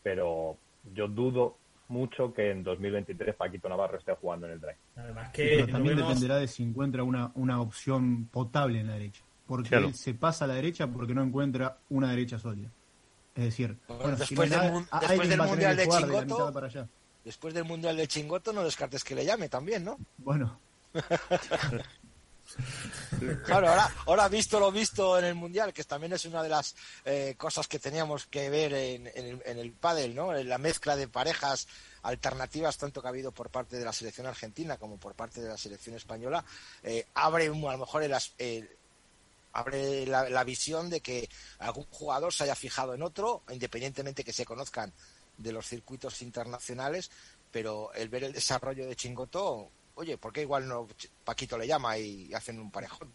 pero 0.02 0.56
yo 0.94 1.08
dudo 1.08 1.58
mucho 1.88 2.32
que 2.32 2.52
en 2.52 2.64
2023 2.64 3.34
Paquito 3.34 3.68
Navarro 3.68 3.98
esté 3.98 4.14
jugando 4.14 4.46
en 4.46 4.52
el 4.52 4.60
drive. 4.62 4.78
Además 4.96 5.30
que 5.30 5.66
también 5.70 5.98
dependerá 5.98 6.36
de 6.36 6.48
si 6.48 6.62
encuentra 6.62 7.02
una, 7.02 7.32
una 7.34 7.60
opción 7.60 8.28
potable 8.28 8.80
en 8.80 8.86
la 8.86 8.94
derecha. 8.94 9.23
Porque 9.46 9.74
él 9.76 9.94
se 9.94 10.14
pasa 10.14 10.44
a 10.44 10.48
la 10.48 10.54
derecha 10.54 10.86
porque 10.86 11.14
no 11.14 11.22
encuentra 11.22 11.78
una 11.90 12.10
derecha 12.10 12.38
sólida. 12.38 12.70
Es 13.34 13.44
decir, 13.44 13.76
después, 14.16 14.48
del, 14.48 14.70
Mundial 15.42 15.76
de 15.76 15.88
Chingoto, 15.88 16.52
después 17.24 17.52
del 17.52 17.64
Mundial 17.64 17.96
de 17.96 18.06
Chingoto 18.06 18.52
no 18.52 18.62
descartes 18.62 19.02
que 19.02 19.16
le 19.16 19.24
llame 19.24 19.48
también, 19.48 19.84
¿no? 19.84 19.98
Bueno, 20.18 20.58
Claro, 23.46 23.68
ahora, 23.68 23.90
ahora 24.06 24.28
visto 24.28 24.60
lo 24.60 24.70
visto 24.70 25.18
en 25.18 25.24
el 25.24 25.34
Mundial, 25.34 25.72
que 25.72 25.84
también 25.84 26.12
es 26.12 26.24
una 26.24 26.42
de 26.42 26.48
las 26.48 26.74
eh, 27.04 27.34
cosas 27.36 27.66
que 27.66 27.78
teníamos 27.78 28.26
que 28.26 28.50
ver 28.50 28.72
en, 28.74 29.06
el, 29.06 29.42
en 29.44 29.72
pádel, 29.72 30.14
¿no? 30.14 30.36
En 30.36 30.48
la 30.48 30.58
mezcla 30.58 30.94
de 30.94 31.08
parejas 31.08 31.66
alternativas, 32.02 32.76
tanto 32.76 33.00
que 33.00 33.08
ha 33.08 33.10
habido 33.10 33.32
por 33.32 33.50
parte 33.50 33.78
de 33.78 33.84
la 33.84 33.92
selección 33.92 34.26
argentina 34.26 34.76
como 34.76 34.98
por 34.98 35.14
parte 35.14 35.40
de 35.40 35.48
la 35.48 35.56
selección 35.56 35.96
española, 35.96 36.44
eh, 36.82 37.06
abre 37.14 37.46
a 37.46 37.48
lo 37.48 37.78
mejor 37.78 38.02
el, 38.02 38.68
abre 39.54 40.06
la, 40.06 40.28
la, 40.28 40.44
visión 40.44 40.90
de 40.90 41.00
que 41.00 41.28
algún 41.58 41.84
jugador 41.90 42.32
se 42.32 42.44
haya 42.44 42.54
fijado 42.54 42.94
en 42.94 43.02
otro, 43.02 43.42
independientemente 43.50 44.24
que 44.24 44.32
se 44.32 44.44
conozcan 44.44 44.92
de 45.38 45.52
los 45.52 45.66
circuitos 45.66 46.20
internacionales, 46.22 47.10
pero 47.50 47.92
el 47.94 48.08
ver 48.08 48.24
el 48.24 48.32
desarrollo 48.32 48.86
de 48.86 48.96
Chingoto 48.96 49.70
oye, 49.94 50.18
¿por 50.18 50.32
qué 50.32 50.42
igual 50.42 50.68
no 50.68 50.86
Paquito 51.24 51.58
le 51.58 51.66
llama 51.66 51.96
y 51.98 52.32
hacen 52.34 52.60
un 52.60 52.70
parejón? 52.70 53.12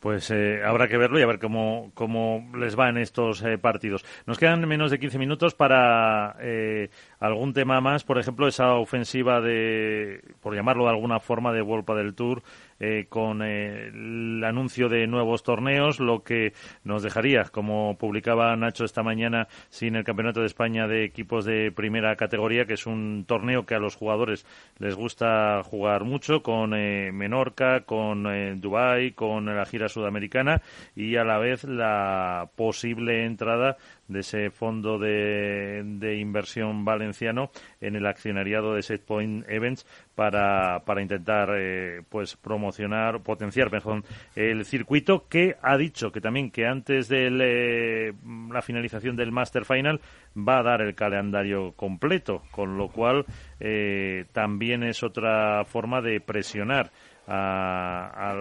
Pues 0.00 0.32
eh, 0.32 0.60
habrá 0.64 0.88
que 0.88 0.96
verlo 0.96 1.20
y 1.20 1.22
a 1.22 1.26
ver 1.26 1.38
cómo, 1.38 1.92
cómo 1.94 2.50
les 2.56 2.76
va 2.76 2.88
en 2.88 2.98
estos 2.98 3.40
eh, 3.42 3.56
partidos. 3.56 4.04
Nos 4.26 4.36
quedan 4.36 4.66
menos 4.66 4.90
de 4.90 4.98
15 4.98 5.16
minutos 5.16 5.54
para 5.54 6.36
eh, 6.40 6.90
algún 7.20 7.52
tema 7.52 7.80
más, 7.80 8.02
por 8.02 8.18
ejemplo, 8.18 8.48
esa 8.48 8.74
ofensiva 8.74 9.40
de, 9.40 10.20
por 10.40 10.56
llamarlo 10.56 10.84
de 10.84 10.90
alguna 10.90 11.20
forma, 11.20 11.52
de 11.52 11.62
Volpa 11.62 11.94
del 11.94 12.14
Tour, 12.14 12.42
eh, 12.84 13.06
con 13.08 13.42
eh, 13.42 13.92
el 13.94 14.42
anuncio 14.44 14.88
de 14.88 15.06
nuevos 15.06 15.44
torneos, 15.44 16.00
lo 16.00 16.24
que 16.24 16.52
nos 16.82 17.04
dejaría, 17.04 17.44
como 17.44 17.96
publicaba 17.96 18.56
Nacho 18.56 18.84
esta 18.84 19.04
mañana, 19.04 19.46
sin 19.68 19.94
el 19.94 20.02
Campeonato 20.02 20.40
de 20.40 20.46
España 20.46 20.88
de 20.88 21.04
equipos 21.04 21.44
de 21.44 21.70
primera 21.70 22.16
categoría, 22.16 22.64
que 22.64 22.74
es 22.74 22.84
un 22.84 23.24
torneo 23.24 23.66
que 23.66 23.76
a 23.76 23.78
los 23.78 23.94
jugadores 23.94 24.44
les 24.80 24.96
gusta 24.96 25.62
jugar 25.62 26.02
mucho, 26.02 26.42
con 26.42 26.74
eh, 26.74 27.12
Menorca, 27.12 27.82
con 27.82 28.24
Dubai, 28.60 29.12
con 29.12 29.46
la 29.46 29.64
gira 29.64 29.88
sudamericana 29.88 30.60
y 30.96 31.14
a 31.14 31.22
la 31.22 31.38
vez 31.38 31.62
la 31.62 32.50
posible 32.56 33.24
entrada 33.24 33.76
de 34.12 34.20
ese 34.20 34.50
fondo 34.50 34.98
de, 34.98 35.82
de, 35.84 36.16
inversión 36.16 36.84
valenciano 36.84 37.50
en 37.80 37.96
el 37.96 38.06
accionariado 38.06 38.74
de 38.74 38.82
Setpoint 38.82 39.48
Events 39.48 39.86
para, 40.14 40.80
para 40.84 41.02
intentar 41.02 41.50
eh, 41.56 42.02
pues 42.08 42.36
promocionar, 42.36 43.22
potenciar 43.22 43.72
mejor 43.72 44.02
el 44.36 44.64
circuito 44.64 45.26
que 45.28 45.56
ha 45.62 45.76
dicho 45.76 46.12
que 46.12 46.20
también 46.20 46.50
que 46.50 46.66
antes 46.66 47.08
de 47.08 47.28
eh, 47.40 48.12
la 48.50 48.62
finalización 48.62 49.16
del 49.16 49.32
Master 49.32 49.64
Final 49.64 50.00
va 50.36 50.58
a 50.58 50.62
dar 50.62 50.82
el 50.82 50.94
calendario 50.94 51.72
completo, 51.72 52.42
con 52.50 52.76
lo 52.76 52.88
cual 52.88 53.24
eh, 53.60 54.26
también 54.32 54.82
es 54.82 55.02
otra 55.02 55.64
forma 55.64 56.00
de 56.00 56.20
presionar 56.20 56.90
a, 57.26 58.32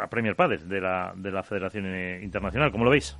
a 0.00 0.06
Premier 0.08 0.36
Padel 0.36 0.68
de 0.68 0.80
la, 0.80 1.12
de 1.16 1.30
la 1.30 1.42
Federación 1.42 1.86
Internacional. 2.22 2.70
¿Cómo 2.70 2.84
lo 2.84 2.90
veis? 2.90 3.16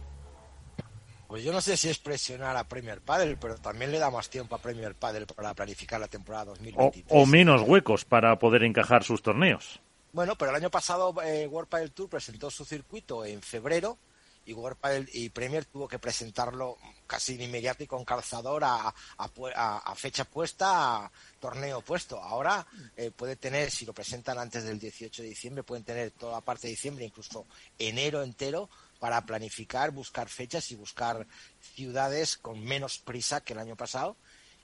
Pues 1.28 1.44
yo 1.44 1.52
no 1.52 1.60
sé 1.60 1.76
si 1.76 1.90
es 1.90 1.98
presionar 1.98 2.56
a 2.56 2.64
Premier 2.64 3.02
Padel, 3.02 3.36
pero 3.36 3.58
también 3.58 3.92
le 3.92 3.98
da 3.98 4.10
más 4.10 4.30
tiempo 4.30 4.54
a 4.54 4.58
Premier 4.58 4.94
Padel 4.94 5.26
para 5.26 5.52
planificar 5.52 6.00
la 6.00 6.08
temporada 6.08 6.46
2023. 6.46 7.04
O, 7.10 7.26
menos 7.26 7.60
huecos 7.60 8.06
para 8.06 8.38
poder 8.38 8.62
encajar 8.62 9.04
sus 9.04 9.20
torneos. 9.20 9.78
Bueno, 10.12 10.36
pero 10.36 10.52
el 10.52 10.56
año 10.56 10.70
pasado 10.70 11.14
eh, 11.22 11.46
World 11.46 11.68
Padel 11.68 11.92
Tour 11.92 12.08
presentó 12.08 12.50
su 12.50 12.64
circuito 12.64 13.26
en 13.26 13.42
febrero 13.42 13.98
y 14.46 14.54
World 14.54 14.78
Padel 14.78 15.06
y 15.12 15.28
Premier 15.28 15.66
tuvo 15.66 15.86
que 15.86 15.98
presentarlo 15.98 16.78
casi 17.06 17.36
de 17.36 17.44
inmediato 17.44 17.84
y 17.84 17.86
con 17.86 18.06
calzador 18.06 18.64
a, 18.64 18.94
a, 19.18 19.94
fecha 19.94 20.24
puesta, 20.24 21.04
a 21.04 21.12
torneo 21.38 21.82
puesto. 21.82 22.18
Ahora 22.22 22.66
eh, 22.96 23.10
puede 23.10 23.36
tener, 23.36 23.70
si 23.70 23.84
lo 23.84 23.92
presentan 23.92 24.38
antes 24.38 24.64
del 24.64 24.78
18 24.78 25.22
de 25.22 25.28
diciembre, 25.28 25.62
pueden 25.62 25.84
tener 25.84 26.10
toda 26.12 26.40
parte 26.40 26.68
de 26.68 26.70
diciembre, 26.70 27.04
incluso 27.04 27.44
enero 27.78 28.22
entero 28.22 28.70
para 28.98 29.24
planificar, 29.24 29.90
buscar 29.90 30.28
fechas 30.28 30.70
y 30.70 30.76
buscar 30.76 31.26
ciudades 31.60 32.36
con 32.36 32.62
menos 32.62 32.98
prisa 32.98 33.40
que 33.40 33.52
el 33.52 33.60
año 33.60 33.76
pasado. 33.76 34.16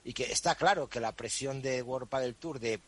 Y 0.03 0.13
que 0.13 0.31
está 0.31 0.55
claro 0.55 0.87
que 0.87 0.99
la 0.99 1.13
presión 1.13 1.61
de 1.61 1.81
World 1.81 2.07
Padel 2.09 2.35
Tour 2.35 2.59
de, 2.59 2.79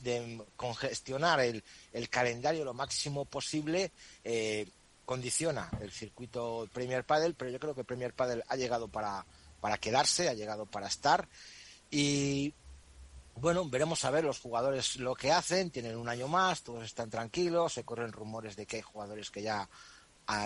de 0.00 0.44
congestionar 0.56 1.40
el, 1.40 1.62
el, 1.92 2.08
calendario 2.08 2.64
lo 2.64 2.74
máximo 2.74 3.24
posible 3.24 3.92
eh, 4.24 4.68
condiciona 5.04 5.70
el 5.80 5.92
circuito 5.92 6.68
Premier 6.72 7.04
Padel, 7.04 7.34
pero 7.34 7.50
yo 7.50 7.60
creo 7.60 7.74
que 7.74 7.84
Premier 7.84 8.12
Padel 8.14 8.42
ha 8.48 8.56
llegado 8.56 8.88
para 8.88 9.24
quedarse, 9.80 10.28
ha 10.28 10.34
llegado 10.34 10.66
para 10.66 10.88
estar. 10.88 11.28
Y 11.90 12.52
bueno, 13.40 13.68
veremos 13.68 14.04
a 14.04 14.10
ver 14.10 14.24
los 14.24 14.40
jugadores 14.40 14.96
lo 14.96 15.14
que 15.14 15.30
hacen, 15.30 15.70
tienen 15.70 15.96
un 15.96 16.08
año 16.08 16.26
más, 16.26 16.62
todos 16.62 16.84
están 16.84 17.08
tranquilos, 17.08 17.72
se 17.72 17.84
corren 17.84 18.12
rumores 18.12 18.56
de 18.56 18.66
que 18.66 18.76
hay 18.76 18.82
jugadores 18.82 19.30
que 19.30 19.42
ya 19.42 19.68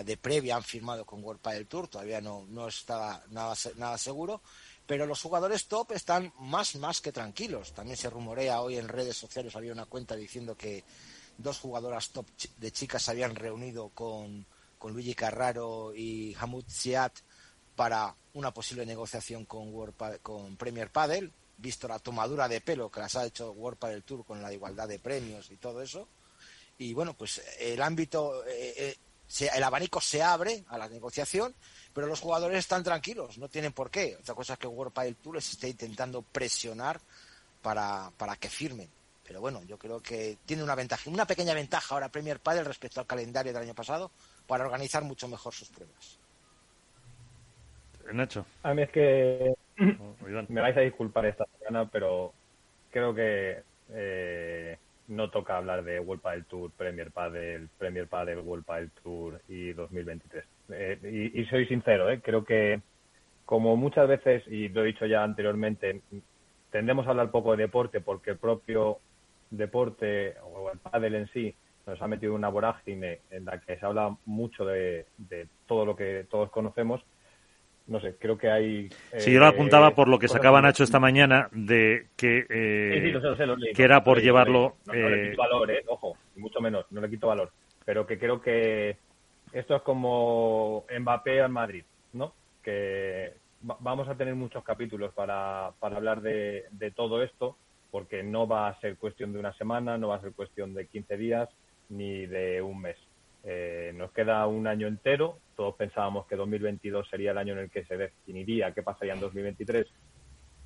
de 0.05 0.17
previa 0.17 0.57
han 0.57 0.63
firmado 0.63 1.05
con 1.05 1.25
World 1.25 1.41
Padel 1.41 1.67
Tour, 1.67 1.89
todavía 1.89 2.21
no, 2.21 2.47
no 2.49 2.69
está 2.69 3.25
nada, 3.31 3.55
nada 3.77 3.99
seguro, 3.99 4.41
pero 4.87 5.07
los 5.07 5.21
jugadores 5.21 5.67
top 5.67 5.93
están 5.93 6.33
más, 6.39 6.77
más 6.77 7.01
que 7.01 7.11
tranquilos. 7.11 7.73
También 7.73 7.97
se 7.97 8.09
rumorea 8.09 8.61
hoy 8.61 8.77
en 8.77 8.89
redes 8.89 9.17
sociales, 9.17 9.57
había 9.57 9.73
una 9.73 9.87
cuenta 9.87 10.15
diciendo 10.15 10.57
que 10.57 10.85
dos 11.37 11.59
jugadoras 11.59 12.11
top 12.11 12.27
de 12.59 12.71
chicas 12.71 13.03
se 13.03 13.11
habían 13.11 13.35
reunido 13.35 13.89
con, 13.89 14.47
con 14.79 14.93
Luigi 14.93 15.15
Carraro 15.15 15.95
y 15.95 16.37
Hamud 16.39 16.65
Siat 16.69 17.19
para 17.75 18.15
una 18.35 18.53
posible 18.53 18.87
negociación 18.87 19.47
con, 19.47 19.73
World 19.75 20.21
con 20.23 20.57
Premier 20.57 20.91
Padel, 20.91 21.33
visto 21.57 21.89
la 21.89 21.99
tomadura 21.99 22.49
de 22.49 22.61
pelo 22.61 22.91
que 22.91 23.01
las 23.01 23.17
ha 23.17 23.27
hecho 23.27 23.51
World 23.53 23.79
Padel 23.79 24.05
Tour 24.05 24.25
con 24.25 24.43
la 24.43 24.53
igualdad 24.53 24.89
de 24.89 24.99
premios 24.99 25.51
y 25.51 25.57
todo 25.57 25.83
eso. 25.83 26.07
Y 26.79 26.95
bueno, 26.95 27.15
pues 27.15 27.43
el 27.59 27.83
ámbito, 27.83 28.45
eh, 28.47 28.97
eh, 29.41 29.51
el 29.55 29.63
abanico 29.63 30.01
se 30.01 30.23
abre 30.23 30.65
a 30.69 30.79
la 30.79 30.89
negociación, 30.89 31.55
pero 31.95 32.07
los 32.07 32.21
jugadores 32.21 32.59
están 32.59 32.83
tranquilos, 32.85 33.39
no 33.39 33.49
tienen 33.49 33.73
por 33.73 33.91
qué. 33.91 34.17
Otra 34.21 34.35
cosa 34.35 34.55
es 34.55 34.59
que 34.59 34.67
World 34.67 34.93
Padel 34.93 35.17
Tour 35.17 35.37
les 35.37 35.51
esté 35.51 35.69
intentando 35.69 36.23
presionar 36.23 37.01
para, 37.63 38.11
para 38.17 38.37
que 38.37 38.49
firmen. 38.49 38.89
Pero 39.25 39.41
bueno, 39.41 39.63
yo 39.65 39.79
creo 39.79 40.01
que 40.01 40.37
tiene 40.45 40.63
una 40.63 40.75
ventaja, 40.75 41.09
una 41.09 41.27
pequeña 41.27 41.55
ventaja 41.55 41.95
ahora 41.95 42.11
Premier 42.11 42.41
Padel 42.41 42.67
respecto 42.67 43.01
al 43.01 43.07
calendario 43.07 43.53
del 43.53 43.63
año 43.63 43.75
pasado 43.75 44.11
para 44.47 44.65
organizar 44.65 45.05
mucho 45.05 45.29
mejor 45.29 45.55
sus 45.55 45.69
pruebas. 45.69 46.19
Nacho. 48.13 48.45
A 48.63 48.75
mí 48.75 48.83
es 48.83 48.91
que 48.91 49.55
me 50.49 50.61
vais 50.61 50.77
a 50.77 50.81
disculpar 50.81 51.25
esta 51.27 51.47
semana, 51.59 51.89
pero 51.89 52.33
creo 52.91 53.15
que 53.15 53.63
eh, 53.91 54.79
no 55.09 55.31
toca 55.31 55.57
hablar 55.57 55.85
de 55.85 56.01
World 56.01 56.23
Padel 56.23 56.45
Tour, 56.47 56.71
Premier 56.77 57.11
Padel, 57.11 57.69
Premier 57.79 58.07
Padel, 58.07 58.41
World 58.41 58.65
Padel 58.65 58.91
Tour 59.03 59.41
y 59.49 59.73
2023. 59.73 60.45
Eh, 60.71 61.33
y, 61.35 61.45
soy 61.47 61.67
sincero, 61.67 62.11
eh, 62.11 62.21
creo 62.23 62.45
que 62.45 62.81
como 63.45 63.77
muchas 63.77 64.09
veces, 64.09 64.47
y 64.47 64.69
lo 64.69 64.83
he 64.83 64.87
dicho 64.87 65.07
ya 65.07 65.23
anteriormente, 65.23 66.01
tendemos 66.71 67.07
a 67.07 67.11
hablar 67.11 67.31
poco 67.31 67.53
de 67.53 67.65
deporte 67.65 68.01
porque 68.01 68.31
el 68.31 68.39
propio 68.39 68.99
deporte 69.51 70.37
o 70.43 70.71
el 70.71 70.79
pádel 70.79 71.15
en 71.17 71.29
sí 71.29 71.55
nos 71.87 72.01
ha 72.01 72.07
metido 72.07 72.35
una 72.35 72.49
vorágine 72.49 73.21
en 73.31 73.45
la 73.45 73.61
que 73.61 73.77
se 73.77 73.85
habla 73.85 74.17
mucho 74.25 74.65
de, 74.65 75.07
todo 75.67 75.85
lo 75.85 75.97
que 75.97 76.27
todos 76.31 76.51
conocemos. 76.51 77.03
No 77.87 78.01
sé, 78.01 78.15
creo 78.19 78.39
que 78.39 78.51
hay... 78.51 78.89
Sí, 79.19 79.33
yo 79.33 79.41
lo 79.41 79.47
apuntaba 79.47 79.91
por 79.95 80.09
lo 80.09 80.19
que 80.19 80.29
sacaba 80.29 80.63
Nacho 80.63 80.85
esta 80.85 81.01
mañana 81.01 81.49
de 81.53 82.07
que, 82.17 82.47
que 82.49 83.83
era 83.83 84.05
por 84.05 84.21
llevarlo... 84.21 84.77
No, 84.87 84.95
le 84.95 85.31
quito 85.31 85.43
valor, 85.43 85.71
eh, 85.71 85.85
ojo, 85.89 86.17
mucho 86.37 86.61
menos, 86.61 86.87
no 86.91 87.01
le 87.01 87.11
quito 87.11 87.27
valor. 87.27 87.51
Pero 87.85 88.07
que 88.07 88.19
creo 88.19 88.41
que 88.41 88.97
esto 89.53 89.77
es 89.77 89.83
como 89.83 90.87
Mbappé 90.97 91.41
al 91.41 91.51
Madrid, 91.51 91.85
¿no? 92.13 92.33
Que 92.63 93.35
vamos 93.61 94.09
a 94.09 94.15
tener 94.15 94.35
muchos 94.35 94.65
capítulos 94.65 95.13
para, 95.13 95.73
para 95.79 95.97
hablar 95.97 96.21
de, 96.23 96.65
de 96.71 96.91
todo 96.93 97.23
esto, 97.23 97.57
porque 97.91 98.23
no 98.23 98.47
va 98.47 98.69
a 98.69 98.81
ser 98.81 98.97
cuestión 98.97 99.33
de 99.33 99.41
una 99.41 99.53
semana, 99.55 99.99
no 99.99 100.09
va 100.09 100.17
a 100.17 100.21
ser 100.21 100.33
cuestión 100.33 100.73
de 100.73 100.87
15 100.87 101.17
días, 101.17 101.49
ni 101.89 102.27
de 102.27 102.63
un 102.63 102.81
mes. 102.81 102.97
Eh, 103.45 103.93
nos 103.97 104.13
queda 104.13 104.47
un 104.47 104.67
año 104.67 104.87
entero. 104.87 105.39
Todos 105.57 105.75
pensábamos 105.75 106.27
que 106.27 106.37
2022 106.37 107.09
sería 107.09 107.33
el 107.33 107.39
año 107.39 107.55
en 107.55 107.61
el 107.61 107.71
que 107.71 107.85
se 107.85 107.97
definiría 107.97 108.73
qué 108.73 108.83
pasaría 108.83 109.15
en 109.15 109.21
2023 109.21 109.87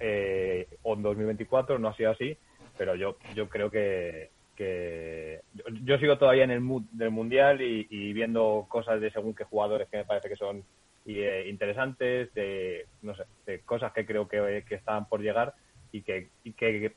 eh, 0.01 0.69
o 0.82 0.94
en 0.94 1.03
2024. 1.03 1.78
No 1.78 1.89
ha 1.89 1.97
sido 1.97 2.11
así, 2.11 2.36
pero 2.77 2.94
yo, 2.94 3.16
yo 3.35 3.48
creo 3.48 3.70
que, 3.70 4.31
que 4.55 5.40
yo, 5.82 5.98
sigo 5.98 6.19
todavía 6.19 6.44
en 6.44 6.51
el 6.51 6.61
mood 6.61 6.82
del 6.93 7.11
mundial 7.11 7.62
y, 7.62 8.12
viendo 8.12 8.66
cosas 8.69 9.01
de 9.01 9.11
según 9.11 9.35
qué 9.35 9.44
jugadores 9.44 9.89
que 9.89 9.98
me 9.98 10.05
parece 10.05 10.28
que 10.28 10.36
son 10.36 10.62
eh, 11.07 11.47
interesantes, 11.48 12.32
de, 12.35 12.86
no 13.03 13.15
sé, 13.15 13.24
de 13.47 13.61
cosas 13.61 13.93
que 13.93 14.05
creo 14.05 14.28
que, 14.28 14.65
que 14.69 14.74
están 14.74 15.09
por 15.09 15.23
llegar 15.23 15.55
y 15.93 16.03
que, 16.03 16.28
y 16.44 16.53
que 16.53 16.93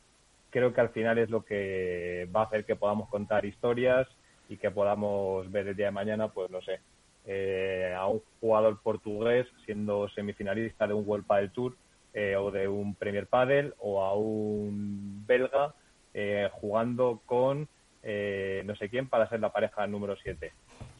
creo 0.49 0.73
que 0.73 0.81
al 0.81 0.89
final 0.89 1.18
es 1.19 1.30
lo 1.30 1.45
que 1.45 2.27
va 2.35 2.41
a 2.41 2.45
hacer 2.45 2.65
que 2.65 2.76
podamos 2.76 3.07
contar 3.07 3.45
historias 3.45 4.07
y 4.49 4.57
que 4.57 4.71
podamos 4.71 5.49
ver 5.51 5.67
el 5.67 5.76
día 5.76 5.85
de 5.85 5.91
mañana, 5.91 6.27
pues 6.30 6.49
no 6.49 6.61
sé, 6.61 6.81
eh, 7.26 7.93
a 7.95 8.07
un 8.07 8.21
jugador 8.41 8.81
portugués 8.81 9.45
siendo 9.63 10.09
semifinalista 10.09 10.88
de 10.88 10.95
un 10.95 11.07
World 11.07 11.27
Padel 11.27 11.51
Tour 11.51 11.76
eh, 12.13 12.35
o 12.35 12.49
de 12.49 12.67
un 12.67 12.95
Premier 12.95 13.27
Padel 13.27 13.76
o 13.77 14.01
a 14.03 14.15
un 14.15 15.23
belga 15.27 15.76
eh, 16.13 16.49
jugando 16.53 17.21
con 17.26 17.67
no 18.01 18.76
sé 18.77 18.89
quién 18.89 19.09
para 19.09 19.30
ser 19.30 19.41
la 19.41 19.51
pareja 19.51 19.85
número 19.85 20.15
7. 20.15 20.51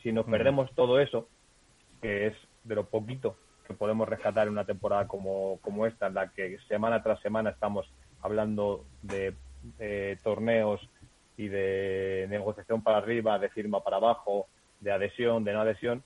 Si 0.03 0.11
nos 0.11 0.27
mm. 0.27 0.31
perdemos 0.31 0.71
todo 0.76 0.99
eso, 0.99 1.27
que 2.01 2.27
es 2.27 2.34
de 2.63 2.76
lo 2.76 2.85
poquito 2.85 3.35
que 3.65 3.73
podemos 3.73 4.07
rescatar 4.07 4.45
en 4.45 4.53
una 4.53 4.65
temporada 4.65 5.07
como, 5.07 5.57
como 5.61 5.88
esta, 5.88 6.07
en 6.07 6.13
la 6.15 6.27
que 6.30 6.59
semana 6.67 7.01
tras 7.01 7.19
semana 7.21 7.51
estamos 7.51 7.91
hablando 8.21 8.85
de 9.01 9.34
torneos 10.23 10.81
y 11.40 11.48
de 11.48 12.28
negociación 12.30 12.84
para 12.84 12.98
arriba, 12.98 13.40
de 13.40 13.48
firma 13.48 13.82
para 13.82 13.95
abajo, 13.95 14.48
de 14.82 14.91
adhesión, 14.91 15.45
de 15.45 15.53
no 15.53 15.61
adhesión, 15.61 16.03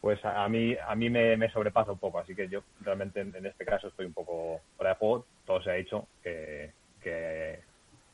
pues 0.00 0.18
a, 0.24 0.48
mí 0.48 0.76
a 0.84 0.96
mí 0.96 1.08
me, 1.08 1.48
sobrepasa 1.50 1.92
un 1.92 1.98
poco. 1.98 2.18
Así 2.18 2.34
que 2.34 2.48
yo 2.48 2.64
realmente 2.80 3.20
en, 3.20 3.46
este 3.46 3.64
caso 3.64 3.86
estoy 3.86 4.06
un 4.06 4.12
poco 4.12 4.60
fuera 4.76 4.94
de 4.94 4.98
juego. 4.98 5.26
Todo 5.44 5.62
se 5.62 5.70
ha 5.70 5.74
dicho 5.74 6.08
que, 6.24 6.72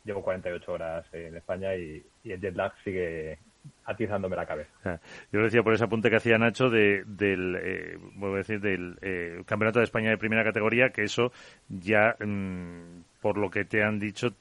llevo 0.04 0.22
48 0.22 0.70
horas 0.70 1.06
en 1.14 1.34
España 1.34 1.74
y, 1.76 2.04
el 2.26 2.40
jet 2.42 2.56
lag 2.56 2.74
sigue 2.84 3.38
atizándome 3.86 4.36
la 4.36 4.44
cabeza. 4.44 4.70
Ah, 4.84 4.98
yo 5.32 5.38
lo 5.38 5.46
decía 5.46 5.62
por 5.62 5.72
ese 5.72 5.84
apunte 5.84 6.10
que 6.10 6.16
hacía 6.16 6.36
Nacho 6.36 6.68
de, 6.68 7.04
del, 7.06 7.56
eh, 7.58 7.98
a 8.22 8.26
decir, 8.36 8.60
del 8.60 8.98
eh, 9.00 9.42
Campeonato 9.46 9.78
de 9.78 9.86
España 9.86 10.10
de 10.10 10.18
primera 10.18 10.44
categoría, 10.44 10.90
que 10.90 11.04
eso 11.04 11.32
ya, 11.70 12.16
mm, 12.20 13.00
por 13.22 13.38
lo 13.38 13.48
que 13.48 13.64
te 13.64 13.82
han 13.82 13.98
dicho, 13.98 14.34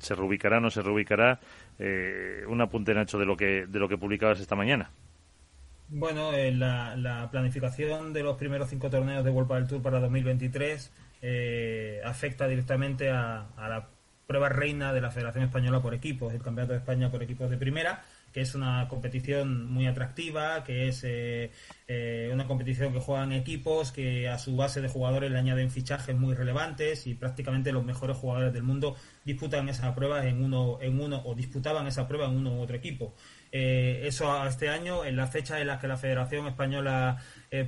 se 0.00 0.14
reubicará 0.14 0.58
o 0.58 0.60
no 0.60 0.70
se 0.70 0.82
reubicará. 0.82 1.40
Eh, 1.78 2.44
un 2.48 2.60
apunte, 2.60 2.94
Nacho, 2.94 3.18
de 3.18 3.26
lo 3.26 3.36
que, 3.36 3.66
de 3.66 3.78
lo 3.78 3.88
que 3.88 3.98
publicabas 3.98 4.40
esta 4.40 4.56
mañana. 4.56 4.90
Bueno, 5.88 6.32
eh, 6.32 6.52
la, 6.52 7.28
planificación 7.30 8.12
de 8.12 8.22
los 8.22 8.36
primeros 8.36 8.70
cinco 8.70 8.90
torneos 8.90 9.24
de 9.24 9.30
World 9.30 9.52
del 9.52 9.66
Tour 9.66 9.82
para 9.82 9.98
2023 10.00 10.92
eh, 11.22 12.00
afecta 12.04 12.46
directamente 12.46 13.10
a, 13.10 13.48
a, 13.56 13.68
la 13.68 13.88
prueba 14.26 14.48
reina 14.48 14.92
de 14.92 15.00
la 15.00 15.10
Federación 15.10 15.44
Española 15.44 15.82
por 15.82 15.92
equipos, 15.92 16.32
el 16.32 16.42
Campeonato 16.42 16.72
de 16.74 16.78
España 16.78 17.10
por 17.10 17.22
equipos 17.22 17.50
de 17.50 17.56
primera, 17.56 18.04
que 18.32 18.40
es 18.42 18.54
una 18.54 18.86
competición 18.88 19.70
muy 19.70 19.86
atractiva, 19.86 20.62
que 20.64 20.88
es 20.88 21.02
eh, 21.04 21.50
eh, 21.88 22.30
una 22.32 22.46
competición 22.46 22.92
que 22.92 23.00
juegan 23.00 23.32
equipos, 23.32 23.90
que 23.90 24.28
a 24.28 24.38
su 24.38 24.56
base 24.56 24.80
de 24.80 24.88
jugadores 24.88 25.30
le 25.30 25.38
añaden 25.38 25.70
fichajes 25.70 26.16
muy 26.16 26.34
relevantes 26.34 27.06
y 27.06 27.14
prácticamente 27.14 27.72
los 27.72 27.84
mejores 27.84 28.16
jugadores 28.16 28.52
del 28.52 28.62
mundo 28.62 28.94
disputan 29.24 29.68
esa 29.68 29.94
prueba 29.94 30.26
en 30.26 30.42
uno, 30.42 30.78
en 30.80 31.00
uno 31.00 31.22
o 31.24 31.34
disputaban 31.34 31.86
esa 31.86 32.06
prueba 32.06 32.26
en 32.26 32.36
uno 32.36 32.54
u 32.54 32.60
otro 32.60 32.76
equipo. 32.76 33.14
Eh, 33.52 34.02
eso 34.04 34.46
este 34.46 34.68
año, 34.68 35.04
en 35.04 35.16
la 35.16 35.26
fecha 35.26 35.60
en 35.60 35.66
la 35.66 35.80
que 35.80 35.88
la 35.88 35.96
Federación 35.96 36.46
Española 36.46 37.18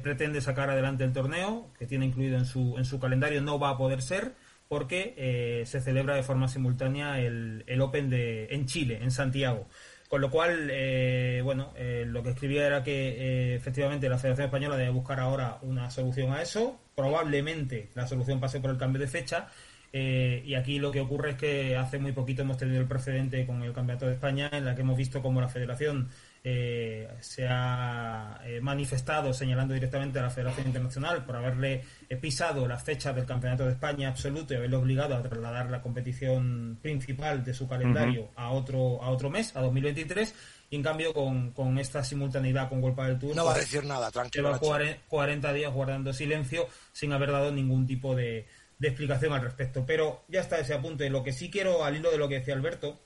pretende 0.01 0.41
sacar 0.41 0.71
adelante 0.71 1.03
el 1.03 1.13
torneo, 1.13 1.73
que 1.77 1.87
tiene 1.87 2.07
incluido 2.07 2.39
en 2.39 2.45
su, 2.45 2.79
en 2.79 2.85
su 2.85 3.01
calendario, 3.01 3.43
no 3.43 3.59
va 3.59 3.71
a 3.71 3.77
poder 3.77 4.01
ser 4.01 4.35
porque 4.69 5.65
se 5.67 5.81
celebra 5.81 6.15
de 6.15 6.23
forma 6.23 6.47
simultánea 6.47 7.19
el, 7.19 7.65
el 7.67 7.81
Open 7.81 8.09
de, 8.09 8.47
en 8.53 8.67
Chile, 8.67 9.01
en 9.03 9.11
Santiago. 9.11 9.67
Con 10.13 10.21
lo 10.21 10.31
cual, 10.31 10.69
eh, 10.71 11.41
bueno, 11.43 11.73
eh, 11.75 12.05
lo 12.07 12.23
que 12.23 12.29
escribía 12.29 12.67
era 12.67 12.83
que 12.83 12.93
eh, 12.93 13.55
efectivamente 13.55 14.11
la 14.11 14.19
Federación 14.19 14.45
Española 14.45 14.77
debe 14.77 14.91
buscar 14.91 15.19
ahora 15.19 15.57
una 15.63 15.91
solución 15.91 16.35
a 16.35 16.43
eso. 16.43 16.79
Probablemente 16.95 17.89
la 17.95 18.07
solución 18.07 18.39
pase 18.39 18.61
por 18.61 18.71
el 18.73 18.77
cambio 18.77 19.01
de 19.01 19.07
fecha. 19.09 19.49
y 19.91 20.55
aquí 20.55 20.79
lo 20.79 20.93
que 20.93 21.01
ocurre 21.01 21.31
es 21.31 21.37
que 21.37 21.77
hace 21.79 21.99
muy 21.99 22.13
poquito 22.13 22.43
hemos 22.43 22.59
tenido 22.59 22.79
el 22.79 22.87
precedente 22.87 23.47
con 23.47 23.63
el 23.63 23.73
Campeonato 23.73 24.05
de 24.07 24.13
España, 24.13 24.51
en 24.53 24.67
la 24.67 24.75
que 24.75 24.83
hemos 24.83 24.99
visto 24.99 25.23
cómo 25.23 25.41
la 25.41 25.49
Federación 25.49 26.11
eh, 26.45 27.09
se 27.21 27.47
ha 27.49 28.41
eh, 28.45 28.61
manifestado 28.61 29.33
señalando 29.33 29.75
directamente 29.75 30.19
a 30.19 30.23
la 30.23 30.31
Federación 30.31 30.67
Internacional 30.67 31.25
por 31.25 31.37
haberle 31.37 31.85
eh, 32.09 32.17
pisado 32.17 32.67
las 32.67 32.83
fechas 32.83 33.15
del 33.15 33.27
Campeonato 33.27 33.65
de 33.65 33.73
España 33.73 34.09
absoluto 34.09 34.53
y 34.53 34.57
haberle 34.57 34.75
obligado 34.75 35.15
a 35.15 35.23
trasladar 35.23 35.71
la 35.71 35.81
competición 35.81 36.79
principal 36.83 37.45
de 37.45 37.55
su 37.55 37.69
calendario 37.69 38.31
a 38.35 38.51
otro 38.51 39.01
a 39.03 39.11
otro 39.11 39.31
mes, 39.31 39.55
a 39.55 39.61
2023. 39.61 40.35
Y 40.71 40.77
en 40.77 40.83
cambio, 40.83 41.13
con, 41.13 41.53
con 41.53 41.79
esta 41.79 42.03
simultaneidad 42.03 42.69
con 42.69 42.81
Golpa 42.81 43.07
del 43.07 43.19
Tour, 43.19 43.37
no 43.37 43.45
va 43.45 43.55
a 43.55 43.59
decir 43.59 43.85
nada, 43.85 44.11
tranquilo. 44.11 44.59
Lleva 44.59 44.97
40 45.09 45.53
días 45.53 45.73
guardando 45.73 46.13
silencio 46.13 46.67
sin 46.93 47.13
haber 47.13 47.31
dado 47.31 47.53
ningún 47.53 47.87
tipo 47.87 48.17
de, 48.17 48.47
de 48.79 48.89
explicación 48.89 49.33
al 49.35 49.43
respecto. 49.43 49.85
Pero 49.87 50.25
ya 50.29 50.41
está 50.41 50.59
ese 50.59 50.75
apunte. 50.75 51.09
Lo 51.11 51.23
que 51.23 51.33
sí 51.33 51.51
quiero, 51.51 51.85
al 51.85 51.97
hilo 51.97 52.11
de 52.11 52.17
lo 52.17 52.29
que 52.29 52.37
decía 52.37 52.55
Alberto, 52.55 52.99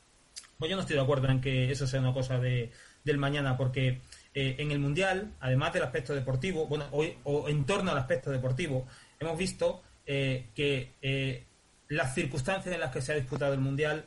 pues 0.58 0.70
yo 0.70 0.76
no 0.76 0.82
estoy 0.82 0.96
de 0.96 1.02
acuerdo 1.02 1.28
en 1.28 1.40
que 1.40 1.70
eso 1.70 1.86
sea 1.86 2.00
una 2.00 2.14
cosa 2.14 2.38
de, 2.38 2.70
del 3.06 3.18
mañana, 3.18 3.56
porque 3.56 4.00
eh, 4.34 4.56
en 4.58 4.70
el 4.70 4.80
Mundial, 4.80 5.32
además 5.40 5.72
del 5.72 5.84
aspecto 5.84 6.14
deportivo, 6.14 6.66
bueno, 6.66 6.86
hoy, 6.90 7.16
o 7.24 7.48
en 7.48 7.64
torno 7.64 7.92
al 7.92 7.98
aspecto 7.98 8.30
deportivo, 8.30 8.86
hemos 9.18 9.38
visto 9.38 9.82
eh, 10.04 10.48
que 10.54 10.92
eh, 11.00 11.44
las 11.88 12.14
circunstancias 12.14 12.74
en 12.74 12.80
las 12.80 12.90
que 12.92 13.00
se 13.00 13.12
ha 13.12 13.14
disputado 13.14 13.54
el 13.54 13.60
Mundial 13.60 14.06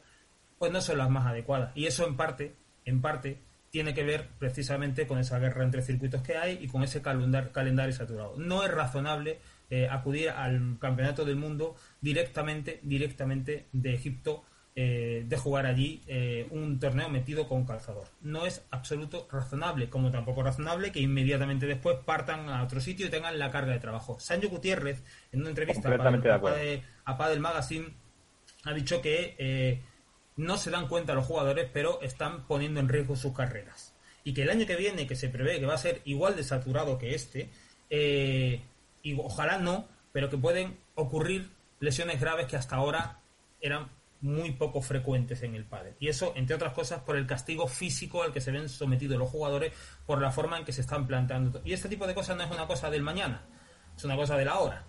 pues 0.60 0.72
no 0.74 0.82
son 0.82 0.98
las 0.98 1.10
más 1.10 1.26
adecuadas. 1.26 1.72
Y 1.76 1.88
eso 1.88 2.06
en 2.06 2.18
parte, 2.18 2.54
en 2.84 3.02
parte, 3.02 3.40
tiene 3.72 3.94
que 3.94 4.04
ver 4.04 4.28
precisamente 4.38 5.08
con 5.08 5.18
esa 5.18 5.40
guerra 5.40 5.64
entre 5.64 5.82
circuitos 5.82 6.22
que 6.22 6.36
hay 6.36 6.60
y 6.62 6.68
con 6.68 6.84
ese 6.84 7.02
calendario 7.02 7.94
saturado. 7.94 8.36
No 8.38 8.66
es 8.66 8.72
razonable 8.72 9.40
acudir 9.90 10.32
al 10.32 10.78
campeonato 10.80 11.24
del 11.24 11.38
mundo 11.38 11.76
directamente, 12.02 12.80
directamente 12.84 13.68
de 13.72 13.94
Egipto 13.94 14.44
eh, 14.82 15.26
de 15.28 15.36
jugar 15.36 15.66
allí 15.66 16.02
eh, 16.08 16.48
un 16.52 16.80
torneo 16.80 17.10
metido 17.10 17.50
con 17.50 17.66
calzador. 17.66 18.08
No 18.22 18.46
es 18.46 18.66
absoluto 18.72 19.28
razonable, 19.30 19.90
como 19.90 20.10
tampoco 20.10 20.42
razonable 20.42 20.94
que 20.94 21.02
inmediatamente 21.02 21.66
después 21.66 21.98
partan 22.06 22.48
a 22.48 22.64
otro 22.64 22.80
sitio 22.80 23.06
y 23.06 23.10
tengan 23.10 23.38
la 23.38 23.52
carga 23.52 23.74
de 23.74 23.80
trabajo. 23.80 24.22
Sancho 24.22 24.48
Gutiérrez, 24.48 25.04
en 25.34 25.42
una 25.42 25.50
entrevista 25.50 25.90
a, 25.90 27.18
Padel 27.18 27.42
Magazine, 27.42 27.90
ha 28.64 28.72
dicho 28.72 29.02
que 29.02 29.36
eh, 29.38 29.82
no 30.38 30.58
se 30.58 30.72
dan 30.72 30.88
cuenta 30.88 31.14
los 31.14 31.26
jugadores, 31.26 31.68
pero 31.74 32.02
están 32.02 32.48
poniendo 32.48 32.80
en 32.80 32.88
riesgo 32.88 33.18
sus 33.18 33.34
carreras. 33.34 33.94
Y 34.24 34.34
que 34.34 34.44
el 34.44 34.50
año 34.50 34.66
que 34.66 34.78
viene, 34.78 35.08
que 35.08 35.18
se 35.18 35.28
prevé 35.28 35.60
que 35.60 35.66
va 35.66 35.74
a 35.74 35.78
ser 35.78 36.02
igual 36.06 36.38
de 36.38 36.44
saturado 36.46 36.98
que 36.98 37.16
este, 37.16 37.50
y 37.90 39.20
ojalá 39.20 39.58
no, 39.58 39.90
pero 40.14 40.30
que 40.30 40.38
pueden 40.38 40.78
ocurrir 40.96 41.50
lesiones 41.82 42.22
graves 42.22 42.46
que 42.48 42.56
hasta 42.56 42.78
ahora 42.78 43.20
eran 43.60 43.99
muy 44.22 44.52
poco 44.52 44.82
frecuentes 44.82 45.44
en 45.44 45.56
el 45.56 45.66
pádel. 45.66 45.96
Y 46.00 46.08
eso, 46.08 46.34
entre 46.36 46.56
otras 46.56 46.74
cosas, 46.74 47.02
por 47.02 47.16
el 47.16 47.26
castigo 47.26 47.68
físico 47.68 48.24
al 48.24 48.34
que 48.34 48.42
se 48.42 48.52
ven 48.52 48.70
sometidos 48.70 49.18
los 49.18 49.30
jugadores 49.30 49.74
por 50.06 50.22
la 50.22 50.32
forma 50.32 50.58
en 50.58 50.66
que 50.66 50.72
se 50.72 50.82
están 50.82 51.08
planteando. 51.08 51.62
Y 51.64 51.74
este 51.74 51.90
tipo 51.90 52.08
de 52.08 52.16
cosas 52.16 52.38
no 52.38 52.44
es 52.44 52.52
una 52.52 52.68
cosa 52.68 52.90
del 52.90 53.02
mañana. 53.02 53.44
es 53.96 54.04
una 54.04 54.16
cosa 54.16 54.38
de 54.38 54.46
la 54.46 54.60
hora. 54.60 54.86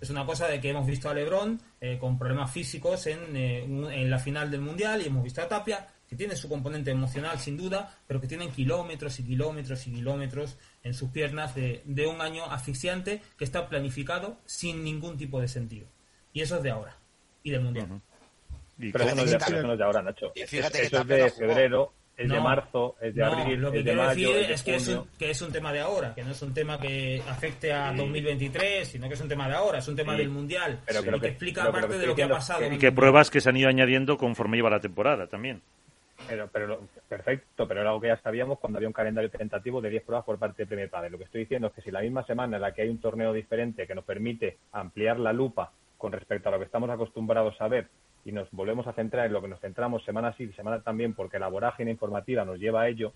Es 0.00 0.10
una 0.10 0.26
cosa 0.26 0.48
de 0.48 0.60
que 0.60 0.70
hemos 0.70 0.86
visto 0.86 1.08
a 1.08 1.14
Lebron 1.14 1.60
eh, 1.80 1.96
con 1.98 2.18
problemas 2.18 2.50
físicos 2.50 3.06
en, 3.06 3.36
eh, 3.36 3.62
en 3.62 4.10
la 4.10 4.18
final 4.18 4.50
del 4.50 4.60
Mundial 4.60 5.00
y 5.00 5.06
hemos 5.06 5.22
visto 5.22 5.40
a 5.40 5.48
Tapia 5.48 5.86
que 6.12 6.16
tiene 6.16 6.36
su 6.36 6.46
componente 6.46 6.90
emocional 6.90 7.38
sin 7.38 7.56
duda, 7.56 7.98
pero 8.06 8.20
que 8.20 8.26
tienen 8.26 8.50
kilómetros 8.50 9.18
y 9.18 9.24
kilómetros 9.24 9.86
y 9.86 9.92
kilómetros 9.94 10.58
en 10.82 10.92
sus 10.92 11.08
piernas 11.08 11.54
de, 11.54 11.82
de 11.86 12.06
un 12.06 12.20
año 12.20 12.44
asfixiante 12.44 13.22
que 13.38 13.44
está 13.44 13.66
planificado 13.66 14.38
sin 14.44 14.84
ningún 14.84 15.16
tipo 15.16 15.40
de 15.40 15.48
sentido. 15.48 15.86
Y 16.34 16.42
eso 16.42 16.56
es 16.56 16.62
de 16.64 16.70
ahora 16.70 16.98
y 17.42 17.50
del 17.50 17.62
Mundial. 17.62 18.02
No, 18.78 19.24
de, 19.24 19.36
eso 19.36 19.62
no 19.62 19.72
es 19.72 19.78
de 19.78 19.84
ahora, 19.84 20.02
Nacho. 20.02 20.32
Fíjate 20.46 20.82
eso 20.82 21.00
es 21.00 21.06
de 21.06 21.30
febrero, 21.30 21.92
es 22.16 22.28
de 22.28 22.40
marzo, 22.40 22.96
es 23.00 23.14
de 23.14 23.24
abril, 23.24 23.60
lo 23.60 23.70
que 23.72 23.78
es 23.78 23.84
de 23.84 23.90
quiero 23.92 24.06
mayo, 24.06 24.28
decir 24.34 24.44
es, 24.44 24.50
es 24.60 24.62
que 24.62 24.74
es, 24.76 24.88
un, 24.88 25.06
que 25.18 25.30
es 25.30 25.42
un 25.42 25.52
tema 25.52 25.72
de 25.72 25.80
ahora, 25.80 26.14
que 26.14 26.22
no 26.24 26.30
es 26.32 26.42
un 26.42 26.52
tema 26.54 26.78
que 26.78 27.22
afecte 27.28 27.72
a 27.72 27.92
2023, 27.92 28.86
sino 28.88 29.08
que 29.08 29.14
es 29.14 29.20
un 29.20 29.28
tema 29.28 29.48
de 29.48 29.54
ahora, 29.54 29.78
es 29.78 29.88
un 29.88 29.96
tema 29.96 30.12
Sí. 30.12 30.18
del 30.18 30.28
Mundial, 30.30 30.80
Pero 30.86 31.02
que, 31.02 31.20
que- 31.20 31.28
explica 31.28 31.70
parte 31.72 31.88
que 31.88 31.98
de 31.98 32.06
lo 32.06 32.14
que 32.14 32.22
ha 32.24 32.28
pasado. 32.28 32.70
Y 32.72 32.78
que 32.78 32.92
pruebas 32.92 33.30
que 33.30 33.40
se 33.40 33.48
han 33.48 33.56
ido 33.56 33.68
añadiendo 33.68 34.16
conforme 34.18 34.58
iba 34.58 34.68
la 34.70 34.80
temporada 34.80 35.26
también. 35.26 35.62
Pero, 36.28 36.48
pero 36.52 36.66
lo- 36.68 36.80
perfecto, 37.08 37.66
pero 37.66 37.80
era 37.80 37.90
algo 37.90 38.00
que 38.00 38.06
ya 38.08 38.16
sabíamos 38.18 38.58
cuando 38.60 38.78
había 38.78 38.88
un 38.88 38.92
calendario 38.92 39.28
tentativo 39.30 39.80
de 39.80 39.90
10 39.90 40.04
pruebas 40.04 40.24
por 40.24 40.38
parte 40.38 40.62
de 40.62 40.66
Premier 40.66 40.88
Padel. 40.88 41.10
Lo 41.12 41.18
que 41.18 41.24
estoy 41.24 41.40
diciendo 41.40 41.66
es 41.68 41.72
que 41.74 41.82
si 41.82 41.90
la 41.90 42.00
misma 42.00 42.24
semana 42.24 42.56
en 42.56 42.62
la 42.62 42.72
que 42.72 42.82
hay 42.82 42.88
un 42.88 43.00
torneo 43.00 43.32
diferente 43.32 43.86
que 43.86 43.94
nos 43.94 44.04
permite 44.04 44.58
ampliar 44.72 45.18
la 45.18 45.32
lupa 45.32 45.72
con 45.98 46.12
respecto 46.12 46.48
a 46.48 46.52
lo 46.52 46.58
que 46.58 46.66
estamos 46.66 46.88
acostumbrados 46.90 47.60
a 47.60 47.66
ver 47.68 47.88
y 48.24 48.32
nos 48.32 48.50
volvemos 48.50 48.86
a 48.86 48.92
centrar 48.92 49.26
en 49.26 49.32
lo 49.32 49.42
que 49.42 49.48
nos 49.48 49.60
centramos 49.60 50.04
semana 50.04 50.32
sí 50.36 50.44
y 50.44 50.52
semana 50.52 50.80
también 50.80 51.14
porque 51.14 51.38
la 51.38 51.48
vorágine 51.48 51.90
informativa 51.90 52.44
nos 52.44 52.58
lleva 52.58 52.82
a 52.82 52.88
ello, 52.88 53.12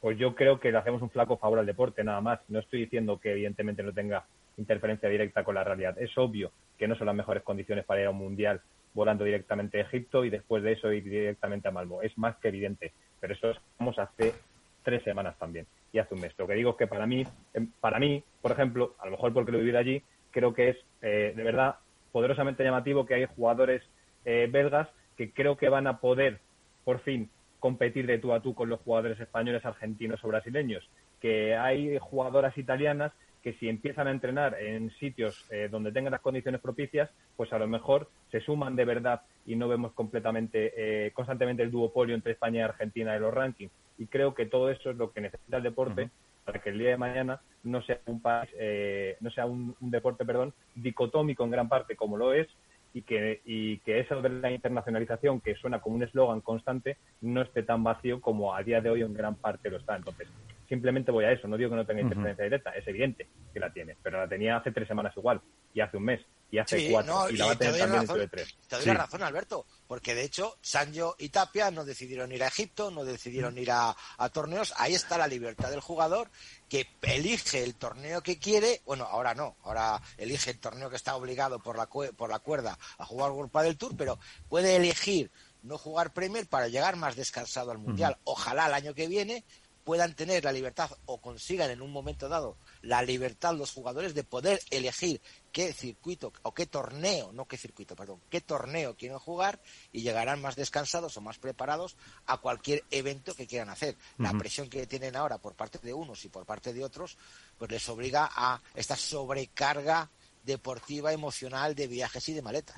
pues 0.00 0.18
yo 0.18 0.34
creo 0.34 0.60
que 0.60 0.70
le 0.70 0.78
hacemos 0.78 1.02
un 1.02 1.10
flaco 1.10 1.38
favor 1.38 1.58
al 1.58 1.66
deporte, 1.66 2.04
nada 2.04 2.20
más. 2.20 2.40
No 2.48 2.60
estoy 2.60 2.80
diciendo 2.80 3.18
que 3.18 3.32
evidentemente 3.32 3.82
no 3.82 3.92
tenga 3.92 4.24
interferencia 4.56 5.08
directa 5.08 5.44
con 5.44 5.54
la 5.54 5.64
realidad. 5.64 5.96
Es 5.98 6.16
obvio 6.18 6.52
que 6.76 6.86
no 6.86 6.96
son 6.96 7.06
las 7.06 7.16
mejores 7.16 7.42
condiciones 7.42 7.84
para 7.84 8.00
ir 8.02 8.06
a 8.06 8.10
un 8.10 8.18
mundial 8.18 8.60
volando 8.94 9.24
directamente 9.24 9.78
a 9.78 9.82
Egipto 9.82 10.24
y 10.24 10.30
después 10.30 10.62
de 10.62 10.72
eso 10.72 10.92
ir 10.92 11.04
directamente 11.04 11.68
a 11.68 11.70
Malmo. 11.70 12.02
Es 12.02 12.16
más 12.16 12.36
que 12.36 12.48
evidente, 12.48 12.92
pero 13.20 13.34
eso 13.34 13.50
estamos 13.50 13.98
hace 13.98 14.34
tres 14.82 15.02
semanas 15.02 15.36
también 15.38 15.66
y 15.92 15.98
hace 15.98 16.14
un 16.14 16.20
mes. 16.20 16.32
Lo 16.38 16.46
que 16.46 16.54
digo 16.54 16.70
es 16.70 16.76
que 16.76 16.86
para 16.86 17.06
mí, 17.06 17.26
em, 17.54 17.70
para 17.80 17.98
mí, 17.98 18.22
por 18.40 18.52
ejemplo, 18.52 18.94
a 18.98 19.06
lo 19.06 19.12
mejor 19.12 19.32
porque 19.32 19.52
lo 19.52 19.58
vivido 19.58 19.78
allí, 19.78 20.02
creo 20.30 20.54
que 20.54 20.70
es 20.70 20.76
eh, 21.02 21.32
de 21.34 21.42
verdad 21.42 21.76
poderosamente 22.12 22.64
llamativo 22.64 23.06
que 23.06 23.14
hay 23.14 23.26
jugadores 23.26 23.82
eh, 24.28 24.46
belgas 24.46 24.86
que 25.16 25.32
creo 25.32 25.56
que 25.56 25.70
van 25.70 25.86
a 25.86 26.00
poder 26.00 26.38
por 26.84 27.00
fin 27.00 27.30
competir 27.60 28.06
de 28.06 28.18
tú 28.18 28.34
a 28.34 28.40
tú 28.40 28.54
con 28.54 28.68
los 28.68 28.78
jugadores 28.80 29.18
españoles, 29.18 29.64
argentinos 29.64 30.22
o 30.22 30.28
brasileños, 30.28 30.86
que 31.18 31.56
hay 31.56 31.96
jugadoras 31.98 32.56
italianas 32.58 33.10
que 33.42 33.54
si 33.54 33.70
empiezan 33.70 34.06
a 34.06 34.10
entrenar 34.10 34.60
en 34.60 34.90
sitios 34.98 35.46
eh, 35.50 35.68
donde 35.70 35.92
tengan 35.92 36.12
las 36.12 36.20
condiciones 36.20 36.60
propicias, 36.60 37.08
pues 37.38 37.50
a 37.54 37.58
lo 37.58 37.66
mejor 37.66 38.10
se 38.30 38.40
suman 38.40 38.76
de 38.76 38.84
verdad 38.84 39.22
y 39.46 39.56
no 39.56 39.66
vemos 39.66 39.92
completamente, 39.92 40.74
eh, 40.76 41.10
constantemente 41.12 41.62
el 41.62 41.70
duopolio 41.70 42.14
entre 42.14 42.32
España 42.32 42.60
y 42.60 42.64
Argentina 42.64 43.16
en 43.16 43.22
los 43.22 43.32
rankings. 43.32 43.72
Y 43.96 44.08
creo 44.08 44.34
que 44.34 44.44
todo 44.44 44.70
eso 44.70 44.90
es 44.90 44.96
lo 44.98 45.10
que 45.10 45.22
necesita 45.22 45.56
el 45.56 45.62
deporte 45.62 46.10
para 46.44 46.60
que 46.60 46.68
el 46.68 46.78
día 46.78 46.90
de 46.90 46.98
mañana 46.98 47.40
no 47.62 47.80
sea 47.80 47.98
un 48.06 48.20
país, 48.20 48.50
eh, 48.58 49.16
no 49.20 49.30
sea 49.30 49.46
un, 49.46 49.74
un 49.80 49.90
deporte, 49.90 50.26
perdón, 50.26 50.52
dicotómico 50.74 51.44
en 51.44 51.50
gran 51.50 51.68
parte 51.70 51.96
como 51.96 52.18
lo 52.18 52.34
es 52.34 52.48
y 52.92 53.02
que, 53.02 53.40
y 53.44 53.78
que 53.78 54.00
eso 54.00 54.20
de 54.22 54.28
la 54.28 54.50
internacionalización, 54.50 55.40
que 55.40 55.54
suena 55.54 55.80
como 55.80 55.96
un 55.96 56.02
eslogan 56.02 56.40
constante, 56.40 56.96
no 57.20 57.42
esté 57.42 57.62
tan 57.62 57.84
vacío 57.84 58.20
como 58.20 58.54
a 58.54 58.62
día 58.62 58.80
de 58.80 58.90
hoy 58.90 59.02
en 59.02 59.14
gran 59.14 59.34
parte 59.34 59.70
lo 59.70 59.76
está. 59.76 59.96
Entonces, 59.96 60.28
simplemente 60.68 61.10
voy 61.10 61.24
a 61.24 61.32
eso. 61.32 61.48
No 61.48 61.56
digo 61.56 61.70
que 61.70 61.76
no 61.76 61.86
tenga 61.86 62.02
interferencia 62.02 62.44
directa, 62.44 62.70
es 62.70 62.86
evidente 62.86 63.26
que 63.52 63.60
la 63.60 63.72
tiene, 63.72 63.96
pero 64.02 64.18
la 64.18 64.28
tenía 64.28 64.56
hace 64.56 64.72
tres 64.72 64.88
semanas 64.88 65.16
igual, 65.16 65.40
y 65.74 65.80
hace 65.80 65.96
un 65.96 66.04
mes, 66.04 66.20
y 66.50 66.58
hace 66.58 66.78
Sí, 66.78 66.88
cuatro, 66.90 67.12
no, 67.12 67.28
y 67.30 67.36
la 67.36 67.46
va 67.46 67.52
a 67.52 67.54
te 67.56 67.58
tener 67.66 67.72
doy 67.72 67.80
también 67.80 68.02
razón. 68.02 68.18
dentro 68.18 68.38
de 68.38 68.44
tres. 68.44 68.56
Te 68.68 68.76
doy 68.76 68.84
Sí. 68.84 68.88
la 68.90 68.94
razón, 68.94 69.22
Alberto, 69.22 69.66
porque 69.86 70.14
de 70.14 70.22
hecho 70.24 70.56
Sancho 70.62 71.14
y 71.18 71.28
Tapia 71.28 71.70
no 71.70 71.84
decidieron 71.84 72.32
ir 72.32 72.42
a 72.42 72.48
Egipto, 72.48 72.90
no 72.90 73.04
decidieron 73.04 73.58
ir 73.58 73.70
a, 73.70 73.94
a 74.16 74.28
torneos. 74.30 74.72
Ahí 74.78 74.94
está 74.94 75.18
la 75.18 75.26
libertad 75.26 75.70
del 75.70 75.80
jugador 75.80 76.30
que 76.68 76.86
elige 77.02 77.62
el 77.64 77.74
torneo 77.74 78.22
que 78.22 78.38
quiere. 78.38 78.80
Bueno, 78.86 79.04
ahora 79.04 79.34
no, 79.34 79.56
ahora 79.62 80.00
elige 80.16 80.50
el 80.52 80.58
torneo 80.58 80.88
que 80.88 80.96
está 80.96 81.16
obligado 81.16 81.58
por 81.58 81.76
la, 81.76 81.86
por 81.86 82.30
la 82.30 82.38
cuerda 82.38 82.78
a 82.96 83.04
jugar 83.04 83.30
World 83.32 83.52
del 83.52 83.76
Tour, 83.76 83.94
pero 83.96 84.18
puede 84.48 84.76
elegir 84.76 85.30
no 85.62 85.76
jugar 85.76 86.12
Premier 86.14 86.46
para 86.46 86.68
llegar 86.68 86.96
más 86.96 87.14
descansado 87.16 87.70
al 87.72 87.78
Mundial. 87.78 88.16
Ojalá 88.24 88.66
el 88.68 88.74
año 88.74 88.94
que 88.94 89.06
viene 89.08 89.44
puedan 89.84 90.14
tener 90.14 90.44
la 90.44 90.52
libertad 90.52 90.90
o 91.06 91.18
consigan 91.20 91.70
en 91.70 91.82
un 91.82 91.90
momento 91.90 92.28
dado 92.28 92.56
la 92.82 93.02
libertad 93.02 93.54
los 93.54 93.72
jugadores 93.72 94.14
de 94.14 94.24
poder 94.24 94.60
elegir 94.70 95.20
qué 95.52 95.72
circuito 95.72 96.32
o 96.42 96.52
qué 96.54 96.66
torneo, 96.66 97.32
no 97.32 97.46
qué 97.46 97.56
circuito, 97.56 97.96
perdón, 97.96 98.20
qué 98.30 98.40
torneo 98.40 98.94
quieren 98.96 99.18
jugar 99.18 99.58
y 99.92 100.02
llegarán 100.02 100.40
más 100.40 100.56
descansados 100.56 101.16
o 101.16 101.20
más 101.20 101.38
preparados 101.38 101.96
a 102.26 102.38
cualquier 102.38 102.84
evento 102.90 103.34
que 103.34 103.46
quieran 103.46 103.70
hacer. 103.70 103.96
La 104.18 104.32
presión 104.32 104.68
que 104.68 104.86
tienen 104.86 105.16
ahora 105.16 105.38
por 105.38 105.54
parte 105.54 105.78
de 105.82 105.92
unos 105.94 106.24
y 106.24 106.28
por 106.28 106.44
parte 106.46 106.72
de 106.72 106.84
otros, 106.84 107.16
pues 107.58 107.70
les 107.70 107.88
obliga 107.88 108.28
a 108.34 108.60
esta 108.74 108.94
sobrecarga 108.96 110.08
deportiva, 110.44 111.12
emocional, 111.12 111.74
de 111.74 111.86
viajes 111.88 112.26
y 112.30 112.32
de 112.32 112.40
maletas. 112.42 112.74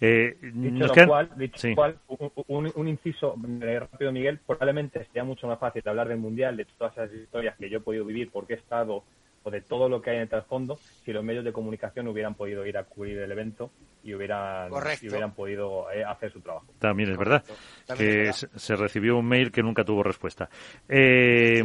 Eh, 0.00 0.36
Dicho 0.42 0.86
lo 0.86 1.06
cual, 1.06 1.30
dicho 1.38 1.56
Sí. 1.58 1.70
lo 1.70 1.74
cual, 1.76 1.98
un, 2.08 2.32
un- 2.48 2.72
un 2.74 2.88
inciso 2.88 3.34
eh, 3.62 3.78
rápido, 3.80 4.12
Miguel, 4.12 4.40
probablemente 4.40 5.04
sería 5.06 5.24
mucho 5.24 5.46
más 5.46 5.58
fácil 5.58 5.82
hablar 5.88 6.08
del 6.08 6.18
Mundial, 6.18 6.56
de 6.56 6.66
todas 6.66 6.92
esas 6.94 7.12
historias 7.14 7.56
que 7.56 7.70
yo 7.70 7.78
he 7.78 7.80
podido 7.80 8.04
vivir 8.04 8.30
porque 8.30 8.54
he 8.54 8.56
estado, 8.56 9.04
o 9.44 9.50
de 9.50 9.60
todo 9.60 9.88
lo 9.88 10.00
que 10.02 10.10
hay 10.10 10.16
en 10.16 10.22
el 10.22 10.28
trasfondo, 10.28 10.78
si 11.04 11.12
los 11.12 11.22
medios 11.22 11.44
de 11.44 11.52
comunicación 11.52 12.08
hubieran 12.08 12.34
podido 12.34 12.66
ir 12.66 12.76
a 12.78 12.84
cubrir 12.84 13.18
el 13.18 13.30
evento 13.30 13.70
y 14.02 14.14
hubieran, 14.14 14.70
y 15.02 15.08
hubieran 15.10 15.32
podido 15.34 15.90
eh, 15.92 16.02
hacer 16.04 16.32
su 16.32 16.40
trabajo. 16.40 16.66
También 16.78 17.10
es 17.12 17.16
verdad 17.18 17.44
También 17.86 18.10
que 18.10 18.28
es 18.30 18.36
se- 18.36 18.58
se 18.58 18.76
recibió 18.76 19.16
un 19.18 19.26
mail 19.26 19.52
que 19.52 19.62
nunca 19.62 19.84
tuvo 19.84 20.02
respuesta. 20.02 20.48
Eh, 20.88 21.62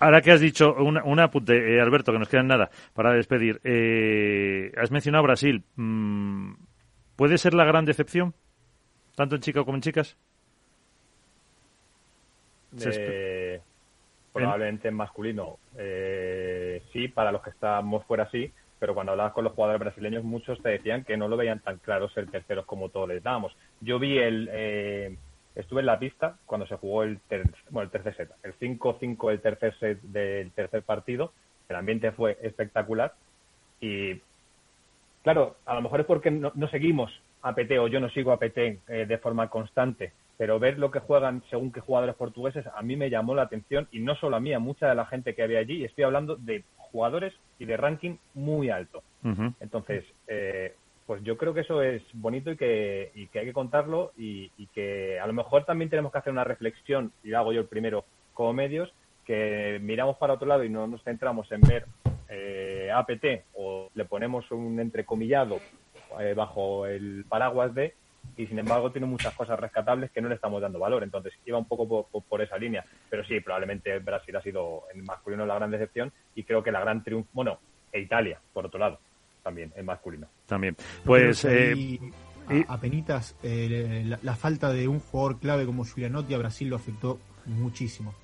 ahora 0.00 0.20
que 0.22 0.32
has 0.32 0.40
dicho, 0.40 0.74
un, 0.74 0.98
un 1.02 1.20
apunte, 1.20 1.76
eh, 1.76 1.80
Alberto, 1.80 2.12
que 2.12 2.18
nos 2.18 2.28
queda 2.28 2.42
nada 2.42 2.70
para 2.94 3.12
despedir. 3.12 3.60
Eh, 3.64 4.72
has 4.76 4.90
mencionado 4.90 5.24
Brasil. 5.24 5.62
Mm, 5.76 6.52
¿Puede 7.16 7.38
ser 7.38 7.54
la 7.54 7.64
gran 7.64 7.84
decepción? 7.84 8.34
Tanto 9.14 9.36
en 9.36 9.40
chicas 9.42 9.64
como 9.64 9.76
en 9.76 9.82
chicas. 9.82 10.16
Probablemente 14.42 14.88
en 14.88 14.94
masculino 14.94 15.58
eh, 15.76 16.82
sí, 16.92 17.08
para 17.08 17.32
los 17.32 17.42
que 17.42 17.50
estamos 17.50 18.04
fuera 18.06 18.30
sí, 18.30 18.52
pero 18.78 18.94
cuando 18.94 19.12
hablabas 19.12 19.32
con 19.32 19.44
los 19.44 19.52
jugadores 19.54 19.80
brasileños 19.80 20.24
muchos 20.24 20.60
te 20.62 20.68
decían 20.70 21.04
que 21.04 21.16
no 21.16 21.28
lo 21.28 21.36
veían 21.36 21.60
tan 21.60 21.78
claro 21.78 22.08
ser 22.10 22.26
terceros 22.30 22.66
como 22.66 22.88
todos 22.90 23.08
les 23.08 23.22
dábamos. 23.22 23.56
Yo 23.80 23.98
vi 23.98 24.18
el... 24.18 24.48
eh, 24.52 25.16
estuve 25.54 25.80
en 25.80 25.86
la 25.86 25.98
pista 25.98 26.36
cuando 26.46 26.66
se 26.66 26.76
jugó 26.76 27.02
el, 27.02 27.18
ter- 27.28 27.44
bueno, 27.70 27.86
el 27.86 27.90
tercer 27.90 28.14
set, 28.16 28.30
el 28.42 28.54
5-5 28.58 29.30
el 29.30 29.40
tercer 29.40 29.74
set 29.78 30.00
del 30.02 30.50
tercer 30.52 30.82
partido. 30.82 31.32
El 31.68 31.76
ambiente 31.76 32.12
fue 32.12 32.36
espectacular 32.42 33.14
y 33.80 34.20
Claro, 35.22 35.56
a 35.66 35.74
lo 35.74 35.82
mejor 35.82 36.00
es 36.00 36.06
porque 36.06 36.30
no, 36.30 36.52
no 36.54 36.68
seguimos 36.68 37.10
a 37.42 37.54
PT 37.54 37.78
o 37.80 37.88
yo 37.88 37.98
no 38.00 38.08
sigo 38.10 38.30
a 38.32 38.38
PT 38.38 38.78
eh, 38.88 39.06
de 39.06 39.18
forma 39.18 39.48
constante, 39.50 40.12
pero 40.36 40.58
ver 40.58 40.78
lo 40.78 40.90
que 40.90 41.00
juegan 41.00 41.42
según 41.50 41.72
qué 41.72 41.80
jugadores 41.80 42.14
portugueses 42.14 42.66
a 42.66 42.82
mí 42.82 42.96
me 42.96 43.10
llamó 43.10 43.34
la 43.34 43.42
atención 43.42 43.88
y 43.90 44.00
no 44.00 44.14
solo 44.16 44.36
a 44.36 44.40
mí, 44.40 44.52
a 44.52 44.58
mucha 44.58 44.88
de 44.88 44.94
la 44.94 45.06
gente 45.06 45.34
que 45.34 45.42
había 45.42 45.60
allí. 45.60 45.78
y 45.78 45.84
Estoy 45.84 46.04
hablando 46.04 46.36
de 46.36 46.64
jugadores 46.76 47.34
y 47.58 47.64
de 47.64 47.76
ranking 47.76 48.16
muy 48.34 48.70
alto. 48.70 49.02
Entonces, 49.60 50.04
eh, 50.28 50.74
pues 51.06 51.22
yo 51.24 51.36
creo 51.36 51.52
que 51.52 51.60
eso 51.60 51.82
es 51.82 52.02
bonito 52.12 52.50
y 52.50 52.56
que, 52.56 53.10
y 53.14 53.26
que 53.26 53.40
hay 53.40 53.46
que 53.46 53.52
contarlo 53.52 54.12
y, 54.16 54.52
y 54.56 54.66
que 54.68 55.18
a 55.18 55.26
lo 55.26 55.32
mejor 55.32 55.64
también 55.64 55.90
tenemos 55.90 56.12
que 56.12 56.18
hacer 56.18 56.32
una 56.32 56.44
reflexión, 56.44 57.12
y 57.24 57.28
lo 57.28 57.38
hago 57.38 57.52
yo 57.52 57.60
el 57.60 57.66
primero 57.66 58.04
como 58.34 58.52
medios, 58.52 58.92
que 59.24 59.78
miramos 59.82 60.16
para 60.18 60.34
otro 60.34 60.46
lado 60.46 60.64
y 60.64 60.70
no 60.70 60.86
nos 60.86 61.02
centramos 61.02 61.50
en 61.50 61.60
ver 61.62 61.86
eh, 62.28 62.90
APT 62.94 63.44
o 63.54 63.90
le 63.94 64.04
ponemos 64.04 64.50
un 64.50 64.78
entrecomillado 64.80 65.58
eh, 66.20 66.34
bajo 66.34 66.86
el 66.86 67.24
paraguas 67.28 67.74
de 67.74 67.94
y 68.36 68.46
sin 68.46 68.58
embargo 68.58 68.90
tiene 68.92 69.06
muchas 69.06 69.34
cosas 69.34 69.58
rescatables 69.58 70.10
que 70.10 70.20
no 70.20 70.28
le 70.28 70.34
estamos 70.36 70.60
dando 70.62 70.78
valor. 70.78 71.02
Entonces 71.02 71.32
iba 71.44 71.58
un 71.58 71.66
poco 71.66 71.86
por, 71.88 72.06
por- 72.06 72.22
por 72.24 72.42
esa 72.42 72.56
línea. 72.58 72.84
Pero 73.10 73.24
sí, 73.24 73.40
probablemente 73.40 73.98
Brasil 73.98 74.34
ha 74.36 74.42
sido 74.42 74.84
en 74.94 75.04
masculino 75.04 75.44
la 75.46 75.54
gran 75.56 75.70
decepción 75.70 76.12
y 76.34 76.42
creo 76.44 76.62
que 76.62 76.70
la 76.72 76.80
gran 76.80 77.02
triunfo, 77.04 77.28
bueno, 77.32 77.58
e 77.92 78.00
Italia, 78.00 78.40
por 78.52 78.66
otro 78.66 78.78
lado, 78.78 78.98
también 79.42 79.72
en 79.76 79.84
masculino. 79.86 80.26
También. 80.46 80.76
Pues 81.04 81.44
eh, 81.44 81.98
a, 82.68 82.74
apenitas, 82.74 83.36
eh, 83.42 84.02
la, 84.06 84.18
la 84.22 84.36
falta 84.36 84.72
de 84.72 84.86
un 84.88 85.00
jugador 85.00 85.38
clave 85.40 85.66
como 85.66 85.84
Giulianotti 85.84 86.34
a 86.34 86.38
Brasil 86.38 86.68
lo 86.68 86.76
afectó 86.76 87.18
muchísimo. 87.46 88.14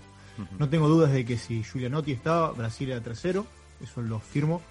No 0.59 0.69
tengo 0.69 0.89
dudas 0.89 1.13
de 1.13 1.25
que 1.25 1.37
si 1.37 1.63
Giulianotti 1.63 2.13
estaba, 2.13 2.51
Brasil 2.53 2.91
era 2.91 3.01
tercero, 3.03 3.47
eso 3.83 4.01
lo 4.01 4.19
firmo. 4.19 4.63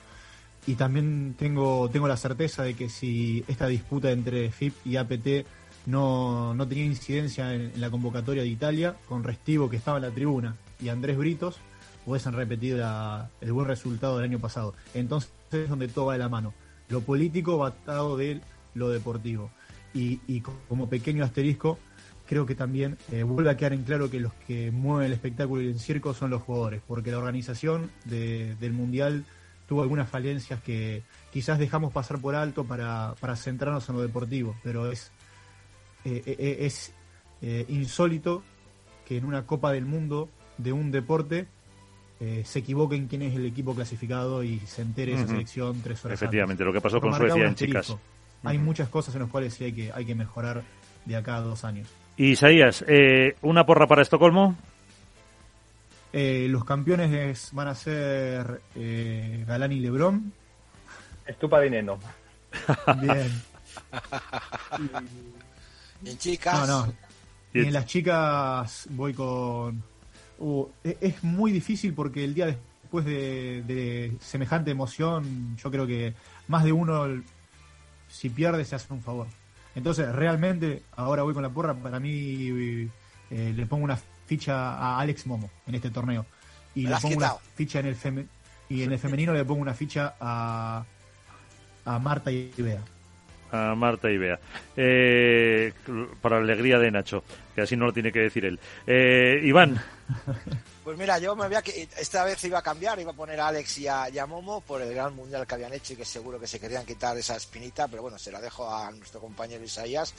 Y 0.68 0.76
también 0.76 1.36
tengo, 1.38 1.90
tengo 1.90 2.08
la 2.08 2.18
certeza 2.18 2.64
de 2.64 2.76
que 2.76 2.90
si 2.90 3.44
esta 3.48 3.68
disputa 3.68 4.12
entre 4.12 4.52
FIP 4.52 4.74
y 4.86 4.96
APT 4.96 5.46
no, 5.88 6.54
no 6.54 6.68
tenía 6.68 6.86
incidencia 6.86 7.54
en, 7.54 7.80
la 7.80 7.90
convocatoria 7.90 8.44
de 8.44 8.50
Italia, 8.50 8.96
con 9.08 9.24
Restivo 9.24 9.70
que 9.70 9.78
estaba 9.78 9.98
en 9.98 10.04
la 10.04 10.12
tribuna 10.12 10.56
y 10.80 10.90
Andrés 10.90 11.18
Britos, 11.18 11.58
hubiesen 12.06 12.34
repetido 12.34 12.88
el 13.42 13.54
buen 13.54 13.68
resultado 13.68 14.18
del 14.18 14.30
año 14.30 14.40
pasado. 14.40 14.74
Entonces 14.94 15.32
es 15.52 15.70
donde 15.70 15.88
todo 15.88 16.08
va 16.08 16.14
de 16.14 16.20
la 16.20 16.30
mano. 16.30 16.54
Lo 16.90 17.02
político 17.02 17.58
va 17.58 17.70
atado 17.70 18.18
de 18.18 18.42
lo 18.74 18.90
deportivo. 18.90 19.52
Y, 19.94 20.42
como 20.70 20.88
pequeño 20.88 21.24
asterisco, 21.26 21.78
creo 22.26 22.46
que 22.46 22.56
también 22.56 22.98
eh, 23.12 23.24
vuelve 23.24 23.50
a 23.50 23.58
quedar 23.58 23.74
en 23.74 23.84
claro 23.84 24.10
que 24.10 24.22
los 24.22 24.34
que 24.48 24.72
mueven 24.72 25.08
el 25.08 25.14
espectáculo 25.14 25.62
y 25.62 25.68
el 25.68 25.80
circo 25.80 26.14
son 26.14 26.30
los 26.30 26.42
jugadores, 26.42 26.82
porque 26.88 27.12
la 27.12 27.18
organización 27.18 27.92
del 28.06 28.72
Mundial 28.72 29.26
tuvo 29.72 29.84
algunas 29.84 30.10
falencias 30.10 30.62
que 30.62 31.02
quizás 31.32 31.58
dejamos 31.58 31.94
pasar 31.94 32.20
por 32.20 32.36
alto 32.36 32.66
para, 32.66 33.16
centrarnos 33.38 33.88
en 33.88 33.96
lo 33.96 34.02
deportivo, 34.02 34.54
pero 34.62 34.92
es, 34.92 35.14
eh, 36.04 36.22
eh, 36.26 36.58
es 36.60 36.94
insólito 37.70 38.44
que 39.08 39.16
en 39.16 39.24
una 39.24 39.46
Copa 39.46 39.72
del 39.72 39.86
Mundo 39.86 40.28
de 40.58 40.74
un 40.74 40.92
deporte 40.92 41.48
se 42.44 42.60
equivoque 42.60 42.98
en 42.98 43.08
quién 43.08 43.22
es 43.22 43.34
el 43.34 43.46
equipo 43.46 43.74
clasificado 43.74 44.44
y 44.44 44.60
se 44.60 44.82
entere 44.82 45.14
esa 45.14 45.26
selección 45.26 45.82
tres 45.82 46.04
horas 46.04 46.22
Efectivamente, 46.22 46.66
lo 46.66 46.74
que 46.74 46.82
pasó 46.82 47.00
con 47.00 47.14
Suecia 47.14 47.48
en 47.48 47.56
chicas. 47.56 47.96
Hay 48.44 48.58
muchas 48.58 48.90
cosas 48.90 49.16
en 49.16 49.22
las 49.22 49.32
cuales 49.32 49.54
sí 49.54 49.64
hay 49.64 49.72
que, 49.72 49.90
hay 49.94 50.04
que 50.04 50.16
mejorar 50.16 50.64
de 51.06 51.16
acá 51.16 51.38
a 51.38 51.42
dos 51.42 51.64
años. 51.64 51.88
Isaías, 52.18 52.84
eh, 52.90 53.36
¿una 53.42 53.66
porra 53.66 53.88
para 53.88 54.02
Estocolmo? 54.02 54.58
Eh, 56.14 56.48
los 56.50 56.66
campeones 56.66 57.50
van 57.54 57.68
a 57.70 57.76
ser 57.76 58.62
eh, 58.76 59.44
Galán 59.48 59.72
y 59.72 59.80
Lebrón. 59.80 60.34
Estupa 61.26 61.62
Dineno. 61.62 62.00
Bien. 63.00 63.42
y 66.04 66.10
en 66.10 66.18
chicas. 66.18 66.68
No, 66.68 66.86
no. 66.86 66.94
Y 67.54 67.60
en 67.60 67.74
las 67.74 67.86
chicas 67.86 68.88
voy 68.92 69.14
con. 69.14 69.84
Uh, 70.40 70.68
e-, 70.84 70.98
es 71.00 71.24
muy 71.24 71.52
difícil 71.52 71.94
porque 71.94 72.24
el 72.24 72.34
día 72.34 72.48
después 72.48 73.06
de, 73.06 73.64
de, 73.64 74.18
semejante 74.20 74.72
emoción, 74.72 75.56
yo 75.56 75.72
creo 75.72 75.88
que 75.88 76.14
más 76.48 76.64
de 76.64 76.74
uno, 76.74 77.06
si 78.08 78.30
pierde, 78.30 78.66
se 78.66 78.76
hace 78.76 78.92
un 78.92 79.02
favor. 79.02 79.28
Entonces, 79.76 80.14
realmente, 80.14 80.84
ahora 80.96 81.24
voy 81.24 81.34
con 81.34 81.44
la 81.44 81.50
porra, 81.50 81.74
para 81.74 82.00
mí 82.00 82.90
eh, 83.30 83.54
le 83.56 83.66
pongo 83.66 83.86
una 83.86 83.98
ficha 84.32 84.78
a 84.78 84.98
Alex 85.02 85.28
Momo 85.28 85.50
en 85.68 85.76
este 85.76 85.90
torneo. 85.90 86.26
Y 86.74 86.88
le 86.88 86.96
pongo 87.02 87.18
una 87.18 87.34
ficha 87.54 87.82
en 87.82 87.88
el 87.88 88.28
y 88.70 88.84
en 88.84 88.94
el 88.94 88.98
femenino 88.98 89.34
le 89.34 89.44
pongo 89.44 89.62
una 89.62 89.74
ficha 89.74 90.16
a, 90.22 90.86
a 91.84 92.00
Marta 92.00 92.32
y 92.32 92.50
Bea. 92.58 92.82
A 93.52 93.76
Marta 93.76 94.10
y 94.10 94.18
Bea. 94.18 94.40
Eh, 94.78 95.74
para 96.22 96.38
la 96.38 96.44
alegría 96.44 96.80
de 96.80 96.92
Nacho, 96.92 97.26
que 97.54 97.60
así 97.60 97.76
no 97.76 97.88
lo 97.88 97.92
tiene 97.92 98.14
que 98.14 98.20
decir 98.20 98.46
él. 98.46 98.58
Eh, 98.88 99.42
Iván. 99.44 99.82
Pues 100.84 100.98
mira, 100.98 101.20
yo 101.20 101.36
me 101.36 101.46
había 101.46 101.62
que 101.62 101.88
esta 102.00 102.24
vez 102.24 102.44
iba 102.44 102.58
a 102.58 102.64
cambiar, 102.64 103.00
iba 103.00 103.12
a 103.12 103.16
poner 103.16 103.40
a 103.40 103.50
Alex 103.50 103.78
y 103.78 103.88
a, 103.88 104.26
Momo 104.28 104.62
por 104.62 104.82
el 104.82 104.92
gran 104.92 105.16
mundial 105.16 105.46
que 105.46 105.54
habían 105.54 105.72
hecho 105.74 105.94
y 105.94 105.96
que 105.96 106.06
seguro 106.06 106.40
que 106.40 106.48
se 106.48 106.60
querían 106.60 106.88
quitar 106.88 107.16
esa 107.16 107.36
espinita, 107.36 107.88
pero 107.88 108.02
bueno, 108.02 108.18
se 108.18 108.32
la 108.32 108.42
dejo 108.42 108.68
a 108.68 108.90
nuestro 108.90 109.22
compañero 109.22 109.64
Isaías 109.64 110.12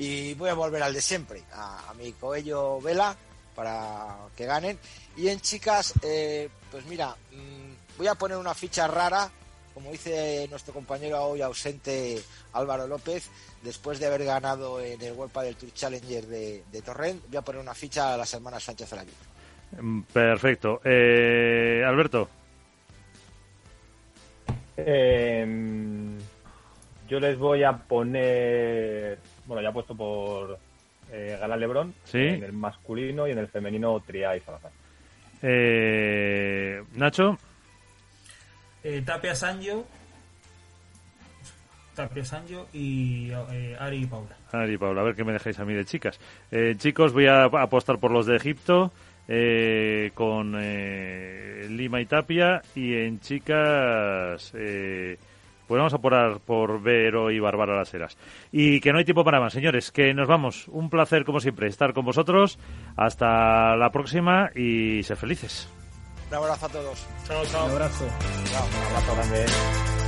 y 0.00 0.32
voy 0.34 0.48
a 0.48 0.54
volver 0.54 0.82
al 0.82 0.94
de 0.94 1.02
siempre, 1.02 1.42
a, 1.52 1.92
mi 1.98 2.12
Coello 2.14 2.80
Vela 2.80 3.14
para 3.54 4.16
que 4.36 4.46
ganen. 4.46 4.78
Y 5.16 5.28
en 5.28 5.40
chicas, 5.40 5.94
eh, 6.02 6.48
pues 6.70 6.84
mira, 6.86 7.14
mm, 7.32 7.98
voy 7.98 8.06
a 8.06 8.14
poner 8.14 8.36
una 8.36 8.54
ficha 8.54 8.86
rara, 8.86 9.30
como 9.74 9.90
dice 9.90 10.46
nuestro 10.50 10.74
compañero 10.74 11.22
hoy 11.22 11.42
ausente 11.42 12.20
Álvaro 12.52 12.86
López, 12.86 13.30
después 13.62 13.98
de 13.98 14.06
haber 14.06 14.24
ganado 14.24 14.80
en 14.80 15.00
el 15.00 15.12
World 15.12 15.32
del 15.42 15.56
Tour 15.56 15.72
Challenger 15.72 16.26
de, 16.26 16.82
Torrent, 16.84 17.22
voy 17.28 17.36
a 17.36 17.42
poner 17.42 17.60
una 17.60 17.74
ficha 17.74 18.14
a 18.14 18.16
las 18.16 18.32
hermanas 18.34 18.62
Sánchez 18.64 18.92
Alaguito. 18.92 19.16
Mm, 19.80 20.02
perfecto. 20.02 20.80
Eh, 20.84 21.84
Alberto. 21.86 22.28
Em, 24.76 26.18
yo 27.08 27.20
les 27.20 27.38
voy 27.38 27.62
a 27.64 27.76
poner, 27.76 29.18
bueno, 29.46 29.62
ya 29.62 29.68
he 29.68 29.72
puesto 29.72 29.94
por 29.94 30.58
eh, 31.12 31.36
Galán 31.40 31.60
Lebrón, 31.60 31.94
en 32.12 32.42
el 32.42 32.52
masculino 32.52 33.26
y 33.26 33.32
en 33.32 33.38
el 33.38 33.48
femenino 33.48 34.00
Tria 34.00 34.36
y 34.36 34.40
Salazar. 34.40 34.70
Eh, 35.42 36.82
Nacho. 36.94 37.38
Eh, 38.82 39.02
Tapia 39.04 39.34
Sanjo. 39.34 39.86
Tapia 41.94 42.24
Sanjo 42.24 42.68
y 42.72 43.30
Ari 43.78 44.02
y 44.02 44.06
Paula. 44.06 44.36
Ari 44.52 44.74
y 44.74 44.78
Paula, 44.78 45.00
a 45.00 45.04
ver 45.04 45.14
qué 45.14 45.24
me 45.24 45.32
dejáis 45.32 45.58
a 45.58 45.64
mí 45.64 45.74
de 45.74 45.84
chicas. 45.84 46.18
chicos, 46.76 47.12
voy 47.12 47.26
a 47.26 47.44
apostar 47.44 47.98
por 47.98 48.10
los 48.10 48.26
de 48.26 48.36
Egipto 48.36 48.92
eh, 49.32 50.10
con 50.12 50.56
eh, 50.58 51.68
Lima 51.70 52.00
y 52.00 52.06
Tapia 52.06 52.60
y 52.74 52.94
en 52.94 53.20
chicas 53.20 54.50
eh, 54.56 55.16
pues 55.70 55.78
vamos 55.78 55.94
a 55.94 55.98
poner 55.98 56.40
por 56.40 56.82
Vero 56.82 57.30
y 57.30 57.38
Bárbara 57.38 57.76
Las 57.76 57.94
Heras. 57.94 58.18
Y 58.50 58.80
que 58.80 58.90
no 58.92 58.98
hay 58.98 59.04
tiempo 59.04 59.22
para 59.22 59.38
más, 59.38 59.52
señores, 59.52 59.92
que 59.92 60.12
nos 60.12 60.26
vamos. 60.26 60.66
Un 60.66 60.90
placer, 60.90 61.24
como 61.24 61.38
siempre, 61.38 61.68
estar 61.68 61.92
con 61.92 62.04
vosotros. 62.04 62.58
Hasta 62.96 63.76
la 63.76 63.92
próxima 63.92 64.50
y 64.56 65.04
ser 65.04 65.16
felices. 65.16 65.68
Un 66.28 66.38
abrazo 66.38 66.66
a 66.66 66.68
todos. 66.70 67.06
Chao, 67.24 67.44
chao. 67.44 67.66
Un 67.66 67.70
abrazo. 67.70 68.04
Chao, 68.50 68.66
un 68.66 68.86
abrazo 68.86 69.14
grande. 69.14 69.99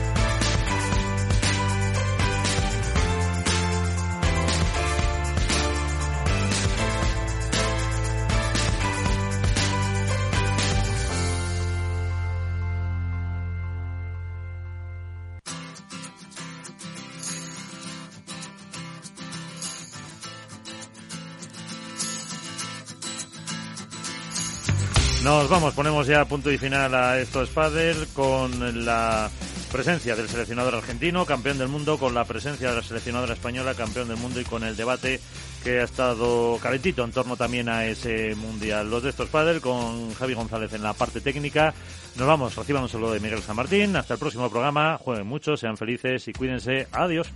Nos 25.32 25.48
vamos, 25.48 25.72
ponemos 25.72 26.06
ya 26.06 26.26
punto 26.26 26.52
y 26.52 26.58
final 26.58 26.94
a 26.94 27.18
estos 27.18 27.48
Spader 27.48 27.96
con 28.12 28.84
la 28.84 29.30
presencia 29.72 30.14
del 30.14 30.28
seleccionador 30.28 30.74
argentino, 30.74 31.24
campeón 31.24 31.56
del 31.56 31.68
mundo, 31.68 31.96
con 31.96 32.12
la 32.12 32.26
presencia 32.26 32.68
de 32.68 32.76
la 32.76 32.82
seleccionadora 32.82 33.32
española, 33.32 33.74
campeón 33.74 34.08
del 34.08 34.18
mundo 34.18 34.42
y 34.42 34.44
con 34.44 34.62
el 34.62 34.76
debate 34.76 35.20
que 35.64 35.80
ha 35.80 35.84
estado 35.84 36.58
calentito 36.62 37.02
en 37.02 37.12
torno 37.12 37.38
también 37.38 37.70
a 37.70 37.86
ese 37.86 38.34
mundial. 38.34 38.90
Los 38.90 39.04
de 39.04 39.08
estos 39.08 39.30
Padel 39.30 39.62
con 39.62 40.12
Javi 40.14 40.34
González 40.34 40.74
en 40.74 40.82
la 40.82 40.92
parte 40.92 41.22
técnica. 41.22 41.72
Nos 42.16 42.28
vamos, 42.28 42.54
reciban 42.54 42.82
un 42.82 42.90
saludo 42.90 43.14
de 43.14 43.20
Miguel 43.20 43.42
San 43.42 43.56
Martín. 43.56 43.96
Hasta 43.96 44.14
el 44.14 44.20
próximo 44.20 44.50
programa. 44.50 44.98
Jueguen 44.98 45.26
mucho, 45.26 45.56
sean 45.56 45.78
felices 45.78 46.28
y 46.28 46.34
cuídense. 46.34 46.88
Adiós. 46.92 47.32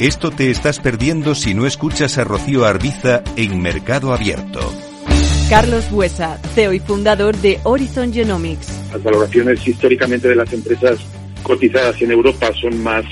Esto 0.00 0.30
te 0.30 0.50
estás 0.50 0.80
perdiendo 0.80 1.34
si 1.34 1.52
no 1.52 1.66
escuchas 1.66 2.16
a 2.16 2.24
Rocío 2.24 2.64
Arbiza 2.64 3.22
en 3.36 3.60
Mercado 3.60 4.14
Abierto. 4.14 4.60
Carlos 5.50 5.90
Buesa, 5.90 6.38
CEO 6.54 6.72
y 6.72 6.78
fundador 6.78 7.36
de 7.36 7.60
Horizon 7.64 8.10
Genomics. 8.10 8.66
Las 8.92 9.02
valoraciones 9.02 9.68
históricamente 9.68 10.26
de 10.28 10.36
las 10.36 10.50
empresas 10.54 11.00
cotizadas 11.42 12.00
en 12.00 12.12
Europa 12.12 12.50
son 12.58 12.82
más, 12.82 13.04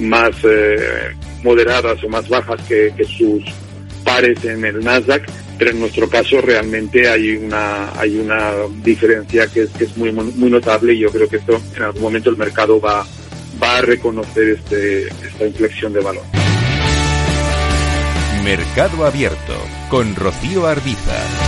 más 0.00 0.32
eh, 0.44 1.16
moderadas 1.42 2.04
o 2.04 2.10
más 2.10 2.28
bajas 2.28 2.60
que, 2.68 2.92
sus 3.06 3.42
pares 4.04 4.44
en 4.44 4.66
el 4.66 4.84
Nasdaq, 4.84 5.26
pero 5.56 5.70
en 5.70 5.80
nuestro 5.80 6.10
caso 6.10 6.42
realmente 6.42 7.08
hay 7.08 7.36
una, 7.36 7.98
hay 7.98 8.18
una 8.18 8.52
diferencia 8.84 9.46
que 9.46 9.62
es, 9.62 9.70
que 9.70 9.84
es 9.84 9.96
muy, 9.96 10.12
muy 10.12 10.50
notable 10.50 10.92
y 10.92 10.98
yo 10.98 11.10
creo 11.10 11.26
que 11.26 11.36
esto 11.36 11.58
en 11.74 11.84
algún 11.84 12.02
momento 12.02 12.28
el 12.28 12.36
mercado 12.36 12.78
va, 12.78 13.06
va 13.62 13.78
a 13.78 13.82
reconocer 13.82 14.48
este, 14.50 15.08
esta 15.08 15.46
inflexión 15.46 15.92
de 15.92 16.00
valor. 16.00 16.24
Mercado 18.44 19.04
Abierto 19.04 19.54
con 19.90 20.14
Rocío 20.14 20.66
Arbiza. 20.66 21.47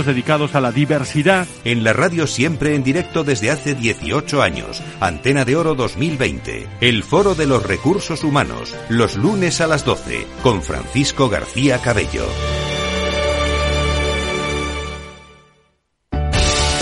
dedicados 0.05 0.55
a 0.55 0.61
la 0.61 0.71
diversidad. 0.71 1.47
En 1.63 1.83
la 1.83 1.93
radio 1.93 2.27
siempre 2.27 2.75
en 2.75 2.83
directo 2.83 3.23
desde 3.23 3.51
hace 3.51 3.75
18 3.75 4.41
años. 4.41 4.81
Antena 4.99 5.45
de 5.45 5.55
Oro 5.55 5.75
2020. 5.75 6.67
El 6.81 7.03
Foro 7.03 7.35
de 7.35 7.47
los 7.47 7.63
Recursos 7.63 8.23
Humanos. 8.23 8.75
Los 8.89 9.15
lunes 9.15 9.61
a 9.61 9.67
las 9.67 9.85
12. 9.85 10.25
Con 10.43 10.61
Francisco 10.61 11.29
García 11.29 11.79
Cabello. 11.79 12.25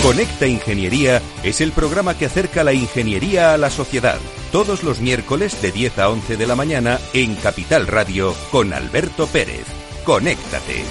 Conecta 0.02 0.48
Ingeniería 0.48 1.22
es 1.44 1.60
el 1.60 1.74
programa 1.74 2.18
que 2.18 2.26
acerca 2.26 2.64
la 2.64 2.74
ingeniería 2.74 3.54
a 3.54 3.58
la 3.58 3.70
sociedad. 3.70 4.18
Todos 4.52 4.84
los 4.84 5.02
miércoles 5.02 5.62
de 5.62 5.72
10 5.72 6.00
a 6.00 6.10
11 6.10 6.38
de 6.38 6.48
la 6.48 6.56
mañana 6.56 7.00
en 7.14 7.36
Capital 7.36 7.86
Radio 7.86 8.34
con 8.50 8.74
Alberto 8.74 9.28
Pérez. 9.28 9.66
Conéctate. 10.06 10.86